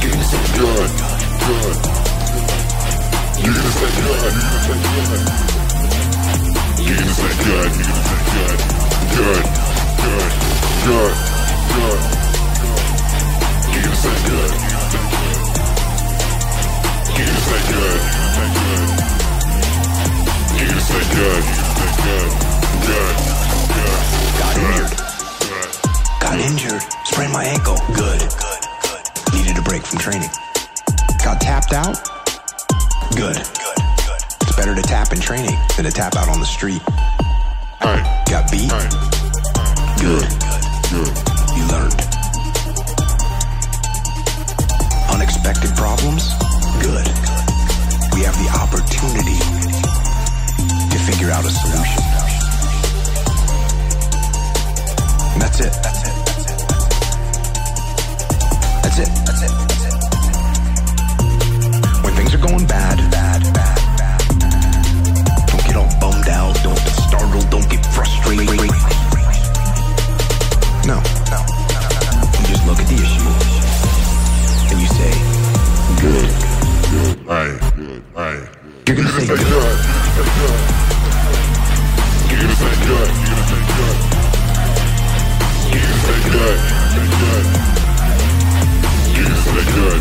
Gonna 0.00 0.24
say 0.24 0.40
Good. 0.56 0.90
Good. 1.46 1.76
You're 3.40 3.54
gonna 3.54 3.70
say 3.70 3.90
gonna 6.96 7.14
say 7.14 7.32
good. 7.44 7.70
Good. 8.34 8.58
Good. 9.16 9.44
Good. 10.84 11.14
Good. 11.70 12.00
You're 13.70 13.84
gonna 13.84 13.96
say 13.96 14.16
good. 14.24 14.52
You're 17.16 17.26
gonna 17.26 17.44
say 17.48 17.60
good. 17.70 18.00
You're 20.56 20.68
gonna 20.68 20.80
say 20.80 21.02
good. 21.14 21.44
Good. 22.04 22.30
Good. 22.86 23.14
Good. 23.76 23.94
Got 24.40 24.54
injured. 24.64 24.92
Got 26.20 26.36
injured. 26.40 26.82
Sprained 27.04 27.32
my 27.32 27.44
ankle. 27.44 27.76
Good. 27.94 28.20
Good. 28.20 28.59
Needed 29.32 29.58
a 29.58 29.62
break 29.62 29.82
from 29.82 29.98
training. 29.98 30.30
Got 31.24 31.40
tapped 31.40 31.72
out. 31.72 31.96
Good. 33.14 33.36
Good. 33.36 33.78
Good. 34.06 34.20
It's 34.42 34.56
better 34.56 34.74
to 34.74 34.82
tap 34.82 35.12
in 35.12 35.20
training 35.20 35.56
than 35.76 35.84
to 35.84 35.92
tap 35.92 36.16
out 36.16 36.28
on 36.28 36.40
the 36.40 36.46
street. 36.46 36.82
Got 38.30 38.50
beat. 38.50 38.70
Good. 39.98 40.22
Good. 40.90 41.10
You 41.56 41.64
learned. 41.66 42.00
Unexpected 45.10 45.74
problems. 45.76 46.34
Good. 46.80 47.06
We 48.14 48.22
have 48.22 48.36
the 48.38 48.50
opportunity 48.54 49.38
to 50.90 50.98
figure 51.10 51.30
out 51.30 51.44
a 51.44 51.50
solution. 51.50 52.02
And 55.32 55.42
that's 55.42 55.60
it. 55.60 55.72
That's 55.82 55.99
That's 59.00 59.42
it. 59.42 59.52
That's 59.64 59.84
it. 59.86 59.92
When 62.04 62.12
things 62.14 62.34
are 62.34 62.38
going 62.38 62.66
bad, 62.66 62.98
bad, 63.10 63.40
bad, 63.54 63.78
bad, 63.96 64.20
don't 65.48 65.64
get 65.64 65.76
all 65.76 65.88
bummed 66.00 66.28
out. 66.28 66.54
Don't 66.62 66.76
get 66.76 66.92
startled. 67.08 67.48
Don't 67.50 67.68
get 67.70 67.84
frustrated. 67.96 68.60
No. 70.84 71.00
No. 71.32 71.40
You 72.36 72.44
just 72.52 72.66
look 72.68 72.76
at 72.78 72.88
the 72.92 72.98
issue 73.00 73.24
and 74.68 74.80
you 74.80 74.88
say, 74.92 75.12
Good. 76.04 76.28
Good. 76.90 77.16
Good. 77.24 78.02
You're 78.86 78.96
gonna 78.96 79.08
say 79.16 79.24
You're 79.26 79.36
good. 79.36 79.48
gonna 79.48 80.12
say 80.12 80.28
good. 80.36 80.60
You're 82.28 82.40
gonna 82.40 82.52
say 82.52 82.74
good. 82.84 83.08
You're 83.16 83.32
gonna 83.32 83.48
say 83.48 83.62
good. 83.72 83.96
You're 85.72 85.80
gonna 85.80 86.04
say 86.04 87.06
good. 87.20 87.79
Good. 89.50 90.00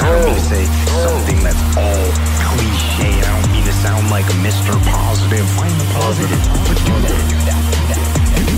I 0.00 0.12
don't 0.12 0.24
mean 0.26 0.34
to 0.34 0.40
say 0.40 0.64
something 1.02 1.42
that's 1.42 1.76
all 1.76 2.12
cliche. 2.44 3.08
I 3.08 3.40
don't 3.40 3.50
mean 3.50 3.64
to 3.64 3.72
sound 3.72 4.10
like 4.10 4.26
Mr. 4.44 4.76
Positive. 4.84 5.48
Find 5.56 5.72
the 5.80 5.84
positive, 5.94 6.42
but 6.68 6.76
do 6.84 6.92
that. 7.00 7.16
Do 7.30 7.38
that. 7.48 7.62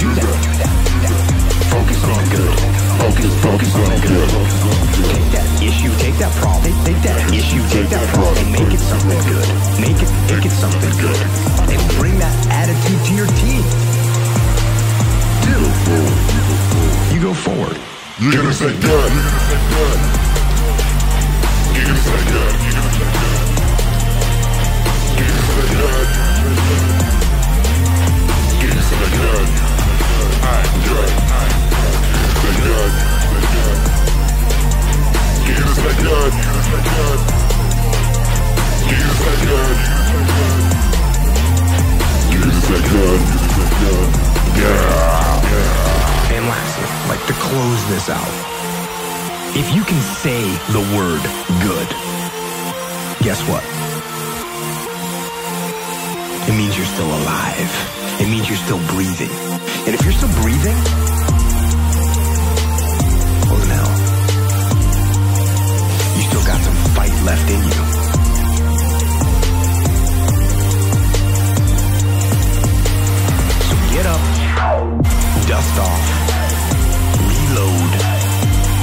Do 0.00 0.10
that. 0.10 0.34
Do 0.40 0.50
that. 0.58 0.74
Do 0.90 0.98
that. 1.06 1.24
Focus 1.70 2.04
on 2.04 2.28
good 2.30 2.80
focus, 3.01 3.32
focus 3.40 3.74
on 3.74 3.97
good. 4.05 4.28
Take 5.09 5.32
that 5.32 5.48
issue, 5.64 5.93
take 5.97 6.16
that 6.20 6.32
problem, 6.36 6.68
take, 6.68 6.77
take 6.85 7.01
that 7.09 7.16
issue, 7.32 7.62
take 7.72 7.89
that 7.89 8.05
problem, 8.12 8.36
and 8.44 8.52
make 8.52 8.72
it 8.77 8.82
something 8.85 9.20
good. 9.24 9.48
Make 9.81 9.97
it, 10.05 10.10
make 10.28 10.44
it 10.44 10.52
something 10.52 10.93
good, 11.01 11.16
and 11.72 11.81
bring 11.97 12.20
that 12.20 12.36
attitude 12.52 13.01
to 13.09 13.12
your 13.16 13.31
team. 13.40 13.64
Do. 15.48 15.56
You 17.14 17.20
go 17.24 17.32
forward. 17.32 17.81
You're 18.20 18.36
gonna 18.36 18.52
say 18.52 18.68
good. 18.68 18.81
You're 18.93 19.09
gonna 19.09 19.40
say 19.48 19.60
good. 19.81 19.98
You're 21.72 21.89
gonna 21.89 22.05
say 22.05 22.20
good. 22.28 22.52
You're 22.60 22.77
gonna 25.24 25.44
say 25.48 25.64
good. 25.72 26.06
You're 28.60 28.68
gonna 28.68 28.85
say 28.85 29.09
good. 29.16 29.48
Good. 30.85 31.49
And 46.32 46.47
lastly, 46.47 46.86
like 47.09 47.22
to 47.27 47.35
close 47.35 47.82
this 47.89 48.09
out. 48.10 48.35
If 49.56 49.74
you 49.74 49.82
can 49.85 50.01
say 50.01 50.43
the 50.72 50.81
word 50.97 51.22
good, 51.62 51.89
guess 53.24 53.40
what? 53.48 53.64
It 56.48 56.56
means 56.56 56.77
you're 56.77 56.86
still 56.86 57.06
alive. 57.06 58.20
It 58.20 58.28
means 58.28 58.48
you're 58.48 58.59
still 58.59 58.81
breathing. 58.89 59.31
And 59.86 59.94
if 59.94 60.02
you're 60.05 60.12
still 60.12 60.32
breathing, 60.43 61.09
left 67.24 67.51
in 67.51 67.62
you. 67.62 67.82
So 73.68 73.76
get 73.94 74.06
up, 74.06 74.22
dust 75.47 75.78
off, 75.78 76.05
reload, 77.28 77.92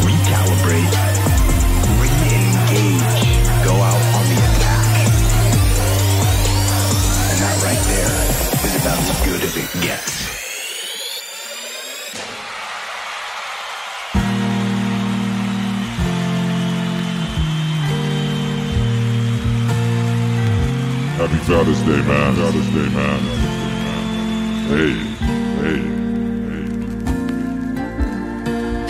recalibrate, 0.05 0.93
re-engage, 2.01 3.25
go 3.65 3.73
out 3.73 4.03
on 4.17 4.25
the 4.29 4.37
attack. 4.47 4.87
And 7.29 7.37
that 7.41 7.57
right 7.63 7.83
there 7.91 8.13
is 8.65 8.75
about 8.81 8.99
as 8.99 9.19
good 9.25 9.41
as 9.43 9.57
it 9.57 9.81
gets. 9.81 10.16
Happy 21.27 21.43
Father's 21.43 21.81
Day, 21.81 22.01
man. 22.07 22.35
Father's 22.35 22.67
Day, 22.67 22.87
man. 22.95 23.19
Hey, 24.69 24.93
hey. 25.59 25.81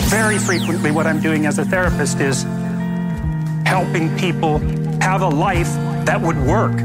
Very 0.08 0.38
frequently, 0.38 0.92
what 0.92 1.08
I'm 1.08 1.20
doing 1.20 1.48
as 1.48 1.58
a 1.58 1.66
therapist 1.66 2.20
is 2.20 2.44
helping 3.66 4.16
people 4.20 4.60
have 5.02 5.24
a 5.24 5.28
life 5.28 5.74
that 6.06 6.22
would 6.22 6.38
work, 6.44 6.80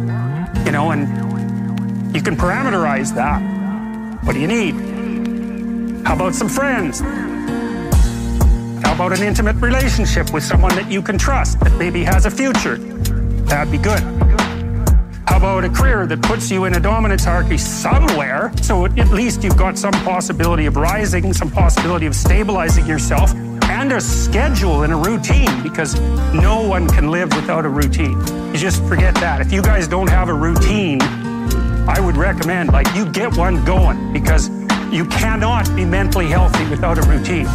you 0.65 0.73
know, 0.73 0.91
and 0.91 2.17
you 2.17 2.23
can 2.23 2.35
parameterize 2.35 3.15
that. 3.15 3.43
What 4.25 4.33
do 4.33 4.41
you 4.41 4.49
need? 4.49 4.75
How 6.07 6.15
about 6.15 6.35
some 6.35 6.49
friends? 6.49 7.01
How 8.87 8.95
about 8.95 9.13
an 9.13 9.23
intimate 9.23 9.57
relationship 9.57 10.33
with 10.33 10.45
someone 10.45 10.75
that 10.77 10.91
you 10.91 11.03
can 11.03 11.19
trust 11.19 11.61
that 11.61 11.77
maybe 11.77 12.05
has 12.05 12.25
a 12.25 12.31
future? 12.31 12.79
That'd 12.79 13.71
be 13.71 13.77
good. 13.77 14.22
How 15.27 15.37
about 15.37 15.65
a 15.65 15.69
career 15.69 16.07
that 16.07 16.21
puts 16.23 16.51
you 16.51 16.65
in 16.65 16.75
a 16.75 16.81
dominance 16.81 17.25
hierarchy 17.25 17.57
somewhere, 17.59 18.53
so 18.61 18.87
at 18.87 19.09
least 19.09 19.43
you've 19.43 19.57
got 19.57 19.79
some 19.79 19.93
possibility 20.05 20.67
of 20.67 20.77
rising, 20.77 21.33
some 21.33 21.51
possibility 21.51 22.07
of 22.07 22.15
stabilizing 22.15 22.87
yourself, 22.87 23.35
and 23.65 23.93
a 23.93 24.01
schedule 24.01 24.83
and 24.83 24.93
a 24.93 24.97
routine, 24.97 25.63
because 25.63 25.99
no 26.33 26.61
one 26.67 26.89
can 26.89 27.11
live 27.11 27.35
without 27.35 27.65
a 27.65 27.69
routine. 27.69 28.19
You 28.49 28.59
just 28.59 28.83
forget 28.85 29.15
that. 29.17 29.41
If 29.41 29.53
you 29.53 29.63
guys 29.63 29.89
don't 29.89 30.11
have 30.11 30.29
a 30.29 30.35
routine, 30.35 31.01
I 31.89 31.99
would 32.01 32.17
recommend, 32.17 32.73
like, 32.73 32.93
you 32.95 33.07
get 33.11 33.37
one 33.37 33.65
going, 33.65 34.13
because 34.13 34.51
you 34.93 35.07
cannot 35.07 35.75
be 35.75 35.85
mentally 35.85 36.27
healthy 36.27 36.69
without 36.69 36.99
a 36.99 37.03
routine. 37.09 37.47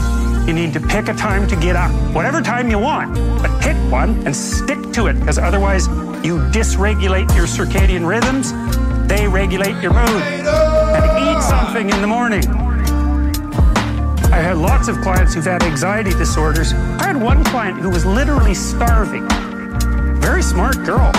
You 0.47 0.53
need 0.53 0.71
to 0.73 0.79
pick 0.79 1.09
a 1.09 1.13
time 1.13 1.45
to 1.49 1.57
get 1.57 1.75
up, 1.75 1.91
whatever 2.15 2.41
time 2.41 2.69
you 2.69 2.79
want, 2.79 3.13
but 3.41 3.61
pick 3.61 3.75
one 3.91 4.25
and 4.25 4.33
stick 4.33 4.93
to 4.93 5.07
it, 5.07 5.19
because 5.19 5.37
otherwise 5.37 5.87
you 6.23 6.39
dysregulate 6.51 7.35
your 7.35 7.47
circadian 7.47 8.07
rhythms, 8.07 8.53
they 9.09 9.27
regulate 9.27 9.75
your 9.81 9.91
mood. 9.91 10.21
And 10.21 11.37
eat 11.37 11.43
something 11.43 11.89
in 11.89 11.99
the 11.99 12.07
morning. 12.07 12.47
I 14.31 14.39
had 14.39 14.57
lots 14.57 14.87
of 14.87 14.95
clients 15.01 15.33
who've 15.33 15.43
had 15.43 15.63
anxiety 15.63 16.11
disorders. 16.11 16.71
I 16.71 17.07
had 17.07 17.21
one 17.21 17.43
client 17.43 17.79
who 17.79 17.89
was 17.89 18.05
literally 18.05 18.53
starving. 18.53 19.27
Very 20.21 20.41
smart 20.41 20.77
girl. 20.85 21.11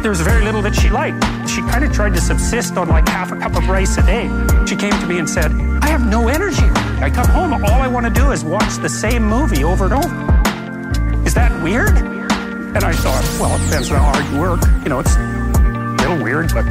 There 0.00 0.10
was 0.10 0.20
very 0.20 0.44
little 0.44 0.62
that 0.62 0.76
she 0.76 0.90
liked. 0.90 1.22
She 1.48 1.60
kind 1.62 1.84
of 1.84 1.92
tried 1.92 2.14
to 2.14 2.20
subsist 2.20 2.76
on 2.76 2.88
like 2.88 3.08
half 3.08 3.32
a 3.32 3.36
cup 3.36 3.56
of 3.56 3.68
rice 3.68 3.98
a 3.98 4.02
day. 4.02 4.30
She 4.64 4.76
came 4.76 4.92
to 4.92 5.06
me 5.06 5.18
and 5.18 5.28
said, 5.28 5.50
I 5.82 5.88
have 5.88 6.08
no 6.08 6.28
energy. 6.28 6.70
I 7.02 7.08
come 7.08 7.28
home, 7.28 7.54
all 7.64 7.80
I 7.80 7.88
want 7.88 8.04
to 8.04 8.12
do 8.12 8.30
is 8.30 8.44
watch 8.44 8.76
the 8.76 8.88
same 8.88 9.24
movie 9.24 9.64
over 9.64 9.84
and 9.84 9.94
over. 9.94 11.24
Is 11.24 11.32
that 11.32 11.50
weird? 11.62 11.96
And 11.96 12.84
I 12.84 12.92
thought, 12.92 13.24
well, 13.40 13.58
it 13.58 13.64
depends 13.64 13.90
on 13.90 13.98
how 13.98 14.12
hard 14.12 14.32
you 14.32 14.38
work. 14.38 14.60
You 14.82 14.90
know, 14.90 15.00
it's 15.00 15.16
a 15.16 15.96
little 15.98 16.22
weird, 16.22 16.52
but 16.52 16.64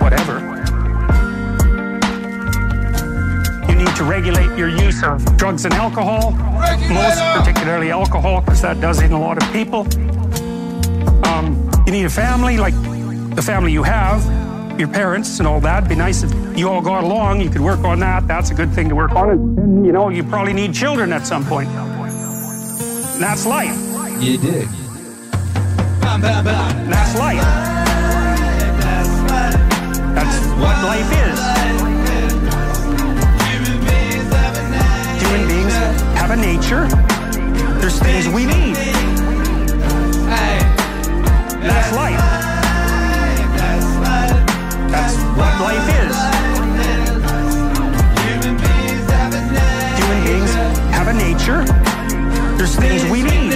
whatever. 0.00 0.38
You 3.68 3.74
need 3.74 3.96
to 3.96 4.04
regulate 4.04 4.56
your 4.56 4.68
use 4.68 5.02
of 5.02 5.36
drugs 5.36 5.64
and 5.64 5.74
alcohol, 5.74 6.30
most 6.30 7.20
particularly 7.36 7.90
alcohol, 7.90 8.40
because 8.40 8.62
that 8.62 8.80
does 8.80 9.02
in 9.02 9.10
a 9.10 9.20
lot 9.20 9.42
of 9.42 9.52
people. 9.52 9.80
Um, 11.26 11.68
you 11.86 11.92
need 11.92 12.04
a 12.04 12.10
family, 12.10 12.56
like 12.56 12.74
the 13.34 13.42
family 13.42 13.72
you 13.72 13.82
have, 13.82 14.22
your 14.78 14.88
parents 14.88 15.38
and 15.38 15.46
all 15.46 15.60
that. 15.60 15.78
It'd 15.78 15.88
be 15.88 15.94
nice 15.94 16.22
if 16.22 16.32
you 16.58 16.68
all 16.68 16.80
got 16.80 17.04
along. 17.04 17.40
You 17.40 17.50
could 17.50 17.60
work 17.60 17.80
on 17.84 18.00
that. 18.00 18.26
That's 18.26 18.50
a 18.50 18.54
good 18.54 18.72
thing 18.72 18.88
to 18.88 18.94
work 18.94 19.12
on. 19.12 19.30
And, 19.30 19.86
you 19.86 19.92
know, 19.92 20.08
you 20.08 20.24
probably 20.24 20.52
need 20.52 20.74
children 20.74 21.12
at 21.12 21.26
some 21.26 21.44
point. 21.44 21.68
And 21.68 23.22
that's 23.22 23.46
life. 23.46 23.76
You 24.20 24.38
did. 24.38 24.68
And 26.02 26.22
that's 26.92 27.18
life. 27.18 27.40
That's 30.14 30.46
what 30.60 30.76
life 30.84 31.10
is. 31.26 31.38
Human 35.22 35.48
beings 35.48 35.72
have 36.18 36.30
a 36.30 36.36
nature. 36.36 36.88
There's 37.80 37.98
things 37.98 38.28
we 38.28 38.46
need. 38.46 38.76
That's 41.62 41.92
life. 41.94 42.43
What 45.36 45.60
life 45.60 45.88
is. 46.04 46.16
Human 48.30 48.56
beings 48.56 50.54
have 50.94 51.08
a 51.08 51.12
nature. 51.12 51.64
There's 52.56 52.76
things 52.76 53.04
we 53.10 53.22
need. 53.22 53.52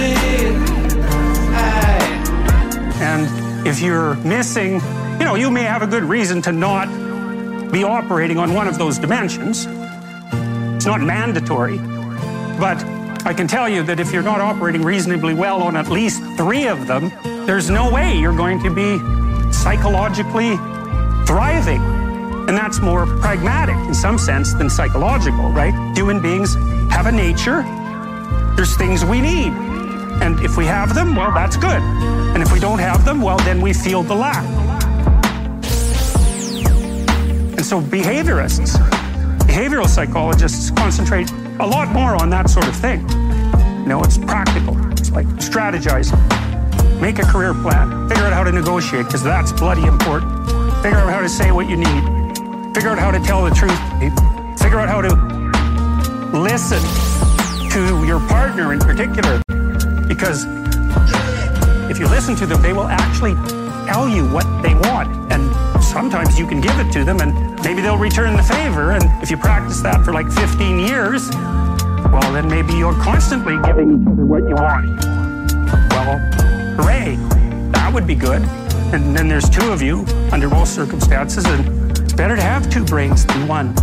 And 3.01 3.67
if 3.67 3.81
you're 3.81 4.15
missing, 4.15 4.73
you 4.73 5.25
know, 5.25 5.35
you 5.35 5.49
may 5.49 5.63
have 5.63 5.81
a 5.81 5.87
good 5.87 6.03
reason 6.03 6.41
to 6.43 6.51
not 6.51 6.87
be 7.71 7.83
operating 7.83 8.37
on 8.37 8.53
one 8.53 8.67
of 8.67 8.77
those 8.77 8.97
dimensions. 8.97 9.65
It's 10.75 10.85
not 10.85 11.01
mandatory. 11.01 11.77
But 12.59 12.83
I 13.25 13.33
can 13.33 13.47
tell 13.47 13.69
you 13.69 13.83
that 13.83 13.99
if 13.99 14.11
you're 14.11 14.21
not 14.21 14.41
operating 14.41 14.81
reasonably 14.81 15.33
well 15.33 15.63
on 15.63 15.77
at 15.77 15.87
least 15.87 16.21
three 16.35 16.67
of 16.67 16.87
them, 16.87 17.11
there's 17.45 17.69
no 17.69 17.89
way 17.89 18.17
you're 18.17 18.35
going 18.35 18.61
to 18.63 18.69
be 18.69 18.97
psychologically 19.53 20.57
thriving. 21.29 21.83
And 22.47 22.57
that's 22.57 22.79
more 22.79 23.05
pragmatic 23.05 23.75
in 23.87 23.93
some 23.93 24.17
sense 24.17 24.55
than 24.55 24.67
psychological, 24.67 25.51
right? 25.51 25.75
Human 25.95 26.19
beings 26.19 26.55
have 26.91 27.05
a 27.05 27.11
nature. 27.11 27.61
There's 28.55 28.75
things 28.75 29.05
we 29.05 29.21
need. 29.21 29.53
And 30.23 30.39
if 30.39 30.57
we 30.57 30.65
have 30.65 30.95
them, 30.95 31.15
well, 31.15 31.31
that's 31.31 31.55
good. 31.55 31.83
And 32.33 32.41
if 32.41 32.51
we 32.51 32.59
don't 32.59 32.79
have 32.79 33.05
them, 33.05 33.21
well, 33.21 33.37
then 33.37 33.61
we 33.61 33.73
feel 33.73 34.01
the 34.01 34.15
lack. 34.15 34.43
And 37.57 37.63
so 37.63 37.79
behaviorists, 37.79 38.75
behavioral 39.45 39.87
psychologists 39.87 40.71
concentrate 40.71 41.29
a 41.59 41.67
lot 41.67 41.89
more 41.89 42.19
on 42.19 42.31
that 42.31 42.49
sort 42.49 42.67
of 42.67 42.75
thing. 42.75 43.01
You 43.81 43.85
know, 43.85 44.01
it's 44.03 44.17
practical. 44.17 44.75
It's 44.93 45.11
like 45.11 45.27
strategize, 45.37 46.09
make 46.99 47.19
a 47.19 47.23
career 47.25 47.53
plan, 47.53 48.09
figure 48.09 48.23
out 48.23 48.33
how 48.33 48.43
to 48.43 48.51
negotiate, 48.51 49.05
because 49.05 49.21
that's 49.21 49.51
bloody 49.51 49.85
important. 49.85 50.58
Figure 50.81 50.97
out 50.97 51.11
how 51.11 51.21
to 51.21 51.29
say 51.29 51.51
what 51.51 51.69
you 51.69 51.77
need, 51.77 52.03
figure 52.73 52.89
out 52.89 52.99
how 52.99 53.11
to 53.11 53.19
tell 53.19 53.43
the 53.43 53.51
truth 53.51 53.77
figure 54.69 54.79
out 54.79 54.89
how 54.89 55.01
to 55.01 56.37
listen 56.37 56.79
to 57.71 58.05
your 58.05 58.19
partner 58.27 58.71
in 58.71 58.79
particular, 58.79 59.41
because 60.07 60.45
if 61.89 61.97
you 61.97 62.07
listen 62.07 62.35
to 62.35 62.45
them, 62.45 62.61
they 62.61 62.71
will 62.71 62.87
actually 62.87 63.33
tell 63.87 64.07
you 64.07 64.29
what 64.29 64.45
they 64.61 64.75
want. 64.75 65.09
And 65.31 65.51
sometimes 65.83 66.37
you 66.37 66.45
can 66.45 66.61
give 66.61 66.77
it 66.79 66.91
to 66.93 67.03
them 67.03 67.19
and 67.19 67.33
maybe 67.63 67.81
they'll 67.81 67.97
return 67.97 68.37
the 68.37 68.43
favor. 68.43 68.91
And 68.91 69.03
if 69.23 69.31
you 69.31 69.37
practice 69.37 69.81
that 69.81 70.05
for 70.05 70.13
like 70.13 70.31
15 70.31 70.77
years, 70.77 71.29
well, 71.31 72.31
then 72.31 72.47
maybe 72.47 72.73
you're 72.73 72.93
constantly 73.01 73.57
giving 73.65 74.01
each 74.01 74.07
other 74.07 74.23
what 74.23 74.47
you 74.47 74.53
want. 74.53 75.03
Well, 75.89 76.19
hooray, 76.77 77.15
that 77.71 77.91
would 77.91 78.05
be 78.05 78.13
good. 78.13 78.43
And 78.91 79.15
then 79.15 79.27
there's 79.27 79.49
two 79.49 79.71
of 79.71 79.81
you 79.81 80.05
under 80.31 80.49
most 80.49 80.73
circumstances, 80.73 81.45
and 81.45 81.91
it's 81.91 82.13
better 82.13 82.35
to 82.35 82.41
have 82.41 82.69
two 82.69 82.83
brains 82.83 83.25
than 83.25 83.47
one 83.47 83.75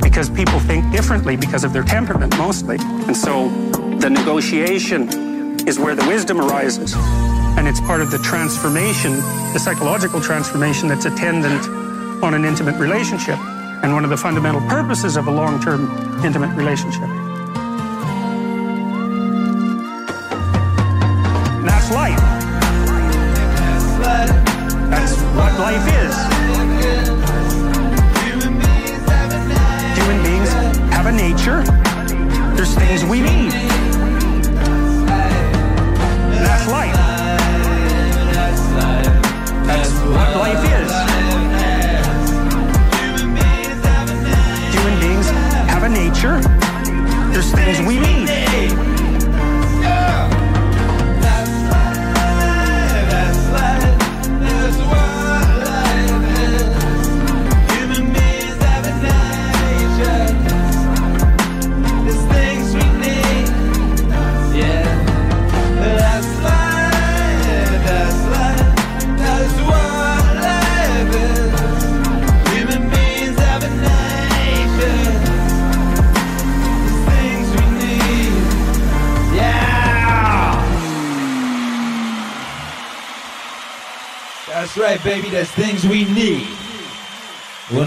because 0.00 0.30
people 0.30 0.60
think 0.60 0.90
differently 0.92 1.36
because 1.36 1.64
of 1.64 1.72
their 1.72 1.82
temperament 1.82 2.36
mostly. 2.38 2.76
And 2.80 3.16
so 3.16 3.48
the 3.98 4.10
negotiation 4.10 5.08
is 5.66 5.78
where 5.78 5.94
the 5.94 6.06
wisdom 6.06 6.40
arises. 6.40 6.94
And 7.56 7.66
it's 7.66 7.80
part 7.80 8.00
of 8.00 8.10
the 8.10 8.18
transformation, 8.18 9.12
the 9.52 9.58
psychological 9.58 10.20
transformation 10.20 10.88
that's 10.88 11.04
attendant 11.04 11.66
on 12.22 12.34
an 12.34 12.44
intimate 12.44 12.78
relationship 12.78 13.38
and 13.82 13.92
one 13.92 14.04
of 14.04 14.10
the 14.10 14.16
fundamental 14.16 14.60
purposes 14.68 15.16
of 15.16 15.26
a 15.26 15.30
long 15.30 15.60
term 15.60 16.24
intimate 16.24 16.54
relationship. 16.56 17.08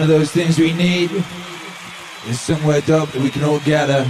of 0.05 0.19
those 0.19 0.31
things 0.31 0.59
we 0.59 0.71
need 0.73 1.09
is 2.27 2.39
somewhere 2.39 2.79
dope 2.81 3.09
that 3.09 3.21
we 3.23 3.31
can 3.31 3.43
all 3.43 3.59
gather 3.61 4.03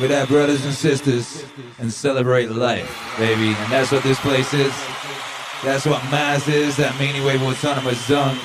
with 0.00 0.10
our 0.10 0.26
brothers 0.26 0.64
and 0.64 0.72
sisters 0.72 1.44
and 1.78 1.92
celebrate 1.92 2.50
life, 2.50 3.14
baby. 3.18 3.48
And 3.48 3.72
that's 3.72 3.92
what 3.92 4.02
this 4.02 4.18
place 4.20 4.54
is. 4.54 4.72
That's 5.62 5.84
what 5.84 6.02
mass 6.10 6.48
is, 6.48 6.78
that 6.78 6.98
Meaning 6.98 7.24
Wave 7.24 7.42
Autonomous 7.42 8.02
Zone. 8.06 8.38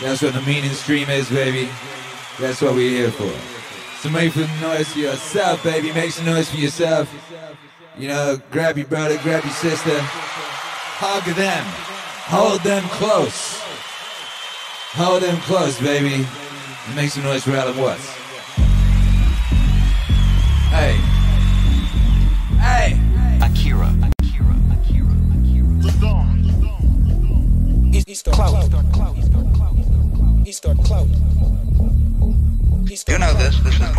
That's 0.00 0.22
what 0.22 0.32
the 0.32 0.40
Meaning 0.42 0.70
Stream 0.70 1.10
is, 1.10 1.28
baby. 1.28 1.68
That's 2.40 2.62
what 2.62 2.74
we're 2.74 2.90
here 2.90 3.10
for. 3.10 3.30
So 4.00 4.08
make 4.08 4.32
some 4.32 4.60
noise 4.62 4.90
for 4.92 5.00
yourself, 5.00 5.62
baby. 5.62 5.92
Make 5.92 6.12
some 6.12 6.24
noise 6.24 6.48
for 6.50 6.56
yourself. 6.56 7.12
You 7.98 8.08
know, 8.08 8.40
grab 8.50 8.78
your 8.78 8.86
brother, 8.86 9.18
grab 9.18 9.44
your 9.44 9.52
sister. 9.52 9.98
Hug 10.00 11.24
them. 11.34 11.64
Hold 12.28 12.60
them 12.62 12.82
close. 12.84 13.47
Hold 14.98 15.22
them 15.22 15.36
close, 15.42 15.78
baby. 15.80 16.26
Make 16.96 17.10
some 17.10 17.22
noise 17.22 17.44
for 17.44 17.52
Alan 17.52 17.76
Watts. 17.76 18.04
Hey. 20.74 20.98
Hey. 22.58 22.98
Akira. 23.40 23.94
Akira. 24.02 24.56
Akira. 24.74 25.14
Akira. 25.38 25.74
The 25.82 25.92
Don. 26.00 26.42
The 26.42 26.50
Don. 26.50 27.90
The 27.92 28.02
Don. 28.02 28.08
East 28.08 28.24
clout. 28.24 28.64
Eastern 28.64 28.90
clout. 28.90 29.16
Eastern 29.16 29.52
clout. 29.54 29.76
Eastern 30.48 30.78
clout. 30.78 31.06
You 33.06 33.18
know 33.18 33.32
this. 33.34 33.56
This 33.60 33.74
is 33.74 33.94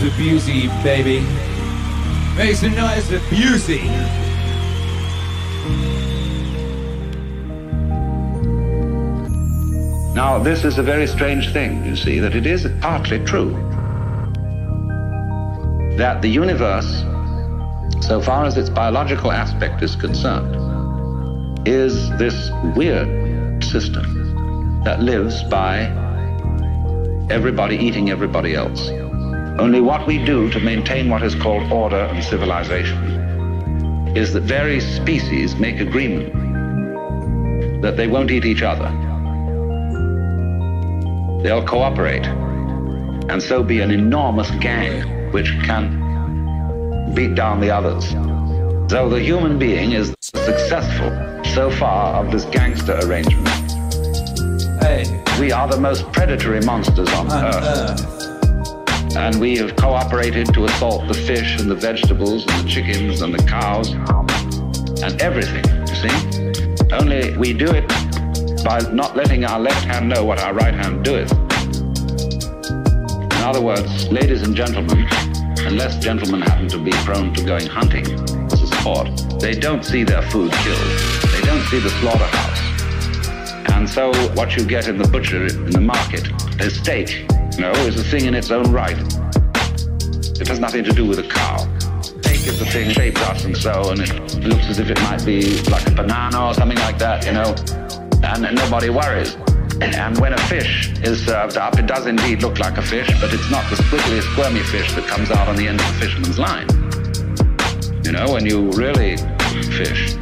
noise 0.00 0.18
with 0.18 0.26
Busey, 0.26 0.82
baby. 0.82 1.20
Make 2.36 2.56
some 2.56 2.74
noise 2.74 3.10
with 3.10 3.22
Busey. 3.24 3.84
Now, 10.14 10.38
this 10.38 10.64
is 10.64 10.78
a 10.78 10.82
very 10.82 11.06
strange 11.06 11.52
thing, 11.52 11.84
you 11.84 11.96
see, 11.96 12.18
that 12.18 12.34
it 12.34 12.46
is 12.46 12.66
partly 12.80 13.18
true 13.24 13.50
that 15.96 16.22
the 16.22 16.28
universe, 16.28 17.04
so 18.06 18.20
far 18.22 18.44
as 18.44 18.56
its 18.56 18.70
biological 18.70 19.32
aspect 19.32 19.82
is 19.82 19.96
concerned, 19.96 20.56
is 21.68 22.10
this 22.18 22.50
weird 22.74 23.62
system 23.62 24.82
that 24.84 25.02
lives 25.02 25.42
by 25.44 25.82
everybody 27.30 27.76
eating 27.76 28.10
everybody 28.10 28.54
else. 28.54 28.90
Only 29.60 29.82
what 29.82 30.06
we 30.06 30.16
do 30.24 30.48
to 30.52 30.58
maintain 30.58 31.10
what 31.10 31.22
is 31.22 31.34
called 31.34 31.70
order 31.70 32.04
and 32.04 32.24
civilization 32.24 34.16
is 34.16 34.32
that 34.32 34.44
various 34.44 34.86
species 34.96 35.54
make 35.56 35.80
agreement 35.80 36.32
that 37.82 37.94
they 37.98 38.06
won't 38.06 38.30
eat 38.30 38.46
each 38.46 38.62
other. 38.62 38.88
They'll 41.42 41.62
cooperate 41.62 42.24
and 42.24 43.42
so 43.42 43.62
be 43.62 43.80
an 43.80 43.90
enormous 43.90 44.50
gang 44.62 45.30
which 45.30 45.50
can 45.64 47.12
beat 47.14 47.34
down 47.34 47.60
the 47.60 47.70
others. 47.70 48.08
So 48.90 49.10
the 49.10 49.20
human 49.20 49.58
being 49.58 49.92
is 49.92 50.14
successful 50.22 51.10
so 51.52 51.70
far 51.70 52.24
of 52.24 52.32
this 52.32 52.46
gangster 52.46 52.98
arrangement. 53.02 53.46
Hey. 54.80 55.22
We 55.38 55.52
are 55.52 55.68
the 55.68 55.78
most 55.78 56.10
predatory 56.12 56.62
monsters 56.62 57.12
on 57.12 57.30
earth. 57.30 58.10
Uh. 58.10 58.19
And 59.16 59.40
we 59.40 59.56
have 59.58 59.76
cooperated 59.76 60.54
to 60.54 60.64
assault 60.66 61.08
the 61.08 61.14
fish 61.14 61.58
and 61.60 61.70
the 61.70 61.74
vegetables 61.74 62.46
and 62.46 62.64
the 62.64 62.68
chickens 62.68 63.22
and 63.22 63.34
the 63.34 63.42
cows 63.42 63.90
and 65.02 65.20
everything, 65.20 65.64
you 65.88 65.94
see? 65.94 66.92
Only 66.92 67.36
we 67.36 67.52
do 67.52 67.66
it 67.66 67.88
by 68.64 68.80
not 68.92 69.16
letting 69.16 69.44
our 69.44 69.58
left 69.58 69.84
hand 69.84 70.08
know 70.08 70.24
what 70.24 70.38
our 70.40 70.54
right 70.54 70.74
hand 70.74 71.04
doeth. 71.04 71.32
In 73.40 73.46
other 73.46 73.60
words, 73.60 74.08
ladies 74.10 74.42
and 74.42 74.54
gentlemen, 74.54 75.06
unless 75.66 75.98
gentlemen 75.98 76.42
happen 76.42 76.68
to 76.68 76.78
be 76.78 76.92
prone 77.04 77.32
to 77.34 77.44
going 77.44 77.66
hunting 77.66 78.06
as 78.52 78.62
a 78.62 78.66
sport, 78.66 79.08
they 79.40 79.54
don't 79.54 79.84
see 79.84 80.04
their 80.04 80.22
food 80.30 80.52
killed. 80.52 80.78
They 81.32 81.40
don't 81.42 81.62
see 81.64 81.78
the 81.78 81.90
slaughterhouse. 82.00 83.70
And 83.72 83.88
so 83.88 84.12
what 84.34 84.56
you 84.56 84.64
get 84.64 84.88
in 84.88 84.98
the 84.98 85.08
butcher, 85.08 85.46
in 85.46 85.70
the 85.70 85.80
market, 85.80 86.28
is 86.60 86.78
steak, 86.78 87.29
know, 87.58 87.72
is 87.72 87.98
a 87.98 88.04
thing 88.04 88.26
in 88.26 88.34
its 88.34 88.50
own 88.50 88.70
right. 88.72 88.96
It 90.40 90.48
has 90.48 90.60
nothing 90.60 90.84
to 90.84 90.92
do 90.92 91.04
with 91.04 91.18
a 91.18 91.28
cow. 91.28 91.58
Steak 92.02 92.46
is 92.46 92.58
the 92.58 92.64
thing 92.66 92.90
shaped 92.90 93.18
thus 93.18 93.44
and 93.44 93.56
so, 93.56 93.90
and 93.90 94.00
it 94.00 94.44
looks 94.44 94.66
as 94.68 94.78
if 94.78 94.90
it 94.90 95.00
might 95.02 95.24
be 95.24 95.60
like 95.70 95.86
a 95.86 95.90
banana 95.90 96.48
or 96.48 96.54
something 96.54 96.78
like 96.78 96.98
that, 96.98 97.26
you 97.26 97.32
know, 97.32 97.54
and 98.22 98.54
nobody 98.56 98.88
worries. 98.90 99.36
And 99.80 100.18
when 100.18 100.32
a 100.32 100.38
fish 100.38 100.90
is 101.02 101.24
served 101.24 101.56
up, 101.56 101.78
it 101.78 101.86
does 101.86 102.06
indeed 102.06 102.42
look 102.42 102.58
like 102.58 102.76
a 102.76 102.82
fish, 102.82 103.08
but 103.20 103.32
it's 103.32 103.50
not 103.50 103.68
the 103.70 103.76
squiggly, 103.76 104.20
squirmy 104.32 104.60
fish 104.60 104.92
that 104.94 105.06
comes 105.06 105.30
out 105.30 105.48
on 105.48 105.56
the 105.56 105.68
end 105.68 105.80
of 105.80 105.86
the 105.86 106.06
fisherman's 106.06 106.38
line. 106.38 106.68
You 108.04 108.12
know, 108.12 108.32
when 108.32 108.46
you 108.46 108.70
really 108.72 109.16
fish, 109.76 110.14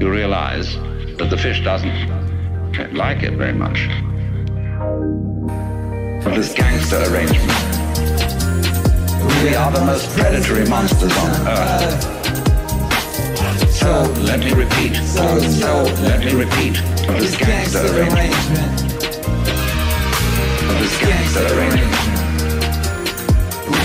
you 0.00 0.10
realize 0.10 0.74
that 1.18 1.28
the 1.30 1.36
fish 1.36 1.62
doesn't 1.62 2.94
like 2.94 3.22
it 3.22 3.34
very 3.34 3.52
much. 3.52 3.88
For 6.22 6.30
this 6.30 6.52
gangster 6.52 6.96
arrangement. 6.96 7.52
We 9.42 9.54
are 9.54 9.70
the 9.70 9.84
most 9.86 10.10
predatory 10.16 10.66
monsters 10.68 11.16
on 11.16 11.30
earth. 11.46 12.02
So 13.70 14.02
let 14.22 14.40
me 14.40 14.52
repeat. 14.52 14.96
So, 14.96 15.38
so 15.38 15.84
let 16.02 16.24
me 16.24 16.32
repeat. 16.34 16.78
For 17.06 17.12
this 17.12 17.36
gangster 17.36 17.86
arrangement. 17.86 18.80
For 20.66 20.74
this 20.82 20.98
gangster 21.00 21.46
arrangement. 21.54 21.94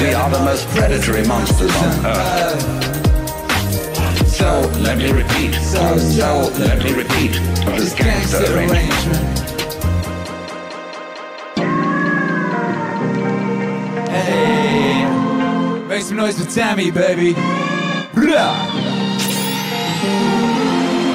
We 0.01 0.13
are 0.15 0.29
the 0.29 0.39
most 0.43 0.67
predatory 0.69 1.25
monsters 1.27 1.75
on 1.75 2.05
earth. 2.05 2.61
So 4.27 4.61
let 4.79 4.97
me 4.97 5.11
repeat. 5.11 5.53
So, 5.61 5.97
so 5.97 6.51
let 6.57 6.83
me 6.83 6.93
repeat. 6.93 7.35
For 7.63 7.79
this 7.79 7.93
gangster 7.93 8.43
arrangement. 8.57 9.52
Some 16.13 16.25
noise 16.25 16.39
for 16.39 16.51
Tammy, 16.51 16.91
baby. 16.91 17.33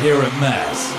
Here 0.03 0.21
at 0.23 0.41
Mass. 0.41 0.98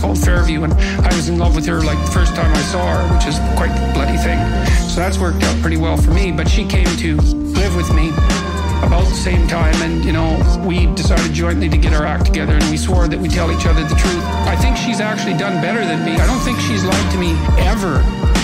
Called 0.00 0.18
Fairview, 0.18 0.64
and 0.64 0.72
I 0.72 1.14
was 1.14 1.28
in 1.28 1.38
love 1.38 1.54
with 1.54 1.66
her 1.66 1.80
like 1.80 1.98
the 2.04 2.10
first 2.10 2.34
time 2.34 2.50
I 2.54 2.62
saw 2.62 2.96
her, 2.96 3.14
which 3.14 3.26
is 3.26 3.38
quite 3.56 3.70
a 3.70 3.92
bloody 3.92 4.16
thing. 4.16 4.38
So 4.88 4.96
that's 4.96 5.18
worked 5.18 5.42
out 5.42 5.60
pretty 5.60 5.76
well 5.76 5.96
for 5.96 6.10
me. 6.10 6.32
But 6.32 6.48
she 6.48 6.64
came 6.66 6.88
to 6.98 7.16
live 7.16 7.76
with 7.76 7.92
me 7.94 8.08
about 8.82 9.04
the 9.04 9.14
same 9.14 9.46
time, 9.46 9.74
and 9.82 10.04
you 10.04 10.12
know, 10.12 10.40
we 10.66 10.86
decided 10.94 11.32
jointly 11.32 11.68
to 11.68 11.76
get 11.76 11.92
our 11.92 12.06
act 12.06 12.26
together, 12.26 12.54
and 12.54 12.64
we 12.70 12.76
swore 12.76 13.08
that 13.08 13.18
we'd 13.18 13.30
tell 13.30 13.52
each 13.52 13.66
other 13.66 13.82
the 13.82 13.94
truth. 13.94 14.24
I 14.48 14.56
think 14.56 14.76
she's 14.76 15.00
actually 15.00 15.36
done 15.36 15.60
better 15.60 15.84
than 15.84 16.04
me. 16.04 16.12
I 16.12 16.26
don't 16.26 16.40
think 16.40 16.58
she's 16.60 16.84
lied 16.84 17.12
to 17.12 17.18
me 17.18 17.32
ever 17.58 18.00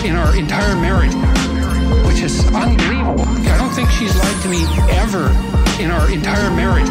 in 0.06 0.14
our 0.14 0.36
entire 0.36 0.76
marriage 0.76 1.14
which 2.16 2.24
is 2.24 2.40
unbelievable. 2.54 3.28
I 3.28 3.58
don't 3.58 3.72
think 3.72 3.90
she's 3.90 4.16
lied 4.16 4.42
to 4.42 4.48
me 4.48 4.64
ever 4.96 5.28
in 5.82 5.90
our 5.90 6.10
entire 6.10 6.50
marriage, 6.50 6.88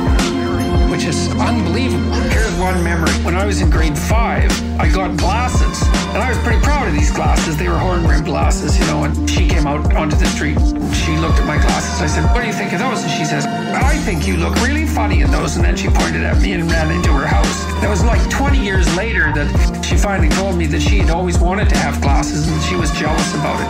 which 0.90 1.06
is 1.06 1.30
unbelievable. 1.36 2.14
Here's 2.30 2.54
one 2.60 2.84
memory. 2.84 3.12
When 3.24 3.36
I 3.36 3.46
was 3.46 3.62
in 3.62 3.70
grade 3.70 3.98
five, 3.98 4.50
I 4.80 4.90
got 4.90 5.18
glasses, 5.18 5.82
and 6.14 6.18
I 6.18 6.30
was 6.30 6.38
pretty 6.40 6.62
proud 6.62 6.88
of 6.88 6.94
these 6.94 7.12
glasses. 7.12 7.58
They 7.58 7.68
were 7.68 7.78
horn 7.78 8.08
rimmed 8.08 8.26
glasses, 8.26 8.78
you 8.80 8.86
know, 8.88 9.04
and 9.04 9.30
she 9.30 9.48
came 9.48 9.68
out 9.68 9.94
onto 9.94 10.16
the 10.16 10.26
street. 10.28 10.58
She 10.94 11.18
looked 11.18 11.40
at 11.40 11.46
my 11.46 11.58
glasses. 11.58 12.02
I 12.02 12.08
said, 12.08 12.24
What 12.34 12.42
do 12.42 12.48
you 12.48 12.54
think 12.54 12.74
of 12.74 12.80
those? 12.80 13.04
And 13.04 13.12
she 13.12 13.26
says, 13.26 13.46
I 13.46 13.98
think 14.06 14.28
you 14.28 14.38
look 14.38 14.56
really 14.62 14.86
funny 14.86 15.22
in 15.22 15.32
those. 15.32 15.56
And 15.56 15.66
then 15.66 15.76
she 15.76 15.88
pointed 15.88 16.24
at 16.24 16.42
me 16.42 16.54
and 16.54 16.70
ran 16.70 16.92
into 16.92 17.12
her 17.14 17.28
house. 17.28 17.66
That 17.82 17.90
was 17.90 18.04
like 18.04 18.22
20 18.30 18.60
years 18.60 18.88
later 18.96 19.32
that 19.34 19.86
she 19.86 19.98
finally 19.98 20.30
told 20.30 20.58
me 20.58 20.66
that 20.68 20.82
she 20.82 21.00
had 21.00 21.10
always 21.10 21.38
wanted 21.38 21.70
to 21.70 21.78
have 21.78 22.02
glasses 22.02 22.48
and 22.48 22.62
she 22.64 22.76
was 22.76 22.92
jealous 22.92 23.34
about 23.36 23.60
it. 23.60 23.70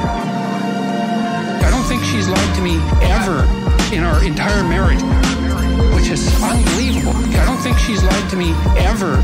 I 1.65 1.69
don't 1.69 1.84
think 1.84 2.03
she's 2.03 2.27
lied 2.27 2.56
to 2.56 2.61
me 2.61 2.77
ever 3.10 3.44
in 3.94 4.03
our 4.03 4.23
entire 4.23 4.64
marriage, 4.64 5.02
which 5.95 6.10
is 6.10 6.27
unbelievable. 6.41 7.15
I 7.15 7.45
don't 7.45 7.57
think 7.57 7.77
she's 7.77 8.03
lied 8.03 8.30
to 8.30 8.38
me 8.38 8.52
ever 8.77 9.15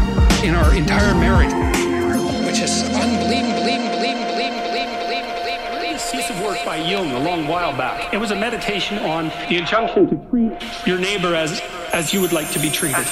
in 0.44 0.56
our 0.56 0.74
entire 0.74 1.14
marriage, 1.16 1.54
which 2.46 2.60
is 2.60 2.84
unbelievable. 2.96 3.62
This 6.02 6.28
piece 6.28 6.30
of 6.30 6.42
work 6.42 6.58
by 6.66 6.78
Jung 6.78 7.12
a 7.12 7.20
long 7.20 7.48
while 7.48 7.72
back. 7.72 8.14
It 8.14 8.18
was 8.18 8.32
a 8.32 8.36
meditation 8.36 8.98
on 9.00 9.30
the 9.48 9.58
injunction 9.58 10.10
to 10.10 10.30
treat 10.30 10.52
your 10.86 10.98
neighbor 10.98 11.36
as 11.36 11.62
as 11.94 12.14
you 12.14 12.22
would 12.22 12.34
like 12.34 12.50
to 12.52 12.60
be 12.60 12.70
treated. 12.70 13.06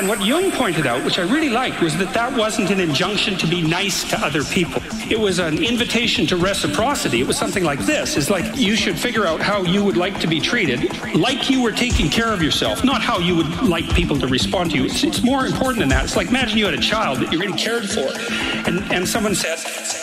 And 0.00 0.08
what 0.08 0.24
Jung 0.24 0.50
pointed 0.52 0.86
out, 0.86 1.04
which 1.04 1.18
I 1.18 1.30
really 1.30 1.50
liked, 1.50 1.82
was 1.82 1.94
that 1.98 2.14
that 2.14 2.34
wasn't 2.34 2.70
an 2.70 2.80
injunction 2.80 3.36
to 3.36 3.46
be 3.46 3.60
nice 3.60 4.02
to 4.08 4.18
other 4.18 4.42
people. 4.42 4.82
It 5.10 5.20
was 5.20 5.38
an 5.38 5.62
invitation 5.62 6.26
to 6.28 6.38
reciprocity. 6.38 7.20
It 7.20 7.26
was 7.26 7.36
something 7.36 7.64
like 7.64 7.80
this: 7.80 8.16
"Is 8.16 8.30
like 8.30 8.56
you 8.56 8.76
should 8.76 8.98
figure 8.98 9.26
out 9.26 9.42
how 9.42 9.62
you 9.62 9.84
would 9.84 9.98
like 9.98 10.18
to 10.20 10.26
be 10.26 10.40
treated, 10.40 10.90
like 11.14 11.50
you 11.50 11.60
were 11.60 11.70
taking 11.70 12.08
care 12.08 12.32
of 12.32 12.42
yourself, 12.42 12.82
not 12.82 13.02
how 13.02 13.18
you 13.18 13.36
would 13.36 13.62
like 13.62 13.94
people 13.94 14.18
to 14.20 14.26
respond 14.26 14.70
to 14.70 14.78
you." 14.78 14.86
It's, 14.86 15.04
it's 15.04 15.22
more 15.22 15.44
important 15.44 15.80
than 15.80 15.90
that. 15.90 16.04
It's 16.04 16.16
like 16.16 16.28
imagine 16.28 16.56
you 16.56 16.64
had 16.64 16.72
a 16.72 16.80
child 16.80 17.18
that 17.18 17.30
you're 17.30 17.42
really 17.42 17.58
cared 17.58 17.90
for, 17.90 18.08
and 18.66 18.80
and 18.90 19.06
someone 19.06 19.34
said, 19.34 19.58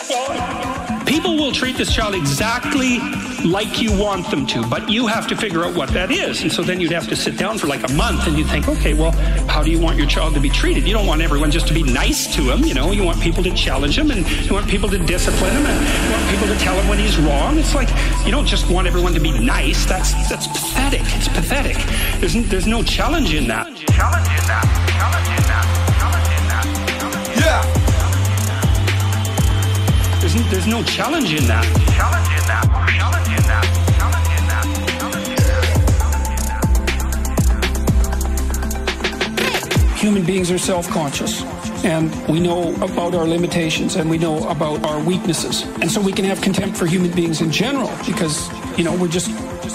"Well." 0.08 0.87
People 1.18 1.36
will 1.36 1.50
treat 1.50 1.76
this 1.76 1.92
child 1.92 2.14
exactly 2.14 3.00
like 3.44 3.82
you 3.82 3.90
want 3.98 4.30
them 4.30 4.46
to, 4.46 4.64
but 4.68 4.88
you 4.88 5.08
have 5.08 5.26
to 5.26 5.36
figure 5.36 5.64
out 5.64 5.74
what 5.74 5.88
that 5.88 6.12
is. 6.12 6.42
And 6.42 6.52
so 6.52 6.62
then 6.62 6.78
you'd 6.78 6.92
have 6.92 7.08
to 7.08 7.16
sit 7.16 7.36
down 7.36 7.58
for 7.58 7.66
like 7.66 7.82
a 7.90 7.92
month 7.94 8.28
and 8.28 8.38
you 8.38 8.44
think, 8.44 8.68
okay, 8.68 8.94
well, 8.94 9.10
how 9.48 9.60
do 9.60 9.68
you 9.72 9.80
want 9.80 9.98
your 9.98 10.06
child 10.06 10.34
to 10.34 10.40
be 10.40 10.48
treated? 10.48 10.86
You 10.86 10.92
don't 10.92 11.08
want 11.08 11.20
everyone 11.20 11.50
just 11.50 11.66
to 11.66 11.74
be 11.74 11.82
nice 11.82 12.32
to 12.36 12.42
him, 12.42 12.62
you 12.62 12.72
know, 12.72 12.92
you 12.92 13.02
want 13.02 13.20
people 13.20 13.42
to 13.42 13.52
challenge 13.52 13.98
him 13.98 14.12
and 14.12 14.30
you 14.46 14.54
want 14.54 14.68
people 14.68 14.88
to 14.90 14.96
discipline 14.96 15.56
him 15.56 15.66
and 15.66 16.04
you 16.04 16.12
want 16.12 16.30
people 16.30 16.46
to 16.46 16.56
tell 16.60 16.80
him 16.80 16.88
when 16.88 17.00
he's 17.00 17.18
wrong. 17.18 17.58
It's 17.58 17.74
like 17.74 17.88
you 18.24 18.30
don't 18.30 18.46
just 18.46 18.70
want 18.70 18.86
everyone 18.86 19.12
to 19.14 19.20
be 19.20 19.36
nice. 19.40 19.86
That's 19.86 20.12
that's 20.28 20.46
pathetic. 20.46 21.02
It's 21.16 21.26
pathetic. 21.26 21.78
There's 22.20 22.34
there's 22.48 22.68
no 22.68 22.84
challenge 22.84 23.34
in 23.34 23.48
that. 23.48 23.66
Challenge 23.74 24.28
in 24.28 24.46
that. 24.46 24.77
There's 30.28 30.50
there's 30.50 30.66
no 30.66 30.82
challenge 30.82 31.32
in 31.32 31.46
that. 31.46 31.64
Challenge 31.96 32.28
in 32.36 32.44
that. 32.48 32.64
Challenge 32.98 33.28
in 33.28 33.42
that. 33.48 33.64
Challenge 33.96 34.28
in 34.36 34.44
that. 39.88 39.98
Human 39.98 40.24
beings 40.26 40.50
are 40.50 40.58
self 40.58 40.86
conscious. 40.90 41.42
And 41.82 42.14
we 42.28 42.40
know 42.40 42.74
about 42.82 43.14
our 43.14 43.26
limitations 43.26 43.96
and 43.96 44.10
we 44.10 44.18
know 44.18 44.46
about 44.50 44.84
our 44.84 45.02
weaknesses. 45.02 45.62
And 45.80 45.90
so 45.90 45.98
we 45.98 46.12
can 46.12 46.26
have 46.26 46.42
contempt 46.42 46.76
for 46.76 46.84
human 46.84 47.12
beings 47.12 47.40
in 47.40 47.50
general 47.50 47.90
because, 48.04 48.50
you 48.76 48.84
know, 48.84 48.94
we're 48.94 49.08
just 49.08 49.30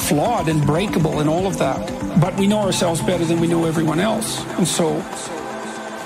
flawed 0.08 0.50
and 0.50 0.64
breakable 0.68 1.20
and 1.20 1.28
all 1.28 1.48
of 1.48 1.58
that. 1.58 1.80
But 2.22 2.38
we 2.38 2.46
know 2.46 2.60
ourselves 2.60 3.02
better 3.02 3.26
than 3.26 3.40
we 3.40 3.48
know 3.48 3.66
everyone 3.66 4.00
else. 4.00 4.46
And 4.60 4.68
so 4.68 5.02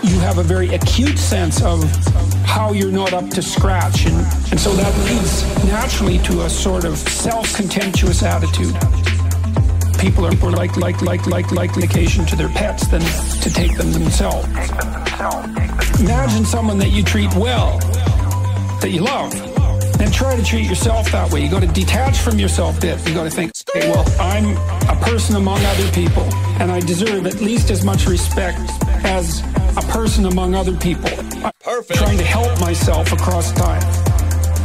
you 0.04 0.20
have 0.20 0.38
a 0.38 0.44
very 0.44 0.70
acute 0.74 1.18
sense 1.18 1.62
of 1.62 1.84
how 2.46 2.72
you're 2.72 2.92
not 2.92 3.14
up 3.14 3.30
to 3.32 3.42
scratch. 3.42 4.06
And, 4.06 4.16
and 4.52 4.60
so 4.60 4.74
that 4.74 4.98
leads 5.06 5.44
naturally 5.66 6.20
to 6.20 6.44
a 6.44 6.50
sort 6.50 6.86
of 6.86 6.98
self 6.98 7.54
contemptuous 7.56 8.24
attitude. 8.24 8.76
People 10.00 10.26
are 10.26 10.36
more 10.36 10.52
like, 10.52 10.78
like, 10.78 11.02
like, 11.02 11.26
like, 11.26 11.52
like 11.52 11.76
occasion 11.78 12.26
to 12.28 12.36
their 12.36 12.50
pets 12.50 12.88
than 12.88 13.02
to 13.42 13.50
take 13.50 13.76
them 13.76 13.92
themselves. 13.92 14.48
Imagine 16.00 16.46
someone 16.46 16.78
that 16.78 16.92
you 16.92 17.04
treat 17.04 17.34
well, 17.36 17.80
that 18.82 18.92
you 18.92 19.02
love, 19.02 19.34
and 20.00 20.14
try 20.14 20.36
to 20.36 20.44
treat 20.44 20.70
yourself 20.70 21.12
that 21.12 21.32
way. 21.32 21.44
You 21.44 21.50
got 21.50 21.62
to 21.62 21.68
detach 21.68 22.20
from 22.20 22.38
yourself 22.38 22.78
a 22.78 22.82
bit. 22.82 23.08
You 23.08 23.16
got 23.16 23.24
to 23.24 23.32
think, 23.32 23.52
okay, 23.76 23.90
well, 23.90 24.06
I'm 24.20 24.56
a 24.88 25.02
person 25.02 25.36
among 25.36 25.60
other 25.66 25.92
people, 25.92 26.24
and 26.62 26.72
I 26.72 26.80
deserve 26.82 27.26
at 27.26 27.42
least 27.42 27.72
as 27.72 27.84
much 27.84 28.06
respect 28.06 28.60
as 29.04 29.42
person 29.90 30.26
among 30.26 30.56
other 30.56 30.76
people. 30.76 31.10
Perfect. 31.62 31.92
I'm 31.92 31.98
trying 31.98 32.18
to 32.18 32.24
help 32.24 32.60
myself 32.60 33.12
across 33.12 33.52
time. 33.54 33.82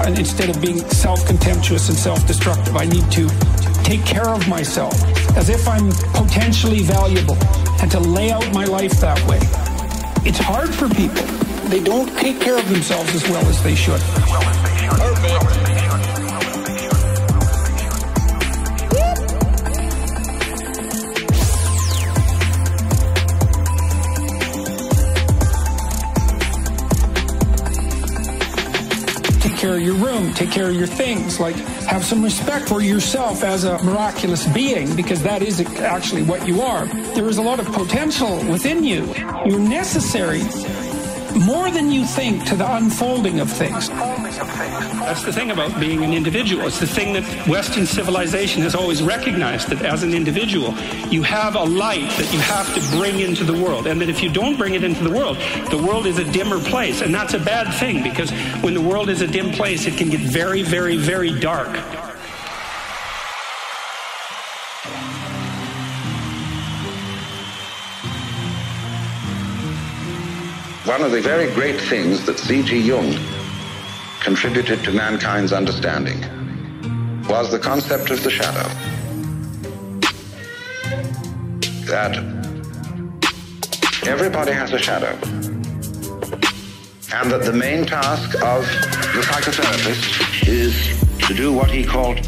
And 0.00 0.18
instead 0.18 0.48
of 0.48 0.60
being 0.60 0.78
self 0.90 1.26
contemptuous 1.26 1.88
and 1.88 1.98
self 1.98 2.26
destructive, 2.26 2.76
I 2.76 2.86
need 2.86 3.10
to 3.12 3.28
take 3.84 4.04
care 4.04 4.28
of 4.28 4.48
myself 4.48 4.94
as 5.36 5.48
if 5.48 5.68
I'm 5.68 5.90
potentially 6.14 6.82
valuable 6.82 7.36
and 7.80 7.90
to 7.90 8.00
lay 8.00 8.30
out 8.30 8.46
my 8.52 8.64
life 8.64 9.00
that 9.00 9.20
way. 9.26 9.40
It's 10.24 10.38
hard 10.38 10.72
for 10.72 10.88
people. 10.88 11.24
They 11.68 11.82
don't 11.82 12.08
take 12.18 12.40
care 12.40 12.58
of 12.58 12.68
themselves 12.68 13.14
as 13.14 13.28
well 13.28 13.44
as 13.46 13.62
they 13.62 13.74
should. 13.74 14.00
Perfect. 14.00 15.81
Care 29.62 29.76
of 29.76 29.80
your 29.80 29.94
room, 29.94 30.34
take 30.34 30.50
care 30.50 30.70
of 30.70 30.74
your 30.74 30.88
things, 30.88 31.38
like 31.38 31.54
have 31.86 32.04
some 32.04 32.20
respect 32.20 32.68
for 32.68 32.82
yourself 32.82 33.44
as 33.44 33.62
a 33.62 33.80
miraculous 33.84 34.44
being, 34.48 34.96
because 34.96 35.22
that 35.22 35.40
is 35.40 35.60
actually 35.78 36.24
what 36.24 36.48
you 36.48 36.60
are. 36.60 36.86
There 37.14 37.28
is 37.28 37.38
a 37.38 37.42
lot 37.42 37.60
of 37.60 37.66
potential 37.66 38.38
within 38.50 38.82
you. 38.82 39.14
You're 39.46 39.60
necessary 39.60 40.40
more 41.36 41.70
than 41.70 41.90
you 41.90 42.04
think 42.04 42.44
to 42.46 42.56
the 42.56 42.76
unfolding 42.76 43.40
of 43.40 43.50
things. 43.50 43.88
That's 43.88 45.24
the 45.24 45.32
thing 45.32 45.50
about 45.50 45.78
being 45.80 46.04
an 46.04 46.12
individual. 46.12 46.66
It's 46.66 46.80
the 46.80 46.86
thing 46.86 47.12
that 47.14 47.48
Western 47.48 47.86
civilization 47.86 48.62
has 48.62 48.74
always 48.74 49.02
recognized 49.02 49.68
that 49.68 49.82
as 49.82 50.02
an 50.02 50.14
individual, 50.14 50.74
you 51.08 51.22
have 51.22 51.56
a 51.56 51.62
light 51.64 52.10
that 52.18 52.32
you 52.32 52.40
have 52.40 52.72
to 52.74 52.96
bring 52.96 53.20
into 53.20 53.44
the 53.44 53.52
world. 53.52 53.86
And 53.86 54.00
that 54.00 54.08
if 54.08 54.22
you 54.22 54.30
don't 54.32 54.56
bring 54.56 54.74
it 54.74 54.84
into 54.84 55.02
the 55.02 55.10
world, 55.10 55.36
the 55.70 55.78
world 55.78 56.06
is 56.06 56.18
a 56.18 56.24
dimmer 56.32 56.60
place. 56.60 57.00
And 57.00 57.14
that's 57.14 57.34
a 57.34 57.38
bad 57.38 57.72
thing 57.78 58.02
because 58.02 58.30
when 58.62 58.74
the 58.74 58.80
world 58.80 59.08
is 59.08 59.22
a 59.22 59.26
dim 59.26 59.50
place, 59.52 59.86
it 59.86 59.96
can 59.96 60.08
get 60.08 60.20
very, 60.20 60.62
very, 60.62 60.96
very 60.96 61.38
dark. 61.38 62.11
One 70.92 71.04
of 71.04 71.10
the 71.10 71.22
very 71.22 71.50
great 71.54 71.80
things 71.80 72.26
that 72.26 72.38
C.G. 72.38 72.78
Jung 72.78 73.16
contributed 74.20 74.84
to 74.84 74.92
mankind's 74.92 75.50
understanding 75.50 76.20
was 77.26 77.50
the 77.50 77.58
concept 77.58 78.10
of 78.10 78.22
the 78.22 78.28
shadow. 78.28 78.68
That 81.86 82.18
everybody 84.06 84.52
has 84.52 84.74
a 84.74 84.78
shadow. 84.78 85.16
And 87.14 87.30
that 87.32 87.42
the 87.46 87.54
main 87.54 87.86
task 87.86 88.34
of 88.42 88.66
the 89.14 89.22
psychotherapist 89.22 90.46
is 90.46 91.26
to 91.26 91.32
do 91.32 91.54
what 91.54 91.70
he 91.70 91.84
called 91.84 92.22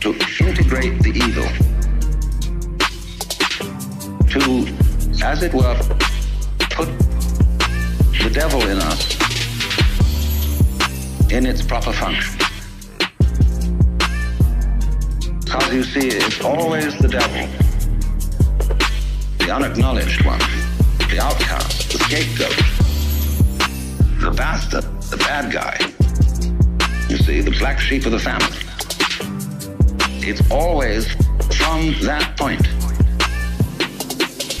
to 0.00 0.10
integrate 0.44 1.00
the 1.04 1.12
evil. 1.14 1.46
To, 4.26 5.24
as 5.24 5.44
it 5.44 5.54
were, 5.54 5.80
put 6.70 7.09
the 8.30 8.34
devil 8.34 8.62
in 8.62 8.78
us 8.78 9.16
in 11.32 11.46
its 11.46 11.62
proper 11.62 11.92
function. 11.92 12.38
Because 15.40 15.74
you 15.74 15.82
see, 15.82 16.06
it's 16.06 16.40
always 16.40 16.96
the 16.98 17.08
devil, 17.08 17.48
the 19.38 19.50
unacknowledged 19.52 20.24
one, 20.24 20.38
the 21.10 21.18
outcast, 21.20 21.90
the 21.90 21.98
scapegoat, 21.98 22.56
the 24.20 24.30
bastard, 24.36 24.84
the 25.10 25.16
bad 25.16 25.52
guy. 25.52 25.76
You 27.08 27.16
see, 27.16 27.40
the 27.40 27.56
black 27.58 27.80
sheep 27.80 28.06
of 28.06 28.12
the 28.12 28.20
family. 28.20 28.58
It's 30.22 30.48
always 30.52 31.12
from 31.56 31.94
that 32.02 32.36
point, 32.38 32.64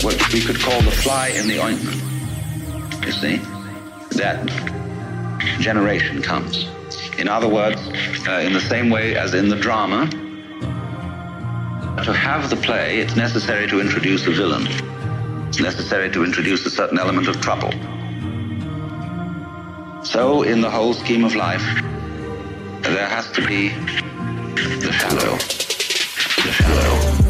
which 0.02 0.32
we 0.32 0.40
could 0.40 0.58
call 0.58 0.80
the 0.82 0.90
fly 0.90 1.28
in 1.28 1.46
the 1.46 1.62
ointment 1.62 2.10
you 3.10 3.12
see, 3.12 3.40
that 4.10 4.46
generation 5.58 6.22
comes. 6.22 6.68
In 7.18 7.28
other 7.28 7.48
words, 7.48 7.80
uh, 8.28 8.42
in 8.44 8.52
the 8.52 8.60
same 8.60 8.90
way 8.90 9.16
as 9.16 9.34
in 9.34 9.48
the 9.48 9.56
drama, 9.56 10.08
to 12.04 12.12
have 12.12 12.48
the 12.48 12.56
play, 12.56 13.00
it's 13.00 13.16
necessary 13.16 13.66
to 13.68 13.80
introduce 13.80 14.26
a 14.26 14.30
villain. 14.30 14.66
It's 15.48 15.60
necessary 15.60 16.10
to 16.10 16.24
introduce 16.24 16.64
a 16.66 16.70
certain 16.70 16.98
element 16.98 17.28
of 17.28 17.40
trouble. 17.40 17.72
So, 20.04 20.42
in 20.42 20.60
the 20.60 20.70
whole 20.70 20.94
scheme 20.94 21.24
of 21.24 21.34
life, 21.34 21.64
there 22.82 23.08
has 23.08 23.30
to 23.32 23.46
be 23.46 23.68
the 23.68 24.92
shadow. 24.92 25.36
The 26.42 26.52
shadow 26.52 27.20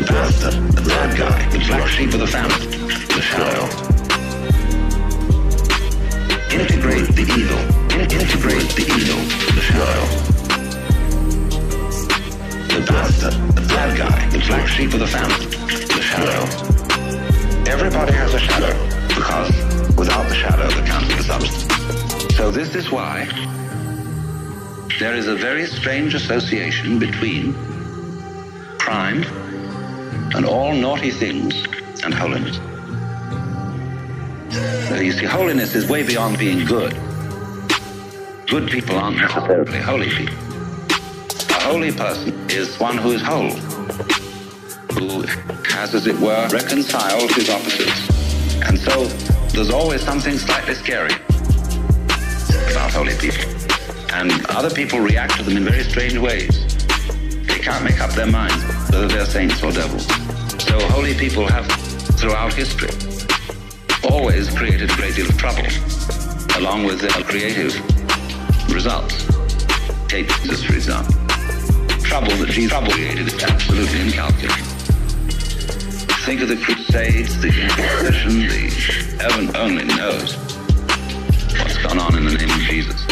the 0.00 0.06
bastard, 0.06 0.54
the 0.72 0.82
bad 0.82 1.18
guy, 1.18 1.48
the 1.50 1.58
black 1.66 1.88
sheep 1.88 2.14
of 2.14 2.20
the 2.20 2.26
family, 2.26 2.66
the 2.66 3.20
shadow. 3.20 3.89
Integrate 6.52 7.06
the 7.14 7.22
evil, 7.38 7.58
integrate 7.92 8.70
the 8.74 8.82
evil, 8.82 9.20
the 9.54 9.60
shadow. 9.60 10.06
The 12.66 12.80
bastard, 12.86 13.34
the 13.54 13.60
bad 13.68 13.96
guy, 13.96 14.28
the 14.30 14.38
black 14.46 14.66
sheep 14.66 14.92
of 14.92 14.98
the 14.98 15.06
family, 15.06 15.46
the 15.46 16.02
shadow. 16.02 16.42
Everybody 17.70 18.12
has 18.14 18.34
a 18.34 18.40
shadow, 18.40 18.74
because 19.08 19.50
without 19.96 20.28
the 20.28 20.34
shadow 20.34 20.68
there 20.68 20.86
can't 20.86 21.06
be 21.08 21.14
the 21.14 21.22
substance. 21.22 22.36
So 22.36 22.50
this 22.50 22.74
is 22.74 22.90
why 22.90 23.28
there 24.98 25.14
is 25.14 25.28
a 25.28 25.36
very 25.36 25.66
strange 25.66 26.14
association 26.14 26.98
between 26.98 27.54
crime 28.78 29.22
and 30.34 30.44
all 30.44 30.74
naughty 30.74 31.12
things 31.12 31.54
and 32.02 32.12
holiness. 32.12 32.58
You 34.52 35.12
see, 35.12 35.26
holiness 35.26 35.74
is 35.74 35.88
way 35.88 36.02
beyond 36.02 36.38
being 36.38 36.64
good. 36.64 36.92
Good 38.48 38.68
people 38.68 38.96
aren't 38.96 39.18
necessarily 39.18 39.78
holy 39.78 40.10
people. 40.10 40.34
A 41.50 41.60
holy 41.62 41.92
person 41.92 42.50
is 42.50 42.78
one 42.80 42.96
who 42.96 43.12
is 43.12 43.22
whole, 43.22 43.50
who 44.94 45.22
has, 45.68 45.94
as 45.94 46.06
it 46.06 46.18
were, 46.18 46.48
reconciled 46.48 47.30
his 47.32 47.48
opposites. 47.48 48.62
And 48.62 48.78
so 48.78 49.04
there's 49.54 49.70
always 49.70 50.02
something 50.02 50.36
slightly 50.36 50.74
scary 50.74 51.12
about 52.72 52.92
holy 52.92 53.16
people. 53.18 53.44
And 54.12 54.32
other 54.46 54.70
people 54.70 54.98
react 54.98 55.36
to 55.36 55.44
them 55.44 55.56
in 55.56 55.64
very 55.64 55.84
strange 55.84 56.18
ways. 56.18 56.76
They 57.46 57.58
can't 57.60 57.84
make 57.84 58.00
up 58.00 58.10
their 58.12 58.26
minds 58.26 58.64
whether 58.90 59.06
they're 59.06 59.26
saints 59.26 59.62
or 59.62 59.70
devils. 59.70 60.06
So 60.64 60.78
holy 60.88 61.14
people 61.14 61.46
have, 61.46 61.66
throughout 62.18 62.52
history, 62.52 63.09
always 64.04 64.48
created 64.56 64.90
a 64.90 64.94
great 64.96 65.14
deal 65.14 65.28
of 65.28 65.36
trouble, 65.36 65.66
along 66.56 66.84
with 66.84 67.00
their 67.00 67.10
creative 67.24 67.74
results. 68.72 69.26
Take 70.08 70.28
this, 70.42 70.64
for 70.64 70.74
example. 70.74 71.14
Trouble 72.02 72.34
that 72.36 72.48
Jesus 72.50 72.76
created 72.92 73.26
is 73.28 73.42
absolutely 73.42 74.00
incalculable. 74.00 74.64
Think 76.24 76.42
of 76.42 76.48
the 76.48 76.56
Crusades, 76.56 77.40
the 77.40 77.48
Inquisition, 77.48 78.40
the 78.40 78.68
heaven 79.22 79.56
only 79.56 79.84
knows 79.84 80.36
what's 81.58 81.78
gone 81.78 81.98
on 81.98 82.16
in 82.16 82.24
the 82.24 82.32
name 82.32 82.50
of 82.50 82.60
Jesus. 82.60 83.04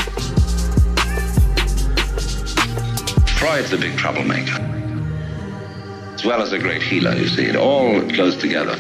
Freud's 3.39 3.73
a 3.73 3.79
big 3.79 3.97
troublemaker, 3.97 4.61
as 6.15 6.25
well 6.25 6.43
as 6.43 6.53
a 6.53 6.59
great 6.59 6.83
healer, 6.83 7.15
you 7.15 7.29
see. 7.29 7.45
It 7.45 7.57
all 7.57 8.01
goes 8.01 8.37
together. 8.37 8.77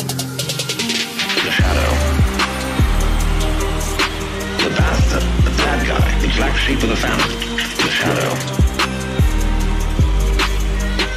The 0.00 1.50
shadow. 1.50 1.90
The 4.64 4.70
bastard, 4.76 5.22
the 5.44 5.50
bad 5.56 5.86
guy, 5.86 6.20
the 6.20 6.28
black 6.36 6.56
sheep 6.56 6.82
of 6.82 6.88
the 6.88 6.96
family. 6.96 7.36
The 7.84 7.90
shadow. 7.90 8.30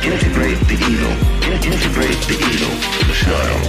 Integrate 0.04 0.60
the 0.68 0.78
evil. 0.92 1.14
Integrate 1.64 2.22
the 2.28 2.36
evil. 2.52 2.74
The 3.08 3.14
shadow. 3.24 3.60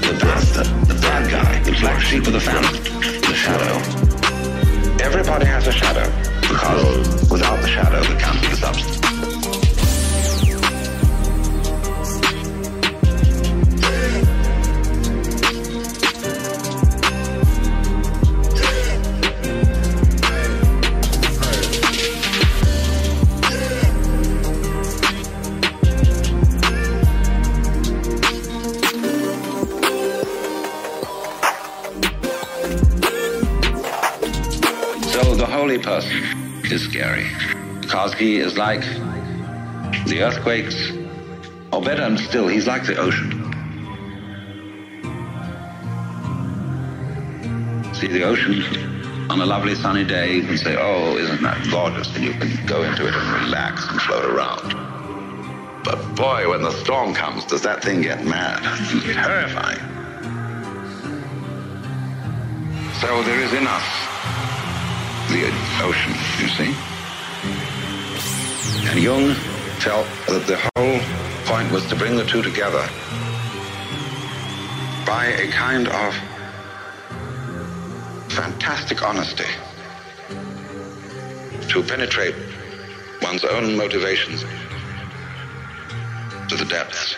The 0.00 0.14
bastard, 0.20 0.68
the 0.88 0.94
bad 1.00 1.30
guy, 1.30 1.62
the 1.64 1.72
black 1.80 2.00
sheep 2.00 2.26
of 2.26 2.32
the 2.32 2.40
family. 2.40 2.78
The 2.80 3.34
shadow. 3.34 3.74
Everybody 5.04 5.44
has 5.44 5.66
a 5.66 5.72
shadow. 5.72 6.10
Because 6.40 7.30
without 7.30 7.60
the 7.60 7.68
shadow, 7.68 8.02
there 8.02 8.18
can't 8.18 8.40
be 8.40 8.48
the 8.48 8.56
substance. 8.56 9.03
He 38.12 38.36
is 38.36 38.58
like 38.58 38.82
the 40.06 40.20
earthquakes, 40.22 40.92
or 41.72 41.80
better 41.80 42.16
still, 42.18 42.48
he's 42.48 42.66
like 42.66 42.84
the 42.86 42.96
ocean. 42.96 43.40
See 47.94 48.08
the 48.08 48.24
ocean 48.24 48.84
on 49.30 49.40
a 49.40 49.46
lovely 49.46 49.74
sunny 49.74 50.04
day, 50.04 50.34
you 50.34 50.42
can 50.42 50.58
say, 50.58 50.76
Oh, 50.78 51.16
isn't 51.16 51.42
that 51.42 51.66
gorgeous? 51.70 52.14
And 52.14 52.24
you 52.24 52.32
can 52.32 52.66
go 52.66 52.82
into 52.82 53.06
it 53.06 53.14
and 53.14 53.44
relax 53.44 53.88
and 53.88 54.00
float 54.02 54.24
around. 54.24 55.82
But 55.82 56.14
boy, 56.14 56.48
when 56.48 56.62
the 56.62 56.70
storm 56.70 57.14
comes, 57.14 57.44
does 57.44 57.62
that 57.62 57.82
thing 57.82 58.02
get 58.02 58.24
mad? 58.24 58.60
It's 58.92 59.14
terrifying. 59.14 59.78
So 63.00 63.22
there 63.22 63.40
is 63.40 63.52
in 63.52 63.66
us 63.66 64.14
the 65.30 65.50
ocean, 65.82 66.12
you 66.40 66.48
see. 66.48 66.93
And 68.86 69.02
Jung 69.02 69.34
felt 69.80 70.06
that 70.28 70.46
the 70.46 70.56
whole 70.56 71.00
point 71.46 71.70
was 71.72 71.86
to 71.86 71.96
bring 71.96 72.16
the 72.16 72.24
two 72.24 72.42
together 72.42 72.88
by 75.06 75.26
a 75.26 75.48
kind 75.50 75.88
of 75.88 76.14
fantastic 78.30 79.02
honesty 79.02 79.44
to 81.68 81.82
penetrate 81.82 82.34
one's 83.22 83.44
own 83.44 83.76
motivations 83.76 84.42
to 86.48 86.56
the 86.56 86.64
depths. 86.64 87.16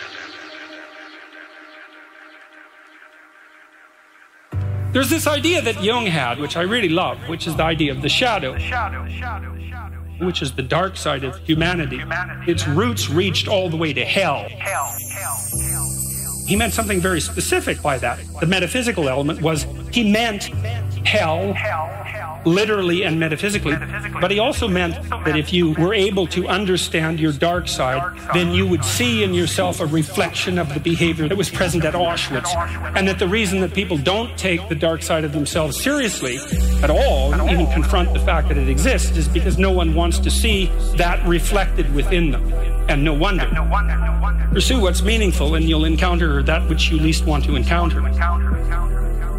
There's 4.93 5.09
this 5.09 5.27
idea 5.27 5.61
that 5.61 5.83
Jung 5.83 6.05
had, 6.07 6.39
which 6.39 6.57
I 6.57 6.61
really 6.61 6.89
love, 6.89 7.19
which 7.27 7.45
is 7.45 7.55
the 7.55 7.63
idea 7.63 7.91
of 7.91 8.01
the 8.01 8.09
shadow, 8.09 8.57
which 10.19 10.41
is 10.41 10.53
the 10.53 10.63
dark 10.63 10.97
side 10.97 11.23
of 11.23 11.37
humanity. 11.45 12.01
Its 12.47 12.67
roots 12.67 13.09
reached 13.09 13.47
all 13.47 13.69
the 13.69 13.77
way 13.77 13.93
to 13.93 14.03
hell. 14.05 14.47
He 16.47 16.55
meant 16.55 16.73
something 16.73 17.01
very 17.01 17.19
specific 17.19 17.81
by 17.81 17.97
that. 17.97 18.19
The 18.39 18.45
metaphysical 18.45 19.09
element 19.09 19.41
was 19.41 19.65
he 19.91 20.09
meant 20.09 20.43
hell, 21.05 21.53
literally 22.45 23.03
and 23.03 23.19
metaphysically, 23.19 23.75
but 24.21 24.31
he 24.31 24.39
also 24.39 24.67
meant 24.67 24.95
that 25.09 25.35
if 25.35 25.51
you 25.51 25.71
were 25.73 25.93
able 25.93 26.27
to 26.27 26.47
understand 26.47 27.19
your 27.19 27.33
dark 27.33 27.67
side, 27.67 28.17
then 28.33 28.51
you 28.51 28.65
would 28.65 28.83
see 28.83 29.23
in 29.23 29.33
yourself 29.33 29.79
a 29.79 29.85
reflection 29.85 30.57
of 30.57 30.73
the 30.73 30.79
behavior 30.79 31.27
that 31.27 31.37
was 31.37 31.49
present 31.49 31.83
at 31.85 31.93
Auschwitz. 31.93 32.47
And 32.95 33.07
that 33.07 33.19
the 33.19 33.27
reason 33.27 33.59
that 33.61 33.73
people 33.73 33.97
don't 33.97 34.37
take 34.37 34.67
the 34.69 34.75
dark 34.75 35.01
side 35.01 35.23
of 35.23 35.33
themselves 35.33 35.81
seriously 35.81 36.37
at 36.83 36.89
all, 36.89 37.33
even 37.49 37.67
confront 37.71 38.13
the 38.13 38.19
fact 38.19 38.47
that 38.49 38.57
it 38.57 38.69
exists, 38.69 39.17
is 39.17 39.27
because 39.27 39.57
no 39.57 39.71
one 39.71 39.93
wants 39.93 40.19
to 40.19 40.31
see 40.31 40.67
that 40.95 41.25
reflected 41.27 41.93
within 41.93 42.31
them. 42.31 42.51
And 42.89 43.03
no 43.03 43.13
wonder. 43.13 43.47
Pursue 44.53 44.79
what's 44.79 45.01
meaningful, 45.01 45.55
and 45.55 45.67
you'll 45.67 45.85
encounter 45.85 46.41
that 46.43 46.67
which 46.69 46.89
you 46.89 46.97
least 46.97 47.25
want 47.25 47.43
to 47.45 47.55
encounter. 47.55 48.05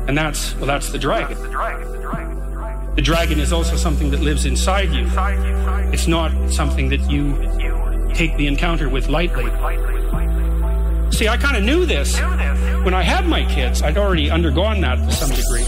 And 0.07 0.17
that's, 0.17 0.55
well, 0.57 0.67
that's 0.67 0.91
the 0.91 0.99
dragon. 0.99 1.37
The 2.99 3.03
dragon 3.03 3.39
is 3.39 3.53
also 3.53 3.77
something 3.77 4.11
that 4.11 4.23
lives 4.23 4.45
inside 4.45 4.91
you. 4.91 5.09
It's 5.93 6.09
not 6.09 6.33
something 6.51 6.89
that 6.89 7.09
you 7.09 7.33
take 8.13 8.37
the 8.37 8.49
encounter 8.49 8.89
with 8.89 9.09
lightly. 9.09 9.45
See, 11.13 11.29
I 11.29 11.37
kind 11.37 11.57
of 11.57 11.63
knew 11.63 11.87
this 11.87 12.19
when 12.83 12.95
I 12.95 13.03
had 13.03 13.29
my 13.29 13.45
kids. 13.55 13.83
I'd 13.83 13.99
already 13.99 14.33
undergone 14.33 14.81
that 14.81 14.97
to 14.97 15.13
some 15.13 15.31
degree 15.31 15.65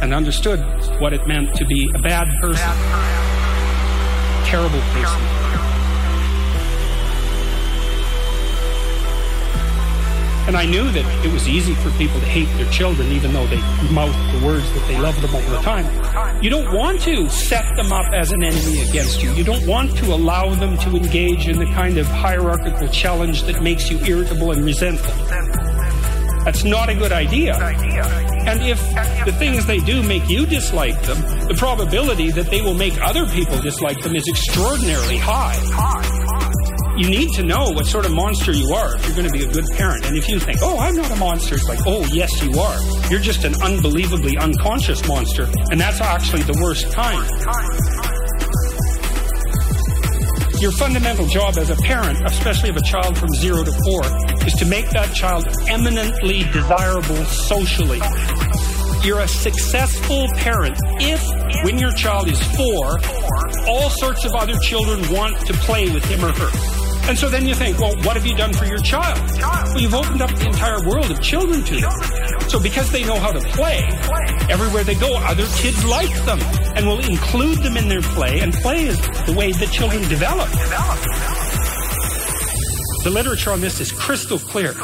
and 0.00 0.14
understood 0.14 0.60
what 0.98 1.12
it 1.12 1.26
meant 1.26 1.54
to 1.56 1.66
be 1.66 1.86
a 1.94 1.98
bad 1.98 2.26
person, 2.40 2.72
terrible 4.46 4.80
person. 4.94 5.39
And 10.50 10.56
I 10.56 10.66
knew 10.66 10.90
that 10.90 11.24
it 11.24 11.32
was 11.32 11.46
easy 11.46 11.74
for 11.76 11.92
people 11.92 12.18
to 12.18 12.26
hate 12.26 12.48
their 12.56 12.68
children, 12.72 13.12
even 13.12 13.32
though 13.32 13.46
they 13.46 13.58
mouth 13.92 14.12
the 14.32 14.44
words 14.44 14.68
that 14.72 14.84
they 14.88 14.98
love 14.98 15.14
them 15.22 15.32
all 15.32 15.42
the 15.42 15.60
time. 15.60 16.42
You 16.42 16.50
don't 16.50 16.74
want 16.74 17.00
to 17.02 17.28
set 17.30 17.76
them 17.76 17.92
up 17.92 18.12
as 18.12 18.32
an 18.32 18.42
enemy 18.42 18.82
against 18.82 19.22
you. 19.22 19.30
You 19.34 19.44
don't 19.44 19.64
want 19.64 19.96
to 19.98 20.12
allow 20.12 20.52
them 20.56 20.76
to 20.78 20.96
engage 20.96 21.46
in 21.46 21.60
the 21.60 21.66
kind 21.66 21.98
of 21.98 22.06
hierarchical 22.06 22.88
challenge 22.88 23.44
that 23.44 23.62
makes 23.62 23.92
you 23.92 24.00
irritable 24.00 24.50
and 24.50 24.64
resentful. 24.64 25.14
That's 26.44 26.64
not 26.64 26.88
a 26.88 26.96
good 26.96 27.12
idea. 27.12 27.54
And 27.54 28.60
if 28.60 28.80
the 29.24 29.32
things 29.38 29.66
they 29.66 29.78
do 29.78 30.02
make 30.02 30.28
you 30.28 30.46
dislike 30.46 31.00
them, 31.02 31.20
the 31.46 31.54
probability 31.54 32.32
that 32.32 32.50
they 32.50 32.60
will 32.60 32.74
make 32.74 33.00
other 33.00 33.24
people 33.26 33.56
dislike 33.62 34.02
them 34.02 34.16
is 34.16 34.26
extraordinarily 34.26 35.18
high 35.18 36.19
you 37.00 37.08
need 37.08 37.32
to 37.32 37.42
know 37.42 37.70
what 37.70 37.86
sort 37.86 38.04
of 38.04 38.12
monster 38.12 38.52
you 38.52 38.74
are 38.74 38.94
if 38.94 39.06
you're 39.06 39.16
going 39.16 39.26
to 39.26 39.32
be 39.32 39.42
a 39.42 39.50
good 39.50 39.64
parent. 39.72 40.04
And 40.04 40.18
if 40.18 40.28
you 40.28 40.38
think, 40.38 40.58
oh, 40.60 40.78
I'm 40.78 40.94
not 40.94 41.10
a 41.10 41.16
monster, 41.16 41.54
it's 41.54 41.66
like, 41.66 41.78
oh, 41.86 42.04
yes, 42.12 42.30
you 42.42 42.60
are. 42.60 42.78
You're 43.10 43.20
just 43.20 43.42
an 43.44 43.54
unbelievably 43.62 44.36
unconscious 44.36 45.08
monster. 45.08 45.48
And 45.70 45.80
that's 45.80 46.02
actually 46.02 46.42
the 46.42 46.60
worst 46.60 46.92
kind. 46.92 47.24
Your 50.60 50.72
fundamental 50.72 51.26
job 51.26 51.56
as 51.56 51.70
a 51.70 51.76
parent, 51.76 52.20
especially 52.26 52.68
of 52.68 52.76
a 52.76 52.82
child 52.82 53.16
from 53.16 53.30
zero 53.30 53.64
to 53.64 53.72
four, 53.72 54.02
is 54.46 54.52
to 54.58 54.66
make 54.66 54.90
that 54.90 55.14
child 55.14 55.48
eminently 55.70 56.42
desirable 56.52 57.24
socially. 57.24 58.00
You're 59.02 59.20
a 59.20 59.28
successful 59.28 60.28
parent 60.36 60.76
if, 61.00 61.24
when 61.64 61.78
your 61.78 61.92
child 61.92 62.28
is 62.28 62.42
four, 62.54 63.00
all 63.66 63.88
sorts 63.88 64.26
of 64.26 64.32
other 64.34 64.58
children 64.58 65.00
want 65.10 65.38
to 65.46 65.54
play 65.54 65.88
with 65.90 66.04
him 66.04 66.22
or 66.22 66.32
her. 66.32 66.79
And 67.08 67.18
so 67.18 67.28
then 67.28 67.46
you 67.46 67.54
think, 67.54 67.78
well, 67.78 67.94
what 68.04 68.16
have 68.16 68.24
you 68.24 68.36
done 68.36 68.52
for 68.52 68.64
your 68.64 68.78
child? 68.78 69.18
Well, 69.40 69.80
you've 69.80 69.94
opened 69.94 70.22
up 70.22 70.30
the 70.30 70.46
entire 70.46 70.86
world 70.88 71.10
of 71.10 71.20
children 71.20 71.64
to 71.64 71.80
them. 71.80 71.92
So 72.48 72.60
because 72.60 72.90
they 72.92 73.04
know 73.04 73.18
how 73.18 73.32
to 73.32 73.40
play, 73.40 73.82
everywhere 74.48 74.84
they 74.84 74.94
go, 74.94 75.16
other 75.16 75.46
kids 75.56 75.84
like 75.84 76.12
them 76.24 76.38
and 76.76 76.86
will 76.86 77.00
include 77.00 77.58
them 77.58 77.76
in 77.76 77.88
their 77.88 78.02
play. 78.02 78.40
And 78.40 78.52
play 78.52 78.86
is 78.86 79.00
the 79.26 79.34
way 79.36 79.52
that 79.52 79.70
children 79.70 80.02
develop. 80.08 80.48
The 83.02 83.10
literature 83.10 83.50
on 83.50 83.60
this 83.60 83.80
is 83.80 83.90
crystal 83.90 84.38
clear. 84.38 84.74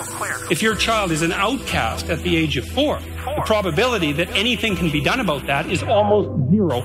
If 0.51 0.63
your 0.63 0.75
child 0.75 1.13
is 1.13 1.23
an 1.23 1.33
outcast 1.33 2.09
at 2.09 2.21
the 2.21 2.35
age 2.37 2.57
of 2.57 2.67
four, 2.67 2.99
the 2.99 3.43
probability 3.45 4.13
that 4.13 4.31
anything 4.31 4.75
can 4.75 4.91
be 4.91 5.03
done 5.03 5.21
about 5.21 5.47
that 5.47 5.71
is 5.71 5.83
almost 5.83 6.51
zero. 6.51 6.81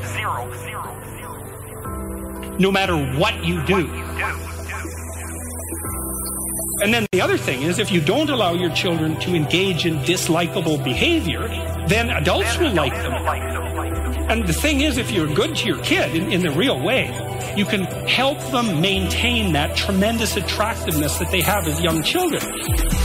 No 2.58 2.70
matter 2.72 2.98
what 3.18 3.46
you 3.46 3.64
do. 3.66 3.88
And 6.82 6.92
then 6.92 7.06
the 7.12 7.22
other 7.22 7.38
thing 7.38 7.62
is, 7.62 7.78
if 7.78 7.92
you 7.92 8.02
don't 8.02 8.32
allow 8.32 8.54
your 8.54 8.72
children 8.72 9.20
to 9.20 9.36
engage 9.36 9.86
in 9.86 9.98
dislikable 9.98 10.84
behavior, 10.84 11.48
then 11.88 12.10
adults 12.10 12.58
will 12.58 12.74
like 12.74 12.94
them. 12.94 13.14
And 14.32 14.48
the 14.48 14.54
thing 14.54 14.82
is, 14.82 14.98
if 14.98 15.12
you're 15.12 15.32
good 15.32 15.56
to 15.58 15.68
your 15.68 15.78
kid 15.84 16.16
in, 16.16 16.32
in 16.32 16.42
the 16.42 16.50
real 16.50 16.82
way, 16.82 17.06
you 17.56 17.66
can 17.66 17.84
help 18.08 18.40
them 18.52 18.82
maintain 18.82 19.54
that 19.54 19.76
tremendous 19.78 20.38
attractiveness 20.38 21.20
that 21.20 21.30
they 21.30 21.42
have 21.42 21.68
as 21.68 21.80
young 21.82 22.02
children. 22.02 22.42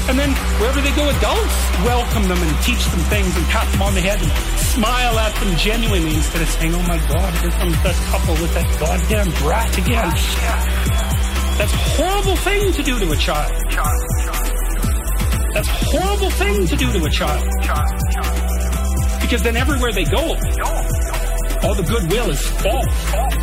And 0.08 0.18
then 0.18 0.30
wherever 0.58 0.80
they 0.80 0.94
go, 0.96 1.10
adults 1.10 1.56
welcome 1.84 2.28
them 2.28 2.38
and 2.38 2.62
teach 2.62 2.82
them 2.86 3.00
things 3.10 3.36
and 3.36 3.44
pat 3.46 3.70
them 3.72 3.82
on 3.82 3.92
the 3.92 4.00
head 4.00 4.22
and 4.22 4.58
smile 4.58 5.18
at 5.18 5.34
them 5.38 5.54
genuinely 5.58 6.14
instead 6.14 6.40
of 6.40 6.48
saying, 6.48 6.74
oh 6.74 6.82
my 6.82 6.96
God, 7.08 7.34
here 7.42 7.50
comes 7.50 7.82
that 7.82 7.94
couple 8.08 8.34
with 8.40 8.54
that 8.54 8.80
goddamn 8.80 9.30
brat 9.42 9.76
again. 9.76 11.05
That's 11.58 11.72
a 11.72 11.76
horrible 11.96 12.36
thing 12.36 12.72
to 12.72 12.82
do 12.82 12.98
to 12.98 13.12
a 13.12 13.16
child. 13.16 13.52
That's 15.54 15.68
a 15.68 15.78
horrible 15.88 16.30
thing 16.30 16.66
to 16.66 16.76
do 16.76 16.92
to 16.92 17.04
a 17.04 17.10
child. 17.10 17.44
Because 19.22 19.42
then 19.42 19.56
everywhere 19.56 19.90
they 19.92 20.04
go, 20.04 20.36
all 21.62 21.74
the 21.74 21.86
goodwill 21.88 22.30
is 22.30 22.46
false. 22.60 23.36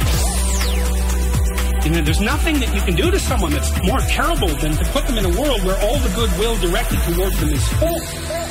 You 1.85 1.91
know, 1.91 2.01
there's 2.01 2.21
nothing 2.21 2.59
that 2.59 2.73
you 2.73 2.81
can 2.81 2.95
do 2.95 3.09
to 3.09 3.19
someone 3.19 3.51
that's 3.51 3.71
more 3.83 3.99
terrible 4.01 4.47
than 4.47 4.73
to 4.73 4.85
put 4.91 5.07
them 5.07 5.17
in 5.17 5.25
a 5.25 5.41
world 5.41 5.63
where 5.63 5.77
all 5.81 5.97
the 5.97 6.13
goodwill 6.15 6.55
directed 6.57 6.99
towards 7.13 7.39
them 7.39 7.49
is 7.49 7.67
false. 7.73 8.42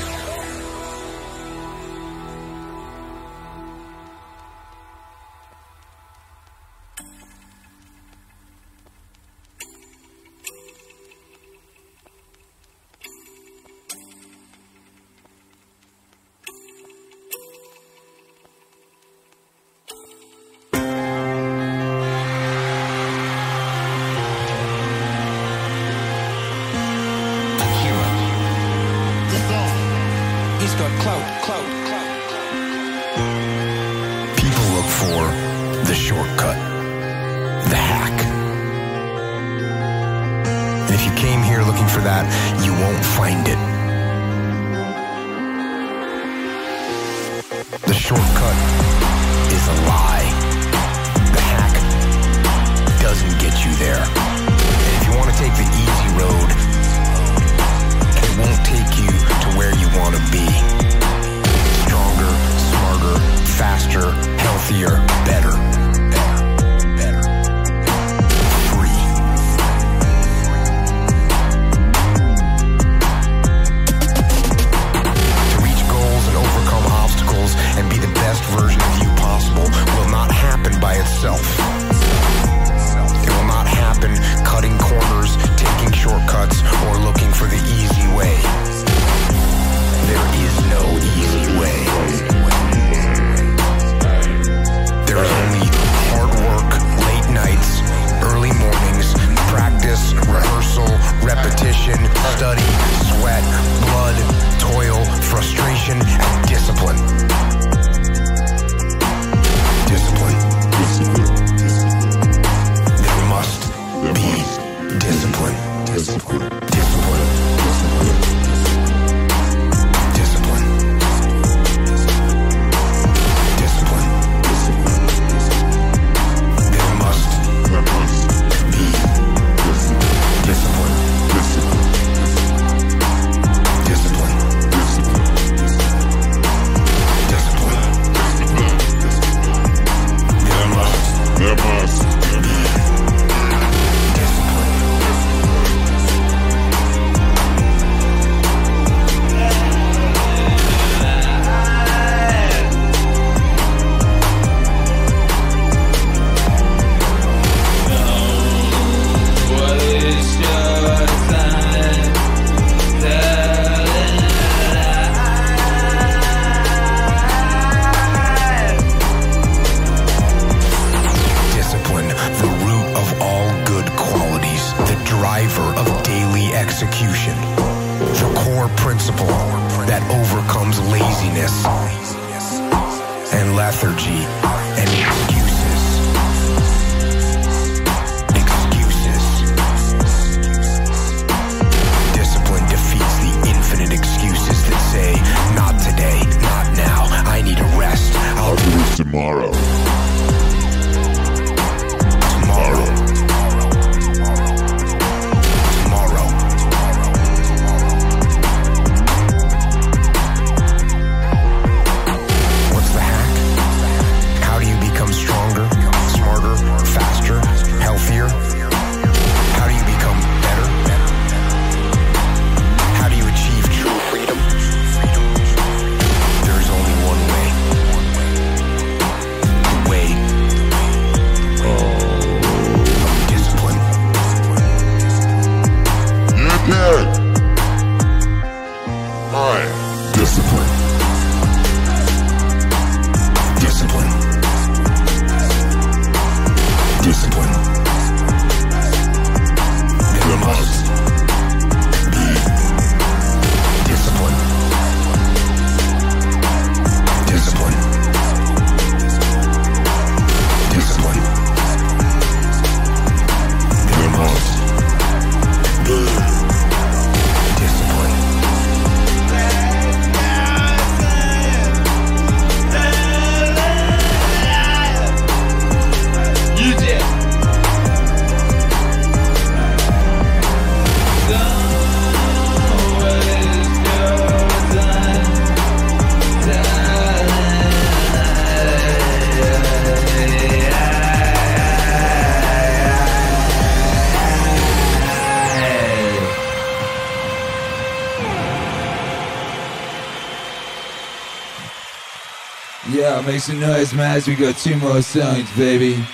Make 303.32 303.40
some 303.40 303.60
noise, 303.60 303.94
man. 303.94 304.20
We 304.26 304.34
got 304.34 304.58
two 304.58 304.76
more 304.76 305.00
songs, 305.00 305.50
baby. 305.56 306.04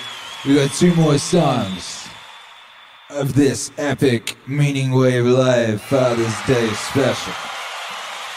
We 0.45 0.55
got 0.55 0.71
two 0.71 0.95
more 0.95 1.17
songs 1.17 2.07
of 3.09 3.33
this 3.33 3.73
epic 3.77 4.37
Meaning 4.47 4.91
Wave 4.91 5.25
Live 5.25 5.81
Father's 5.81 6.33
Day 6.47 6.69
special. 6.69 7.33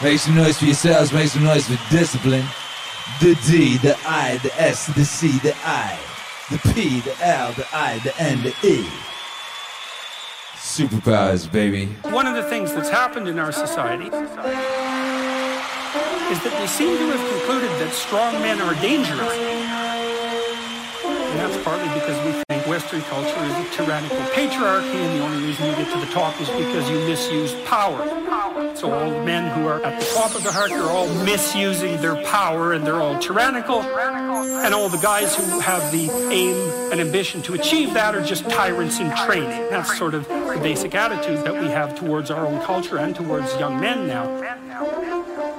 Make 0.01 0.19
some 0.19 0.35
noise 0.35 0.59
for 0.59 0.65
yourselves, 0.65 1.13
make 1.13 1.29
some 1.29 1.45
noise 1.45 1.65
for 1.65 1.79
discipline. 1.95 2.45
The 3.21 3.39
D, 3.47 3.77
the 3.77 3.97
I, 4.05 4.35
the 4.43 4.53
S, 4.61 4.87
the 4.87 5.05
C, 5.05 5.29
the 5.39 5.55
I, 5.63 5.97
the 6.51 6.57
P, 6.73 6.99
the 6.99 7.15
L, 7.25 7.53
the 7.53 7.65
I, 7.71 7.99
the 7.99 8.13
N, 8.21 8.43
the 8.43 8.53
E. 8.67 8.85
Superpowers, 10.55 11.49
baby. 11.49 11.85
One 12.09 12.27
of 12.27 12.35
the 12.35 12.43
things 12.43 12.73
that's 12.73 12.89
happened 12.89 13.29
in 13.29 13.39
our 13.39 13.53
society 13.53 14.09
is 16.31 16.41
that 16.43 16.57
we 16.59 16.67
seem 16.67 16.97
to 16.97 17.05
have 17.15 17.29
concluded 17.29 17.69
that 17.79 17.93
strong 17.93 18.33
men 18.41 18.59
are 18.61 18.73
dangerous. 18.81 19.37
And 21.05 21.39
that's 21.39 21.63
partly 21.63 21.87
because 21.99 22.17
we 22.25 22.31
think 22.47 22.67
Western 22.67 23.01
culture 23.01 23.43
is 23.43 23.53
a 23.57 23.69
tyrannical 23.71 24.17
patriarchy, 24.37 24.93
and 24.93 25.19
the 25.19 25.25
only 25.25 25.47
reason 25.47 25.65
you 25.65 25.71
get 25.73 25.91
to 25.91 25.99
the 25.99 26.11
top 26.11 26.39
is 26.39 26.47
because 26.49 26.89
you 26.89 26.97
misuse 27.07 27.53
power. 27.65 28.05
So 28.75 28.91
all 28.91 29.09
the 29.09 29.23
men 29.23 29.49
who 29.57 29.67
are 29.67 29.83
at 29.83 29.99
the 29.99 30.05
top 30.13 30.35
of 30.35 30.43
the 30.43 30.51
heart 30.51 30.71
are 30.71 30.89
all 30.89 31.07
misusing 31.23 31.97
their 32.01 32.23
power, 32.25 32.73
and 32.73 32.85
they're 32.85 33.01
all 33.01 33.17
tyrannical. 33.19 33.81
And 33.81 34.73
all 34.73 34.89
the 34.89 34.99
guys 34.99 35.35
who 35.35 35.59
have 35.59 35.91
the 35.91 36.09
aim 36.31 36.91
and 36.91 37.01
ambition 37.01 37.41
to 37.43 37.53
achieve 37.53 37.93
that 37.95 38.15
are 38.15 38.23
just 38.23 38.47
tyrants 38.49 38.99
in 38.99 39.09
training. 39.25 39.69
That's 39.69 39.97
sort 39.97 40.13
of 40.13 40.27
the 40.27 40.59
basic 40.61 40.93
attitude 40.95 41.45
that 41.45 41.53
we 41.53 41.67
have 41.67 41.97
towards 41.97 42.29
our 42.29 42.45
own 42.45 42.61
culture 42.63 42.97
and 42.99 43.15
towards 43.15 43.53
young 43.55 43.79
men 43.79 44.07
now. 44.07 44.27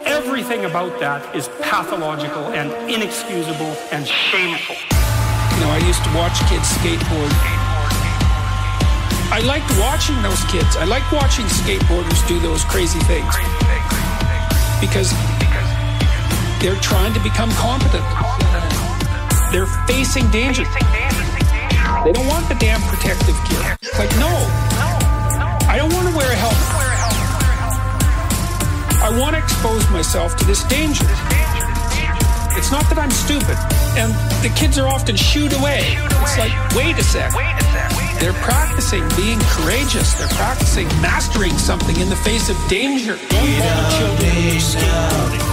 Everything 0.06 0.66
about 0.66 1.00
that 1.00 1.34
is 1.34 1.48
pathological 1.64 2.52
and 2.52 2.68
inexcusable 2.92 3.72
and 3.88 4.06
shameful. 4.06 4.76
You 4.76 5.60
know, 5.64 5.72
I 5.72 5.80
used 5.80 6.04
to 6.04 6.12
watch 6.12 6.36
kids 6.44 6.68
skateboard. 6.76 7.32
I 9.32 9.40
liked 9.48 9.72
watching 9.80 10.20
those 10.20 10.44
kids. 10.52 10.76
I 10.76 10.84
liked 10.84 11.08
watching 11.10 11.46
skateboarders 11.46 12.20
do 12.28 12.38
those 12.38 12.64
crazy 12.68 13.00
things. 13.08 13.32
Because 14.76 15.08
they're 16.60 16.78
trying 16.84 17.16
to 17.16 17.20
become 17.24 17.48
competent. 17.56 18.04
They're 19.52 19.70
facing 19.88 20.28
danger. 20.30 20.64
They 22.04 22.12
don't 22.12 22.28
want 22.28 22.48
the 22.52 22.56
damn 22.60 22.82
protective 22.92 23.36
gear. 23.48 23.76
Like, 23.96 24.12
no. 24.20 24.28
I 25.64 25.80
don't 25.80 25.92
want 25.94 26.08
to 26.08 26.14
wear 26.14 26.30
a 26.30 26.36
helmet. 26.36 27.03
I 29.04 29.10
want 29.20 29.36
to 29.36 29.42
expose 29.42 29.84
myself 29.90 30.34
to 30.36 30.46
this 30.46 30.64
danger. 30.64 31.04
It's 32.56 32.72
not 32.72 32.88
that 32.88 32.96
I'm 32.96 33.12
stupid. 33.12 33.60
And 34.00 34.08
the 34.40 34.48
kids 34.56 34.80
are 34.80 34.88
often 34.88 35.14
shooed 35.14 35.52
away. 35.52 35.92
It's 36.24 36.38
like, 36.40 36.56
wait 36.72 36.96
a 36.96 37.04
sec. 37.04 37.28
They're 38.16 38.32
practicing 38.40 39.04
being 39.12 39.36
courageous. 39.60 40.16
They're 40.16 40.32
practicing 40.40 40.88
mastering 41.04 41.52
something 41.60 42.00
in 42.00 42.08
the 42.08 42.16
face 42.16 42.48
of 42.48 42.56
danger. 42.72 43.20
Don't 43.28 43.52
bother 43.60 43.84
children 44.00 44.24
when 44.24 44.48
they're 44.48 44.64
skateboarding. 44.72 45.44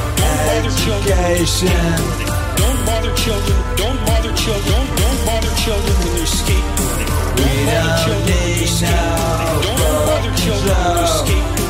Don't 2.55 2.79
bother 2.87 3.11
children. 3.19 3.59
Don't 3.75 3.99
bother 4.07 4.31
children. 4.31 4.79
Don't 4.95 5.21
bother 5.27 5.53
children 5.59 5.95
when 6.07 6.15
they're 6.15 6.35
skateboarding. 6.39 7.11
Don't 7.35 7.67
bother 7.67 7.99
children 7.99 8.31
when 8.31 8.55
they're 8.55 8.71
skateboarding. 8.79 9.75
Don't 9.75 10.07
bother 10.07 10.31
children 10.39 10.71
when 10.71 10.95
they're 11.03 11.19
skateboarding. 11.19 11.60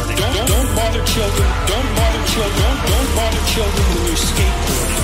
Children. 1.12 1.50
Don't 1.68 1.90
bother 1.96 2.24
children. 2.28 2.72
Don't 2.88 3.16
bother 3.16 3.44
children 3.52 3.84
when 3.94 4.06
you're 4.08 4.16
skateboarding 4.16 5.02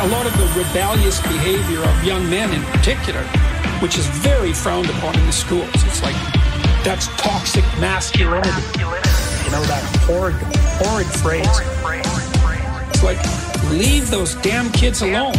a 0.00 0.06
lot 0.08 0.26
of 0.26 0.32
the 0.38 0.46
rebellious 0.56 1.20
behavior 1.22 1.82
of 1.82 2.04
young 2.04 2.30
men 2.30 2.54
in 2.54 2.62
particular, 2.70 3.22
which 3.80 3.98
is 3.98 4.06
very 4.06 4.52
frowned 4.52 4.88
upon 4.90 5.18
in 5.18 5.26
the 5.26 5.32
schools. 5.32 5.68
It's 5.74 6.02
like 6.02 6.14
that's 6.84 7.08
toxic 7.16 7.64
masculinity. 7.80 8.48
You 8.78 9.50
know 9.50 9.64
that 9.64 9.82
horrid, 10.06 10.36
horrid 10.78 11.06
phrase. 11.06 11.46
It's 12.90 13.02
like 13.02 13.18
leave 13.72 14.08
those 14.08 14.36
damn 14.36 14.70
kids 14.70 15.02
alone. 15.02 15.34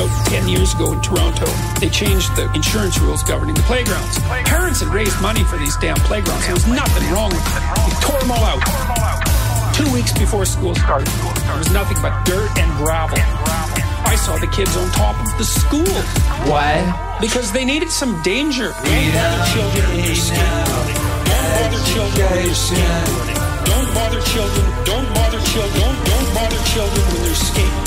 About 0.00 0.26
10 0.28 0.48
years 0.48 0.72
ago 0.72 0.92
in 0.92 1.00
Toronto, 1.02 1.44
they 1.78 1.90
changed 1.90 2.34
the 2.34 2.50
insurance 2.54 2.98
rules 3.00 3.22
governing 3.22 3.54
the 3.54 3.60
playgrounds. 3.68 4.18
Parents 4.48 4.80
had 4.80 4.88
raised 4.88 5.20
money 5.20 5.44
for 5.44 5.58
these 5.58 5.76
damn 5.76 5.96
playgrounds. 6.08 6.46
There 6.46 6.54
was 6.54 6.66
nothing 6.66 7.04
wrong 7.12 7.28
with 7.28 7.44
them. 7.44 7.60
They 7.84 8.00
tore 8.00 8.18
them 8.18 8.30
all 8.30 8.40
out 8.40 8.64
two 9.76 9.92
weeks 9.92 10.16
before 10.16 10.46
school 10.46 10.74
started. 10.74 11.08
There 11.44 11.58
was 11.58 11.70
nothing 11.70 11.98
but 12.00 12.16
dirt 12.24 12.48
and 12.56 12.72
gravel. 12.80 13.18
I 14.08 14.16
saw 14.16 14.38
the 14.38 14.46
kids 14.46 14.74
on 14.74 14.88
top 14.92 15.20
of 15.20 15.36
the 15.36 15.44
school. 15.44 15.92
Why? 16.48 16.80
Because 17.20 17.52
they 17.52 17.66
needed 17.66 17.90
some 17.90 18.22
danger. 18.22 18.72
Don't 18.72 19.12
bother 19.12 19.44
children 19.52 19.84
when 19.84 20.00
you're 20.00 20.16
skateboarding. 20.16 20.96
Don't 21.28 21.52
bother 21.60 21.80
children 21.92 22.24
when 22.32 22.44
you're 22.48 22.56
skateboarding. 22.56 23.36
Don't 23.68 23.92
bother 23.92 24.20
children. 24.32 24.64
Don't 24.88 25.08
bother 25.12 25.40
children. 25.44 25.80
Don't, 25.84 25.98
don't 26.08 26.28
bother 26.32 26.60
children 26.72 27.04
when 27.12 27.22
they're 27.22 27.36
skateboarding. 27.36 27.79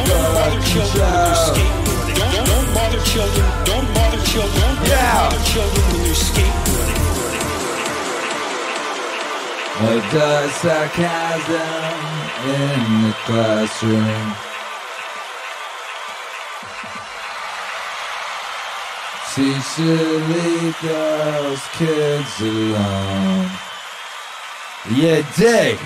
Don't 0.00 0.34
bother 0.34 0.60
children. 0.64 1.04
Don't 2.44 2.74
bother 2.74 3.00
children. 3.04 3.46
Don't, 3.64 3.88
bother 3.94 4.22
children. 4.24 4.64
Don't 4.64 4.84
bother 4.84 5.44
children. 5.44 5.90
The 10.10 10.48
sarcasm 10.48 11.90
in 12.50 13.02
the 13.04 13.14
classroom. 13.26 14.34
Teach 19.32 19.68
to 19.76 19.90
leave 20.32 20.76
those 20.82 21.62
kids 21.78 22.40
alone. 22.40 23.50
Yeah, 24.90 25.22
dig. 25.36 25.78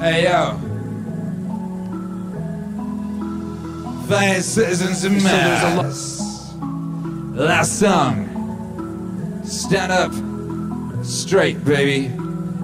Hey 0.00 0.24
yo. 0.24 0.56
Fine 4.08 4.40
citizens 4.40 5.04
of 5.04 5.12
mass. 5.12 6.54
Last 7.34 7.78
song. 7.78 9.44
Stand 9.44 9.92
up 9.92 11.04
straight, 11.04 11.62
baby. 11.66 12.10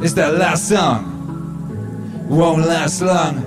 It's 0.01 0.15
that 0.15 0.37
last 0.37 0.67
song. 0.67 2.27
Won't 2.27 2.67
last 2.67 3.03
long. 3.03 3.43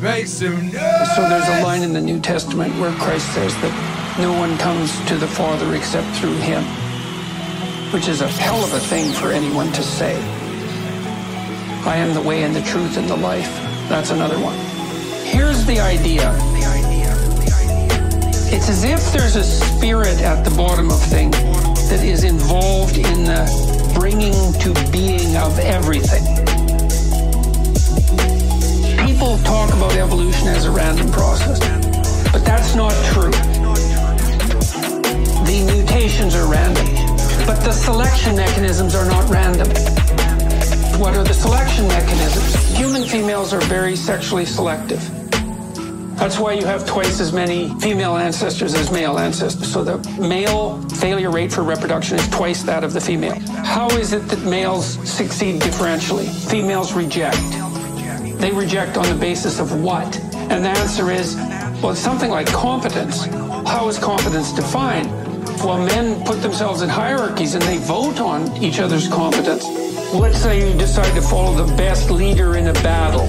Make 0.00 0.28
some 0.28 0.66
noise. 0.66 1.16
So 1.16 1.28
there's 1.28 1.48
a 1.48 1.62
line 1.64 1.82
in 1.82 1.94
the 1.94 2.00
New 2.00 2.20
Testament 2.20 2.78
where 2.78 2.92
Christ 2.92 3.34
says 3.34 3.52
that 3.56 4.16
no 4.20 4.32
one 4.38 4.56
comes 4.58 5.04
to 5.06 5.16
the 5.16 5.26
Father 5.26 5.74
except 5.74 6.06
through 6.18 6.36
him, 6.36 6.62
which 7.92 8.06
is 8.06 8.20
a 8.20 8.28
hell 8.28 8.62
of 8.62 8.72
a 8.72 8.78
thing 8.78 9.12
for 9.14 9.32
anyone 9.32 9.72
to 9.72 9.82
say. 9.82 10.43
I 11.86 11.96
am 11.96 12.14
the 12.14 12.22
way 12.22 12.44
and 12.44 12.56
the 12.56 12.62
truth 12.62 12.96
and 12.96 13.06
the 13.06 13.16
life. 13.16 13.52
That's 13.90 14.10
another 14.10 14.38
one. 14.40 14.56
Here's 15.26 15.66
the 15.66 15.80
idea. 15.80 16.34
It's 18.50 18.70
as 18.70 18.84
if 18.84 19.12
there's 19.12 19.36
a 19.36 19.44
spirit 19.44 20.22
at 20.22 20.44
the 20.44 20.56
bottom 20.56 20.90
of 20.90 20.98
things 20.98 21.36
that 21.90 22.02
is 22.02 22.24
involved 22.24 22.96
in 22.96 23.24
the 23.24 23.92
bringing 23.94 24.32
to 24.60 24.72
being 24.90 25.36
of 25.36 25.58
everything. 25.58 26.24
People 29.06 29.36
talk 29.44 29.70
about 29.74 29.94
evolution 29.96 30.48
as 30.48 30.64
a 30.64 30.70
random 30.70 31.12
process, 31.12 31.58
but 32.32 32.46
that's 32.46 32.74
not 32.74 32.94
true. 33.12 33.30
The 35.44 35.70
mutations 35.70 36.34
are 36.34 36.50
random, 36.50 36.86
but 37.46 37.60
the 37.60 37.72
selection 37.72 38.36
mechanisms 38.36 38.94
are 38.94 39.04
not 39.04 39.28
random. 39.28 39.68
What 40.98 41.16
are 41.16 41.24
the 41.24 41.34
selection 41.34 41.88
mechanisms? 41.88 42.78
Human 42.78 43.02
females 43.02 43.52
are 43.52 43.60
very 43.62 43.96
sexually 43.96 44.44
selective. 44.44 45.00
That's 46.16 46.38
why 46.38 46.52
you 46.52 46.64
have 46.64 46.86
twice 46.86 47.18
as 47.18 47.32
many 47.32 47.68
female 47.80 48.16
ancestors 48.16 48.74
as 48.74 48.92
male 48.92 49.18
ancestors. 49.18 49.72
So 49.72 49.82
the 49.82 49.98
male 50.20 50.80
failure 50.90 51.32
rate 51.32 51.52
for 51.52 51.64
reproduction 51.64 52.16
is 52.18 52.28
twice 52.28 52.62
that 52.62 52.84
of 52.84 52.92
the 52.92 53.00
female. 53.00 53.38
How 53.64 53.88
is 53.96 54.12
it 54.12 54.28
that 54.28 54.38
males 54.48 54.86
succeed 55.08 55.60
differentially? 55.60 56.28
Females 56.48 56.92
reject. 56.92 57.38
They 58.38 58.52
reject 58.52 58.96
on 58.96 59.08
the 59.08 59.18
basis 59.18 59.58
of 59.58 59.82
what? 59.82 60.16
And 60.34 60.64
the 60.64 60.70
answer 60.70 61.10
is, 61.10 61.34
well, 61.82 61.90
it's 61.90 62.00
something 62.00 62.30
like 62.30 62.46
competence. 62.46 63.24
How 63.66 63.88
is 63.88 63.98
competence 63.98 64.52
defined? 64.52 65.10
Well, 65.58 65.84
men 65.84 66.24
put 66.24 66.40
themselves 66.40 66.82
in 66.82 66.88
hierarchies 66.88 67.54
and 67.54 67.62
they 67.64 67.78
vote 67.78 68.20
on 68.20 68.62
each 68.62 68.78
other's 68.78 69.08
competence. 69.08 69.83
Let's 70.14 70.40
say 70.40 70.70
you 70.70 70.78
decide 70.78 71.12
to 71.14 71.20
follow 71.20 71.66
the 71.66 71.76
best 71.76 72.08
leader 72.08 72.56
in 72.56 72.68
a 72.68 72.72
battle. 72.74 73.26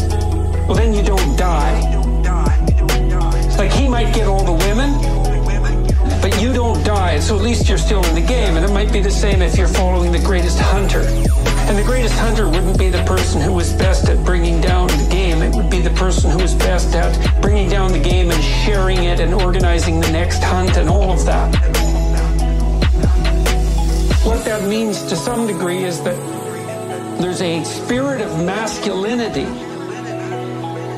Well, 0.68 0.76
then 0.76 0.94
you 0.94 1.02
don't 1.02 1.36
die. 1.36 1.82
Like 3.58 3.72
he 3.72 3.88
might 3.88 4.14
get 4.14 4.28
all 4.28 4.44
the 4.44 4.54
women, 4.54 4.94
but 6.22 6.40
you 6.40 6.54
don't 6.54 6.86
die, 6.86 7.20
so 7.20 7.38
at 7.38 7.42
least 7.42 7.68
you're 7.68 7.80
still 7.80 8.06
in 8.06 8.14
the 8.14 8.22
game. 8.22 8.56
And 8.56 8.64
it 8.64 8.72
might 8.72 8.94
be 8.94 9.02
the 9.02 9.10
same 9.10 9.42
if 9.42 9.58
you're 9.58 9.68
following 9.68 10.12
the 10.12 10.20
greatest 10.20 10.60
hunter. 10.60 11.02
And 11.68 11.76
the 11.76 11.84
greatest 11.84 12.14
hunter 12.20 12.48
wouldn't 12.48 12.78
be 12.78 12.90
the 12.90 13.04
person 13.06 13.42
who 13.42 13.54
was 13.54 13.74
best 13.74 14.08
at 14.08 14.24
bringing 14.24 14.62
down 14.62 14.88
the 14.88 15.08
game. 15.10 15.42
It 15.42 15.56
would 15.56 15.72
be 15.72 15.82
the 15.82 15.96
person 15.96 16.30
who 16.30 16.38
was 16.38 16.54
best 16.54 16.94
at 16.94 17.42
bringing 17.42 17.68
down 17.68 17.94
the 17.94 18.00
game 18.00 18.30
and 18.30 18.44
sharing 18.44 19.06
it 19.06 19.20
and 19.20 19.34
organizing 19.34 20.00
the 20.02 20.12
next 20.12 20.44
hunt 20.44 20.78
and 20.78 20.88
all 20.88 21.12
of 21.12 21.26
that. 21.26 21.56
What 24.24 24.46
that 24.46 24.68
means 24.70 25.02
to 25.06 25.16
some 25.16 25.48
degree 25.48 25.84
is 25.84 26.04
that 26.04 26.35
there's 27.22 27.42
a 27.42 27.64
spirit 27.64 28.22
of 28.22 28.44
masculinity 28.46 29.46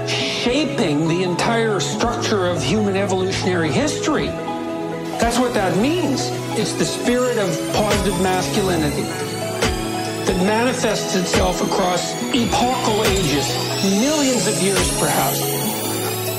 shaping 0.07 1.07
the 1.07 1.23
entire 1.23 1.79
structure 1.79 2.47
of 2.47 2.61
human 2.61 2.95
evolutionary 2.95 3.71
history. 3.71 4.27
That's 5.19 5.37
what 5.39 5.53
that 5.53 5.77
means. 5.77 6.29
It's 6.57 6.73
the 6.73 6.85
spirit 6.85 7.37
of 7.37 7.49
positive 7.73 8.19
masculinity 8.21 9.03
that 9.03 10.37
manifests 10.45 11.15
itself 11.15 11.61
across 11.61 12.13
epochal 12.33 13.03
ages, 13.05 13.47
millions 13.99 14.47
of 14.47 14.61
years 14.61 14.99
perhaps. 14.99 15.41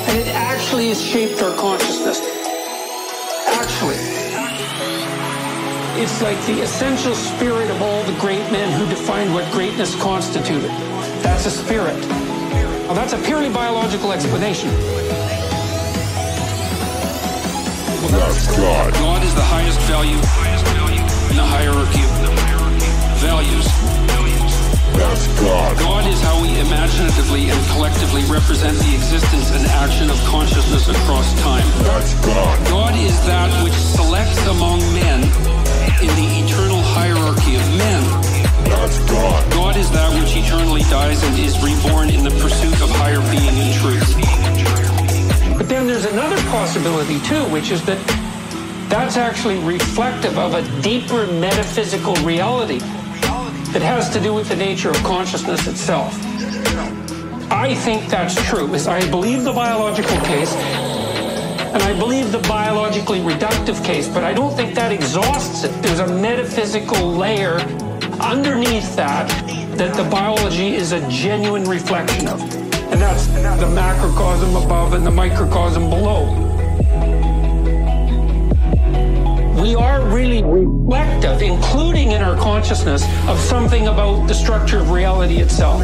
And 0.09 0.19
it 0.19 0.29
actually 0.29 0.89
has 0.89 1.03
shaped 1.03 1.43
our 1.43 1.55
consciousness. 1.57 2.38
It's 5.99 6.23
like 6.23 6.39
the 6.47 6.63
essential 6.63 7.13
spirit 7.13 7.69
of 7.71 7.83
all 7.83 8.05
the 8.05 8.17
great 8.21 8.47
men 8.53 8.71
who 8.79 8.87
defined 8.89 9.35
what 9.35 9.51
greatness 9.51 10.01
constituted. 10.01 10.71
That's 11.27 11.45
a 11.47 11.51
spirit. 11.51 11.99
Well, 12.87 12.95
that's 12.95 13.15
a 13.15 13.19
purely 13.19 13.51
biological 13.51 14.13
explanation. 14.13 14.71
Well, 17.99 18.15
that's 18.15 18.47
God. 18.57 18.93
God 18.95 19.25
is 19.25 19.35
the 19.35 19.43
highest 19.43 19.81
value 19.91 20.23
in 21.31 21.37
the 21.37 21.43
hierarchy 21.43 22.07
of 22.07 22.39
values. 23.19 23.67
That's 24.95 25.27
God. 25.43 25.79
God 25.79 26.07
is 26.07 26.23
how 26.23 26.41
we 26.41 26.61
imaginatively 26.61 27.51
and 27.51 27.59
collectively 27.75 28.23
represent 28.31 28.79
the 28.79 28.95
existence 28.95 29.51
and 29.51 29.67
action 29.67 30.11
of 30.11 30.19
consciousness 30.31 30.87
across 30.89 31.27
time. 31.43 31.67
That's 31.83 32.15
God. 32.25 32.67
God 32.69 32.95
is 32.95 33.19
that 33.27 33.51
which 33.65 33.75
selects 33.75 34.47
among 34.47 34.79
men 34.95 35.58
in 36.01 36.15
the 36.15 36.47
eternal 36.47 36.81
hierarchy 36.81 37.57
of 37.57 37.67
men. 37.77 38.03
That's 38.71 38.99
God. 39.11 39.53
God 39.53 39.77
is 39.77 39.91
that 39.91 40.15
which 40.21 40.37
eternally 40.37 40.83
dies 40.83 41.23
and 41.25 41.37
is 41.39 41.59
reborn 41.63 42.11
in 42.11 42.23
the 42.23 42.31
pursuit 42.39 42.81
of 42.81 42.91
higher 42.91 43.21
being 43.35 43.51
and 43.51 43.75
truth. 43.83 45.59
But 45.59 45.69
then 45.69 45.89
there's 45.89 46.05
another 46.05 46.37
possibility 46.51 47.19
too, 47.21 47.43
which 47.51 47.73
is 47.73 47.85
that 47.87 47.99
that's 48.89 49.17
actually 49.17 49.59
reflective 49.65 50.39
of 50.39 50.55
a 50.55 50.63
deeper 50.83 51.27
metaphysical 51.27 52.15
reality 52.17 52.79
that 52.79 53.83
has 53.83 54.09
to 54.11 54.21
do 54.21 54.33
with 54.33 54.49
the 54.49 54.57
nature 54.57 54.91
of 54.91 54.97
consciousness 55.03 55.67
itself. 55.67 56.15
I 57.51 57.75
think 57.75 58.09
that's 58.09 58.37
true, 58.49 58.73
I 58.87 59.09
believe 59.11 59.43
the 59.43 59.53
biological 59.53 60.17
case 60.21 60.55
and 61.73 61.83
I 61.83 61.99
believe 61.99 62.33
the 62.33 62.39
biologically 62.41 63.21
reductive 63.21 63.85
case, 63.85 64.09
but 64.09 64.25
I 64.25 64.33
don't 64.33 64.55
think 64.57 64.75
that 64.75 64.91
exhausts 64.91 65.65
it. 65.65 65.83
There's 65.83 66.01
a 66.01 66.07
metaphysical 66.07 67.13
layer 67.13 67.57
underneath 68.21 68.97
that 68.97 69.29
that 69.77 69.95
the 69.95 70.05
biology 70.11 70.75
is 70.75 70.93
a 70.93 71.09
genuine 71.09 71.65
reflection 71.65 72.27
of. 72.27 72.41
And 72.91 73.01
that's 73.01 73.27
the 73.27 73.71
macrocosm 73.75 74.57
above 74.57 74.95
and 74.95 75.07
the 75.07 75.11
microcosm 75.11 75.91
below. 75.91 76.25
We 79.61 79.75
are 79.75 80.01
really 80.09 80.43
reflective, 80.43 81.43
including 81.43 82.13
in 82.13 82.23
our 82.23 82.37
consciousness, 82.37 83.05
of 83.29 83.39
something 83.39 83.89
about 83.89 84.27
the 84.27 84.35
structure 84.35 84.79
of 84.79 84.91
reality 84.91 85.39
itself. 85.39 85.83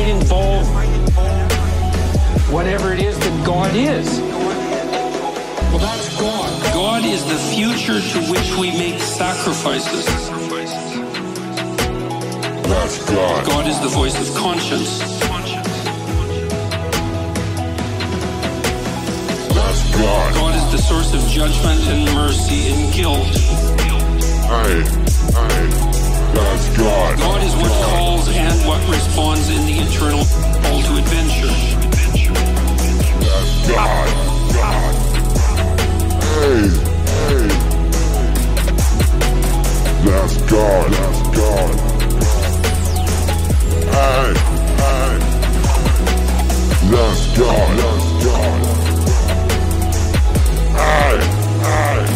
Might 0.00 0.08
involve 0.08 0.66
whatever 2.50 2.92
it 2.92 3.00
is 3.00 3.18
that 3.18 3.46
God 3.46 3.74
is. 3.74 4.18
Well, 5.70 5.78
that's 5.78 6.18
God. 6.18 6.62
God 6.72 7.04
is 7.04 7.22
the 7.24 7.36
future 7.54 8.00
to 8.00 8.18
which 8.30 8.56
we 8.56 8.70
make 8.78 8.98
sacrifices. 9.00 10.06
That's 12.66 13.10
God. 13.10 13.46
God 13.46 13.66
is 13.66 13.80
the 13.80 13.88
voice 13.88 14.16
of 14.16 14.34
conscience. 14.36 15.00
That's 19.54 19.96
God. 19.96 20.34
God 20.34 20.54
is 20.54 20.72
the 20.72 20.78
source 20.78 21.12
of 21.12 21.20
judgment 21.28 21.80
and 21.88 22.14
mercy 22.14 22.72
and 22.72 22.94
guilt. 22.94 23.26
Aye, 24.48 24.84
aye. 25.36 25.79
That's 26.34 26.76
God. 26.76 27.18
God 27.18 27.42
is 27.42 27.54
what 27.56 27.72
calls 27.90 28.28
and 28.28 28.66
what 28.66 28.80
responds 28.88 29.48
in 29.48 29.66
the 29.66 29.78
eternal 29.80 30.24
call 30.62 30.80
to 30.82 30.96
adventure. 30.96 31.54
That's 33.20 33.68
God. 33.68 34.08
God. 34.54 34.94
Hey, 36.22 36.68
hey. 37.10 37.48
That's 40.04 40.36
God. 40.50 40.92
That's 40.92 41.20
God. 41.36 41.74
Aye, 43.92 44.34
aye. 44.78 45.18
That's 46.90 47.22
God. 47.38 47.78
That's 47.78 48.08
God. 48.24 48.60
Aye, 50.76 51.20
aye. 51.64 52.06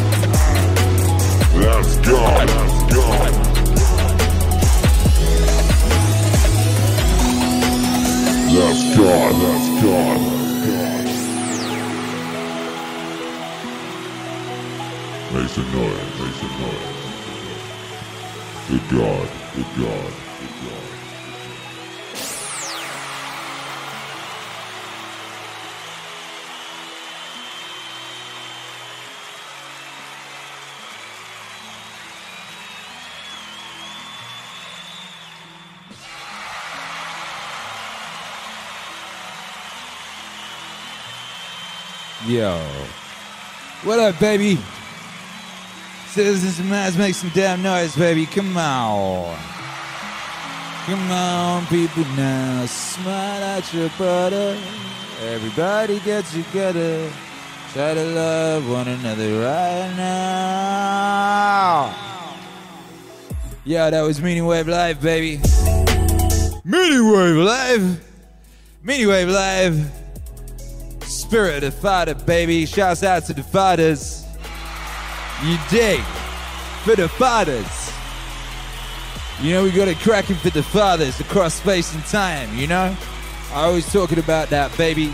That's 1.60 1.96
God. 1.96 2.48
That's 2.48 2.94
God. 2.94 3.33
That's 8.54 8.96
God. 8.96 9.34
That's 9.42 9.68
God. 9.82 10.20
Make 15.32 15.48
some 15.50 15.72
noise. 15.72 16.20
Make 16.20 16.34
some 16.34 16.60
noise. 16.60 16.96
God. 18.68 18.68
Good 18.68 18.88
God. 18.90 19.28
Good 19.56 19.66
God. 19.78 20.23
What 42.44 43.98
up, 43.98 44.20
baby? 44.20 44.58
Citizens 46.08 46.58
and 46.58 46.70
Maz, 46.70 46.98
make 46.98 47.14
some 47.14 47.30
damn 47.30 47.62
noise, 47.62 47.96
baby. 47.96 48.26
Come 48.26 48.54
on. 48.56 49.38
Come 50.84 51.10
on, 51.10 51.66
people 51.66 52.04
now. 52.16 52.66
Smile 52.66 53.42
at 53.42 53.72
your 53.72 53.88
brother. 53.96 54.58
Everybody 55.22 56.00
get 56.00 56.26
together. 56.26 57.10
Try 57.72 57.94
to 57.94 58.04
love 58.04 58.68
one 58.68 58.88
another 58.88 59.40
right 59.40 59.94
now. 59.96 61.94
Yeah, 63.64 63.88
that 63.88 64.02
was 64.02 64.20
Meaning 64.20 64.44
Wave 64.44 64.68
Live, 64.68 65.00
baby. 65.00 65.40
Meaning 66.62 67.10
Wave 67.10 67.36
Live. 67.36 68.04
Meaning 68.82 69.08
Wave 69.08 69.28
Live. 69.28 70.03
Spirit 71.34 71.64
of 71.64 71.74
the 71.74 71.80
Fighter, 71.80 72.14
baby. 72.14 72.64
Shouts 72.64 73.02
out 73.02 73.24
to 73.24 73.34
the 73.34 73.42
fighters. 73.42 74.24
You 75.42 75.58
dig? 75.68 76.00
For 76.84 76.94
the 76.94 77.08
fighters. 77.08 77.90
You 79.42 79.54
know, 79.54 79.64
we 79.64 79.72
got 79.72 79.88
it 79.88 79.98
cracking 79.98 80.36
for 80.36 80.50
the 80.50 80.62
fathers 80.62 81.18
across 81.18 81.54
space 81.54 81.92
and 81.92 82.04
time, 82.04 82.56
you 82.56 82.68
know? 82.68 82.96
I 83.50 83.64
always 83.64 83.92
talking 83.92 84.20
about 84.20 84.48
that, 84.50 84.78
baby. 84.78 85.12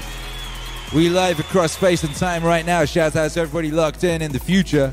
We 0.94 1.08
live 1.08 1.40
across 1.40 1.72
space 1.72 2.04
and 2.04 2.14
time 2.14 2.44
right 2.44 2.66
now. 2.66 2.84
Shouts 2.84 3.16
out 3.16 3.30
to 3.30 3.40
everybody 3.40 3.70
locked 3.70 4.04
in 4.04 4.20
in 4.20 4.30
the 4.30 4.40
future. 4.40 4.92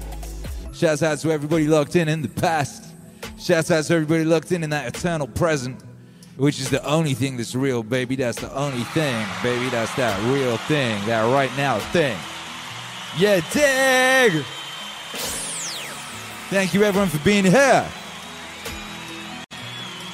Shouts 0.71 1.03
out 1.03 1.17
to 1.17 1.31
everybody 1.31 1.67
locked 1.67 1.97
in 1.97 2.07
in 2.07 2.21
the 2.21 2.29
past. 2.29 2.85
Shouts 3.37 3.69
out 3.69 3.83
to 3.83 3.93
everybody 3.95 4.23
locked 4.23 4.53
in 4.53 4.63
in 4.63 4.69
that 4.69 4.95
eternal 4.95 5.27
present, 5.27 5.83
which 6.37 6.59
is 6.59 6.69
the 6.69 6.83
only 6.85 7.13
thing 7.13 7.37
that's 7.37 7.55
real, 7.55 7.83
baby. 7.83 8.15
That's 8.15 8.39
the 8.39 8.53
only 8.55 8.83
thing, 8.83 9.25
baby. 9.41 9.69
That's 9.69 9.93
that 9.95 10.17
real 10.31 10.57
thing, 10.57 11.03
that 11.07 11.23
right 11.33 11.51
now 11.57 11.79
thing. 11.91 12.17
Yeah, 13.17 13.41
dig! 13.51 14.43
Thank 16.49 16.73
you, 16.73 16.83
everyone, 16.83 17.09
for 17.09 17.17
being 17.25 17.43
here. 17.43 17.85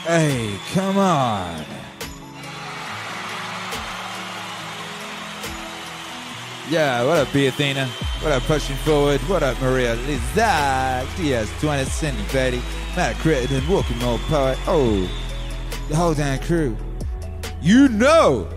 Hey, 0.06 0.58
come 0.74 0.98
on. 0.98 1.66
Yeah, 6.70 7.06
what 7.06 7.18
up, 7.20 7.34
B 7.34 7.48
Athena? 7.48 7.88
What 8.22 8.32
up, 8.32 8.44
Pushing 8.44 8.78
Forward? 8.78 9.20
What 9.22 9.44
up, 9.44 9.62
Maria 9.62 9.98
Lizak? 9.98 11.18
DS 11.18 11.50
20 11.60 11.86
Cindy 11.86 12.24
Betty, 12.32 12.62
Matt 12.96 13.18
Crittenden, 13.18 13.68
Walking 13.68 14.02
Old 14.02 14.22
Poet. 14.22 14.58
Oh, 14.66 15.10
the 15.90 15.96
whole 15.96 16.14
damn 16.14 16.40
crew. 16.40 16.78
You 17.62 17.88
know, 17.90 18.48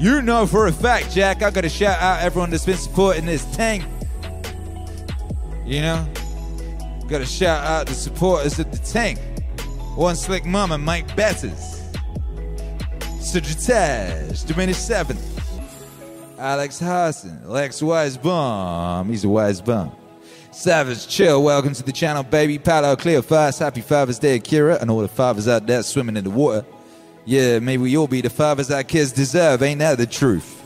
you 0.00 0.22
know 0.22 0.46
for 0.46 0.66
a 0.66 0.72
fact, 0.72 1.12
Jack, 1.12 1.42
I 1.42 1.50
gotta 1.50 1.68
shout 1.68 2.00
out 2.00 2.22
everyone 2.22 2.50
that's 2.50 2.64
been 2.64 2.76
supporting 2.76 3.26
this 3.26 3.44
tank. 3.56 3.84
You 5.64 5.82
know, 5.82 6.08
gotta 7.08 7.26
shout 7.26 7.64
out 7.64 7.86
the 7.86 7.94
supporters 7.94 8.58
of 8.58 8.70
the 8.70 8.78
tank. 8.78 9.18
One 9.96 10.16
Slick 10.16 10.44
Mama, 10.44 10.78
Mike 10.78 11.14
Betters, 11.16 11.82
Sagittarius, 13.20 14.44
Diminished 14.44 14.86
Seventh, 14.86 15.24
Alex 16.38 16.78
Hassan, 16.78 17.48
Lex 17.48 17.82
Wise 17.82 18.16
Bomb, 18.16 19.08
he's 19.08 19.24
a 19.24 19.28
wise 19.28 19.60
bum. 19.60 19.97
Savage 20.50 21.06
Chill, 21.06 21.42
welcome 21.42 21.74
to 21.74 21.82
the 21.82 21.92
channel, 21.92 22.22
baby. 22.22 22.58
Paolo 22.58 22.96
Clear 22.96 23.20
Fast, 23.20 23.58
happy 23.58 23.82
Father's 23.82 24.18
Day, 24.18 24.36
Akira, 24.36 24.78
and 24.80 24.90
all 24.90 25.00
the 25.00 25.08
fathers 25.08 25.46
out 25.46 25.66
there 25.66 25.82
swimming 25.82 26.16
in 26.16 26.24
the 26.24 26.30
water. 26.30 26.64
Yeah, 27.26 27.58
may 27.58 27.76
we 27.76 27.96
all 27.98 28.08
be 28.08 28.22
the 28.22 28.30
fathers 28.30 28.70
our 28.70 28.82
kids 28.82 29.12
deserve, 29.12 29.62
ain't 29.62 29.80
that 29.80 29.98
the 29.98 30.06
truth? 30.06 30.64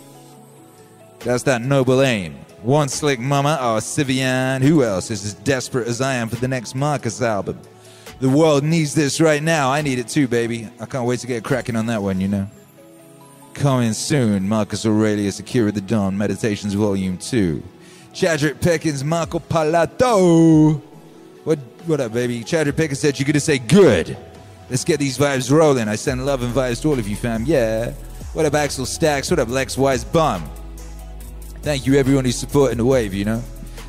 That's 1.19 1.43
that 1.45 1.63
noble 1.63 2.01
aim. 2.01 2.35
One 2.63 2.89
Slick 2.89 3.19
Mama, 3.19 3.59
our 3.61 3.81
Sivian, 3.81 4.63
who 4.63 4.85
else 4.85 5.11
is 5.11 5.25
as 5.25 5.35
desperate 5.35 5.89
as 5.89 6.01
I 6.01 6.15
am 6.15 6.29
for 6.29 6.37
the 6.37 6.49
next 6.49 6.77
Marcus 6.77 7.21
album? 7.21 7.61
The 8.21 8.29
world 8.29 8.63
needs 8.63 8.95
this 8.95 9.21
right 9.21 9.43
now. 9.43 9.73
I 9.73 9.83
need 9.83 9.99
it 9.99 10.07
too, 10.07 10.29
baby. 10.29 10.69
I 10.79 10.87
can't 10.87 11.07
wait 11.07 11.19
to 11.21 11.27
get 11.27 11.43
cracking 11.43 11.75
on 11.75 11.87
that 11.87 12.03
one, 12.03 12.21
you 12.21 12.29
know. 12.29 12.49
Coming 13.55 13.93
soon, 13.95 14.49
Marcus 14.49 14.87
Aurelius, 14.87 15.41
Akira 15.41 15.73
the 15.73 15.81
Don, 15.81 16.17
Meditations 16.17 16.75
Volume 16.75 17.19
2. 17.19 17.61
Chadrick 18.13 18.61
Pickens, 18.61 19.03
Marco 19.03 19.39
Palato. 19.39 20.81
What, 21.45 21.59
what 21.87 22.01
up, 22.01 22.13
baby? 22.13 22.41
Chadrick 22.45 22.77
Pickens 22.77 23.01
said 23.01 23.19
you're 23.19 23.27
going 23.27 23.35
to 23.35 23.41
say 23.41 23.59
good. 23.59 24.17
Let's 24.69 24.85
get 24.85 24.99
these 24.99 25.17
vibes 25.17 25.51
rolling. 25.51 25.89
I 25.89 25.97
send 25.97 26.25
love 26.25 26.43
and 26.43 26.55
vibes 26.55 26.83
to 26.83 26.89
all 26.89 26.99
of 26.99 27.09
you, 27.09 27.17
fam. 27.17 27.45
Yeah. 27.47 27.93
What 28.35 28.45
up, 28.47 28.55
Axel 28.55 28.87
Stacks? 28.87 29.31
What 29.31 29.39
up, 29.39 29.49
Lex 29.49 29.77
Weisbaum? 29.77 30.43
Thank 31.63 31.87
you, 31.87 31.95
everyone 31.95 32.25
who's 32.25 32.39
supporting 32.39 32.79
the 32.79 32.85
wave, 32.85 33.15
you 33.15 33.25
know? 33.25 33.43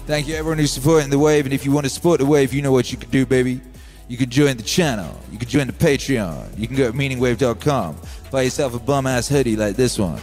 Thank 0.05 0.27
you, 0.27 0.35
everyone 0.35 0.57
who's 0.57 0.71
supporting 0.71 1.09
the 1.09 1.19
wave. 1.19 1.45
And 1.45 1.53
if 1.53 1.65
you 1.65 1.71
want 1.71 1.85
to 1.85 1.89
support 1.89 2.19
the 2.19 2.25
wave, 2.25 2.53
you 2.53 2.61
know 2.61 2.71
what 2.71 2.91
you 2.91 2.97
can 2.97 3.09
do, 3.09 3.25
baby. 3.25 3.61
You 4.07 4.17
can 4.17 4.29
join 4.29 4.57
the 4.57 4.63
channel. 4.63 5.17
You 5.31 5.37
can 5.37 5.47
join 5.47 5.67
the 5.67 5.73
Patreon. 5.73 6.57
You 6.57 6.67
can 6.67 6.75
go 6.75 6.91
to 6.91 6.97
meaningwave.com. 6.97 7.97
Buy 8.31 8.41
yourself 8.43 8.75
a 8.75 8.79
bum 8.79 9.07
ass 9.07 9.27
hoodie 9.27 9.55
like 9.55 9.75
this 9.75 9.97
one. 9.97 10.21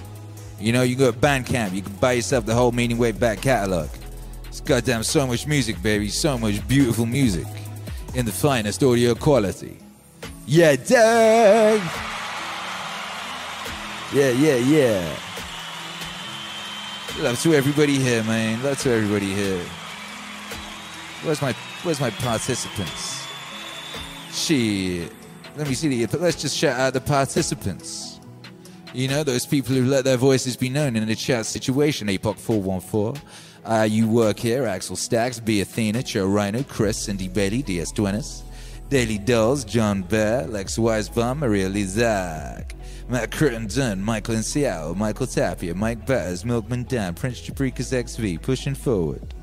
You 0.61 0.73
know, 0.73 0.83
you 0.83 0.95
go 0.95 1.11
to 1.11 1.19
Bandcamp. 1.19 1.73
You 1.73 1.83
can 1.83 1.93
buy 1.95 2.13
yourself 2.13 2.45
the 2.45 2.55
whole 2.55 2.71
Meaning 2.71 2.99
Wave 2.99 3.19
back 3.19 3.41
catalog. 3.41 3.89
It's 4.47 4.61
goddamn 4.61 5.03
so 5.05 5.27
much 5.27 5.47
music, 5.47 5.83
baby. 5.83 6.09
So 6.09 6.37
much 6.37 6.67
beautiful 6.69 7.07
music 7.07 7.47
in 8.15 8.27
the 8.27 8.33
finest 8.33 8.83
audio 8.83 9.15
quality. 9.15 9.79
Yeah, 10.47 10.77
dang. 10.77 11.81
Yeah, 14.13 14.31
yeah, 14.31 14.57
yeah. 14.57 15.17
Love 17.21 17.41
to 17.43 17.55
everybody 17.55 17.99
here, 17.99 18.23
man. 18.25 18.63
Love 18.63 18.79
to 18.81 18.91
everybody 18.91 19.33
here. 19.33 19.65
Where's 21.23 21.41
my 21.41 21.55
Where's 21.83 22.01
my 22.01 22.11
participants? 22.11 23.27
Shit. 24.33 25.11
Let 25.57 25.69
me 25.69 25.75
see 25.75 26.05
the. 26.05 26.19
Let's 26.19 26.41
just 26.41 26.57
shout 26.57 26.79
out 26.79 26.93
the 26.93 27.01
participants. 27.01 28.10
You 28.93 29.07
know, 29.07 29.23
those 29.23 29.47
people 29.47 29.75
who 29.75 29.85
let 29.85 30.05
their 30.05 30.17
voices 30.17 30.57
be 30.57 30.69
known 30.69 30.97
in 30.97 31.09
a 31.09 31.15
chat 31.15 31.47
situation. 31.47 32.09
APOC 32.09 32.37
414. 32.37 33.23
Uh, 33.65 33.87
you 33.89 34.09
work 34.09 34.39
here. 34.39 34.67
Axel 34.67 34.97
Stacks, 34.97 35.39
B 35.39 35.61
Athena, 35.61 36.03
Joe 36.03 36.27
Rhino, 36.27 36.65
Chris, 36.65 36.99
Cindy 36.99 37.29
Bailey, 37.29 37.63
DS 37.63 37.93
Duenas, 37.93 38.43
Daily 38.89 39.19
Dolls, 39.19 39.65
John 39.65 40.03
Bear, 40.03 40.47
Lex 40.49 40.77
Weisbaum, 40.77 41.39
Maria 41.39 41.69
Lizak, 41.69 42.73
Matt 43.09 43.31
Crittenden, 43.31 44.03
Michael 44.03 44.35
in 44.35 44.43
Seattle, 44.43 44.97
Michael 44.97 45.27
Tapia, 45.29 45.75
Mike 45.75 46.05
Batters, 46.05 46.45
Milkman 46.45 46.85
Dan, 46.85 47.15
Prince 47.15 47.41
Jabrikas 47.43 47.95
XV, 47.95 48.43
pushing 48.43 48.75
forward. 48.75 49.35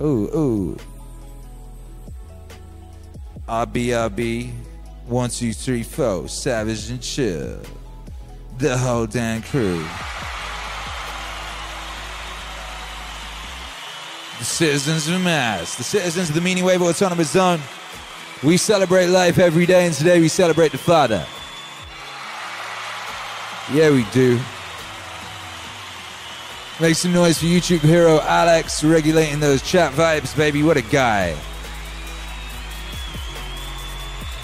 Ooh, 0.00 0.30
ooh. 0.34 0.78
RBRB, 3.46 4.52
one, 5.06 5.28
two, 5.28 5.52
three, 5.52 5.82
four, 5.82 6.28
Savage 6.28 6.88
and 6.88 7.02
Chill. 7.02 7.60
The 8.62 8.78
whole 8.78 9.06
damn 9.06 9.42
crew. 9.42 9.84
The 14.38 14.44
citizens 14.44 15.08
of 15.08 15.20
Mass, 15.20 15.74
the 15.74 15.82
citizens 15.82 16.28
of 16.28 16.36
the 16.36 16.40
Meaning 16.40 16.62
Wave 16.62 16.80
Autonomous 16.80 17.32
Zone. 17.32 17.58
We 18.40 18.56
celebrate 18.56 19.08
life 19.08 19.40
every 19.40 19.66
day, 19.66 19.86
and 19.86 19.92
today 19.92 20.20
we 20.20 20.28
celebrate 20.28 20.70
the 20.70 20.78
Father. 20.78 21.26
Yeah, 23.72 23.90
we 23.90 24.04
do. 24.12 24.38
Make 26.80 26.94
some 26.94 27.12
noise 27.12 27.38
for 27.38 27.46
YouTube 27.46 27.80
hero 27.80 28.20
Alex 28.20 28.84
regulating 28.84 29.40
those 29.40 29.60
chat 29.62 29.92
vibes, 29.94 30.36
baby. 30.36 30.62
What 30.62 30.76
a 30.76 30.82
guy. 30.82 31.34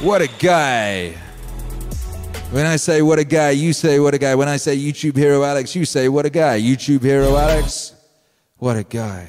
What 0.00 0.22
a 0.22 0.28
guy. 0.40 1.27
When 2.50 2.64
I 2.64 2.76
say 2.76 3.02
what 3.02 3.18
a 3.18 3.24
guy, 3.24 3.50
you 3.50 3.74
say 3.74 4.00
what 4.00 4.14
a 4.14 4.18
guy. 4.18 4.34
When 4.34 4.48
I 4.48 4.56
say 4.56 4.74
YouTube 4.74 5.16
hero 5.16 5.44
Alex, 5.44 5.76
you 5.76 5.84
say 5.84 6.08
what 6.08 6.24
a 6.24 6.30
guy. 6.30 6.58
YouTube 6.58 7.02
hero 7.02 7.36
Alex, 7.36 7.94
what 8.56 8.74
a 8.74 8.84
guy. 8.84 9.28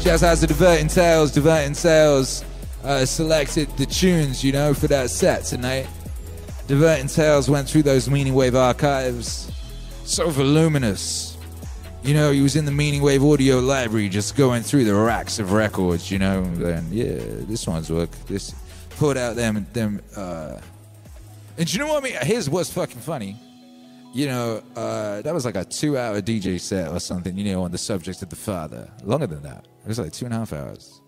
Shouts 0.00 0.24
out 0.24 0.38
to 0.38 0.48
Diverting 0.48 0.88
Tales. 0.88 1.30
Diverting 1.30 1.74
Tales 1.74 2.44
uh, 2.82 3.04
selected 3.04 3.68
the 3.76 3.86
tunes, 3.86 4.42
you 4.42 4.50
know, 4.50 4.74
for 4.74 4.88
that 4.88 5.08
set 5.10 5.44
tonight. 5.44 5.86
Diverting 6.66 7.06
Tales 7.06 7.48
went 7.48 7.68
through 7.68 7.84
those 7.84 8.10
Meaning 8.10 8.34
Wave 8.34 8.56
archives. 8.56 9.48
So 10.04 10.30
voluminous. 10.30 11.36
You 12.02 12.14
know, 12.14 12.32
he 12.32 12.40
was 12.40 12.56
in 12.56 12.64
the 12.64 12.72
Meaning 12.72 13.02
Wave 13.02 13.24
audio 13.24 13.60
library 13.60 14.08
just 14.08 14.34
going 14.34 14.64
through 14.64 14.84
the 14.84 14.94
racks 14.96 15.38
of 15.38 15.52
records, 15.52 16.10
you 16.10 16.18
know, 16.18 16.42
and 16.42 16.90
yeah, 16.90 17.14
this 17.46 17.68
one's 17.68 17.88
work. 17.88 18.10
This 18.26 18.52
pulled 18.90 19.16
out 19.16 19.36
them 19.36 19.64
them 19.72 20.02
uh 20.16 20.58
and 21.58 21.72
you 21.72 21.78
know 21.78 21.88
what 21.88 22.02
I 22.02 22.08
mean? 22.08 22.16
His 22.22 22.48
was 22.48 22.72
fucking 22.72 23.00
funny. 23.00 23.36
You 24.14 24.26
know, 24.26 24.62
uh, 24.76 25.22
that 25.22 25.32
was 25.32 25.44
like 25.44 25.56
a 25.56 25.64
two 25.64 25.96
hour 25.96 26.20
DJ 26.20 26.60
set 26.60 26.90
or 26.90 27.00
something, 27.00 27.36
you 27.36 27.44
know, 27.52 27.62
on 27.62 27.70
the 27.70 27.78
subject 27.78 28.20
of 28.22 28.28
the 28.28 28.36
father. 28.36 28.90
Longer 29.04 29.26
than 29.26 29.42
that. 29.42 29.66
It 29.84 29.88
was 29.88 29.98
like 29.98 30.12
two 30.12 30.26
and 30.26 30.34
a 30.34 30.38
half 30.38 30.52
hours. 30.52 31.00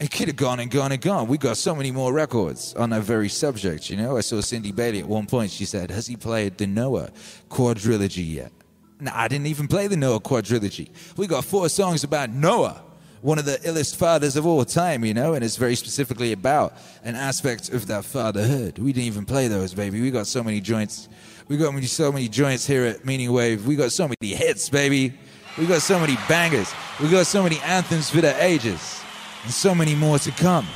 It 0.00 0.12
could 0.12 0.28
have 0.28 0.36
gone 0.36 0.60
and 0.60 0.70
gone 0.70 0.92
and 0.92 1.00
gone. 1.00 1.26
We 1.26 1.38
got 1.38 1.56
so 1.56 1.74
many 1.74 1.90
more 1.90 2.12
records 2.12 2.72
on 2.74 2.90
that 2.90 3.02
very 3.02 3.28
subject, 3.28 3.90
you 3.90 3.96
know. 3.96 4.16
I 4.16 4.20
saw 4.20 4.40
Cindy 4.40 4.70
Bailey 4.70 5.00
at 5.00 5.06
one 5.06 5.26
point. 5.26 5.50
She 5.50 5.64
said, 5.64 5.90
Has 5.90 6.06
he 6.06 6.16
played 6.16 6.56
the 6.56 6.68
Noah 6.68 7.10
quadrilogy 7.48 8.34
yet? 8.34 8.52
No, 9.00 9.10
I 9.12 9.28
didn't 9.28 9.48
even 9.48 9.66
play 9.66 9.88
the 9.88 9.96
Noah 9.96 10.20
quadrilogy. 10.20 10.90
We 11.16 11.26
got 11.26 11.44
four 11.44 11.68
songs 11.68 12.04
about 12.04 12.30
Noah, 12.30 12.80
one 13.22 13.38
of 13.38 13.44
the 13.44 13.56
illest 13.58 13.96
fathers 13.96 14.36
of 14.36 14.46
all 14.46 14.64
time, 14.64 15.04
you 15.04 15.14
know, 15.14 15.34
and 15.34 15.44
it's 15.44 15.56
very 15.56 15.74
specifically 15.74 16.32
about 16.32 16.74
an 17.04 17.16
aspect 17.16 17.70
of 17.70 17.86
that 17.88 18.04
fatherhood. 18.04 18.78
We 18.78 18.92
didn't 18.92 19.06
even 19.06 19.24
play 19.24 19.48
those, 19.48 19.74
baby. 19.74 20.00
We 20.00 20.10
got 20.10 20.26
so 20.26 20.42
many 20.42 20.60
joints. 20.60 21.08
We 21.48 21.56
got 21.56 21.72
so 21.84 22.12
many 22.12 22.28
joints 22.28 22.66
here 22.66 22.84
at 22.84 23.04
Meaning 23.04 23.32
Wave. 23.32 23.66
We 23.66 23.74
got 23.74 23.90
so 23.92 24.08
many 24.08 24.34
hits, 24.34 24.68
baby. 24.68 25.14
We 25.56 25.66
got 25.66 25.82
so 25.82 25.98
many 25.98 26.16
bangers. 26.28 26.72
We 27.00 27.10
got 27.10 27.26
so 27.26 27.42
many 27.42 27.58
anthems 27.60 28.10
for 28.10 28.20
the 28.20 28.40
ages. 28.42 29.02
And 29.42 29.52
so 29.52 29.74
many 29.74 29.94
more 29.94 30.18
to 30.20 30.30
come. 30.30 30.66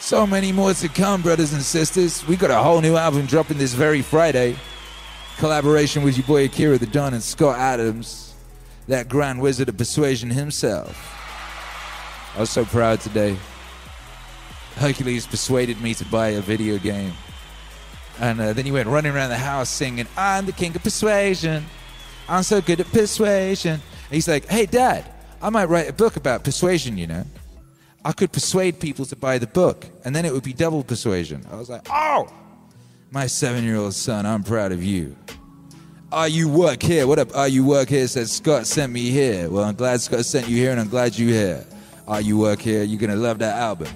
So 0.00 0.26
many 0.26 0.50
more 0.50 0.72
to 0.72 0.88
come, 0.88 1.20
brothers 1.20 1.52
and 1.52 1.62
sisters. 1.62 2.26
We 2.26 2.36
got 2.36 2.50
a 2.50 2.56
whole 2.56 2.80
new 2.80 2.96
album 2.96 3.26
dropping 3.26 3.58
this 3.58 3.74
very 3.74 4.02
Friday. 4.02 4.56
Collaboration 5.36 6.02
with 6.02 6.16
your 6.16 6.26
boy 6.26 6.46
Akira 6.46 6.78
the 6.78 6.86
Don 6.86 7.14
and 7.14 7.22
Scott 7.22 7.58
Adams, 7.58 8.34
that 8.88 9.08
grand 9.08 9.40
wizard 9.40 9.68
of 9.68 9.76
persuasion 9.76 10.30
himself. 10.30 11.19
I 12.36 12.40
was 12.40 12.50
so 12.50 12.64
proud 12.64 13.00
today. 13.00 13.36
Hercules 14.76 15.26
persuaded 15.26 15.80
me 15.80 15.94
to 15.94 16.04
buy 16.06 16.28
a 16.28 16.40
video 16.40 16.78
game. 16.78 17.12
And 18.20 18.40
uh, 18.40 18.52
then 18.52 18.64
he 18.64 18.72
went 18.72 18.88
running 18.88 19.12
around 19.12 19.30
the 19.30 19.36
house 19.36 19.68
singing, 19.68 20.06
I'm 20.16 20.46
the 20.46 20.52
king 20.52 20.74
of 20.76 20.82
persuasion. 20.82 21.64
I'm 22.28 22.42
so 22.42 22.60
good 22.60 22.80
at 22.80 22.86
persuasion. 22.92 23.72
And 23.72 24.14
he's 24.14 24.28
like, 24.28 24.46
hey, 24.46 24.66
dad, 24.66 25.04
I 25.42 25.50
might 25.50 25.68
write 25.68 25.88
a 25.88 25.92
book 25.92 26.16
about 26.16 26.44
persuasion, 26.44 26.96
you 26.98 27.06
know. 27.06 27.24
I 28.04 28.12
could 28.12 28.32
persuade 28.32 28.78
people 28.78 29.04
to 29.06 29.16
buy 29.16 29.38
the 29.38 29.46
book, 29.46 29.86
and 30.04 30.14
then 30.14 30.24
it 30.24 30.32
would 30.32 30.42
be 30.42 30.52
double 30.52 30.84
persuasion. 30.84 31.44
I 31.50 31.56
was 31.56 31.68
like, 31.68 31.86
oh, 31.90 32.32
my 33.10 33.26
seven 33.26 33.64
year 33.64 33.76
old 33.76 33.94
son, 33.94 34.24
I'm 34.24 34.42
proud 34.42 34.72
of 34.72 34.82
you. 34.82 35.16
Are 36.12 36.28
you 36.28 36.48
work 36.48 36.82
here? 36.82 37.06
What 37.06 37.18
up? 37.18 37.36
Are 37.36 37.48
you 37.48 37.64
work 37.64 37.88
here? 37.88 38.06
Says 38.06 38.32
Scott 38.32 38.66
sent 38.66 38.92
me 38.92 39.10
here. 39.10 39.50
Well, 39.50 39.64
I'm 39.64 39.74
glad 39.74 40.00
Scott 40.00 40.24
sent 40.24 40.48
you 40.48 40.56
here, 40.56 40.70
and 40.70 40.80
I'm 40.80 40.88
glad 40.88 41.18
you're 41.18 41.28
here. 41.28 41.66
Are 42.10 42.20
you 42.20 42.38
work 42.38 42.60
here? 42.60 42.82
You're 42.82 42.98
gonna 42.98 43.14
love 43.14 43.38
that 43.38 43.56
album. 43.56 43.86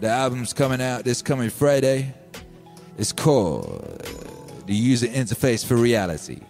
The 0.00 0.08
album's 0.08 0.52
coming 0.52 0.82
out 0.82 1.02
this 1.02 1.22
coming 1.22 1.48
Friday. 1.48 2.12
It's 2.98 3.10
called 3.10 4.02
The 4.66 4.74
User 4.74 5.06
Interface 5.06 5.64
for 5.64 5.76
Reality. 5.76 6.40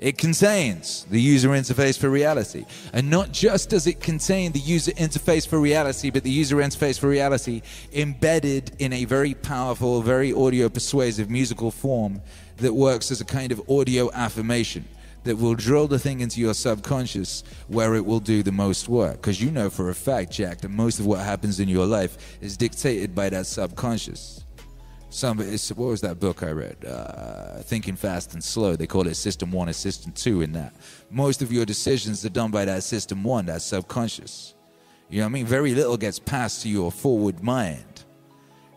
It 0.00 0.18
contains 0.18 1.06
the 1.12 1.20
user 1.20 1.50
interface 1.50 1.96
for 1.96 2.10
reality. 2.10 2.64
And 2.92 3.08
not 3.08 3.30
just 3.30 3.70
does 3.70 3.86
it 3.86 4.00
contain 4.00 4.50
the 4.50 4.58
user 4.58 4.90
interface 4.92 5.46
for 5.46 5.60
reality, 5.60 6.10
but 6.10 6.24
the 6.24 6.30
user 6.30 6.56
interface 6.56 6.98
for 6.98 7.08
reality 7.08 7.62
embedded 7.92 8.72
in 8.80 8.92
a 8.92 9.04
very 9.04 9.32
powerful, 9.32 10.02
very 10.02 10.32
audio 10.32 10.68
persuasive 10.68 11.30
musical 11.30 11.70
form 11.70 12.20
that 12.56 12.74
works 12.74 13.12
as 13.12 13.20
a 13.20 13.24
kind 13.24 13.52
of 13.52 13.62
audio 13.70 14.10
affirmation 14.12 14.86
that 15.26 15.36
will 15.36 15.54
drill 15.54 15.86
the 15.86 15.98
thing 15.98 16.20
into 16.20 16.40
your 16.40 16.54
subconscious 16.54 17.44
where 17.68 17.94
it 17.94 18.06
will 18.06 18.20
do 18.20 18.42
the 18.42 18.52
most 18.52 18.88
work. 18.88 19.16
Because 19.16 19.42
you 19.42 19.50
know 19.50 19.68
for 19.68 19.90
a 19.90 19.94
fact, 19.94 20.32
Jack, 20.32 20.60
that 20.62 20.70
most 20.70 20.98
of 20.98 21.06
what 21.06 21.20
happens 21.20 21.60
in 21.60 21.68
your 21.68 21.84
life 21.84 22.38
is 22.40 22.56
dictated 22.56 23.14
by 23.14 23.28
that 23.30 23.46
subconscious. 23.46 24.44
Some 25.10 25.38
what 25.38 25.76
was 25.76 26.00
that 26.02 26.20
book 26.20 26.42
I 26.42 26.50
read? 26.50 26.84
Uh, 26.84 27.62
Thinking 27.62 27.96
Fast 27.96 28.34
and 28.34 28.42
Slow. 28.42 28.76
They 28.76 28.86
call 28.86 29.06
it 29.06 29.14
System 29.14 29.50
One 29.50 29.68
and 29.68 29.76
System 29.76 30.12
Two. 30.12 30.42
In 30.42 30.52
that, 30.52 30.74
most 31.10 31.42
of 31.42 31.52
your 31.52 31.64
decisions 31.64 32.24
are 32.24 32.30
done 32.30 32.50
by 32.50 32.64
that 32.64 32.82
System 32.82 33.22
One, 33.24 33.46
that 33.46 33.62
subconscious. 33.62 34.54
You 35.08 35.20
know 35.20 35.26
what 35.26 35.30
I 35.30 35.32
mean? 35.32 35.46
Very 35.46 35.74
little 35.74 35.96
gets 35.96 36.18
passed 36.18 36.62
to 36.62 36.68
your 36.68 36.90
forward 36.92 37.42
mind. 37.42 38.04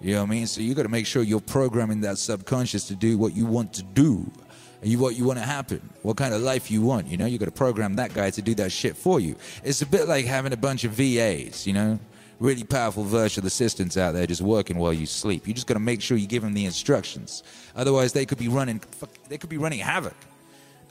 You 0.02 0.14
know 0.14 0.22
what 0.22 0.30
I 0.30 0.32
mean? 0.32 0.48
So 0.48 0.62
you 0.62 0.76
got 0.76 0.84
to 0.84 0.90
make 0.90 1.06
sure 1.06 1.24
you're 1.24 1.42
programming 1.42 2.02
that 2.02 2.18
subconscious 2.18 2.88
to 2.88 2.96
do 2.96 3.18
what 3.18 3.36
you 3.36 3.46
want 3.46 3.74
to 3.74 3.84
do, 3.84 4.32
you 4.82 5.00
what 5.00 5.16
you 5.16 5.26
want 5.26 5.40
to 5.40 5.46
happen, 5.46 5.82
what 6.04 6.18
kind 6.18 6.34
of 6.34 6.42
life 6.42 6.72
you 6.72 6.82
want. 6.82 7.08
You 7.08 7.18
know, 7.18 7.26
you 7.26 7.38
got 7.38 7.46
to 7.46 7.52
program 7.52 7.96
that 7.96 8.14
guy 8.14 8.30
to 8.32 8.42
do 8.42 8.56
that 8.56 8.72
shit 8.72 8.96
for 8.96 9.20
you. 9.20 9.36
It's 9.64 9.82
a 9.82 9.86
bit 9.86 10.08
like 10.08 10.26
having 10.26 10.54
a 10.54 10.58
bunch 10.58 10.84
of 10.84 10.92
VAs. 10.92 11.68
You 11.68 11.74
know, 11.74 12.00
really 12.40 12.64
powerful 12.64 13.04
virtual 13.04 13.46
assistants 13.46 13.98
out 13.98 14.14
there 14.14 14.26
just 14.26 14.42
working 14.42 14.78
while 14.78 14.94
you 14.94 15.06
sleep. 15.06 15.48
You 15.48 15.54
just 15.54 15.68
got 15.68 15.74
to 15.74 15.80
make 15.80 16.02
sure 16.02 16.18
you 16.18 16.28
give 16.28 16.44
them 16.44 16.54
the 16.54 16.66
instructions. 16.66 17.44
Otherwise, 17.76 18.14
they 18.14 18.26
could 18.26 18.38
be 18.38 18.48
running. 18.48 18.82
They 19.28 19.38
could 19.38 19.50
be 19.50 19.58
running 19.58 19.80
havoc. 19.80 20.16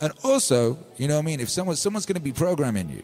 And 0.01 0.13
also, 0.23 0.79
you 0.97 1.09
know 1.09 1.15
what 1.15 1.23
I 1.23 1.27
mean? 1.27 1.41
If 1.41 1.51
someone 1.51 1.77
someone's 1.77 2.07
going 2.07 2.17
to 2.17 2.23
be 2.23 2.33
programming 2.33 2.89
you, 2.89 3.03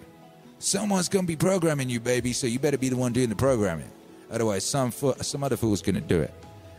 someone's 0.58 1.08
going 1.08 1.24
to 1.24 1.26
be 1.26 1.36
programming 1.36 1.88
you, 1.88 1.98
baby. 1.98 2.32
So 2.32 2.46
you 2.46 2.58
better 2.58 2.78
be 2.78 2.88
the 2.88 2.96
one 2.96 3.12
doing 3.12 3.28
the 3.28 3.36
programming. 3.36 3.90
Otherwise, 4.30 4.64
some 4.64 4.90
fo- 4.90 5.16
some 5.20 5.42
other 5.42 5.56
fool's 5.56 5.82
going 5.82 5.96
to 5.96 6.00
do 6.00 6.20
it. 6.20 6.32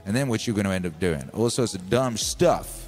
And 0.05 0.15
then 0.15 0.27
what 0.27 0.45
you're 0.45 0.55
going 0.55 0.65
to 0.65 0.71
end 0.71 0.85
up 0.85 0.99
doing? 0.99 1.27
All 1.33 1.49
sorts 1.49 1.73
of 1.73 1.89
dumb 1.89 2.15
stuff. 2.17 2.84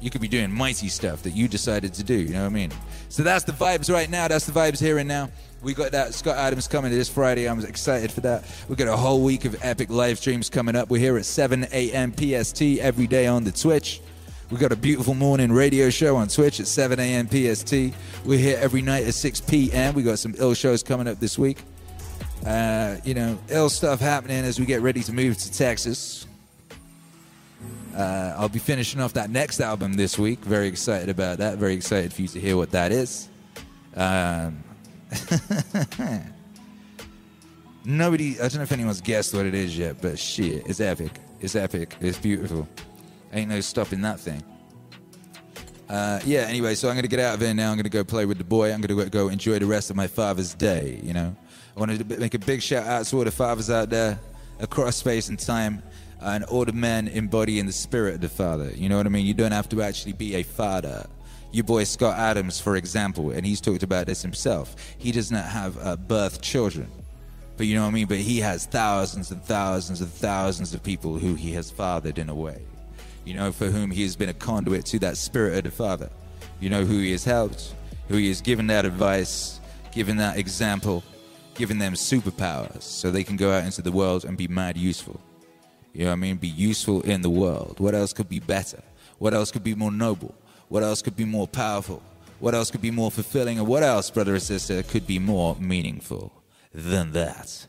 You 0.00 0.10
could 0.10 0.20
be 0.20 0.28
doing 0.28 0.52
mighty 0.52 0.88
stuff 0.88 1.22
that 1.22 1.30
you 1.30 1.48
decided 1.48 1.94
to 1.94 2.04
do. 2.04 2.14
You 2.14 2.30
know 2.30 2.42
what 2.42 2.50
I 2.50 2.54
mean? 2.54 2.72
So 3.08 3.22
that's 3.22 3.44
the 3.44 3.52
vibes 3.52 3.92
right 3.92 4.10
now. 4.10 4.28
That's 4.28 4.46
the 4.46 4.52
vibes 4.52 4.78
here 4.78 4.98
and 4.98 5.08
now. 5.08 5.30
We 5.62 5.74
got 5.74 5.92
that 5.92 6.14
Scott 6.14 6.36
Adams 6.36 6.68
coming 6.68 6.92
this 6.92 7.08
Friday. 7.08 7.48
I'm 7.48 7.58
excited 7.64 8.12
for 8.12 8.20
that. 8.20 8.44
We 8.68 8.76
got 8.76 8.88
a 8.88 8.96
whole 8.96 9.22
week 9.22 9.46
of 9.46 9.56
epic 9.64 9.90
live 9.90 10.18
streams 10.18 10.50
coming 10.50 10.76
up. 10.76 10.90
We're 10.90 11.00
here 11.00 11.16
at 11.16 11.24
7 11.24 11.66
a.m. 11.72 12.12
PST 12.12 12.62
every 12.80 13.06
day 13.06 13.26
on 13.26 13.44
the 13.44 13.52
Twitch. 13.52 14.00
We 14.50 14.58
got 14.58 14.70
a 14.70 14.76
beautiful 14.76 15.14
morning 15.14 15.50
radio 15.50 15.90
show 15.90 16.14
on 16.16 16.28
Twitch 16.28 16.60
at 16.60 16.68
7 16.68 17.00
a.m. 17.00 17.26
PST. 17.26 17.72
We're 18.24 18.38
here 18.38 18.58
every 18.60 18.82
night 18.82 19.06
at 19.06 19.14
6 19.14 19.40
p.m. 19.40 19.94
We 19.94 20.04
got 20.04 20.20
some 20.20 20.34
ill 20.38 20.54
shows 20.54 20.84
coming 20.84 21.08
up 21.08 21.18
this 21.18 21.36
week. 21.36 21.58
Uh, 22.46 22.98
you 23.02 23.14
know, 23.14 23.36
ill 23.48 23.68
stuff 23.68 23.98
happening 23.98 24.44
as 24.44 24.60
we 24.60 24.66
get 24.66 24.82
ready 24.82 25.02
to 25.02 25.12
move 25.12 25.36
to 25.38 25.52
Texas. 25.52 26.26
Uh, 27.96 28.34
I'll 28.36 28.50
be 28.50 28.58
finishing 28.58 29.00
off 29.00 29.14
that 29.14 29.30
next 29.30 29.58
album 29.60 29.94
this 29.94 30.18
week. 30.18 30.40
Very 30.40 30.68
excited 30.68 31.08
about 31.08 31.38
that. 31.38 31.56
Very 31.56 31.72
excited 31.74 32.12
for 32.12 32.20
you 32.20 32.28
to 32.28 32.38
hear 32.38 32.54
what 32.54 32.70
that 32.72 32.92
is. 32.92 33.28
Um, 33.94 34.62
Nobody, 37.86 38.34
I 38.34 38.48
don't 38.48 38.56
know 38.56 38.62
if 38.62 38.72
anyone's 38.72 39.00
guessed 39.00 39.32
what 39.32 39.46
it 39.46 39.54
is 39.54 39.78
yet, 39.78 40.02
but 40.02 40.18
shit, 40.18 40.66
it's 40.66 40.80
epic. 40.80 41.12
It's 41.40 41.54
epic. 41.54 41.96
It's 42.00 42.18
beautiful. 42.18 42.68
Ain't 43.32 43.48
no 43.48 43.60
stopping 43.60 44.02
that 44.02 44.20
thing. 44.20 44.42
Uh, 45.88 46.20
yeah, 46.26 46.40
anyway, 46.40 46.74
so 46.74 46.88
I'm 46.88 46.96
going 46.96 47.04
to 47.04 47.08
get 47.08 47.20
out 47.20 47.36
of 47.36 47.40
here 47.40 47.54
now. 47.54 47.70
I'm 47.70 47.76
going 47.76 47.84
to 47.84 47.90
go 47.90 48.04
play 48.04 48.26
with 48.26 48.36
the 48.36 48.44
boy. 48.44 48.72
I'm 48.72 48.82
going 48.82 48.98
to 48.98 49.08
go 49.08 49.28
enjoy 49.28 49.58
the 49.58 49.66
rest 49.66 49.88
of 49.88 49.96
my 49.96 50.06
Father's 50.06 50.52
Day, 50.52 51.00
you 51.02 51.14
know. 51.14 51.34
I 51.74 51.80
wanted 51.80 52.06
to 52.06 52.18
make 52.18 52.34
a 52.34 52.38
big 52.38 52.60
shout 52.60 52.86
out 52.86 53.06
to 53.06 53.16
all 53.16 53.24
the 53.24 53.30
fathers 53.30 53.70
out 53.70 53.88
there 53.88 54.18
across 54.58 54.96
space 54.96 55.28
and 55.28 55.38
time 55.38 55.82
all 56.44 56.64
the 56.64 56.72
men 56.72 57.08
embodying 57.08 57.66
the 57.66 57.72
spirit 57.72 58.16
of 58.16 58.20
the 58.20 58.28
Father. 58.28 58.70
You 58.74 58.88
know 58.88 58.96
what 58.96 59.06
I 59.06 59.10
mean? 59.10 59.26
You 59.26 59.34
don't 59.34 59.52
have 59.52 59.68
to 59.70 59.82
actually 59.82 60.14
be 60.14 60.36
a 60.36 60.42
father 60.42 61.06
your 61.56 61.64
boy 61.64 61.84
Scott 61.84 62.18
Adams, 62.18 62.60
for 62.60 62.76
example, 62.76 63.30
and 63.30 63.46
he's 63.46 63.62
talked 63.62 63.82
about 63.82 64.06
this 64.06 64.20
himself. 64.20 64.76
He 64.98 65.10
does 65.10 65.32
not 65.32 65.46
have 65.46 65.78
uh, 65.78 65.96
birth 65.96 66.42
children, 66.42 66.86
but 67.56 67.66
you 67.66 67.74
know 67.74 67.82
what 67.82 67.88
I 67.88 67.92
mean. 67.92 68.06
But 68.06 68.18
he 68.18 68.40
has 68.40 68.66
thousands 68.66 69.30
and 69.30 69.42
thousands 69.42 70.02
and 70.02 70.10
thousands 70.10 70.74
of 70.74 70.82
people 70.82 71.18
who 71.18 71.34
he 71.34 71.52
has 71.52 71.70
fathered 71.70 72.18
in 72.18 72.28
a 72.28 72.34
way, 72.34 72.60
you 73.24 73.32
know, 73.32 73.52
for 73.52 73.66
whom 73.66 73.90
he 73.90 74.02
has 74.02 74.16
been 74.16 74.28
a 74.28 74.34
conduit 74.34 74.84
to 74.86 74.98
that 74.98 75.16
spirit 75.16 75.56
of 75.56 75.64
the 75.64 75.70
Father. 75.70 76.10
You 76.60 76.68
know 76.68 76.84
who 76.84 76.98
he 76.98 77.12
has 77.12 77.24
helped, 77.24 77.74
who 78.08 78.16
he 78.16 78.28
has 78.28 78.42
given 78.42 78.66
that 78.66 78.84
advice, 78.84 79.58
given 79.92 80.18
that 80.18 80.36
example, 80.36 81.02
given 81.54 81.78
them 81.78 81.94
superpowers 81.94 82.82
so 82.82 83.10
they 83.10 83.24
can 83.24 83.36
go 83.36 83.50
out 83.50 83.64
into 83.64 83.80
the 83.80 83.92
world 83.92 84.26
and 84.26 84.36
be 84.36 84.46
mad 84.46 84.76
useful. 84.76 85.18
You 85.96 86.04
know 86.04 86.10
what 86.10 86.12
I 86.12 86.16
mean? 86.16 86.36
Be 86.36 86.48
useful 86.48 87.00
in 87.00 87.22
the 87.22 87.30
world. 87.30 87.80
What 87.80 87.94
else 87.94 88.12
could 88.12 88.28
be 88.28 88.38
better? 88.38 88.82
What 89.16 89.32
else 89.32 89.50
could 89.50 89.64
be 89.64 89.74
more 89.74 89.90
noble? 89.90 90.34
What 90.68 90.82
else 90.82 91.00
could 91.00 91.16
be 91.16 91.24
more 91.24 91.48
powerful? 91.48 92.02
What 92.38 92.54
else 92.54 92.70
could 92.70 92.82
be 92.82 92.90
more 92.90 93.10
fulfilling? 93.10 93.58
And 93.58 93.66
what 93.66 93.82
else, 93.82 94.10
brother 94.10 94.34
or 94.34 94.38
sister, 94.38 94.82
could 94.82 95.06
be 95.06 95.18
more 95.18 95.56
meaningful 95.58 96.34
than 96.74 97.12
that? 97.12 97.66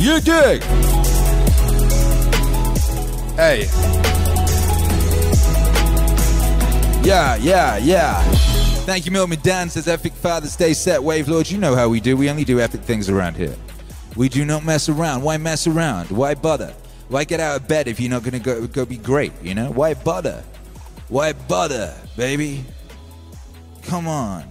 You 0.00 0.20
dig? 0.22 0.62
Hey. 3.36 3.66
Yeah, 7.04 7.36
yeah, 7.36 7.76
yeah. 7.76 8.22
Thank 8.86 9.04
you, 9.04 9.12
Milkman 9.12 9.40
Dan 9.42 9.68
says 9.68 9.86
Epic 9.86 10.14
Father's 10.14 10.56
Day 10.56 10.72
set. 10.72 11.02
Wave 11.02 11.28
Lord, 11.28 11.50
you 11.50 11.58
know 11.58 11.74
how 11.74 11.90
we 11.90 12.00
do. 12.00 12.16
We 12.16 12.30
only 12.30 12.44
do 12.44 12.58
epic 12.58 12.80
things 12.80 13.10
around 13.10 13.36
here. 13.36 13.54
We 14.16 14.30
do 14.30 14.46
not 14.46 14.64
mess 14.64 14.88
around. 14.88 15.22
Why 15.22 15.36
mess 15.36 15.66
around? 15.66 16.10
Why 16.10 16.34
bother? 16.34 16.74
Why 17.08 17.24
get 17.24 17.38
out 17.38 17.60
of 17.60 17.68
bed 17.68 17.86
if 17.86 18.00
you're 18.00 18.10
not 18.10 18.22
going 18.22 18.32
to 18.32 18.38
go, 18.40 18.66
go 18.66 18.86
be 18.86 18.96
great, 18.96 19.32
you 19.42 19.54
know? 19.54 19.70
Why 19.70 19.92
bother? 19.94 20.42
Why 21.08 21.34
bother, 21.34 21.94
baby? 22.16 22.64
Come 23.82 24.08
on. 24.08 24.44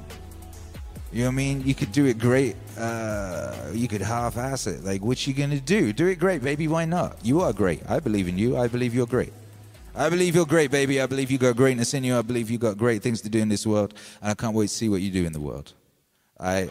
You 1.12 1.22
know 1.22 1.28
what 1.28 1.34
I 1.34 1.36
mean? 1.36 1.64
You 1.66 1.74
could 1.74 1.92
do 1.92 2.06
it 2.06 2.20
great. 2.20 2.56
Uh, 2.78 3.54
you 3.74 3.88
could 3.88 4.02
half-ass 4.02 4.68
it. 4.68 4.84
Like, 4.84 5.02
what 5.02 5.26
you 5.26 5.34
gonna 5.34 5.60
do? 5.60 5.92
Do 5.94 6.08
it 6.08 6.16
great, 6.20 6.44
baby. 6.44 6.68
Why 6.68 6.86
not? 6.86 7.18
You 7.24 7.42
are 7.42 7.52
great. 7.52 7.82
I 7.90 8.00
believe 8.00 8.28
in 8.28 8.38
you. 8.38 8.58
I 8.58 8.68
believe 8.68 8.94
you're 8.94 9.08
great. 9.08 9.34
I 9.96 10.10
believe 10.10 10.36
you're 10.36 10.46
great, 10.46 10.72
baby. 10.72 11.02
I 11.02 11.06
believe 11.06 11.32
you 11.32 11.38
got 11.38 11.56
greatness 11.56 11.94
in 11.94 12.04
you. 12.04 12.18
I 12.18 12.22
believe 12.22 12.52
you 12.52 12.58
got 12.58 12.78
great 12.78 13.02
things 13.02 13.22
to 13.22 13.30
do 13.30 13.40
in 13.40 13.48
this 13.48 13.66
world, 13.66 13.94
and 14.22 14.32
I 14.32 14.36
can't 14.36 14.54
wait 14.54 14.68
to 14.68 14.74
see 14.74 14.90
what 14.90 15.02
you 15.02 15.10
do 15.10 15.26
in 15.26 15.34
the 15.34 15.40
world. 15.42 15.74
I. 16.40 16.70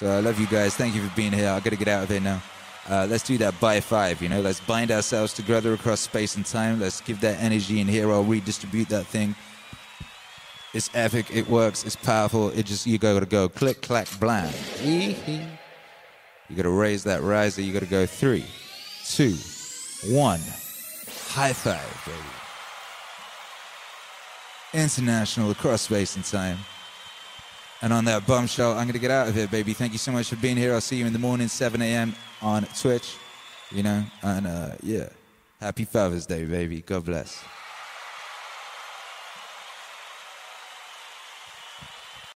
So 0.00 0.06
I 0.06 0.20
love 0.20 0.40
you 0.40 0.46
guys. 0.46 0.74
Thank 0.74 0.94
you 0.94 1.06
for 1.06 1.14
being 1.14 1.30
here. 1.30 1.50
I 1.50 1.60
gotta 1.60 1.76
get 1.76 1.86
out 1.86 2.04
of 2.04 2.08
here 2.08 2.20
now. 2.20 2.42
Uh, 2.88 3.06
let's 3.06 3.22
do 3.22 3.36
that 3.36 3.60
by 3.60 3.80
five, 3.80 4.22
you 4.22 4.30
know. 4.30 4.40
Let's 4.40 4.58
bind 4.58 4.90
ourselves 4.90 5.34
together 5.34 5.74
across 5.74 6.00
space 6.00 6.36
and 6.36 6.46
time. 6.46 6.80
Let's 6.80 7.02
give 7.02 7.20
that 7.20 7.38
energy 7.38 7.80
in 7.82 7.86
here. 7.86 8.10
I'll 8.10 8.24
redistribute 8.24 8.88
that 8.88 9.04
thing. 9.04 9.34
It's 10.72 10.88
epic. 10.94 11.26
It 11.30 11.46
works. 11.50 11.84
It's 11.84 11.96
powerful. 11.96 12.48
It 12.48 12.64
just, 12.64 12.86
you 12.86 12.96
gotta 12.96 13.26
go 13.26 13.46
click, 13.50 13.82
clack, 13.82 14.08
blam. 14.18 14.50
You 14.82 15.44
gotta 16.56 16.70
raise 16.70 17.04
that 17.04 17.22
riser. 17.22 17.60
You 17.60 17.74
gotta 17.74 17.84
go 17.84 18.06
three, 18.06 18.46
two, 19.04 19.36
one. 20.14 20.40
High 21.28 21.52
five, 21.52 22.02
baby. 22.06 22.18
International 24.82 25.50
across 25.50 25.82
space 25.82 26.16
and 26.16 26.24
time. 26.24 26.56
And 27.82 27.92
on 27.92 28.04
that 28.04 28.26
bombshell, 28.26 28.72
I'm 28.72 28.84
going 28.84 28.92
to 28.92 28.98
get 28.98 29.10
out 29.10 29.28
of 29.28 29.34
here, 29.34 29.48
baby. 29.48 29.72
Thank 29.72 29.92
you 29.92 29.98
so 29.98 30.12
much 30.12 30.28
for 30.28 30.36
being 30.36 30.56
here. 30.56 30.74
I'll 30.74 30.82
see 30.82 30.96
you 30.96 31.06
in 31.06 31.12
the 31.12 31.18
morning, 31.18 31.48
7 31.48 31.80
a.m. 31.80 32.14
on 32.42 32.66
Twitch, 32.78 33.16
you 33.70 33.82
know. 33.82 34.04
And 34.22 34.46
uh, 34.46 34.70
yeah, 34.82 35.08
happy 35.60 35.86
Father's 35.86 36.26
Day, 36.26 36.44
baby. 36.44 36.82
God 36.82 37.06
bless. 37.06 37.42